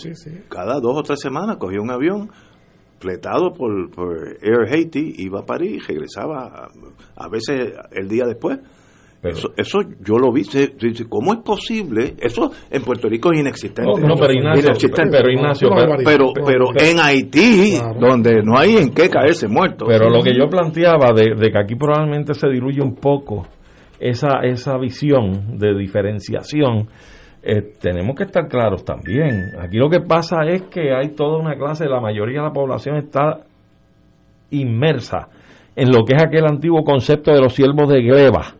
Cada 0.48 0.80
dos 0.80 0.96
o 0.96 1.02
tres 1.02 1.20
semanas 1.20 1.56
cogía 1.56 1.80
un 1.80 1.90
avión 1.90 2.30
fletado 2.98 3.52
por, 3.52 3.70
Air 4.42 4.72
Haiti, 4.72 5.14
iba 5.18 5.40
a 5.40 5.44
París, 5.44 5.86
regresaba 5.86 6.70
a, 7.16 7.28
veces 7.28 7.72
el 7.92 8.08
día 8.08 8.24
después. 8.24 8.58
eso, 9.22 9.52
eso, 9.56 9.80
yo 10.00 10.16
lo 10.18 10.32
vi. 10.32 10.44
¿Cómo 11.08 11.34
es 11.34 11.40
posible? 11.40 12.14
Eso 12.18 12.50
en 12.70 12.82
Puerto 12.82 13.08
Rico 13.08 13.32
es 13.32 13.40
inexistente. 13.40 13.90
No, 14.00 14.16
pero 14.16 14.32
Ignacio, 14.32 15.68
pero, 16.02 16.32
pero, 16.32 16.66
en 16.76 16.98
Haití, 16.98 17.78
donde 17.98 18.42
no 18.42 18.58
hay 18.58 18.76
en 18.76 18.94
qué 18.94 19.10
caerse 19.10 19.48
muerto. 19.48 19.84
Pero 19.86 20.08
lo 20.08 20.22
que 20.22 20.34
yo 20.34 20.48
planteaba 20.48 21.12
de, 21.14 21.34
de, 21.34 21.50
que 21.50 21.58
aquí 21.58 21.74
probablemente 21.74 22.32
se 22.32 22.48
diluye 22.48 22.80
un 22.80 22.94
poco 22.94 23.46
esa, 24.00 24.40
esa 24.42 24.78
visión 24.78 25.58
de 25.58 25.74
diferenciación 25.76 26.88
eh, 27.46 27.74
tenemos 27.78 28.16
que 28.16 28.24
estar 28.24 28.48
claros 28.48 28.84
también. 28.84 29.52
Aquí 29.60 29.76
lo 29.76 29.90
que 29.90 30.00
pasa 30.00 30.44
es 30.48 30.62
que 30.62 30.94
hay 30.94 31.10
toda 31.10 31.38
una 31.38 31.56
clase, 31.56 31.86
la 31.86 32.00
mayoría 32.00 32.40
de 32.40 32.46
la 32.46 32.52
población 32.52 32.96
está 32.96 33.40
inmersa 34.50 35.28
en 35.76 35.90
lo 35.90 36.04
que 36.04 36.14
es 36.16 36.22
aquel 36.22 36.46
antiguo 36.46 36.82
concepto 36.84 37.32
de 37.32 37.40
los 37.40 37.52
siervos 37.52 37.88
de 37.88 38.00
gleba. 38.00 38.54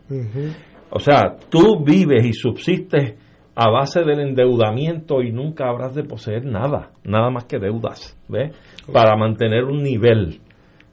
O 0.91 0.99
sea, 0.99 1.35
tú 1.49 1.83
vives 1.83 2.25
y 2.25 2.33
subsistes 2.33 3.15
a 3.55 3.69
base 3.69 4.01
del 4.03 4.19
endeudamiento 4.19 5.21
y 5.21 5.31
nunca 5.31 5.69
habrás 5.69 5.95
de 5.95 6.03
poseer 6.03 6.45
nada, 6.45 6.91
nada 7.03 7.29
más 7.29 7.45
que 7.45 7.57
deudas, 7.57 8.17
¿ves? 8.27 8.53
Para 8.91 9.15
mantener 9.15 9.63
un 9.63 9.81
nivel 9.81 10.41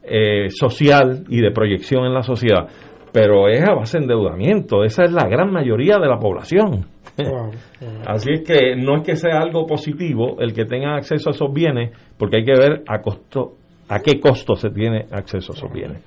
eh, 0.05 0.49
social 0.51 1.25
y 1.29 1.41
de 1.41 1.51
proyección 1.51 2.05
en 2.05 2.15
la 2.15 2.23
sociedad. 2.23 2.69
Pero 3.13 3.49
es 3.49 3.63
a 3.63 3.75
base 3.75 3.99
de 3.99 4.05
endeudamiento, 4.05 4.85
esa 4.85 5.05
es 5.05 5.13
la 5.13 5.29
gran 5.29 5.53
mayoría 5.53 5.99
de 5.99 6.09
la 6.09 6.19
población. 6.19 6.87
Así 8.07 8.33
es 8.33 8.41
que 8.41 8.75
no 8.77 8.97
es 8.97 9.03
que 9.03 9.17
sea 9.17 9.41
algo 9.41 9.67
positivo 9.67 10.41
el 10.41 10.55
que 10.55 10.65
tenga 10.65 10.97
acceso 10.97 11.31
a 11.31 11.33
esos 11.33 11.53
bienes, 11.53 11.93
porque 12.17 12.39
hay 12.39 12.45
que 12.45 12.59
ver 12.59 12.83
a 12.89 13.01
costo, 13.01 13.57
a 13.89 14.01
qué 14.01 14.19
costo 14.19 14.55
se 14.55 14.71
tiene 14.71 15.07
acceso 15.11 15.53
a 15.53 15.57
esos 15.57 15.73
bienes. 15.73 15.99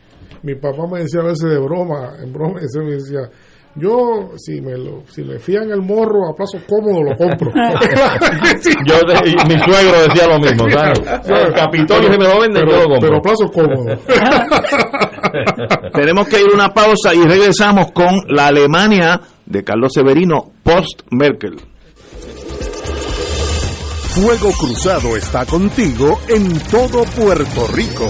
Mi 0.42 0.56
papá 0.56 0.88
me 0.92 1.00
decía 1.00 1.22
a 1.22 1.26
veces 1.26 1.50
de 1.50 1.60
broma, 1.60 2.14
en 2.24 2.34
broma, 2.34 2.56
me 2.56 2.92
decía, 2.92 3.30
yo, 3.76 4.32
si 4.38 4.62
me 4.62 4.78
lo, 4.78 5.04
si 5.10 5.22
me 5.24 5.38
fían 5.38 5.70
el 5.70 5.82
morro 5.82 6.30
a 6.30 6.34
plazo 6.34 6.60
cómodo, 6.68 7.04
lo 7.04 7.16
compro. 7.18 7.52
yo 8.86 8.96
mi 9.48 9.60
suegro 9.60 10.02
decía 10.08 10.28
lo 10.28 10.40
mismo, 10.40 10.70
¿sabes? 10.70 11.02
el 11.28 11.54
Capitolio 11.54 12.10
me 12.12 12.26
lo 12.26 12.40
venden, 12.40 12.64
yo 12.70 12.78
lo 12.78 12.90
compro. 12.90 13.00
Pero 13.02 13.18
a 13.18 13.22
plazo 13.22 13.52
cómodo. 13.52 13.98
Tenemos 15.94 16.28
que 16.28 16.40
ir 16.40 16.48
una 16.54 16.74
pausa 16.74 17.14
y 17.14 17.24
regresamos 17.24 17.92
con 17.92 18.22
la 18.30 18.48
Alemania 18.48 19.20
de 19.46 19.64
Carlos 19.64 19.92
Severino 19.94 20.52
post-Merkel. 20.64 21.58
Fuego 24.16 24.52
Cruzado 24.58 25.18
está 25.18 25.46
contigo 25.46 26.18
en 26.30 26.58
todo 26.72 27.04
Puerto 27.04 27.68
Rico. 27.74 28.10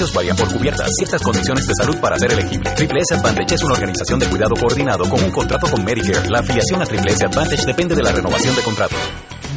Beneficios 0.00 0.16
varían 0.16 0.36
por 0.36 0.50
cubiertas. 0.50 0.88
Ciertas 0.96 1.20
condiciones 1.20 1.66
de 1.66 1.74
salud 1.74 1.96
para 1.98 2.18
ser 2.18 2.32
elegible. 2.32 2.70
Triple 2.70 3.00
S 3.00 3.14
Advantage 3.14 3.54
es 3.54 3.62
una 3.62 3.74
organización 3.74 4.18
de 4.18 4.26
cuidado 4.28 4.54
coordinado 4.58 5.06
con 5.06 5.22
un 5.22 5.30
contrato 5.30 5.70
con 5.70 5.84
Medicare. 5.84 6.30
La 6.30 6.38
afiliación 6.38 6.80
a 6.80 6.86
Triple 6.86 7.12
S 7.12 7.26
Advantage 7.26 7.66
depende 7.66 7.94
de 7.94 8.02
la 8.02 8.10
renovación 8.10 8.56
de 8.56 8.62
contrato. 8.62 8.96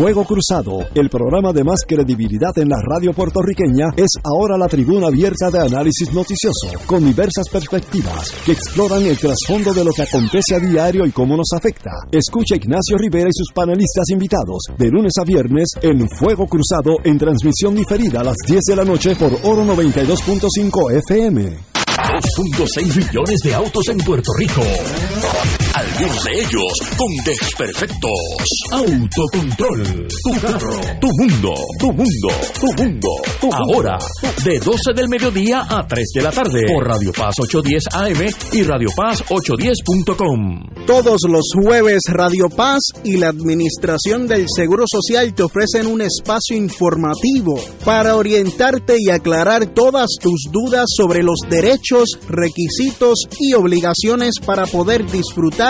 Fuego 0.00 0.24
Cruzado, 0.24 0.88
el 0.94 1.10
programa 1.10 1.52
de 1.52 1.62
más 1.62 1.84
credibilidad 1.86 2.56
en 2.56 2.70
la 2.70 2.78
radio 2.80 3.12
puertorriqueña, 3.12 3.88
es 3.98 4.08
ahora 4.24 4.56
la 4.56 4.66
tribuna 4.66 5.08
abierta 5.08 5.50
de 5.50 5.58
análisis 5.58 6.10
noticioso, 6.14 6.68
con 6.86 7.04
diversas 7.04 7.46
perspectivas 7.52 8.32
que 8.46 8.52
exploran 8.52 9.04
el 9.04 9.18
trasfondo 9.18 9.74
de 9.74 9.84
lo 9.84 9.92
que 9.92 10.00
acontece 10.00 10.54
a 10.54 10.58
diario 10.58 11.04
y 11.04 11.10
cómo 11.10 11.36
nos 11.36 11.52
afecta. 11.52 11.90
Escucha 12.10 12.56
Ignacio 12.56 12.96
Rivera 12.96 13.28
y 13.28 13.34
sus 13.34 13.52
panelistas 13.52 14.08
invitados 14.08 14.62
de 14.78 14.88
lunes 14.88 15.12
a 15.20 15.24
viernes 15.24 15.68
en 15.82 16.08
Fuego 16.08 16.46
Cruzado 16.46 16.96
en 17.04 17.18
transmisión 17.18 17.74
diferida 17.74 18.20
a 18.20 18.24
las 18.24 18.36
10 18.46 18.58
de 18.68 18.76
la 18.76 18.86
noche 18.86 19.14
por 19.16 19.34
Oro 19.44 19.66
92.5 19.66 20.96
FM. 21.10 21.58
2.6 21.84 22.96
millones 22.96 23.38
de 23.44 23.54
autos 23.54 23.86
en 23.90 23.98
Puerto 23.98 24.32
Rico. 24.38 24.62
Algunos 25.80 26.24
de 26.24 26.30
ellos 26.32 26.72
con 26.98 27.08
desperfectos. 27.24 28.10
Autocontrol. 28.70 30.08
Tu 30.08 30.40
carro. 30.42 30.80
Tu 31.00 31.06
mundo. 31.18 31.54
Tu 31.78 31.86
mundo. 31.86 32.28
Tu 32.60 32.82
mundo. 32.82 33.08
Ahora, 33.50 33.98
de 34.44 34.58
12 34.58 34.92
del 34.94 35.08
mediodía 35.08 35.64
a 35.66 35.86
3 35.86 36.06
de 36.14 36.22
la 36.22 36.32
tarde. 36.32 36.66
Por 36.70 36.86
Radio 36.86 37.12
Paz 37.12 37.34
810 37.40 37.84
AM 37.94 38.30
y 38.52 38.62
Radio 38.62 38.90
Paz 38.94 39.24
810.com. 39.24 40.84
Todos 40.86 41.20
los 41.26 41.46
jueves 41.54 42.02
Radio 42.08 42.50
Paz 42.50 42.80
y 43.02 43.16
la 43.16 43.28
Administración 43.28 44.28
del 44.28 44.46
Seguro 44.54 44.84
Social 44.86 45.32
te 45.32 45.44
ofrecen 45.44 45.86
un 45.86 46.02
espacio 46.02 46.58
informativo 46.58 47.58
para 47.86 48.16
orientarte 48.16 48.96
y 48.98 49.08
aclarar 49.08 49.64
todas 49.72 50.10
tus 50.20 50.42
dudas 50.52 50.86
sobre 50.94 51.22
los 51.22 51.38
derechos 51.48 52.18
requisitos 52.28 53.20
y 53.38 53.54
obligaciones 53.54 54.34
para 54.44 54.66
poder 54.66 55.10
disfrutar 55.10 55.69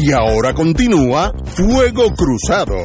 Y 0.00 0.12
ahora 0.12 0.54
continúa 0.54 1.32
Fuego 1.44 2.14
Cruzado. 2.14 2.76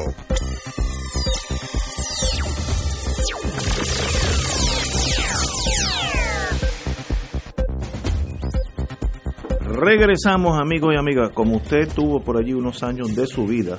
Regresamos 9.62 10.60
amigos 10.60 10.96
y 10.96 10.98
amigas, 10.98 11.30
como 11.36 11.58
usted 11.58 11.88
tuvo 11.94 12.20
por 12.20 12.38
allí 12.38 12.54
unos 12.54 12.82
años 12.82 13.16
de 13.16 13.28
su 13.28 13.46
vida, 13.46 13.78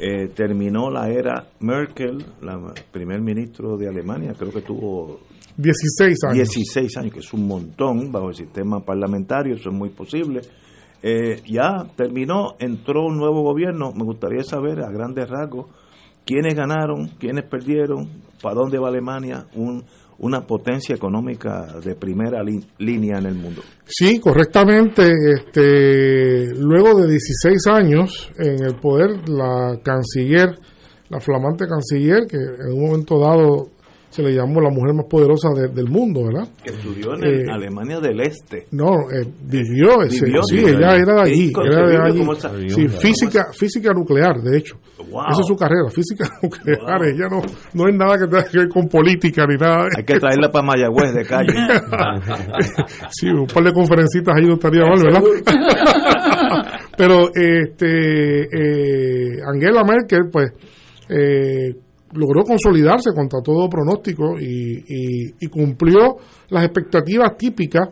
eh, 0.00 0.26
terminó 0.34 0.90
la 0.90 1.08
era 1.10 1.46
Merkel, 1.60 2.24
la 2.40 2.74
primer 2.90 3.20
ministro 3.20 3.76
de 3.76 3.88
Alemania, 3.88 4.34
creo 4.36 4.50
que 4.50 4.62
tuvo 4.62 5.20
16 5.56 6.24
años. 6.24 6.50
16 6.50 6.96
años, 6.96 7.12
que 7.12 7.20
es 7.20 7.32
un 7.32 7.46
montón 7.46 8.10
bajo 8.10 8.30
el 8.30 8.34
sistema 8.34 8.80
parlamentario, 8.80 9.54
eso 9.54 9.68
es 9.68 9.76
muy 9.76 9.90
posible 9.90 10.40
eh, 11.02 11.42
ya 11.46 11.84
terminó, 11.96 12.54
entró 12.58 13.04
un 13.06 13.16
nuevo 13.16 13.42
gobierno. 13.42 13.92
Me 13.92 14.04
gustaría 14.04 14.44
saber 14.44 14.80
a 14.80 14.90
grandes 14.90 15.28
rasgos 15.28 15.66
quiénes 16.24 16.54
ganaron, 16.54 17.08
quiénes 17.18 17.44
perdieron, 17.44 18.08
para 18.40 18.54
dónde 18.54 18.78
va 18.78 18.88
Alemania, 18.88 19.46
un, 19.54 19.84
una 20.18 20.46
potencia 20.46 20.94
económica 20.94 21.66
de 21.84 21.96
primera 21.96 22.42
línea 22.78 23.18
en 23.18 23.26
el 23.26 23.34
mundo. 23.34 23.62
Sí, 23.84 24.20
correctamente. 24.20 25.10
Este, 25.34 26.54
luego 26.54 27.00
de 27.00 27.08
16 27.08 27.66
años 27.66 28.30
en 28.38 28.64
el 28.64 28.76
poder, 28.76 29.28
la 29.28 29.78
canciller, 29.82 30.56
la 31.08 31.18
flamante 31.20 31.66
canciller, 31.66 32.26
que 32.28 32.36
en 32.36 32.72
un 32.72 32.86
momento 32.86 33.18
dado 33.18 33.70
se 34.12 34.22
le 34.22 34.34
llamó 34.34 34.60
la 34.60 34.68
mujer 34.68 34.92
más 34.92 35.06
poderosa 35.06 35.48
del 35.54 35.88
mundo, 35.88 36.24
¿verdad? 36.26 36.46
Que 36.62 36.70
estudió 36.70 37.14
en 37.14 37.24
eh, 37.24 37.50
Alemania 37.50 37.98
del 37.98 38.20
Este. 38.20 38.66
No, 38.72 39.08
eh, 39.10 39.26
vivió, 39.44 40.02
ese, 40.02 40.26
sí, 40.50 40.58
ella 40.58 40.96
era 40.96 41.14
de 41.14 41.20
allí, 41.22 41.52
era 41.64 41.86
de 41.86 41.96
allí. 41.96 42.22
Sí, 42.68 42.88
física, 42.88 43.46
física 43.54 43.94
nuclear, 43.94 44.42
de 44.42 44.58
hecho. 44.58 44.76
Esa 44.98 45.40
es 45.40 45.46
su 45.46 45.56
carrera, 45.56 45.88
física 45.88 46.28
nuclear. 46.42 47.02
Ella 47.06 47.26
no, 47.30 47.40
no 47.72 47.88
es 47.88 47.96
nada 47.96 48.18
que 48.18 48.26
tenga 48.26 48.44
que 48.44 48.58
ver 48.58 48.68
con 48.68 48.86
política 48.86 49.46
ni 49.46 49.56
nada. 49.56 49.86
Hay 49.96 50.04
que 50.04 50.20
traerla 50.20 50.52
para 50.52 50.66
Mayagüez 50.66 51.14
de 51.14 51.24
calle. 51.24 51.54
sí, 53.08 53.28
un 53.28 53.46
par 53.46 53.64
de 53.64 53.72
conferencitas 53.72 54.34
ahí 54.36 54.46
no 54.46 54.54
estaría 54.54 54.82
mal, 54.82 55.00
¿verdad? 55.02 55.22
Pero 56.98 57.30
este 57.34 58.42
eh, 58.42 59.40
Angela 59.46 59.82
Merkel, 59.84 60.28
pues, 60.30 60.52
eh, 61.08 61.74
logró 62.14 62.44
consolidarse 62.44 63.10
contra 63.14 63.40
todo 63.40 63.68
pronóstico 63.68 64.38
y, 64.38 65.46
cumplió 65.48 66.16
las 66.50 66.64
expectativas 66.64 67.36
típicas 67.36 67.88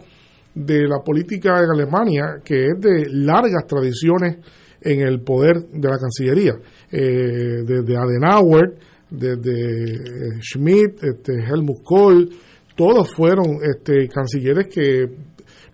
de 0.54 0.88
la 0.88 0.98
política 1.04 1.58
en 1.58 1.70
Alemania, 1.70 2.40
que 2.44 2.66
es 2.66 2.80
de 2.80 3.06
largas 3.10 3.66
tradiciones 3.66 4.38
en 4.80 5.00
el 5.00 5.20
poder 5.20 5.58
de 5.72 5.88
la 5.88 5.98
Cancillería, 5.98 6.54
eh, 6.90 7.62
desde 7.64 7.96
Adenauer, 7.96 8.76
desde 9.10 9.92
eh, 9.92 10.40
Schmidt, 10.40 11.02
este, 11.02 11.32
Helmut 11.44 11.82
Kohl, 11.84 12.30
todos 12.76 13.12
fueron 13.14 13.58
este, 13.62 14.08
cancilleres 14.08 14.68
que 14.68 15.06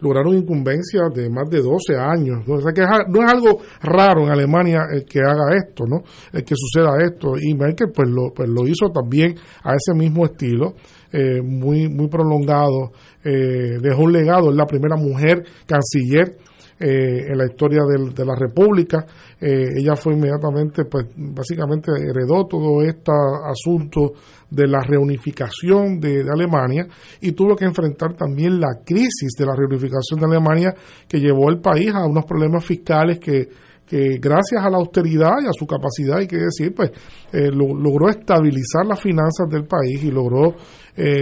lograron 0.01 0.35
incumbencia 0.35 1.02
de 1.14 1.28
más 1.31 1.48
de 1.51 1.60
12 1.60 1.97
años. 1.97 2.44
O 2.48 2.60
sea 2.60 2.73
que 2.73 2.82
no 3.09 3.24
es 3.24 3.32
algo 3.32 3.60
raro 3.82 4.24
en 4.24 4.31
Alemania 4.31 4.82
el 4.93 5.05
que 5.05 5.20
haga 5.20 5.56
esto, 5.56 5.85
¿no? 5.86 6.02
El 6.32 6.44
que 6.44 6.55
suceda 6.56 6.90
esto. 7.02 7.35
Y 7.40 7.55
Merkel 7.55 7.89
pues 7.94 8.09
lo, 8.09 8.32
pues 8.35 8.48
lo 8.48 8.66
hizo 8.66 8.90
también 8.90 9.35
a 9.62 9.74
ese 9.74 9.94
mismo 9.94 10.24
estilo, 10.24 10.74
eh, 11.12 11.40
muy, 11.43 11.89
muy 11.89 12.09
prolongado. 12.09 12.93
Eh, 13.24 13.78
dejó 13.81 14.02
un 14.02 14.12
legado, 14.12 14.51
es 14.51 14.56
la 14.56 14.66
primera 14.66 14.97
mujer 14.97 15.44
canciller 15.66 16.36
eh, 16.78 17.32
en 17.32 17.38
la 17.38 17.46
historia 17.46 17.80
de 17.88 18.24
la 18.26 18.34
República. 18.34 19.06
Eh, 19.40 19.64
ella 19.80 19.96
fue 19.96 20.12
inmediatamente, 20.12 20.84
pues 20.84 21.06
básicamente 21.16 21.90
heredó 21.90 22.44
todo 22.44 22.82
este 22.82 23.10
asunto 23.50 24.12
de 24.50 24.66
la 24.68 24.82
reunificación 24.82 25.98
de, 25.98 26.26
Alemania 26.30 26.86
y 27.22 27.32
tuvo 27.32 27.56
que 27.56 27.64
enfrentar 27.64 28.12
también 28.12 28.60
la 28.60 28.82
crisis 28.84 29.32
de 29.38 29.46
la 29.46 29.54
reunificación 29.56 30.20
de 30.20 30.26
Alemania 30.26 30.74
que 31.08 31.18
llevó 31.18 31.48
al 31.48 31.60
país 31.62 31.94
a 31.94 32.04
unos 32.04 32.26
problemas 32.26 32.62
fiscales 32.62 33.18
que 33.20 33.48
que 33.86 34.18
gracias 34.20 34.64
a 34.64 34.68
la 34.68 34.78
austeridad 34.78 35.36
y 35.40 35.46
a 35.46 35.52
su 35.56 35.64
capacidad, 35.64 36.18
hay 36.18 36.26
que 36.26 36.38
decir, 36.38 36.74
pues 36.74 36.90
eh, 37.32 37.52
logró 37.52 38.08
estabilizar 38.08 38.84
las 38.84 39.00
finanzas 39.00 39.48
del 39.48 39.64
país 39.64 40.02
y 40.02 40.10
logró 40.10 40.56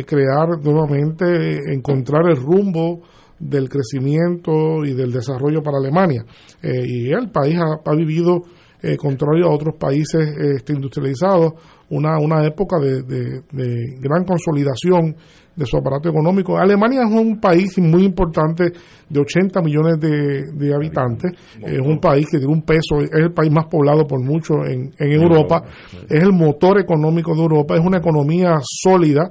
crear 0.06 0.48
nuevamente, 0.62 1.59
encontrar 1.74 2.22
el 2.31 2.36
rumbo 2.36 3.02
del 3.45 3.69
crecimiento 3.69 4.85
y 4.85 4.95
del 4.95 5.12
desarrollo 5.12 5.62
para 5.62 5.79
Alemania. 5.79 6.25
Eh, 6.62 6.83
y 6.87 7.12
el 7.12 7.31
país 7.31 7.59
ha, 7.59 7.95
vivido, 7.95 8.43
eh, 8.83 8.97
contrario 8.97 9.47
a 9.47 9.55
otros 9.55 9.75
países 9.79 10.35
este, 10.37 10.73
industrializados, 10.73 11.53
una, 11.91 12.19
una 12.19 12.45
época 12.45 12.79
de, 12.79 13.03
de, 13.03 13.99
gran 14.01 14.25
consolidación 14.25 15.15
de 15.55 15.66
su 15.66 15.77
aparato 15.77 16.09
económico. 16.09 16.57
Alemania 16.57 17.03
es 17.03 17.12
un 17.12 17.39
país 17.39 17.79
muy 17.79 18.05
importante 18.05 18.73
de 19.09 19.21
80 19.21 19.61
millones 19.61 20.01
de, 20.01 20.75
habitantes, 20.75 21.33
es 21.62 21.81
un 21.81 22.01
país 22.01 22.27
que 22.31 22.39
tiene 22.39 22.53
un 22.53 22.62
peso, 22.62 23.01
es 23.03 23.11
el 23.12 23.33
país 23.33 23.53
más 23.53 23.66
poblado 23.66 24.07
por 24.07 24.21
mucho 24.21 24.65
en, 24.65 24.93
en 24.99 25.12
Europa, 25.12 25.62
es 26.09 26.23
el 26.23 26.33
motor 26.33 26.81
económico 26.81 27.35
de 27.35 27.43
Europa, 27.43 27.75
es 27.75 27.85
una 27.85 27.99
economía 27.99 28.55
sólida 28.62 29.31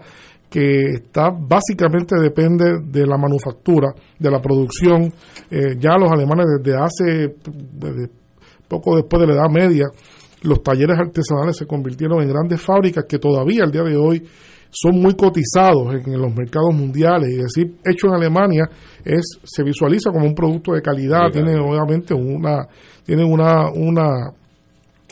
que 0.53 0.81
está 1.01 1.31
básicamente 1.31 2.15
depende 2.21 2.77
de 2.85 3.07
la 3.07 3.17
manufactura, 3.17 3.91
de 4.19 4.29
la 4.29 4.39
producción. 4.39 5.11
Eh, 5.49 5.77
ya 5.79 5.97
los 5.97 6.11
alemanes 6.11 6.45
desde 6.61 6.77
hace, 6.77 7.35
poco 8.67 8.95
después 8.95 9.19
de 9.21 9.27
la 9.29 9.33
Edad 9.33 9.49
Media, 9.49 9.85
los 10.43 10.61
talleres 10.61 10.95
artesanales 10.99 11.57
se 11.57 11.65
convirtieron 11.65 12.21
en 12.21 12.29
grandes 12.29 12.61
fábricas 12.61 13.05
que 13.09 13.17
todavía 13.17 13.63
al 13.63 13.71
día 13.71 13.81
de 13.81 13.97
hoy 13.97 14.21
son 14.69 15.01
muy 15.01 15.15
cotizados 15.15 15.95
en, 16.05 16.21
los 16.21 16.35
mercados 16.35 16.71
mundiales. 16.71 17.31
Y 17.31 17.37
decir 17.37 17.79
hecho 17.83 18.09
en 18.09 18.13
Alemania 18.13 18.69
es 19.03 19.39
se 19.43 19.63
visualiza 19.63 20.11
como 20.11 20.27
un 20.27 20.35
producto 20.35 20.73
de 20.73 20.83
calidad, 20.83 21.31
tiene 21.31 21.55
obviamente 21.55 22.13
una 22.13 22.67
tiene 23.03 23.23
una 23.23 23.71
una 23.71 24.31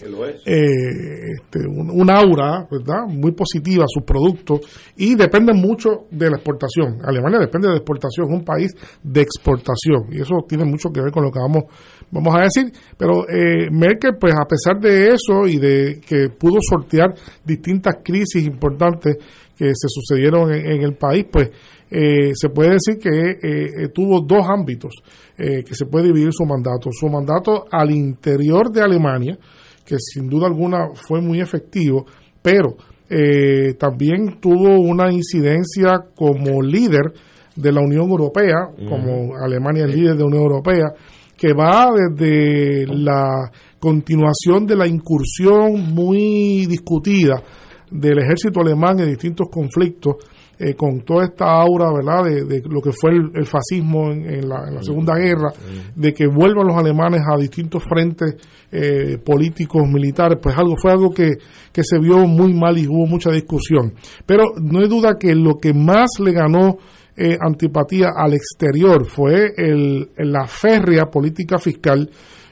eh, 0.04 1.34
este, 1.36 1.60
un, 1.68 2.10
aura, 2.10 2.68
¿verdad? 2.70 3.06
Muy 3.08 3.32
positiva 3.34 3.86
sus 3.88 4.04
productos 4.04 4.62
y 4.98 5.16
dependen 5.16 5.58
mucho 5.58 6.08
de 6.10 6.30
la 6.30 6.38
exportación. 6.38 7.00
Alemania 7.04 7.40
depende 7.40 7.68
de 7.68 7.74
la 7.74 7.78
exportación, 7.78 8.28
es 8.28 8.40
un 8.40 8.44
país 8.44 8.72
de 9.04 9.22
exportación 9.22 10.08
y 10.12 10.22
eso 10.22 10.44
tiene 10.48 10.66
mucho 10.66 10.90
que 10.90 11.02
ver 11.02 11.12
con 11.12 11.24
lo 11.24 11.32
que 11.32 11.40
vamos, 11.40 11.64
vamos 12.10 12.36
a 12.36 12.42
decir. 12.42 12.72
Pero 12.98 13.28
eh, 13.30 13.70
Merkel, 13.72 14.18
pues 14.20 14.34
a 14.34 14.46
pesar 14.46 14.80
de 14.80 15.14
eso 15.14 15.48
y 15.48 15.58
de 15.58 16.02
que 16.08 16.30
pudo 16.30 16.58
sortear 16.62 17.14
distintas 17.46 17.98
crisis 18.04 18.46
importantes 18.46 19.18
que 19.56 19.68
se 19.68 19.88
sucedieron 19.88 20.52
en, 20.52 20.82
el 20.82 20.96
país, 20.96 21.26
pues 21.32 21.52
eh, 21.92 22.32
se 22.34 22.50
puede 22.50 22.72
decir 22.72 22.98
que 22.98 23.90
tuvo 23.94 24.22
dos 24.22 24.44
ámbitos 24.48 24.92
que 25.38 25.74
se 25.74 25.86
puede 25.86 26.08
dividir 26.08 26.32
su 26.32 26.46
mandato. 26.46 26.90
Su 26.92 27.08
mandato 27.10 27.66
al 27.72 27.92
interior 27.92 28.72
de 28.72 28.82
Alemania, 28.82 29.38
que 29.86 29.96
sin 30.00 30.30
duda 30.30 30.48
alguna 30.48 30.90
fue 30.94 31.22
muy 31.22 31.42
efectivo, 31.42 32.06
pero 32.42 32.76
eh, 33.10 33.74
también 33.78 34.40
tuvo 34.40 34.80
una 34.80 35.12
incidencia 35.12 36.06
como 36.16 36.62
líder 36.62 37.14
de 37.56 37.72
la 37.72 37.82
Unión 37.82 38.10
Europea, 38.10 38.70
como 38.88 39.36
Alemania 39.36 39.86
es 39.86 39.94
líder 39.94 40.14
de 40.14 40.20
la 40.20 40.26
Unión 40.28 40.44
Europea, 40.44 40.94
que 41.38 41.54
va 41.54 41.90
desde 41.92 42.86
la 42.88 43.52
continuación 43.80 44.66
de 44.66 44.76
la 44.76 44.88
incursión 44.88 45.94
muy 45.94 46.66
discutida 46.68 47.42
del 47.90 48.20
ejército 48.20 48.62
alemán 48.62 49.00
en 49.00 49.10
distintos 49.10 49.48
conflictos 49.52 50.16
eh, 50.64 50.76
con 50.76 51.02
toda 51.02 51.24
esta 51.26 51.46
aura, 51.46 51.92
¿verdad?, 51.92 52.24
de, 52.24 52.62
lo 52.70 52.82
que 52.82 52.92
fue 52.92 53.14
el, 53.14 53.48
fascismo 53.48 54.12
en, 54.12 54.48
la, 54.48 54.80
Segunda 54.84 55.16
Guerra, 55.16 55.52
de 55.96 56.14
que 56.14 56.28
vuelvan 56.28 56.68
los 56.68 56.78
alemanes 56.78 57.22
a 57.28 57.36
distintos 57.36 57.84
frentes 57.84 58.36
eh, 58.72 59.18
políticos, 59.18 59.82
militares, 59.88 60.38
pues 60.40 60.56
algo 60.56 60.76
fue 60.78 60.92
algo 60.92 61.10
que, 61.10 61.32
que 61.72 61.84
se 61.84 61.98
vio 61.98 62.28
muy 62.28 62.54
mal 62.54 62.78
y 62.78 62.88
hubo 62.88 63.08
mucha 63.08 63.32
discusión. 63.32 63.94
Pero 64.24 64.54
no 64.62 64.82
hay 64.82 64.88
duda 64.88 65.18
que 65.18 65.34
lo 65.34 65.56
que 65.56 65.74
más 65.74 66.12
le 66.24 66.32
ganó 66.32 66.78
eh, 67.18 67.36
antipatía 67.42 68.10
al 68.16 68.36
exterior 68.36 69.08
fue 69.08 69.54
el, 69.58 70.12
la 70.18 70.46
férrea 70.46 71.06
política 71.06 71.58
fiscal 71.58 72.08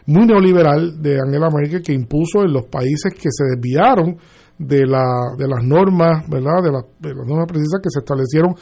muy 0.07 0.25
neoliberal 0.25 0.99
de 0.99 1.19
Angela 1.19 1.49
Merkel 1.55 1.83
que 1.83 1.93
impuso 1.93 2.41
en 2.43 2.53
los 2.53 2.65
países 2.65 3.13
que 3.13 3.29
se 3.29 3.43
desviaron 3.55 4.17
de, 4.59 4.85
la, 4.85 5.33
de 5.37 5.47
las 5.47 5.63
normas, 5.63 6.27
¿verdad? 6.29 6.61
De, 6.61 6.69
de, 7.09 7.15
las 7.15 7.25
normas 7.25 7.47
precisas 7.47 7.79
que 7.81 7.89
se 7.89 7.99
establecieron 7.99 8.53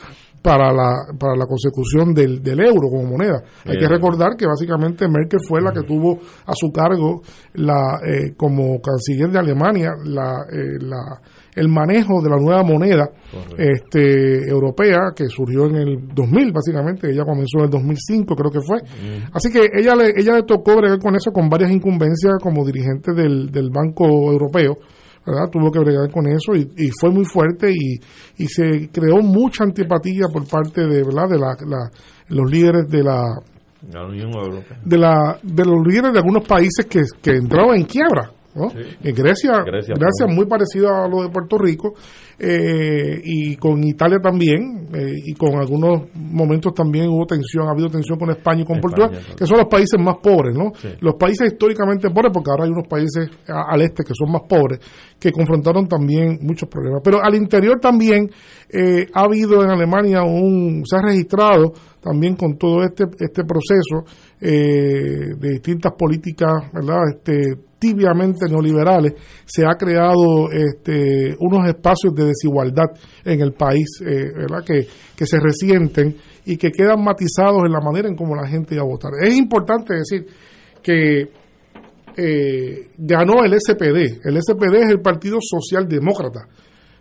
para 0.42 0.72
la, 0.72 0.94
para 1.20 1.36
la 1.36 1.46
consecución 1.46 2.14
del, 2.14 2.42
del 2.42 2.60
euro 2.60 2.88
como 2.90 3.04
moneda. 3.04 3.42
Hay 3.66 3.78
que 3.78 3.88
recordar 3.88 4.36
que 4.38 4.46
básicamente 4.46 5.08
Merkel 5.08 5.40
fue 5.46 5.62
la 5.62 5.74
que 5.74 5.82
tuvo 5.82 6.20
a 6.46 6.54
su 6.54 6.72
cargo 6.72 7.22
la, 7.56 8.00
eh, 8.06 8.34
como 8.38 8.80
canciller 8.80 9.30
de 9.30 9.40
Alemania 9.40 9.90
la, 10.06 10.46
eh, 10.50 10.78
la, 10.80 11.20
el 11.56 11.68
manejo 11.68 12.22
de 12.22 12.30
la 12.30 12.38
nueva 12.38 12.64
moneda 12.64 13.10
este, 13.58 14.48
europea 14.48 15.12
que 15.16 15.26
surgió 15.26 15.66
en 15.66 15.76
el 15.76 16.08
2000 16.14 16.54
básicamente, 16.54 17.10
ella 17.10 17.26
comenzó 17.26 17.58
en 17.58 17.66
el 17.66 17.70
2005 17.72 18.36
creo 18.36 18.52
que 18.52 18.62
fue. 18.62 18.78
Así 19.34 19.52
que 19.52 19.68
ella 19.74 19.96
le, 19.96 20.14
ella 20.16 20.36
le 20.36 20.44
tocó 20.44 20.78
bregar 20.78 21.00
con 21.00 21.16
eso 21.16 21.32
con 21.32 21.50
varias 21.50 21.72
incumbencias 21.72 22.36
como 22.42 22.64
dirigente 22.64 23.12
del, 23.14 23.50
del 23.52 23.70
Banco 23.72 24.06
Europeo 24.32 24.78
Tuvo 25.52 25.72
que 25.72 25.80
bregar 25.80 26.12
con 26.12 26.28
eso 26.28 26.56
y, 26.56 26.90
fue 27.00 27.12
muy 27.12 27.26
fuerte 27.26 27.72
y, 27.72 28.00
y, 28.38 28.48
se 28.48 28.90
creó 28.90 29.22
mucha 29.22 29.64
antipatía 29.64 30.28
por 30.32 30.48
parte 30.48 30.82
de, 30.82 31.04
¿verdad? 31.04 31.30
de 31.30 31.40
la, 31.40 31.90
los 32.30 32.52
líderes 32.52 32.88
de 32.90 33.04
la, 33.04 33.24
De, 34.86 34.98
la, 34.98 35.40
de 35.44 35.66
los 35.66 35.86
líderes 35.86 36.14
de 36.14 36.20
algunos 36.20 36.48
países 36.48 36.86
que, 36.90 37.04
que 37.22 37.32
entraban 37.38 37.78
en 37.78 37.86
quiebra. 37.86 38.32
En 39.04 39.16
Grecia, 39.16 39.64
Grecia, 39.64 40.28
muy 40.28 40.46
parecido 40.46 40.94
a 40.94 41.08
lo 41.08 41.24
de 41.24 41.30
Puerto 41.30 41.58
Rico, 41.58 41.94
eh, 42.40 43.20
y 43.24 43.56
con 43.56 43.84
Italia 43.84 44.20
también, 44.22 44.88
eh, 44.94 45.14
y 45.26 45.34
con 45.34 45.56
algunos 45.58 46.04
momentos 46.14 46.74
también 46.74 47.10
hubo 47.10 47.26
tensión, 47.26 47.68
ha 47.68 47.72
habido 47.72 47.90
tensión 47.90 48.20
con 48.20 48.30
España 48.30 48.62
y 48.62 48.66
con 48.66 48.80
Portugal, 48.80 49.12
que 49.36 49.46
son 49.46 49.58
los 49.58 49.68
países 49.68 50.00
más 50.00 50.18
pobres, 50.22 50.56
¿no? 50.56 50.72
Los 51.02 51.16
países 51.16 51.52
históricamente 51.52 52.10
pobres, 52.10 52.32
porque 52.34 52.52
ahora 52.52 52.66
hay 52.66 52.72
unos 52.72 52.88
países 52.88 53.30
al 53.48 53.82
este 53.82 54.04
que 54.04 54.14
son 54.14 54.32
más 54.32 54.44
pobres, 54.48 54.80
que 55.20 55.32
confrontaron 55.32 55.88
también 55.88 56.40
muchos 56.42 56.70
problemas. 56.70 57.02
Pero 57.04 57.24
al 57.24 57.36
interior 57.36 57.80
también 57.80 58.30
eh, 58.70 59.08
ha 59.14 59.22
habido 59.22 59.64
en 59.64 59.72
Alemania 59.72 60.24
un, 60.24 60.84
se 60.86 60.98
ha 60.98 61.02
registrado 61.02 61.74
también 62.08 62.36
con 62.36 62.58
todo 62.58 62.84
este, 62.84 63.06
este 63.20 63.44
proceso 63.44 64.06
de 64.40 65.50
distintas 65.52 65.94
políticas, 65.98 66.72
¿verdad? 66.72 67.02
Este, 67.16 67.68
tibiamente 67.80 68.50
neoliberales, 68.50 69.14
se 69.46 69.64
ha 69.64 69.76
creado 69.78 70.50
este, 70.52 71.36
unos 71.40 71.68
espacios 71.68 72.14
de 72.16 72.26
desigualdad 72.26 72.88
en 73.24 73.42
el 73.42 73.54
país, 73.54 73.88
eh, 74.06 74.32
¿verdad? 74.36 74.64
Que, 74.66 74.88
que 75.16 75.26
se 75.26 75.40
resienten 75.40 76.16
y 76.46 76.58
que 76.58 76.72
quedan 76.72 77.04
matizados 77.04 77.64
en 77.66 77.72
la 77.72 77.82
manera 77.82 78.08
en 78.08 78.16
cómo 78.16 78.36
la 78.36 78.48
gente 78.48 78.76
iba 78.76 78.84
a 78.84 78.88
votar. 78.88 79.12
Es 79.22 79.36
importante 79.36 79.96
decir 79.96 80.26
que 80.82 81.30
eh, 82.18 82.90
ganó 82.98 83.44
el 83.44 83.54
SPD. 83.60 84.26
El 84.26 84.42
SPD 84.42 84.76
es 84.78 84.90
el 84.90 85.02
Partido 85.02 85.38
Socialdemócrata. 85.40 86.48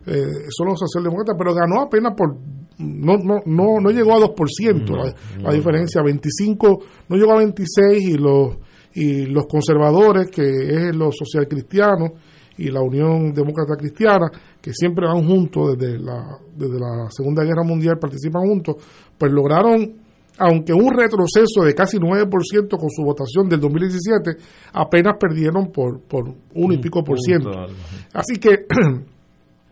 Eh, 0.07 0.23
son 0.51 0.69
los 0.69 0.79
socialdemócratas, 0.79 1.37
pero 1.39 1.55
ganó 1.55 1.83
apenas 1.83 2.13
por. 2.17 2.37
No, 2.79 3.17
no, 3.17 3.41
no, 3.47 3.81
no 3.81 3.91
llegó 3.91 4.13
a 4.15 4.29
2%, 4.29 5.15
la, 5.43 5.53
diferencia. 5.53 6.03
25, 6.03 6.79
no 7.09 7.17
llegó 7.17 7.33
a 7.33 7.39
26 7.39 8.09
y 8.09 8.19
los, 8.19 8.57
y 8.95 9.27
los 9.27 9.47
conservadores, 9.47 10.31
que 10.31 10.43
es 10.43 10.95
los 10.95 11.17
socialcristianos 11.17 12.11
y 12.59 12.71
la 12.71 12.83
Unión 12.83 13.33
Demócrata 13.33 13.77
Cristiana, 13.77 14.31
que 14.61 14.73
siempre 14.73 15.07
van 15.07 15.27
juntos 15.27 15.77
desde 15.77 15.99
la, 15.99 16.39
desde 16.55 16.79
la 16.79 17.09
Segunda 17.11 17.45
Guerra 17.45 17.63
Mundial, 17.65 17.99
participan 17.99 18.43
juntos, 18.47 18.77
pues 19.19 19.33
lograron 19.33 20.07
aunque 20.39 20.73
un 20.73 20.93
retroceso 20.93 21.65
de 21.65 21.75
casi 21.75 21.99
9% 21.99 22.79
con 22.79 22.91
su 22.91 23.03
votación 23.03 23.49
del 23.49 23.61
2017, 23.61 24.37
apenas 24.75 25.15
perdieron 25.19 25.73
por, 25.73 26.03
por 26.03 26.35
uno 26.55 26.75
y 26.75 26.79
pico 26.79 27.03
por 27.03 27.19
ciento. 27.21 27.51
Así 28.13 28.39
que 28.39 28.67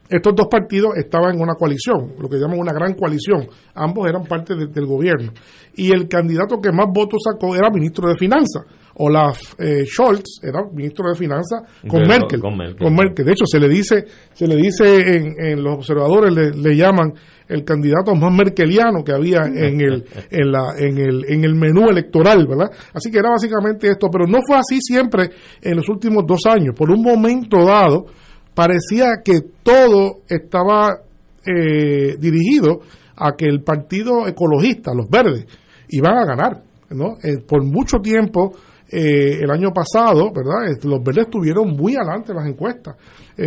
estos 0.09 0.35
dos 0.35 0.49
partidos 0.49 0.97
estaban 0.97 1.35
en 1.35 1.41
una 1.41 1.55
coalición, 1.55 2.13
lo 2.21 2.29
que 2.29 2.37
llaman 2.37 2.59
una 2.59 2.73
gran 2.73 2.95
coalición. 2.95 3.47
Ambos 3.75 4.09
eran 4.09 4.25
parte 4.25 4.55
del 4.55 4.87
gobierno. 4.87 5.33
Y 5.75 5.93
el 5.93 6.09
candidato 6.09 6.61
que 6.61 6.71
más 6.71 6.87
votos 6.93 7.23
sacó 7.25 7.57
era 7.57 7.71
ministro 7.71 8.09
de 8.09 8.17
Finanzas. 8.17 8.65
Olaf 8.97 9.55
eh, 9.59 9.85
Scholz 9.87 10.41
era 10.43 10.61
ministro 10.73 11.09
de 11.09 11.17
Finanzas 11.17 11.63
con, 11.89 12.03
Merkel, 12.03 12.41
con, 12.41 12.57
Merkel, 12.57 13.25
De 13.25 13.33
hecho, 13.33 13.45
se 13.45 13.59
le 13.59 13.69
dice, 13.69 14.05
se 14.33 14.47
le 14.47 14.57
dice 14.57 15.17
en, 15.17 15.63
los 15.63 15.75
observadores, 15.75 16.33
le, 16.33 16.77
llaman 16.77 17.13
el 17.49 17.65
candidato 17.65 18.15
más 18.15 18.33
merkeliano 18.33 19.03
que 19.03 19.13
había 19.13 19.43
en 19.47 19.81
el, 19.81 20.05
en, 20.31 20.53
la, 20.53 20.75
en, 20.79 20.99
el, 20.99 21.25
en 21.29 21.45
el 21.45 21.55
menú 21.55 21.89
electoral, 21.89 22.47
¿verdad? 22.47 22.71
Así 22.93 23.11
que 23.11 23.19
era 23.19 23.31
básicamente 23.31 23.89
esto, 23.89 24.09
pero 24.13 24.27
no 24.27 24.39
fue 24.47 24.57
así 24.57 24.79
siempre 24.81 25.31
en 25.61 25.77
los 25.77 25.89
últimos 25.89 26.25
dos 26.27 26.41
años. 26.47 26.75
Por 26.77 26.91
un 26.91 27.03
momento 27.03 27.65
dado, 27.65 28.07
parecía 28.55 29.23
que 29.25 29.41
todo 29.63 30.21
estaba 30.29 31.01
eh, 31.47 32.17
dirigido 32.19 32.81
a 33.17 33.33
que 33.37 33.47
el 33.47 33.63
partido 33.63 34.27
ecologista, 34.27 34.93
los 34.95 35.09
verdes, 35.09 35.47
iban 35.89 36.17
a 36.17 36.25
ganar. 36.25 36.63
¿no? 36.91 37.17
Eh, 37.23 37.39
por 37.47 37.65
mucho 37.65 37.99
tiempo, 37.99 38.53
eh, 38.91 39.41
el 39.41 39.51
año 39.51 39.71
pasado, 39.73 40.31
¿verdad? 40.33 40.77
Los 40.85 41.03
verdes 41.03 41.25
estuvieron 41.25 41.71
muy 41.71 41.97
adelante 41.97 42.33
en 42.33 42.39
las 42.39 42.47
encuestas, 42.47 42.97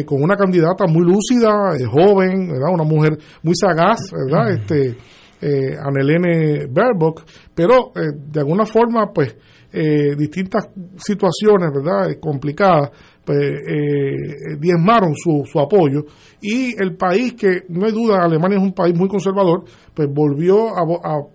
con 0.06 0.22
una 0.22 0.36
candidata 0.36 0.86
muy 0.88 1.04
lúcida, 1.06 1.50
joven, 1.90 2.50
¿verdad? 2.50 2.74
Una 2.74 2.84
mujer 2.84 3.18
muy 3.42 3.54
sagaz, 3.56 4.12
¿verdad? 4.12 4.52
Este, 4.52 4.98
eh, 5.42 5.78
Anelene 5.82 6.68
Baerbock, 6.70 7.24
pero 7.56 7.92
de 7.94 8.40
alguna 8.40 8.66
forma, 8.66 9.12
pues, 9.14 9.36
distintas 10.18 10.70
situaciones, 10.98 11.70
¿verdad? 11.74 12.20
complicadas, 12.20 12.90
pues, 13.28 13.40
eh, 13.40 14.56
diezmaron 14.58 15.14
su, 15.14 15.44
su 15.52 15.60
apoyo. 15.60 16.06
Y 16.40 16.82
el 16.82 16.96
país 16.96 17.34
que 17.34 17.64
no 17.68 17.86
hay 17.86 17.92
duda 17.92 18.24
Alemania 18.24 18.58
es 18.58 18.64
un 18.64 18.72
país 18.72 18.98
muy 18.98 19.10
conservador 19.10 19.66
pues 19.94 20.08
volvió 20.10 20.70
a, 20.70 20.84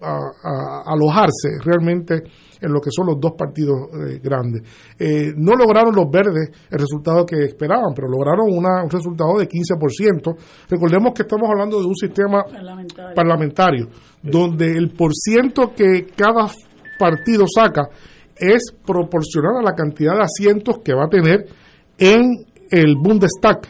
a, 0.01 0.83
alojarse 0.87 1.59
realmente 1.63 2.23
en 2.63 2.73
lo 2.73 2.81
que 2.81 2.89
son 2.91 3.09
los 3.09 3.21
dos 3.21 3.33
partidos 3.37 3.91
eh, 3.93 4.21
grandes. 4.23 4.63
Eh, 4.99 5.35
no 5.37 5.53
lograron 5.53 5.95
los 5.95 6.11
verdes 6.11 6.49
el 6.71 6.79
resultado 6.79 7.27
que 7.27 7.45
esperaban 7.45 7.93
pero 7.95 8.09
lograron 8.09 8.47
una, 8.49 8.85
un 8.85 8.91
resultado 8.91 9.37
de 9.37 9.47
15% 9.47 10.35
recordemos 10.71 11.13
que 11.13 11.23
estamos 11.23 11.51
hablando 11.51 11.79
de 11.79 11.87
un 11.87 11.97
sistema 11.97 12.43
parlamentario, 12.45 13.15
parlamentario 13.15 13.89
donde 14.23 14.79
el 14.79 14.95
porciento 14.95 15.75
que 15.77 16.07
cada 16.17 16.49
partido 16.99 17.45
saca 17.55 17.91
es 18.37 18.73
proporcional 18.87 19.59
a 19.59 19.63
la 19.63 19.75
cantidad 19.75 20.15
de 20.15 20.23
asientos 20.23 20.79
que 20.83 20.95
va 20.95 21.05
a 21.05 21.09
tener 21.09 21.45
en 22.03 22.45
el 22.71 22.97
Bundestag, 22.97 23.61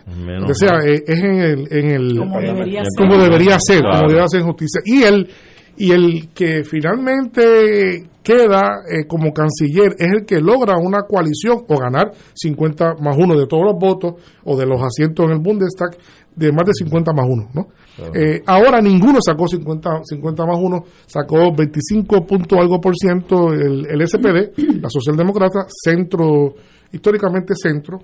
o 0.49 0.55
sea, 0.55 0.79
eh, 0.87 1.03
es 1.07 1.19
en 1.19 1.39
el, 1.41 1.69
en 1.71 1.91
el 1.91 2.17
como 2.17 2.41
debería 2.41 2.83
ser, 2.85 2.97
como 2.97 3.19
debería 3.19 3.59
ser, 3.59 3.83
como 3.83 3.99
debería 4.07 4.29
ser 4.29 4.43
justicia. 4.43 4.81
Y 4.85 5.03
el, 5.03 5.29
y 5.77 5.91
el 5.91 6.29
que 6.33 6.65
finalmente 6.65 8.07
queda 8.23 8.85
eh, 8.89 9.07
como 9.07 9.33
canciller 9.33 9.97
es 9.99 10.13
el 10.13 10.25
que 10.25 10.41
logra 10.41 10.79
una 10.79 11.03
coalición 11.03 11.65
o 11.69 11.77
ganar 11.77 12.13
50 12.33 12.95
más 13.01 13.17
uno 13.19 13.37
de 13.37 13.47
todos 13.47 13.65
los 13.65 13.75
votos 13.79 14.15
o 14.45 14.57
de 14.57 14.65
los 14.65 14.81
asientos 14.81 15.27
en 15.27 15.33
el 15.33 15.41
Bundestag 15.41 15.97
de 16.35 16.53
más 16.53 16.65
de 16.65 16.73
50 16.73 17.13
más 17.13 17.27
uno, 17.29 17.49
¿no? 17.53 17.69
Eh, 18.15 18.41
ahora 18.47 18.81
ninguno 18.81 19.19
sacó 19.21 19.47
50, 19.47 20.01
50 20.05 20.47
más 20.47 20.59
uno, 20.59 20.85
sacó 21.07 21.53
25 21.55 22.25
punto 22.25 22.59
algo 22.59 22.81
por 22.81 22.95
ciento 22.97 23.53
el, 23.53 23.85
el 23.87 24.09
SPD, 24.09 24.57
la 24.81 24.89
socialdemócrata, 24.89 25.67
centro, 25.85 26.55
históricamente 26.91 27.55
centro, 27.55 27.99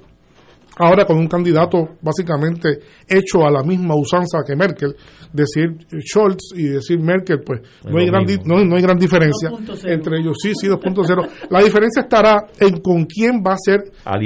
ahora 0.78 1.04
con 1.04 1.18
un 1.18 1.26
candidato 1.26 1.96
básicamente 2.00 2.78
hecho 3.06 3.44
a 3.44 3.50
la 3.50 3.62
misma 3.62 3.94
usanza 3.96 4.38
que 4.46 4.56
Merkel, 4.56 4.94
decir 5.32 5.76
Scholz 6.00 6.54
y 6.54 6.64
decir 6.64 6.98
Merkel, 7.00 7.40
pues 7.44 7.60
no 7.84 7.98
hay, 7.98 8.06
gran, 8.06 8.24
no, 8.44 8.76
hay 8.76 8.82
gran 8.82 8.98
diferencia 8.98 9.50
entre 9.84 10.18
ellos. 10.18 10.36
Sí, 10.40 10.52
sí, 10.54 10.68
2.0. 10.68 11.28
La 11.50 11.62
diferencia 11.62 12.02
estará 12.02 12.46
en 12.58 12.80
con 12.80 13.04
quién 13.04 13.42
va 13.46 13.54
a 13.54 13.58
ser 13.58 13.84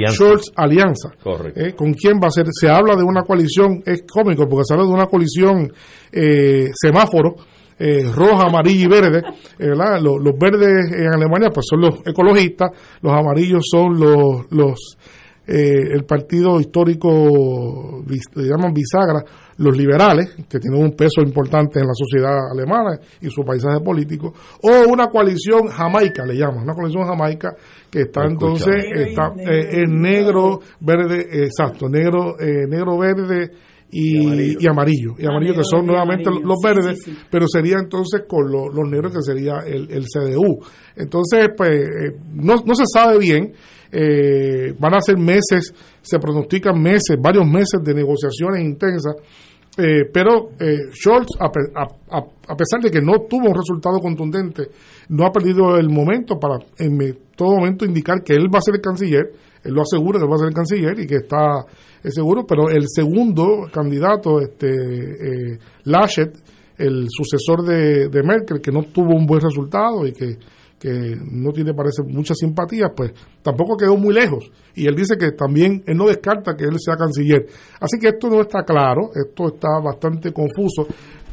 Scholz 0.09 0.51
alianza. 0.55 1.09
Correcto. 1.21 1.59
Eh, 1.59 1.73
con 1.73 1.93
quién 1.93 2.19
va 2.21 2.27
a 2.27 2.31
ser. 2.31 2.45
Se 2.51 2.69
habla 2.69 2.95
de 2.95 3.03
una 3.03 3.23
coalición, 3.23 3.81
es 3.85 4.03
cómico 4.09 4.47
porque 4.47 4.65
se 4.65 4.73
habla 4.73 4.85
de 4.85 4.93
una 4.93 5.07
coalición 5.07 5.71
eh, 6.11 6.69
semáforo. 6.73 7.35
Eh, 7.79 8.03
roja, 8.15 8.45
amarilla 8.47 8.85
y 8.85 8.87
verde. 8.87 9.21
Los, 9.57 10.21
los, 10.21 10.37
verdes 10.39 10.93
en 10.93 11.11
Alemania 11.11 11.49
pues 11.51 11.65
son 11.67 11.81
los 11.81 11.95
ecologistas, 12.05 12.69
los 13.01 13.11
amarillos 13.11 13.63
son 13.69 13.99
los, 13.99 14.45
los 14.51 14.97
eh, 15.45 15.93
el 15.93 16.05
partido 16.05 16.57
histórico, 16.59 18.01
le 18.07 18.43
llaman 18.43 18.73
bisagra, 18.73 19.23
los 19.57 19.77
liberales, 19.77 20.35
que 20.49 20.57
tienen 20.57 20.81
un 20.81 20.95
peso 20.95 21.21
importante 21.21 21.79
en 21.79 21.87
la 21.87 21.93
sociedad 21.93 22.49
alemana 22.49 22.97
y 23.19 23.29
su 23.29 23.43
paisaje 23.43 23.81
político, 23.81 24.33
o 24.61 24.89
una 24.89 25.07
coalición 25.07 25.67
jamaica, 25.67 26.25
le 26.25 26.35
llaman, 26.35 26.63
una 26.63 26.73
coalición 26.73 27.05
jamaica 27.05 27.55
que 27.91 28.03
está 28.03 28.23
entonces, 28.25 28.85
está 28.95 29.33
eh, 29.37 29.81
en 29.83 30.01
negro, 30.01 30.61
verde, 30.79 31.27
exacto, 31.43 31.89
negro, 31.89 32.39
eh, 32.39 32.65
negro, 32.67 32.97
verde, 32.97 33.51
y, 33.95 34.65
amarillo. 34.65 35.13
y 35.19 35.25
amarillo, 35.27 35.53
que 35.53 35.63
son 35.63 35.85
nuevamente 35.85 36.31
los 36.31 36.57
verdes, 36.63 37.05
pero 37.29 37.45
sería 37.47 37.75
entonces 37.77 38.23
con 38.27 38.51
los 38.51 38.89
negros 38.89 39.13
que 39.13 39.21
sería 39.21 39.59
el, 39.67 39.91
el 39.91 40.05
CDU. 40.05 40.65
Entonces, 40.95 41.49
pues, 41.55 41.85
no, 42.33 42.55
no 42.65 42.73
se 42.73 42.85
sabe 42.91 43.19
bien 43.19 43.53
eh, 43.93 44.73
van 44.79 44.95
a 44.95 45.01
ser 45.01 45.17
meses, 45.17 45.73
se 46.01 46.19
pronostican 46.19 46.81
meses, 46.81 47.15
varios 47.21 47.45
meses 47.45 47.79
de 47.83 47.93
negociaciones 47.93 48.63
intensas. 48.63 49.15
Eh, 49.75 50.05
pero 50.11 50.51
eh, 50.59 50.91
Scholz, 50.91 51.27
a, 51.39 51.49
pesar 51.49 52.79
de 52.81 52.91
que 52.91 53.01
no 53.01 53.21
tuvo 53.27 53.49
un 53.49 53.55
resultado 53.55 53.99
contundente, 53.99 54.67
no 55.09 55.25
ha 55.25 55.31
perdido 55.31 55.77
el 55.77 55.89
momento 55.89 56.37
para 56.39 56.57
en 56.77 57.17
todo 57.35 57.55
momento 57.55 57.85
indicar 57.85 58.23
que 58.23 58.33
él 58.33 58.53
va 58.53 58.59
a 58.59 58.61
ser 58.61 58.75
el 58.75 58.81
canciller, 58.81 59.31
él 59.63 59.73
lo 59.73 59.81
asegura 59.81 60.19
que 60.19 60.27
va 60.27 60.35
a 60.35 60.39
ser 60.39 60.49
el 60.49 60.53
canciller 60.53 60.99
y 60.99 61.07
que 61.07 61.15
está 61.15 61.65
seguro, 62.03 62.45
pero 62.45 62.69
el 62.69 62.85
segundo 62.87 63.67
candidato, 63.71 64.39
este 64.41 64.69
eh, 64.69 65.59
Laschet, 65.85 66.35
el 66.77 67.07
sucesor 67.09 67.63
de, 67.63 68.09
de 68.09 68.23
Merkel, 68.23 68.61
que 68.61 68.71
no 68.71 68.83
tuvo 68.83 69.15
un 69.15 69.25
buen 69.25 69.41
resultado 69.41 70.05
y 70.05 70.11
que 70.11 70.37
que 70.83 71.15
no 71.31 71.53
tiene, 71.53 71.73
parece, 71.73 72.03
mucha 72.03 72.33
simpatía, 72.33 72.87
pues 72.93 73.13
tampoco 73.41 73.77
quedó 73.77 73.95
muy 73.95 74.13
lejos. 74.13 74.51
Y 74.75 74.85
él 74.85 74.95
dice 74.95 75.15
que 75.17 75.31
también, 75.31 75.81
él 75.87 75.95
no 75.95 76.07
descarta 76.07 76.57
que 76.57 76.65
él 76.65 76.75
sea 76.77 76.97
canciller. 76.97 77.45
Así 77.79 77.97
que 77.97 78.09
esto 78.09 78.29
no 78.29 78.41
está 78.41 78.63
claro, 78.65 79.11
esto 79.15 79.47
está 79.47 79.79
bastante 79.81 80.33
confuso. 80.33 80.85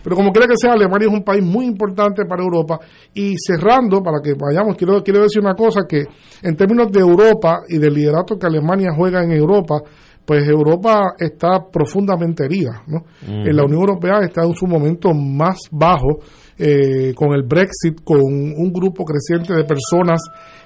Pero 0.05 0.14
como 0.14 0.31
quiera 0.31 0.47
que 0.47 0.55
sea, 0.56 0.74
Alemania 0.74 1.09
es 1.09 1.12
un 1.12 1.24
país 1.24 1.43
muy 1.43 1.66
importante 1.66 2.24
para 2.27 2.44
Europa. 2.44 2.78
Y 3.12 3.35
cerrando, 3.44 4.01
para 4.05 4.20
que 4.22 4.35
vayamos, 4.35 4.77
quiero, 4.77 5.02
quiero 5.02 5.22
decir 5.22 5.43
una 5.43 5.55
cosa, 5.55 5.81
que 5.85 6.05
en 6.43 6.55
términos 6.55 6.93
de 6.93 7.01
Europa 7.01 7.62
y 7.68 7.78
del 7.78 7.94
liderato 7.94 8.39
que 8.39 8.47
Alemania 8.47 8.90
juega 8.97 9.24
en 9.24 9.32
Europa, 9.32 9.82
pues 10.31 10.48
Europa 10.48 11.15
está 11.19 11.59
profundamente 11.73 12.44
herida. 12.44 12.85
¿no? 12.86 13.02
En 13.27 13.57
la 13.57 13.65
Unión 13.65 13.81
Europea 13.81 14.20
está 14.23 14.44
en 14.44 14.55
su 14.55 14.65
momento 14.69 15.12
más 15.12 15.59
bajo 15.73 16.20
eh, 16.57 17.12
con 17.16 17.32
el 17.32 17.43
Brexit, 17.43 18.05
con 18.05 18.20
un 18.20 18.73
grupo 18.73 19.05
creciente 19.05 19.52
de 19.52 19.65
personas 19.65 20.20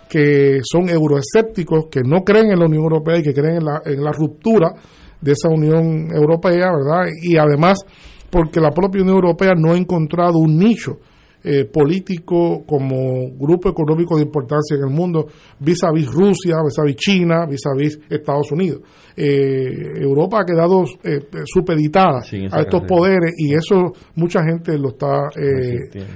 que 0.06 0.60
son 0.62 0.90
euroescépticos, 0.90 1.86
que 1.90 2.02
no 2.04 2.20
creen 2.24 2.50
en 2.50 2.58
la 2.58 2.66
Unión 2.66 2.82
Europea 2.82 3.16
y 3.16 3.22
que 3.22 3.32
creen 3.32 3.56
en 3.56 3.64
la, 3.64 3.80
en 3.86 4.04
la 4.04 4.12
ruptura 4.12 4.74
de 5.18 5.32
esa 5.32 5.48
Unión 5.48 6.14
Europea, 6.14 6.66
¿verdad? 6.70 7.10
Y 7.22 7.38
además 7.38 7.86
porque 8.28 8.60
la 8.60 8.70
propia 8.70 9.00
Unión 9.00 9.16
Europea 9.16 9.54
no 9.56 9.72
ha 9.72 9.78
encontrado 9.78 10.40
un 10.40 10.58
nicho 10.58 10.98
eh, 11.46 11.66
político, 11.66 12.64
como 12.66 13.28
grupo 13.36 13.68
económico 13.68 14.16
de 14.16 14.22
importancia 14.22 14.76
en 14.76 14.88
el 14.88 14.94
mundo, 14.94 15.26
vis 15.60 15.84
a 15.84 15.92
vis 15.92 16.06
Rusia, 16.10 16.56
vis 16.64 16.78
a 16.78 16.84
vis 16.84 16.96
China, 16.96 17.44
vis 17.46 17.60
a 17.66 17.76
vis 17.76 18.00
Estados 18.08 18.50
Unidos. 18.50 18.80
Eh, 19.14 20.00
Europa 20.00 20.40
ha 20.40 20.44
quedado 20.46 20.84
eh, 21.02 21.20
supeditada 21.44 22.20
a 22.50 22.60
estos 22.60 22.82
poderes 22.88 23.34
y 23.36 23.52
eso 23.52 23.92
mucha 24.14 24.42
gente 24.42 24.78
lo 24.78 24.88
está 24.88 25.28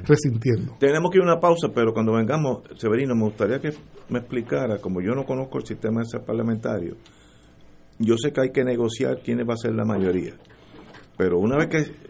resintiendo. 0.06 0.76
Tenemos 0.80 1.10
que 1.10 1.18
ir 1.18 1.22
a 1.22 1.32
una 1.32 1.38
pausa, 1.38 1.68
pero 1.74 1.92
cuando 1.92 2.14
vengamos, 2.14 2.62
Severino, 2.78 3.14
me 3.14 3.24
gustaría 3.24 3.58
que 3.58 3.70
me 4.08 4.20
explicara, 4.20 4.78
como 4.78 5.02
yo 5.02 5.14
no 5.14 5.26
conozco 5.26 5.58
el 5.58 5.66
sistema 5.66 6.00
ese 6.00 6.20
parlamentario, 6.20 6.96
yo 7.98 8.16
sé 8.16 8.32
que 8.32 8.40
hay 8.40 8.50
que 8.50 8.64
negociar 8.64 9.20
quién 9.22 9.40
va 9.40 9.52
a 9.52 9.58
ser 9.58 9.74
la 9.74 9.84
mayoría, 9.84 10.32
pero 11.18 11.38
una 11.38 11.58
vez 11.58 11.68
que 11.68 12.08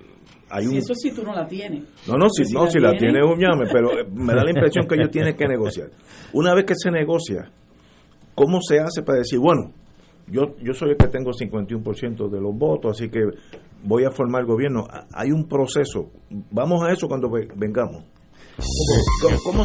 eso 0.50 0.94
sí 0.94 1.10
tú 1.12 1.22
no 1.22 1.34
la 1.34 1.46
tienes. 1.46 1.84
No, 2.06 2.16
no, 2.16 2.28
si, 2.30 2.42
no, 2.52 2.70
si 2.70 2.78
la, 2.78 2.92
tiene 2.92 3.22
un 3.22 3.38
llame, 3.38 3.66
pero 3.70 3.98
eh, 3.98 4.06
me 4.12 4.34
da 4.34 4.44
la 4.44 4.50
impresión 4.54 4.86
que 4.86 4.94
ellos 4.94 5.10
tienen 5.10 5.36
que 5.36 5.46
negociar. 5.46 5.90
Una 6.32 6.54
vez 6.54 6.64
que 6.64 6.74
se 6.76 6.90
negocia, 6.90 7.50
¿cómo 8.34 8.60
se 8.60 8.80
hace 8.80 9.02
para 9.02 9.18
decir, 9.18 9.38
bueno, 9.38 9.72
yo, 10.26 10.56
yo 10.62 10.72
soy 10.74 10.90
el 10.90 10.96
que 10.96 11.08
tengo 11.08 11.30
51% 11.32 12.28
de 12.30 12.40
los 12.40 12.56
votos, 12.56 12.96
así 12.96 13.08
que 13.08 13.20
voy 13.82 14.04
a 14.04 14.10
formar 14.10 14.42
el 14.42 14.46
gobierno? 14.46 14.86
Hay 15.12 15.30
un 15.30 15.46
proceso. 15.48 16.10
Vamos 16.50 16.82
a 16.82 16.92
eso 16.92 17.08
cuando 17.08 17.30
vengamos. 17.30 18.04
¿Cómo? 19.44 19.64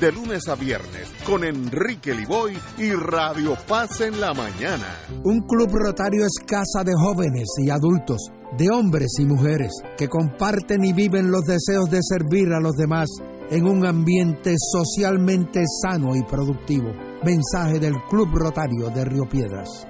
de 0.00 0.12
lunes 0.12 0.48
a 0.48 0.54
viernes 0.54 1.12
con 1.26 1.44
Enrique 1.44 2.14
Liboy 2.14 2.56
y 2.78 2.92
Radio 2.92 3.54
Paz 3.68 4.00
en 4.00 4.18
la 4.18 4.32
mañana. 4.32 4.96
Un 5.24 5.40
club 5.40 5.68
rotario 5.72 6.24
es 6.24 6.42
casa 6.46 6.82
de 6.84 6.94
jóvenes 6.94 7.46
y 7.58 7.68
adultos, 7.68 8.30
de 8.56 8.70
hombres 8.70 9.12
y 9.18 9.26
mujeres 9.26 9.72
que 9.98 10.08
comparten 10.08 10.84
y 10.84 10.94
viven 10.94 11.30
los 11.30 11.42
deseos 11.42 11.90
de 11.90 12.00
servir 12.02 12.50
a 12.54 12.60
los 12.60 12.76
demás 12.76 13.08
en 13.50 13.66
un 13.66 13.84
ambiente 13.84 14.54
socialmente 14.58 15.64
sano 15.82 16.16
y 16.16 16.22
productivo. 16.22 16.92
Mensaje 17.22 17.78
del 17.78 17.94
Club 18.08 18.28
Rotario 18.32 18.88
de 18.88 19.04
Río 19.04 19.28
Piedras. 19.28 19.89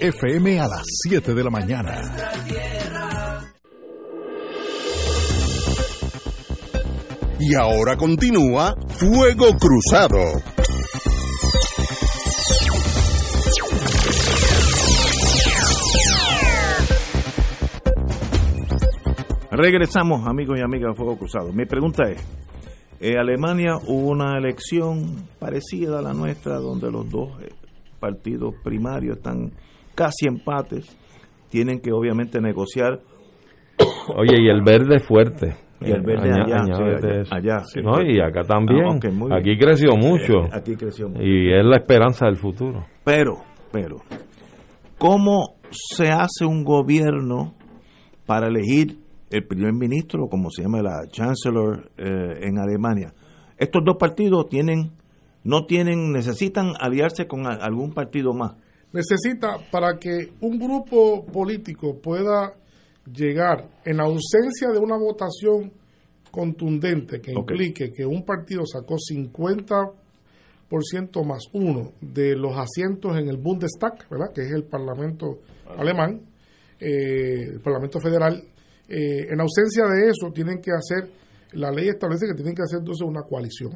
FM 0.00 0.60
a 0.60 0.68
las 0.68 0.82
7 1.08 1.34
de 1.34 1.44
la 1.44 1.50
mañana. 1.50 2.00
Y 7.40 7.54
ahora 7.54 7.96
continúa 7.96 8.74
Fuego 8.88 9.56
Cruzado. 9.58 10.42
Regresamos, 19.50 20.26
amigos 20.26 20.58
y 20.58 20.62
amigas 20.62 20.90
de 20.90 20.94
Fuego 20.96 21.16
Cruzado. 21.16 21.52
Mi 21.52 21.64
pregunta 21.64 22.10
es, 22.10 22.20
en 22.98 23.18
Alemania 23.18 23.76
hubo 23.86 24.10
una 24.10 24.36
elección 24.36 25.28
parecida 25.38 25.98
a 25.98 26.02
la 26.02 26.12
nuestra, 26.12 26.56
donde 26.56 26.90
los 26.90 27.08
dos 27.10 27.40
eh, 27.42 27.50
partidos 28.00 28.54
primarios 28.64 29.18
están 29.18 29.52
casi 29.94 30.26
empates, 30.26 30.96
tienen 31.50 31.80
que 31.80 31.92
obviamente 31.92 32.40
negociar. 32.40 33.00
Oye, 34.16 34.42
y 34.42 34.48
el 34.48 34.62
verde 34.62 35.00
fuerte. 35.00 35.56
Y 35.80 35.90
el 35.90 36.02
verde 36.02 36.30
allá, 36.32 37.62
no, 37.82 38.02
y 38.02 38.18
acá 38.18 38.42
también. 38.42 38.86
Ah, 39.30 39.36
aquí 39.38 39.58
creció 39.58 39.96
mucho. 39.96 40.44
Aquí 40.50 40.76
creció 40.76 41.08
mucho. 41.08 41.22
Y 41.22 41.52
es 41.52 41.64
la 41.64 41.76
esperanza 41.76 42.26
del 42.26 42.36
futuro. 42.36 42.86
Pero, 43.04 43.42
pero, 43.70 43.96
¿cómo 44.98 45.56
se 45.70 46.10
hace 46.10 46.46
un 46.46 46.64
gobierno 46.64 47.54
para 48.24 48.46
elegir 48.46 48.98
el 49.30 49.46
primer 49.46 49.74
ministro, 49.74 50.28
como 50.30 50.48
se 50.50 50.62
llama 50.62 50.80
la 50.80 51.06
chancellor 51.10 51.90
eh, 51.98 52.46
en 52.48 52.58
Alemania? 52.58 53.12
Estos 53.58 53.82
dos 53.84 53.96
partidos 53.98 54.48
tienen, 54.48 54.92
no 55.42 55.66
tienen, 55.66 56.12
necesitan 56.12 56.72
aliarse 56.80 57.26
con 57.26 57.46
algún 57.46 57.92
partido 57.92 58.32
más 58.32 58.54
necesita 58.94 59.58
para 59.72 59.98
que 59.98 60.34
un 60.40 60.58
grupo 60.58 61.26
político 61.26 62.00
pueda 62.00 62.54
llegar 63.12 63.68
en 63.84 64.00
ausencia 64.00 64.70
de 64.72 64.78
una 64.78 64.96
votación 64.96 65.70
contundente 66.30 67.20
que 67.20 67.32
implique 67.32 67.92
que 67.92 68.06
un 68.06 68.24
partido 68.24 68.64
sacó 68.64 68.94
50% 68.94 71.24
más 71.24 71.42
uno 71.52 71.92
de 72.00 72.36
los 72.36 72.56
asientos 72.56 73.18
en 73.18 73.28
el 73.28 73.36
Bundestag, 73.36 74.08
¿verdad? 74.08 74.32
que 74.32 74.42
es 74.42 74.52
el 74.52 74.62
Parlamento 74.64 75.40
alemán, 75.76 76.20
eh, 76.78 77.48
el 77.52 77.60
Parlamento 77.60 77.98
Federal, 78.00 78.44
eh, 78.88 79.26
en 79.28 79.40
ausencia 79.40 79.86
de 79.86 80.10
eso 80.10 80.30
tienen 80.32 80.60
que 80.60 80.70
hacer, 80.70 81.10
la 81.52 81.72
ley 81.72 81.88
establece 81.88 82.28
que 82.28 82.34
tienen 82.34 82.54
que 82.54 82.62
hacer 82.62 82.78
entonces 82.78 83.04
una 83.06 83.22
coalición. 83.22 83.72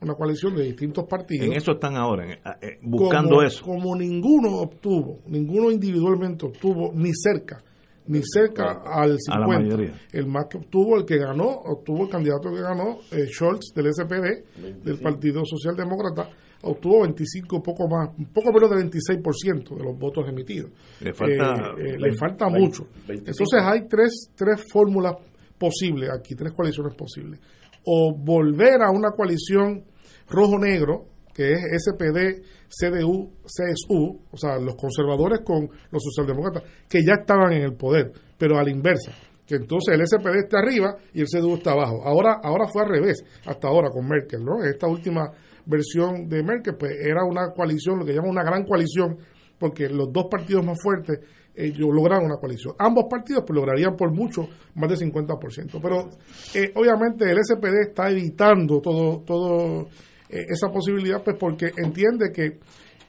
Una 0.00 0.14
coalición 0.14 0.54
de 0.54 0.64
distintos 0.64 1.04
partidos. 1.08 1.46
En 1.46 1.54
eso 1.54 1.72
están 1.72 1.96
ahora, 1.96 2.30
eh, 2.30 2.78
buscando 2.82 3.42
eso. 3.42 3.64
Como 3.64 3.96
ninguno 3.96 4.58
obtuvo, 4.58 5.20
ninguno 5.26 5.70
individualmente 5.70 6.46
obtuvo 6.46 6.92
ni 6.94 7.10
cerca 7.14 7.62
ni 8.08 8.20
cerca 8.22 8.82
al 8.84 9.16
50. 9.18 9.92
el 10.12 10.26
más 10.26 10.46
que 10.48 10.58
obtuvo, 10.58 10.96
el 10.96 11.04
que 11.04 11.18
ganó, 11.18 11.48
obtuvo 11.48 12.04
el 12.04 12.10
candidato 12.10 12.50
que 12.50 12.60
ganó, 12.60 12.98
eh, 13.10 13.26
Scholz 13.26 13.72
del 13.74 13.92
SPD, 13.92 14.44
del 14.84 14.98
Partido 14.98 15.42
Socialdemócrata, 15.44 16.30
obtuvo 16.62 17.02
25, 17.02 17.62
poco 17.62 17.88
más, 17.88 18.10
un 18.16 18.26
poco 18.26 18.52
menos 18.52 18.70
del 18.70 18.90
26% 18.90 19.76
de 19.76 19.84
los 19.84 19.98
votos 19.98 20.28
emitidos. 20.28 20.70
Le 21.00 21.12
falta, 21.12 21.72
eh, 21.78 21.96
le 21.98 22.14
falta 22.14 22.48
mucho. 22.48 22.86
Entonces 23.08 23.60
hay 23.62 23.86
tres, 23.88 24.30
tres 24.34 24.64
fórmulas 24.70 25.14
posibles 25.58 26.10
aquí, 26.10 26.34
tres 26.34 26.52
coaliciones 26.52 26.94
posibles. 26.94 27.40
O 27.86 28.14
volver 28.14 28.82
a 28.82 28.90
una 28.90 29.12
coalición 29.12 29.84
rojo-negro, 30.28 31.06
que 31.32 31.52
es 31.52 31.84
SPD, 31.84 32.42
CDU, 32.68 33.32
CSU, 33.44 34.20
o 34.30 34.36
sea, 34.36 34.58
los 34.58 34.74
conservadores 34.74 35.40
con 35.44 35.68
los 35.90 36.02
socialdemócratas, 36.02 36.64
que 36.88 37.04
ya 37.04 37.14
estaban 37.20 37.52
en 37.52 37.62
el 37.62 37.74
poder, 37.74 38.12
pero 38.36 38.58
a 38.58 38.64
la 38.64 38.70
inversa 38.70 39.12
que 39.46 39.54
entonces 39.54 39.94
el 39.94 40.04
SPD 40.04 40.38
está 40.44 40.58
arriba 40.58 40.96
y 41.14 41.20
el 41.20 41.26
CDU 41.26 41.54
está 41.54 41.70
abajo. 41.72 42.02
Ahora, 42.04 42.40
ahora 42.42 42.66
fue 42.66 42.82
al 42.82 42.88
revés, 42.88 43.24
hasta 43.46 43.68
ahora 43.68 43.90
con 43.90 44.06
Merkel, 44.06 44.44
¿no? 44.44 44.62
Esta 44.64 44.88
última 44.88 45.30
versión 45.64 46.28
de 46.28 46.42
Merkel, 46.42 46.74
pues 46.76 46.92
era 47.00 47.24
una 47.24 47.52
coalición, 47.52 48.00
lo 48.00 48.04
que 48.04 48.12
llaman 48.12 48.30
una 48.30 48.42
gran 48.42 48.64
coalición, 48.64 49.18
porque 49.58 49.88
los 49.88 50.12
dos 50.12 50.26
partidos 50.30 50.64
más 50.64 50.78
fuertes 50.82 51.20
ellos 51.56 51.88
lograron 51.92 52.26
una 52.26 52.36
coalición. 52.36 52.74
Ambos 52.78 53.06
partidos 53.08 53.44
pues, 53.46 53.56
lograrían 53.56 53.96
por 53.96 54.12
mucho 54.12 54.48
más 54.74 54.88
del 54.88 55.10
50%. 55.10 55.80
Pero 55.80 56.10
eh, 56.54 56.72
obviamente 56.74 57.30
el 57.30 57.38
SPD 57.42 57.88
está 57.88 58.10
evitando 58.10 58.80
todo, 58.80 59.22
todo 59.24 59.88
eh, 60.28 60.44
esa 60.48 60.68
posibilidad, 60.68 61.22
pues 61.22 61.36
porque 61.38 61.70
entiende 61.76 62.30
que 62.32 62.58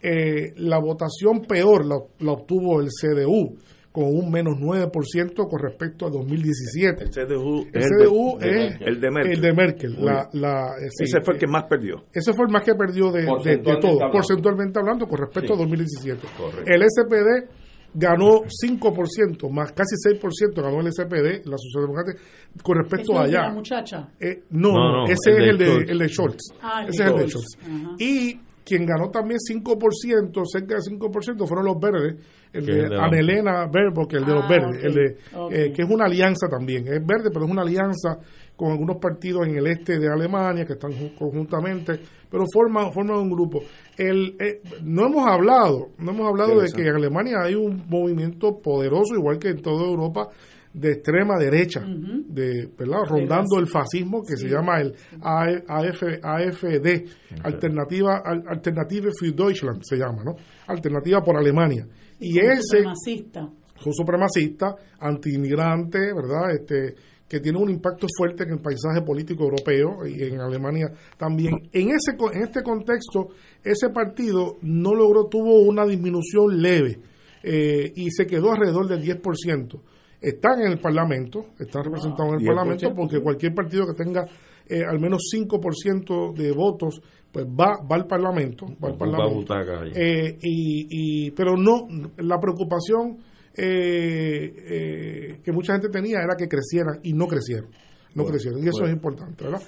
eh, 0.01 0.53
la 0.57 0.79
votación 0.79 1.41
peor 1.41 1.85
la, 1.85 2.31
obtuvo 2.31 2.81
el 2.81 2.87
CDU 2.89 3.57
con 3.91 4.05
un 4.05 4.29
menos 4.29 4.59
9% 4.59 5.49
con 5.49 5.59
respecto 5.59 6.05
a 6.05 6.11
2017. 6.11 7.03
El 7.03 7.09
CDU, 7.09 7.65
el 7.73 7.81
CDU 7.81 8.37
es 8.39 8.79
el 8.81 9.01
de 9.01 9.09
Merkel. 9.09 9.33
El 9.33 9.41
de 9.41 9.53
Merkel 9.53 10.05
la, 10.33 10.75
ese 11.01 11.19
fue 11.21 11.33
el 11.33 11.39
que 11.39 11.47
más 11.47 11.63
perdió. 11.63 12.05
Ese 12.13 12.31
fue 12.33 12.45
el 12.45 12.51
más 12.51 12.63
que 12.63 12.75
perdió 12.75 13.11
de, 13.11 13.23
de, 13.43 13.57
todo, 13.57 13.97
porcentualmente 14.11 14.79
hablando, 14.79 15.07
con 15.07 15.17
respecto 15.17 15.55
a 15.55 15.57
2017. 15.57 16.27
El 16.67 16.83
SPD 16.83 17.49
ganó 17.93 18.43
5%, 18.43 19.49
más 19.49 19.71
casi 19.71 19.95
6% 19.95 20.61
ganó 20.61 20.81
el 20.81 20.91
SPD, 20.91 21.45
la 21.45 21.57
Socialdemócrata, 21.57 22.19
con 22.61 22.77
respecto 22.77 23.17
a 23.17 23.23
allá. 23.23 23.41
la 23.43 23.53
muchacha? 23.53 24.09
Eh, 24.19 24.43
no, 24.51 25.05
ese 25.05 25.31
es 25.31 25.37
el 25.37 25.57
de, 25.57 25.75
el 25.87 25.97
de 25.97 26.07
Schultz. 26.07 26.53
Ah, 26.61 26.85
ese 26.87 27.03
es 27.03 27.09
el 27.09 27.17
de 27.17 27.27
Schultz. 27.27 27.57
Y 27.99 28.39
quien 28.67 28.85
ganó 28.85 29.09
también 29.09 29.39
5%, 29.39 30.43
cerca 30.45 30.75
de 30.75 30.81
5%, 30.81 31.47
fueron 31.47 31.65
los 31.65 31.79
verdes, 31.79 32.15
el 32.51 32.65
de, 32.65 32.97
Anelena 32.97 33.65
Verde, 33.67 33.91
porque 33.95 34.17
el 34.17 34.25
de 34.25 34.33
los 34.33 34.43
ah, 34.43 34.49
verdes, 34.49 34.83
el 34.83 34.93
de, 34.93 35.05
eh, 35.51 35.71
que 35.71 35.83
es 35.83 35.89
una 35.89 36.05
alianza 36.05 36.47
también, 36.49 36.85
es 36.85 37.05
verde, 37.05 37.29
pero 37.31 37.45
es 37.45 37.51
una 37.51 37.61
alianza 37.61 38.19
con 38.57 38.71
algunos 38.71 38.97
partidos 38.97 39.47
en 39.47 39.55
el 39.55 39.67
este 39.67 39.99
de 39.99 40.11
Alemania 40.11 40.65
que 40.65 40.73
están 40.73 40.91
conjuntamente, 41.17 41.99
pero 42.29 42.43
forman 42.51 42.91
forma 42.91 43.17
un 43.17 43.29
grupo. 43.29 43.61
El, 43.95 44.35
eh, 44.39 44.61
no 44.83 45.05
hemos 45.05 45.27
hablado, 45.27 45.91
no 45.99 46.11
hemos 46.11 46.27
hablado 46.27 46.59
de 46.59 46.71
que 46.71 46.81
en 46.81 46.95
Alemania 46.95 47.37
hay 47.43 47.53
un 47.53 47.85
movimiento 47.87 48.59
poderoso, 48.59 49.15
igual 49.15 49.37
que 49.37 49.49
en 49.49 49.61
toda 49.61 49.85
Europa, 49.85 50.29
de 50.73 50.91
extrema 50.91 51.37
derecha, 51.39 51.81
de 51.81 52.69
¿verdad? 52.77 52.99
rondando 53.07 53.59
el 53.59 53.67
fascismo 53.67 54.21
que 54.21 54.35
se 54.35 54.47
llama 54.47 54.79
el 54.79 54.93
AF, 55.21 56.03
AFD, 56.21 57.43
Alternativa 57.43 58.21
Alternative 58.23 59.09
für 59.17 59.31
Deutschland 59.31 59.81
se 59.81 59.97
llama, 59.97 60.23
¿no? 60.23 60.35
Alternativa 60.67 61.21
por 61.21 61.37
Alemania. 61.37 61.87
Y 62.19 62.37
ese 62.39 62.83
supremacista. 62.83 63.49
son 63.79 63.93
supremacistas, 63.93 64.75
anti-inmigrante, 64.99 66.13
¿verdad? 66.13 66.51
Este 66.51 66.95
que 67.27 67.39
tiene 67.39 67.57
un 67.57 67.69
impacto 67.69 68.07
fuerte 68.17 68.43
en 68.43 68.51
el 68.51 68.59
paisaje 68.59 69.01
político 69.01 69.43
europeo 69.43 70.05
y 70.07 70.23
en 70.23 70.39
Alemania 70.39 70.91
también. 71.17 71.69
En 71.73 71.89
ese 71.89 72.15
en 72.33 72.43
este 72.43 72.63
contexto, 72.63 73.29
ese 73.63 73.89
partido 73.89 74.57
no 74.61 74.93
logró, 74.93 75.25
tuvo 75.25 75.61
una 75.61 75.85
disminución 75.85 76.61
leve 76.61 76.99
eh, 77.43 77.91
y 77.95 78.09
se 78.11 78.25
quedó 78.25 78.51
alrededor 78.51 78.87
del 78.87 79.03
10% 79.03 79.79
están 80.21 80.61
en 80.61 80.71
el 80.71 80.79
Parlamento, 80.79 81.45
están 81.59 81.83
representados 81.83 82.33
en 82.33 82.39
el 82.39 82.45
Parlamento, 82.47 82.93
porque 82.95 83.21
cualquier 83.21 83.53
partido 83.53 83.85
que 83.85 84.03
tenga 84.03 84.25
eh, 84.67 84.83
al 84.83 84.99
menos 84.99 85.29
5% 85.33 86.33
de 86.33 86.51
votos, 86.51 87.01
pues 87.31 87.45
va, 87.45 87.77
va 87.89 87.95
al 87.95 88.07
Parlamento. 88.07 88.65
Va 88.83 88.89
al 88.89 88.97
Parlamento. 88.97 89.53
Eh, 89.95 90.37
y, 90.41 91.31
pero 91.31 91.55
no, 91.55 91.87
la 92.17 92.39
preocupación 92.39 93.17
eh, 93.57 95.39
que 95.43 95.51
mucha 95.51 95.73
gente 95.73 95.89
tenía 95.89 96.19
era 96.19 96.35
que 96.37 96.47
crecieran 96.47 96.99
y 97.03 97.13
no 97.13 97.27
crecieron. 97.27 97.69
No 98.13 98.25
crecieron, 98.25 98.63
y 98.63 98.67
eso 98.67 98.85
es 98.85 98.91
importante, 98.91 99.43
¿verdad? 99.43 99.61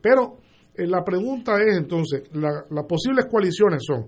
pero 0.00 0.38
la 0.76 1.02
pregunta 1.02 1.60
es 1.60 1.76
entonces, 1.76 2.22
las 2.32 2.84
posibles 2.88 3.26
coaliciones 3.28 3.82
son 3.84 4.06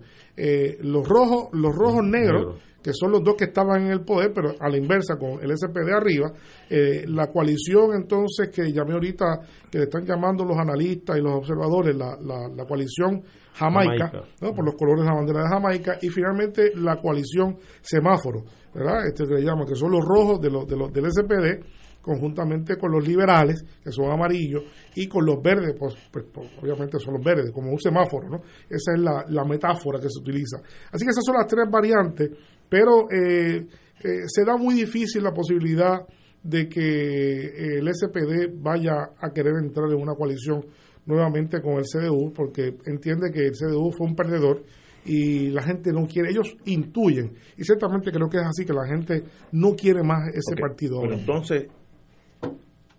los 0.83 1.09
rojos, 1.09 1.49
los 1.53 1.75
rojos 1.75 2.05
negros 2.05 2.61
que 2.83 2.93
son 2.93 3.13
los 3.13 3.23
dos 3.23 3.35
que 3.37 3.45
estaban 3.45 3.83
en 3.83 3.93
el 3.93 4.01
poder, 4.03 4.33
pero 4.35 4.55
a 4.59 4.69
la 4.69 4.77
inversa, 4.77 5.17
con 5.17 5.43
el 5.43 5.57
SPD 5.57 5.93
arriba, 5.93 6.33
eh, 6.69 7.05
la 7.07 7.27
coalición 7.27 7.95
entonces 7.95 8.49
que 8.51 8.73
llamé 8.73 8.95
ahorita, 8.95 9.41
que 9.71 9.79
le 9.79 9.85
están 9.85 10.05
llamando 10.05 10.45
los 10.45 10.57
analistas 10.57 11.19
y 11.19 11.21
los 11.21 11.35
observadores, 11.35 11.95
la, 11.95 12.17
la, 12.21 12.65
coalición 12.65 13.23
Jamaica, 13.55 14.13
¿no? 14.41 14.53
por 14.53 14.65
los 14.65 14.75
colores 14.75 15.05
de 15.05 15.11
la 15.11 15.17
bandera 15.17 15.43
de 15.43 15.49
Jamaica, 15.49 15.99
y 16.01 16.09
finalmente 16.09 16.73
la 16.77 16.97
coalición 16.97 17.57
semáforo, 17.81 18.45
¿verdad? 18.75 19.07
Este 19.07 19.27
que 19.27 19.35
le 19.35 19.43
llaman, 19.43 19.67
que 19.67 19.75
son 19.75 19.93
los 19.93 20.05
rojos 20.05 20.41
de 20.41 20.51
los, 20.51 20.67
de 20.67 20.77
los, 20.77 20.93
del 20.93 21.11
SPD, 21.11 21.65
conjuntamente 22.01 22.77
con 22.77 22.93
los 22.93 23.07
liberales, 23.07 23.63
que 23.85 23.93
son 23.93 24.11
amarillos, 24.11 24.63
y 24.95 25.07
con 25.07 25.27
los 25.27 25.43
verdes, 25.43 25.75
pues, 25.79 25.95
pues, 26.11 26.25
pues, 26.33 26.51
obviamente 26.63 26.99
son 26.99 27.15
los 27.15 27.25
verdes, 27.25 27.51
como 27.53 27.71
un 27.71 27.81
semáforo, 27.81 28.29
¿no? 28.29 28.37
Esa 28.69 28.93
es 28.95 29.01
la, 29.01 29.25
la 29.29 29.45
metáfora 29.45 30.01
que 30.01 30.09
se 30.09 30.21
utiliza. 30.21 30.59
Así 30.91 31.05
que 31.05 31.11
esas 31.11 31.25
son 31.25 31.37
las 31.37 31.47
tres 31.47 31.67
variantes 31.71 32.31
pero 32.71 33.11
eh, 33.11 33.67
eh, 34.03 34.09
se 34.27 34.45
da 34.45 34.57
muy 34.57 34.75
difícil 34.75 35.23
la 35.23 35.35
posibilidad 35.35 36.07
de 36.43 36.69
que 36.69 36.81
eh, 36.81 37.79
el 37.79 37.89
SPD 37.93 38.49
vaya 38.55 39.11
a 39.21 39.31
querer 39.35 39.55
entrar 39.63 39.91
en 39.91 40.01
una 40.01 40.15
coalición 40.15 40.65
nuevamente 41.07 41.61
con 41.61 41.75
el 41.75 41.85
CDU, 41.85 42.33
porque 42.33 42.77
entiende 42.87 43.31
que 43.31 43.47
el 43.47 43.53
CDU 43.53 43.93
fue 43.93 44.07
un 44.07 44.15
perdedor 44.15 44.63
y 45.05 45.49
la 45.51 45.63
gente 45.63 45.93
no 45.93 46.07
quiere, 46.07 46.31
ellos 46.31 46.57
intuyen, 46.67 47.33
y 47.57 47.65
ciertamente 47.65 48.11
creo 48.13 48.29
que 48.29 48.37
es 48.37 48.45
así, 48.47 48.65
que 48.65 48.73
la 48.73 48.87
gente 48.87 49.25
no 49.53 49.75
quiere 49.75 50.03
más 50.03 50.29
ese 50.29 50.61
partido. 50.61 51.01
Pero 51.01 51.15
entonces, 51.15 51.69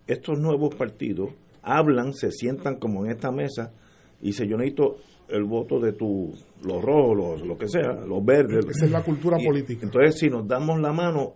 estos 0.07 0.39
nuevos 0.39 0.73
partidos 0.75 1.29
hablan, 1.61 2.13
se 2.13 2.31
sientan 2.31 2.77
como 2.77 3.05
en 3.05 3.11
esta 3.11 3.31
mesa, 3.31 3.71
y 4.19 4.27
dice, 4.27 4.47
yo 4.47 4.57
necesito 4.57 4.97
el 5.29 5.43
voto 5.45 5.79
de 5.79 5.93
tu, 5.93 6.33
los 6.63 6.81
rojos, 6.81 7.45
lo 7.45 7.57
que 7.57 7.67
sea, 7.67 7.93
los 8.05 8.23
verdes. 8.25 8.65
Esa 8.69 8.85
es 8.85 8.91
la 8.91 9.03
cultura 9.03 9.37
política. 9.37 9.85
Entonces, 9.85 10.19
si 10.19 10.29
nos 10.29 10.47
damos 10.47 10.79
la 10.79 10.91
mano, 10.91 11.35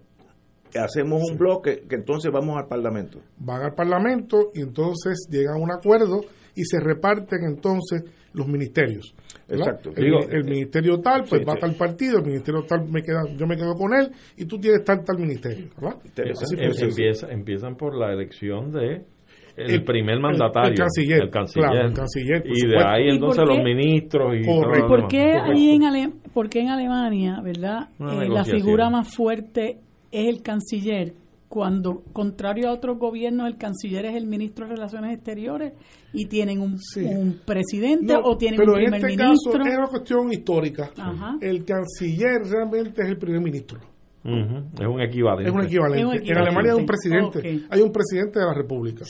hacemos 0.78 1.22
un 1.30 1.38
bloque, 1.38 1.84
que 1.88 1.96
entonces 1.96 2.32
vamos 2.32 2.58
al 2.58 2.68
Parlamento. 2.68 3.20
Van 3.38 3.62
al 3.62 3.74
Parlamento 3.74 4.52
y 4.54 4.62
entonces 4.62 5.28
llegan 5.30 5.56
a 5.56 5.60
un 5.60 5.72
acuerdo 5.72 6.22
y 6.56 6.64
se 6.64 6.80
reparten 6.80 7.40
entonces 7.46 8.04
los 8.34 8.48
ministerios. 8.48 9.14
Exacto. 9.48 9.92
El, 9.96 10.44
ministerio 10.44 11.00
tal, 11.00 11.24
pues 11.30 11.42
va 11.48 11.54
a 11.54 11.58
tal 11.58 11.76
partido, 11.76 12.20
el 12.20 12.26
ministerio 12.26 12.64
tal, 12.68 12.90
me 12.90 13.02
queda, 13.02 13.22
yo 13.36 13.48
me 13.48 13.56
quedo 13.56 13.74
con 13.74 13.94
él 13.94 14.12
y 14.38 14.46
tú 14.46 14.60
tienes 14.60 14.84
tal, 14.84 15.04
tal 15.04 15.18
ministerio. 15.18 15.70
¿verdad? 15.80 16.00
Empieza, 16.82 17.32
empiezan 17.32 17.76
por 17.76 17.96
la 17.98 18.12
elección 18.14 18.72
de 18.72 19.06
el, 19.56 19.84
primer 19.86 20.20
mandatario, 20.20 20.72
el, 20.72 20.78
canciller, 20.78 21.24
el 21.24 21.30
canciller, 21.30 21.94
canciller 21.94 22.44
y 22.46 22.68
de 22.68 22.84
ahí 22.84 23.10
entonces 23.10 23.44
los 23.48 23.64
ministros 23.64 24.36
y 24.38 24.44
¿Por 24.44 25.08
qué, 25.08 25.38
ahí 25.38 25.70
en 25.70 26.12
¿por 26.34 26.50
qué 26.50 26.60
en 26.60 26.70
Alemania, 26.70 27.40
verdad, 27.42 27.88
eh, 28.00 28.28
la 28.28 28.44
figura 28.44 28.90
más 28.90 29.16
fuerte 29.16 29.78
es 30.12 30.28
el 30.28 30.42
canciller? 30.42 31.14
Cuando, 31.48 32.04
contrario 32.12 32.70
a 32.70 32.74
otros 32.74 32.98
gobiernos, 32.98 33.48
el 33.48 33.58
canciller 33.58 34.06
es 34.06 34.16
el 34.16 34.26
ministro 34.26 34.68
de 34.68 34.76
Relaciones 34.76 35.14
Exteriores 35.14 35.74
y 36.12 36.26
tienen 36.26 36.60
un, 36.60 36.80
un 37.06 37.40
presidente 37.46 38.16
o 38.22 38.38
tienen 38.38 38.60
un 38.60 38.74
primer 38.74 38.96
este 38.96 39.08
ministro. 39.08 39.54
Caso 39.54 39.70
es 39.70 39.78
una 39.78 39.88
cuestión 39.88 40.32
histórica. 40.34 40.92
El 41.40 41.64
canciller 41.64 42.42
realmente 42.50 43.02
es 43.04 43.10
el 43.10 43.18
primer 43.18 43.42
ministro. 43.42 43.95
Es 44.26 44.88
un 44.88 45.02
equivalente. 45.02 45.50
Es 45.50 45.56
un 45.56 45.64
equivalente. 45.64 46.32
En 46.32 46.38
Alemania 46.38 46.74
hay 46.74 46.80
un 46.80 46.86
presidente, 46.86 47.66
hay 47.70 47.82
un 47.82 47.92
presidente 47.92 48.40
de 48.40 48.46
la 48.46 48.54
República. 48.54 49.06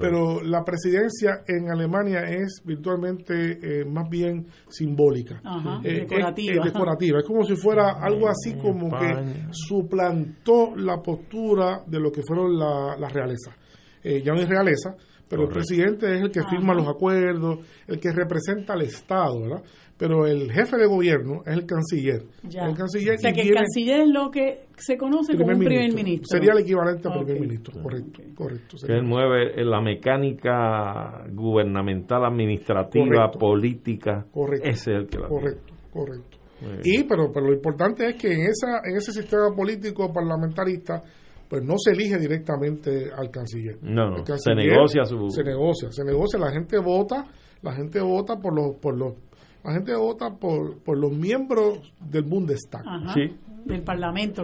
Pero 0.00 0.40
la 0.42 0.62
presidencia 0.62 1.42
en 1.46 1.70
Alemania 1.70 2.20
es 2.20 2.62
virtualmente 2.64 3.58
eh, 3.62 3.84
más 3.84 4.08
bien 4.08 4.46
simbólica. 4.68 5.42
Eh, 5.82 6.06
decorativa. 6.06 6.54
Es, 6.54 6.72
decorativa. 6.72 7.18
Es 7.18 7.26
como 7.26 7.44
si 7.44 7.56
fuera 7.56 7.96
algo 8.00 8.28
así 8.28 8.54
como 8.54 8.90
que 8.90 9.48
suplantó 9.50 10.76
la 10.76 11.02
postura 11.02 11.82
de 11.86 11.98
lo 11.98 12.12
que 12.12 12.22
fueron 12.22 12.56
las 12.56 13.00
la 13.00 13.08
realezas. 13.08 13.54
Eh, 14.02 14.22
ya 14.22 14.32
no 14.32 14.40
es 14.40 14.48
realeza, 14.48 14.94
pero 15.28 15.44
el 15.44 15.48
presidente 15.48 16.14
es 16.14 16.22
el 16.22 16.30
que 16.30 16.42
firma 16.44 16.74
los 16.74 16.88
acuerdos, 16.88 17.58
el 17.86 17.98
que 17.98 18.12
representa 18.12 18.74
al 18.74 18.82
Estado, 18.82 19.40
¿verdad? 19.40 19.62
Pero 20.00 20.26
el 20.26 20.50
jefe 20.50 20.78
de 20.78 20.86
gobierno 20.86 21.42
es 21.44 21.52
el 21.52 21.66
canciller. 21.66 22.22
El 22.42 22.74
canciller 22.74 23.16
o 23.16 23.18
sea, 23.18 23.32
que 23.34 23.42
el 23.42 23.52
canciller 23.52 24.00
es 24.00 24.08
lo 24.08 24.30
que 24.30 24.64
se 24.74 24.96
conoce 24.96 25.36
como 25.36 25.52
un 25.52 25.58
primer 25.58 25.92
ministro. 25.92 26.26
Sería 26.26 26.52
el 26.52 26.60
equivalente 26.60 27.06
al 27.06 27.22
primer 27.22 27.38
ministro, 27.38 27.82
correcto. 27.82 28.22
correcto 28.34 28.76
que 28.86 28.94
él 28.94 29.02
mueve 29.02 29.62
la 29.62 29.82
mecánica 29.82 31.26
gubernamental, 31.30 32.24
administrativa, 32.24 33.30
política. 33.30 34.24
Correcto. 34.32 34.66
Ese 34.66 34.92
es 34.92 34.96
el 35.00 35.06
que 35.06 35.18
la 35.18 35.28
Correcto, 35.28 35.74
correcto. 35.92 36.38
Y, 36.82 37.04
pero, 37.04 37.30
pero 37.30 37.48
lo 37.48 37.52
importante 37.52 38.08
es 38.08 38.14
que 38.14 38.32
en, 38.32 38.40
esa, 38.40 38.80
en 38.82 38.96
ese 38.96 39.12
sistema 39.12 39.54
político 39.54 40.10
parlamentarista, 40.10 41.02
pues 41.46 41.62
no 41.62 41.74
se 41.76 41.90
elige 41.90 42.18
directamente 42.18 43.10
al 43.14 43.30
canciller. 43.30 43.76
No, 43.82 44.24
se 44.24 44.54
negocia 44.54 45.04
su... 45.04 45.28
Se 45.28 45.44
negocia, 45.44 45.92
se 45.92 46.04
negocia, 46.04 46.38
la 46.38 46.52
gente 46.52 46.78
vota, 46.78 47.26
la 47.60 47.72
gente 47.72 48.00
vota 48.00 48.36
por 48.36 48.54
los, 48.54 48.76
por 48.76 48.96
los 48.96 49.29
la 49.64 49.72
gente 49.72 49.94
vota 49.94 50.30
por, 50.30 50.82
por 50.82 50.98
los 50.98 51.12
miembros 51.12 51.92
del 52.00 52.22
Bundestag. 52.22 52.82
Sí. 53.14 53.36
Del 53.64 53.82
Parlamento. 53.82 54.42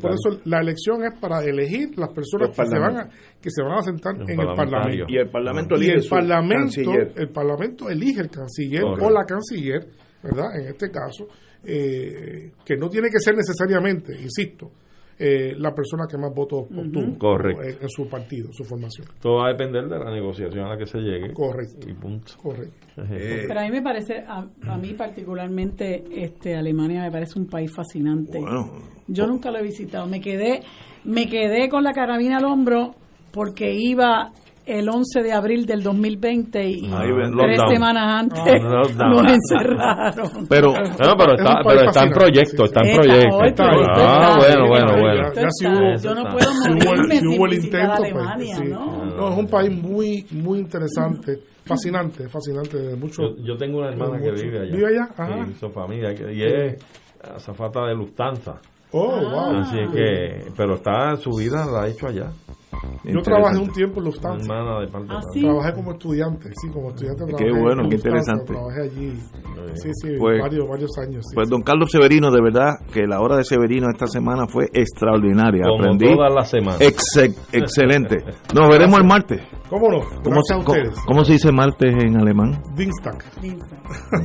por 0.00 0.12
eso 0.12 0.40
la 0.44 0.60
elección 0.60 1.04
es 1.04 1.18
para 1.18 1.44
elegir 1.44 1.98
las 1.98 2.10
personas 2.10 2.50
que 2.50 2.64
se, 2.64 2.78
van 2.78 2.96
a, 2.96 3.08
que 3.40 3.50
se 3.50 3.62
van 3.62 3.78
a 3.78 3.82
sentar 3.82 4.14
en 4.16 4.40
el 4.40 4.54
Parlamento. 4.54 5.06
Y 5.08 5.16
el 5.16 5.28
Parlamento 5.28 5.74
elige 5.74 5.94
el 5.94 6.08
Parlamento, 6.08 6.92
el 7.16 7.28
Parlamento 7.30 7.90
elige 7.90 8.20
el 8.20 8.30
canciller 8.30 8.84
o 8.84 9.10
la 9.10 9.24
canciller, 9.24 9.86
¿verdad? 10.22 10.56
En 10.56 10.68
este 10.68 10.88
caso, 10.88 11.26
eh, 11.64 12.52
que 12.64 12.76
no 12.76 12.88
tiene 12.88 13.08
que 13.10 13.18
ser 13.18 13.34
necesariamente, 13.34 14.12
insisto, 14.20 14.70
eh, 15.18 15.54
la 15.56 15.72
persona 15.72 16.06
que 16.10 16.18
más 16.18 16.32
votos 16.34 16.64
obtuvo 16.64 17.62
en, 17.62 17.88
su 17.88 18.08
partido, 18.08 18.52
su 18.52 18.64
formación. 18.64 19.06
Todo 19.20 19.36
va 19.36 19.48
a 19.48 19.52
depender 19.52 19.84
de 19.84 19.98
la 19.98 20.10
negociación 20.10 20.66
a 20.66 20.70
la 20.70 20.76
que 20.76 20.86
se 20.86 20.98
llegue. 20.98 21.32
Correcto. 21.32 21.88
Y 21.88 21.94
punto. 21.94 22.32
Correcto. 22.42 23.02
Eh, 23.10 23.44
Pero 23.46 23.60
a 23.60 23.64
mí 23.64 23.70
me 23.70 23.82
parece, 23.82 24.24
a, 24.26 24.76
mí 24.76 24.94
particularmente, 24.94 26.04
este 26.10 26.56
Alemania 26.56 27.02
me 27.02 27.10
parece 27.10 27.38
un 27.38 27.46
país 27.46 27.72
fascinante. 27.72 28.40
Yo 29.06 29.26
nunca 29.26 29.50
lo 29.50 29.58
he 29.58 29.62
visitado. 29.62 30.06
Me 30.06 30.20
quedé, 30.20 30.62
me 31.04 31.28
quedé 31.28 31.68
con 31.68 31.84
la 31.84 31.92
carabina 31.92 32.38
al 32.38 32.44
hombro 32.44 32.94
porque 33.32 33.72
iba 33.72 34.32
el 34.66 34.88
11 34.88 35.22
de 35.22 35.32
abril 35.32 35.66
del 35.66 35.82
2020 35.82 36.68
y 36.68 36.90
tres 36.90 37.60
semanas 37.70 38.22
antes 38.22 38.62
nos 38.62 39.32
encerraron. 39.32 40.46
Pero, 40.48 40.72
pero, 40.72 41.34
está, 41.34 41.58
pero 41.66 41.80
está 41.82 42.04
en 42.04 42.10
proyecto, 42.10 42.64
está 42.64 42.80
en 42.82 42.96
proyecto. 42.96 43.64
ah, 43.98 44.36
bueno, 44.38 44.68
bueno, 44.68 45.00
bueno. 45.00 45.34
Ya, 45.34 45.48
si 45.50 45.66
hubo, 45.66 45.96
yo 45.96 46.14
no 46.14 46.30
puedo 46.30 46.52
morirme 46.54 47.16
si 47.16 47.26
hubo, 47.26 47.46
el 47.46 47.54
intento, 47.54 47.94
pues, 47.98 48.12
Alemania, 48.12 48.58
¿no? 48.70 49.04
¿no? 49.04 49.28
es 49.30 49.38
un 49.38 49.46
país 49.46 49.70
muy, 49.70 50.26
muy 50.30 50.60
interesante, 50.60 51.38
fascinante, 51.64 52.28
fascinante 52.28 52.96
mucho. 52.96 53.36
Yo, 53.42 53.56
tengo 53.56 53.78
una 53.78 53.90
hermana 53.90 54.18
que 54.18 54.30
vive 54.30 54.60
allá. 54.60 54.76
¿Vive 54.76 54.86
allá? 54.88 55.46
Su 55.58 55.68
familia, 55.70 56.12
y 56.12 56.42
es 56.42 56.84
azafata 57.22 57.86
de 57.86 57.94
Lufthansa. 57.94 58.60
Oh, 58.96 59.08
wow. 59.08 59.56
Así 59.58 59.78
que, 59.92 60.52
pero 60.56 60.74
está, 60.74 61.16
su 61.16 61.30
vida 61.32 61.66
la 61.66 61.82
ha 61.82 61.88
hecho 61.88 62.06
allá. 62.06 62.30
Yo 63.04 63.22
trabajé 63.22 63.58
un 63.58 63.72
tiempo 63.72 64.00
en 64.00 64.04
Lufthansa. 64.06 64.52
¿Ah, 64.52 65.20
Trabajé 65.32 65.72
como 65.74 65.92
estudiante, 65.92 66.50
sí, 66.60 66.68
como 66.72 66.90
estudiante. 66.90 67.24
Qué 67.36 67.50
bueno, 67.52 67.88
qué 67.88 67.96
interesante. 67.96 68.52
Trabajé 68.52 68.82
allí, 68.82 69.20
sí, 69.74 69.90
sí, 69.92 70.08
pues, 70.18 70.40
varios, 70.40 70.68
varios 70.68 70.90
años. 70.98 71.24
pues, 71.34 71.48
don 71.48 71.62
Carlos 71.62 71.90
Severino, 71.90 72.30
de 72.30 72.40
verdad 72.42 72.74
que 72.92 73.06
la 73.06 73.20
hora 73.20 73.36
de 73.36 73.44
Severino 73.44 73.88
esta 73.90 74.06
semana 74.06 74.46
fue 74.46 74.66
extraordinaria. 74.72 75.64
Como 75.64 75.84
Aprendí. 75.84 76.14
todas 76.14 76.34
las 76.34 76.50
semanas. 76.50 76.80
excelente. 76.80 78.24
Nos 78.54 78.68
veremos 78.68 78.98
el 78.98 79.04
martes. 79.04 79.42
¿Cómo 79.68 79.88
no? 79.90 80.00
¿Cómo, 80.22 80.40
¿Cómo, 81.06 81.24
se 81.24 81.32
dice 81.32 81.50
martes 81.50 81.94
en 82.00 82.16
alemán? 82.16 82.62
Dienstag. 82.76 83.18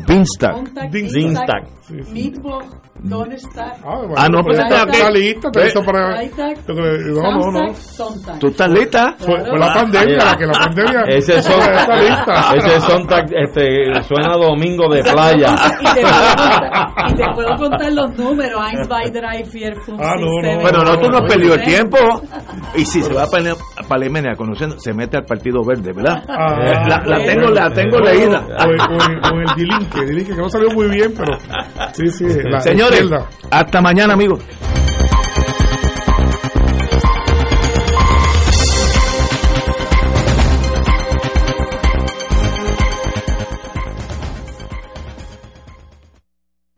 Dienstag. 0.05 0.91
Dienstag. 0.91 1.67
Ah, 4.15 4.27
no, 4.29 4.43
pues 4.43 4.59
está 4.59 4.83
está 4.83 5.09
lista, 5.09 5.47
está 5.47 5.63
lista 5.63 5.81
para. 5.81 6.21
No, 6.67 7.51
no, 7.51 7.51
no. 7.51 7.73
¿Tú 8.49 8.53
estás 8.53 8.71
lista? 8.71 9.15
Fue, 9.19 9.37
la 9.59 9.73
pandemia, 9.73 10.35
que 10.35 10.45
la 10.47 10.53
pandemia. 10.53 11.01
Ese 11.07 11.39
son, 11.43 11.61
está 11.61 12.01
lista. 12.01 12.55
Ese 12.55 12.81
Sontag 12.81 13.25
este, 13.31 14.03
suena 14.07 14.35
domingo 14.37 14.89
de 14.89 15.03
playa. 15.03 15.55
Y 17.09 17.13
te 17.13 17.25
puedo 17.35 17.55
contar, 17.57 17.93
los 17.93 18.17
números. 18.17 18.59
Eins, 18.71 19.13
drei, 19.13 19.43
vier, 19.53 19.75
fünf, 19.81 20.01
ah, 20.01 20.15
no, 20.19 20.41
no, 20.41 20.61
Bueno, 20.61 20.83
no, 20.83 20.97
tú 20.97 21.11
no 21.11 21.17
has 21.19 21.31
perdido 21.31 21.53
el 21.53 21.63
tiempo. 21.63 21.97
Y 22.75 22.85
si 22.85 23.03
se 23.03 23.13
va 23.13 23.23
a 23.23 23.93
Alemania 23.93 24.35
conociendo, 24.35 24.79
se 24.79 24.93
mete 24.93 25.17
al 25.17 25.25
Partido 25.25 25.63
Verde, 25.63 25.93
¿verdad? 25.93 26.23
Ah, 26.27 26.87
la, 26.87 27.03
la, 27.05 27.23
tengo, 27.23 27.49
la 27.51 27.69
tengo 27.69 27.99
leída. 27.99 28.47
O, 28.49 29.35
el 29.35 29.55
Dilinque, 29.55 30.05
Dilinque, 30.07 30.33
que 30.33 30.41
no 30.41 30.49
salió 30.49 30.69
muy 30.71 30.87
bien, 30.87 31.13
pero 31.15 31.37
sí, 31.93 32.07
sí. 32.07 32.25
La, 32.45 32.61
Señor, 32.61 32.93
hasta 33.51 33.79
mañana, 33.79 34.13
amigos. 34.15 34.43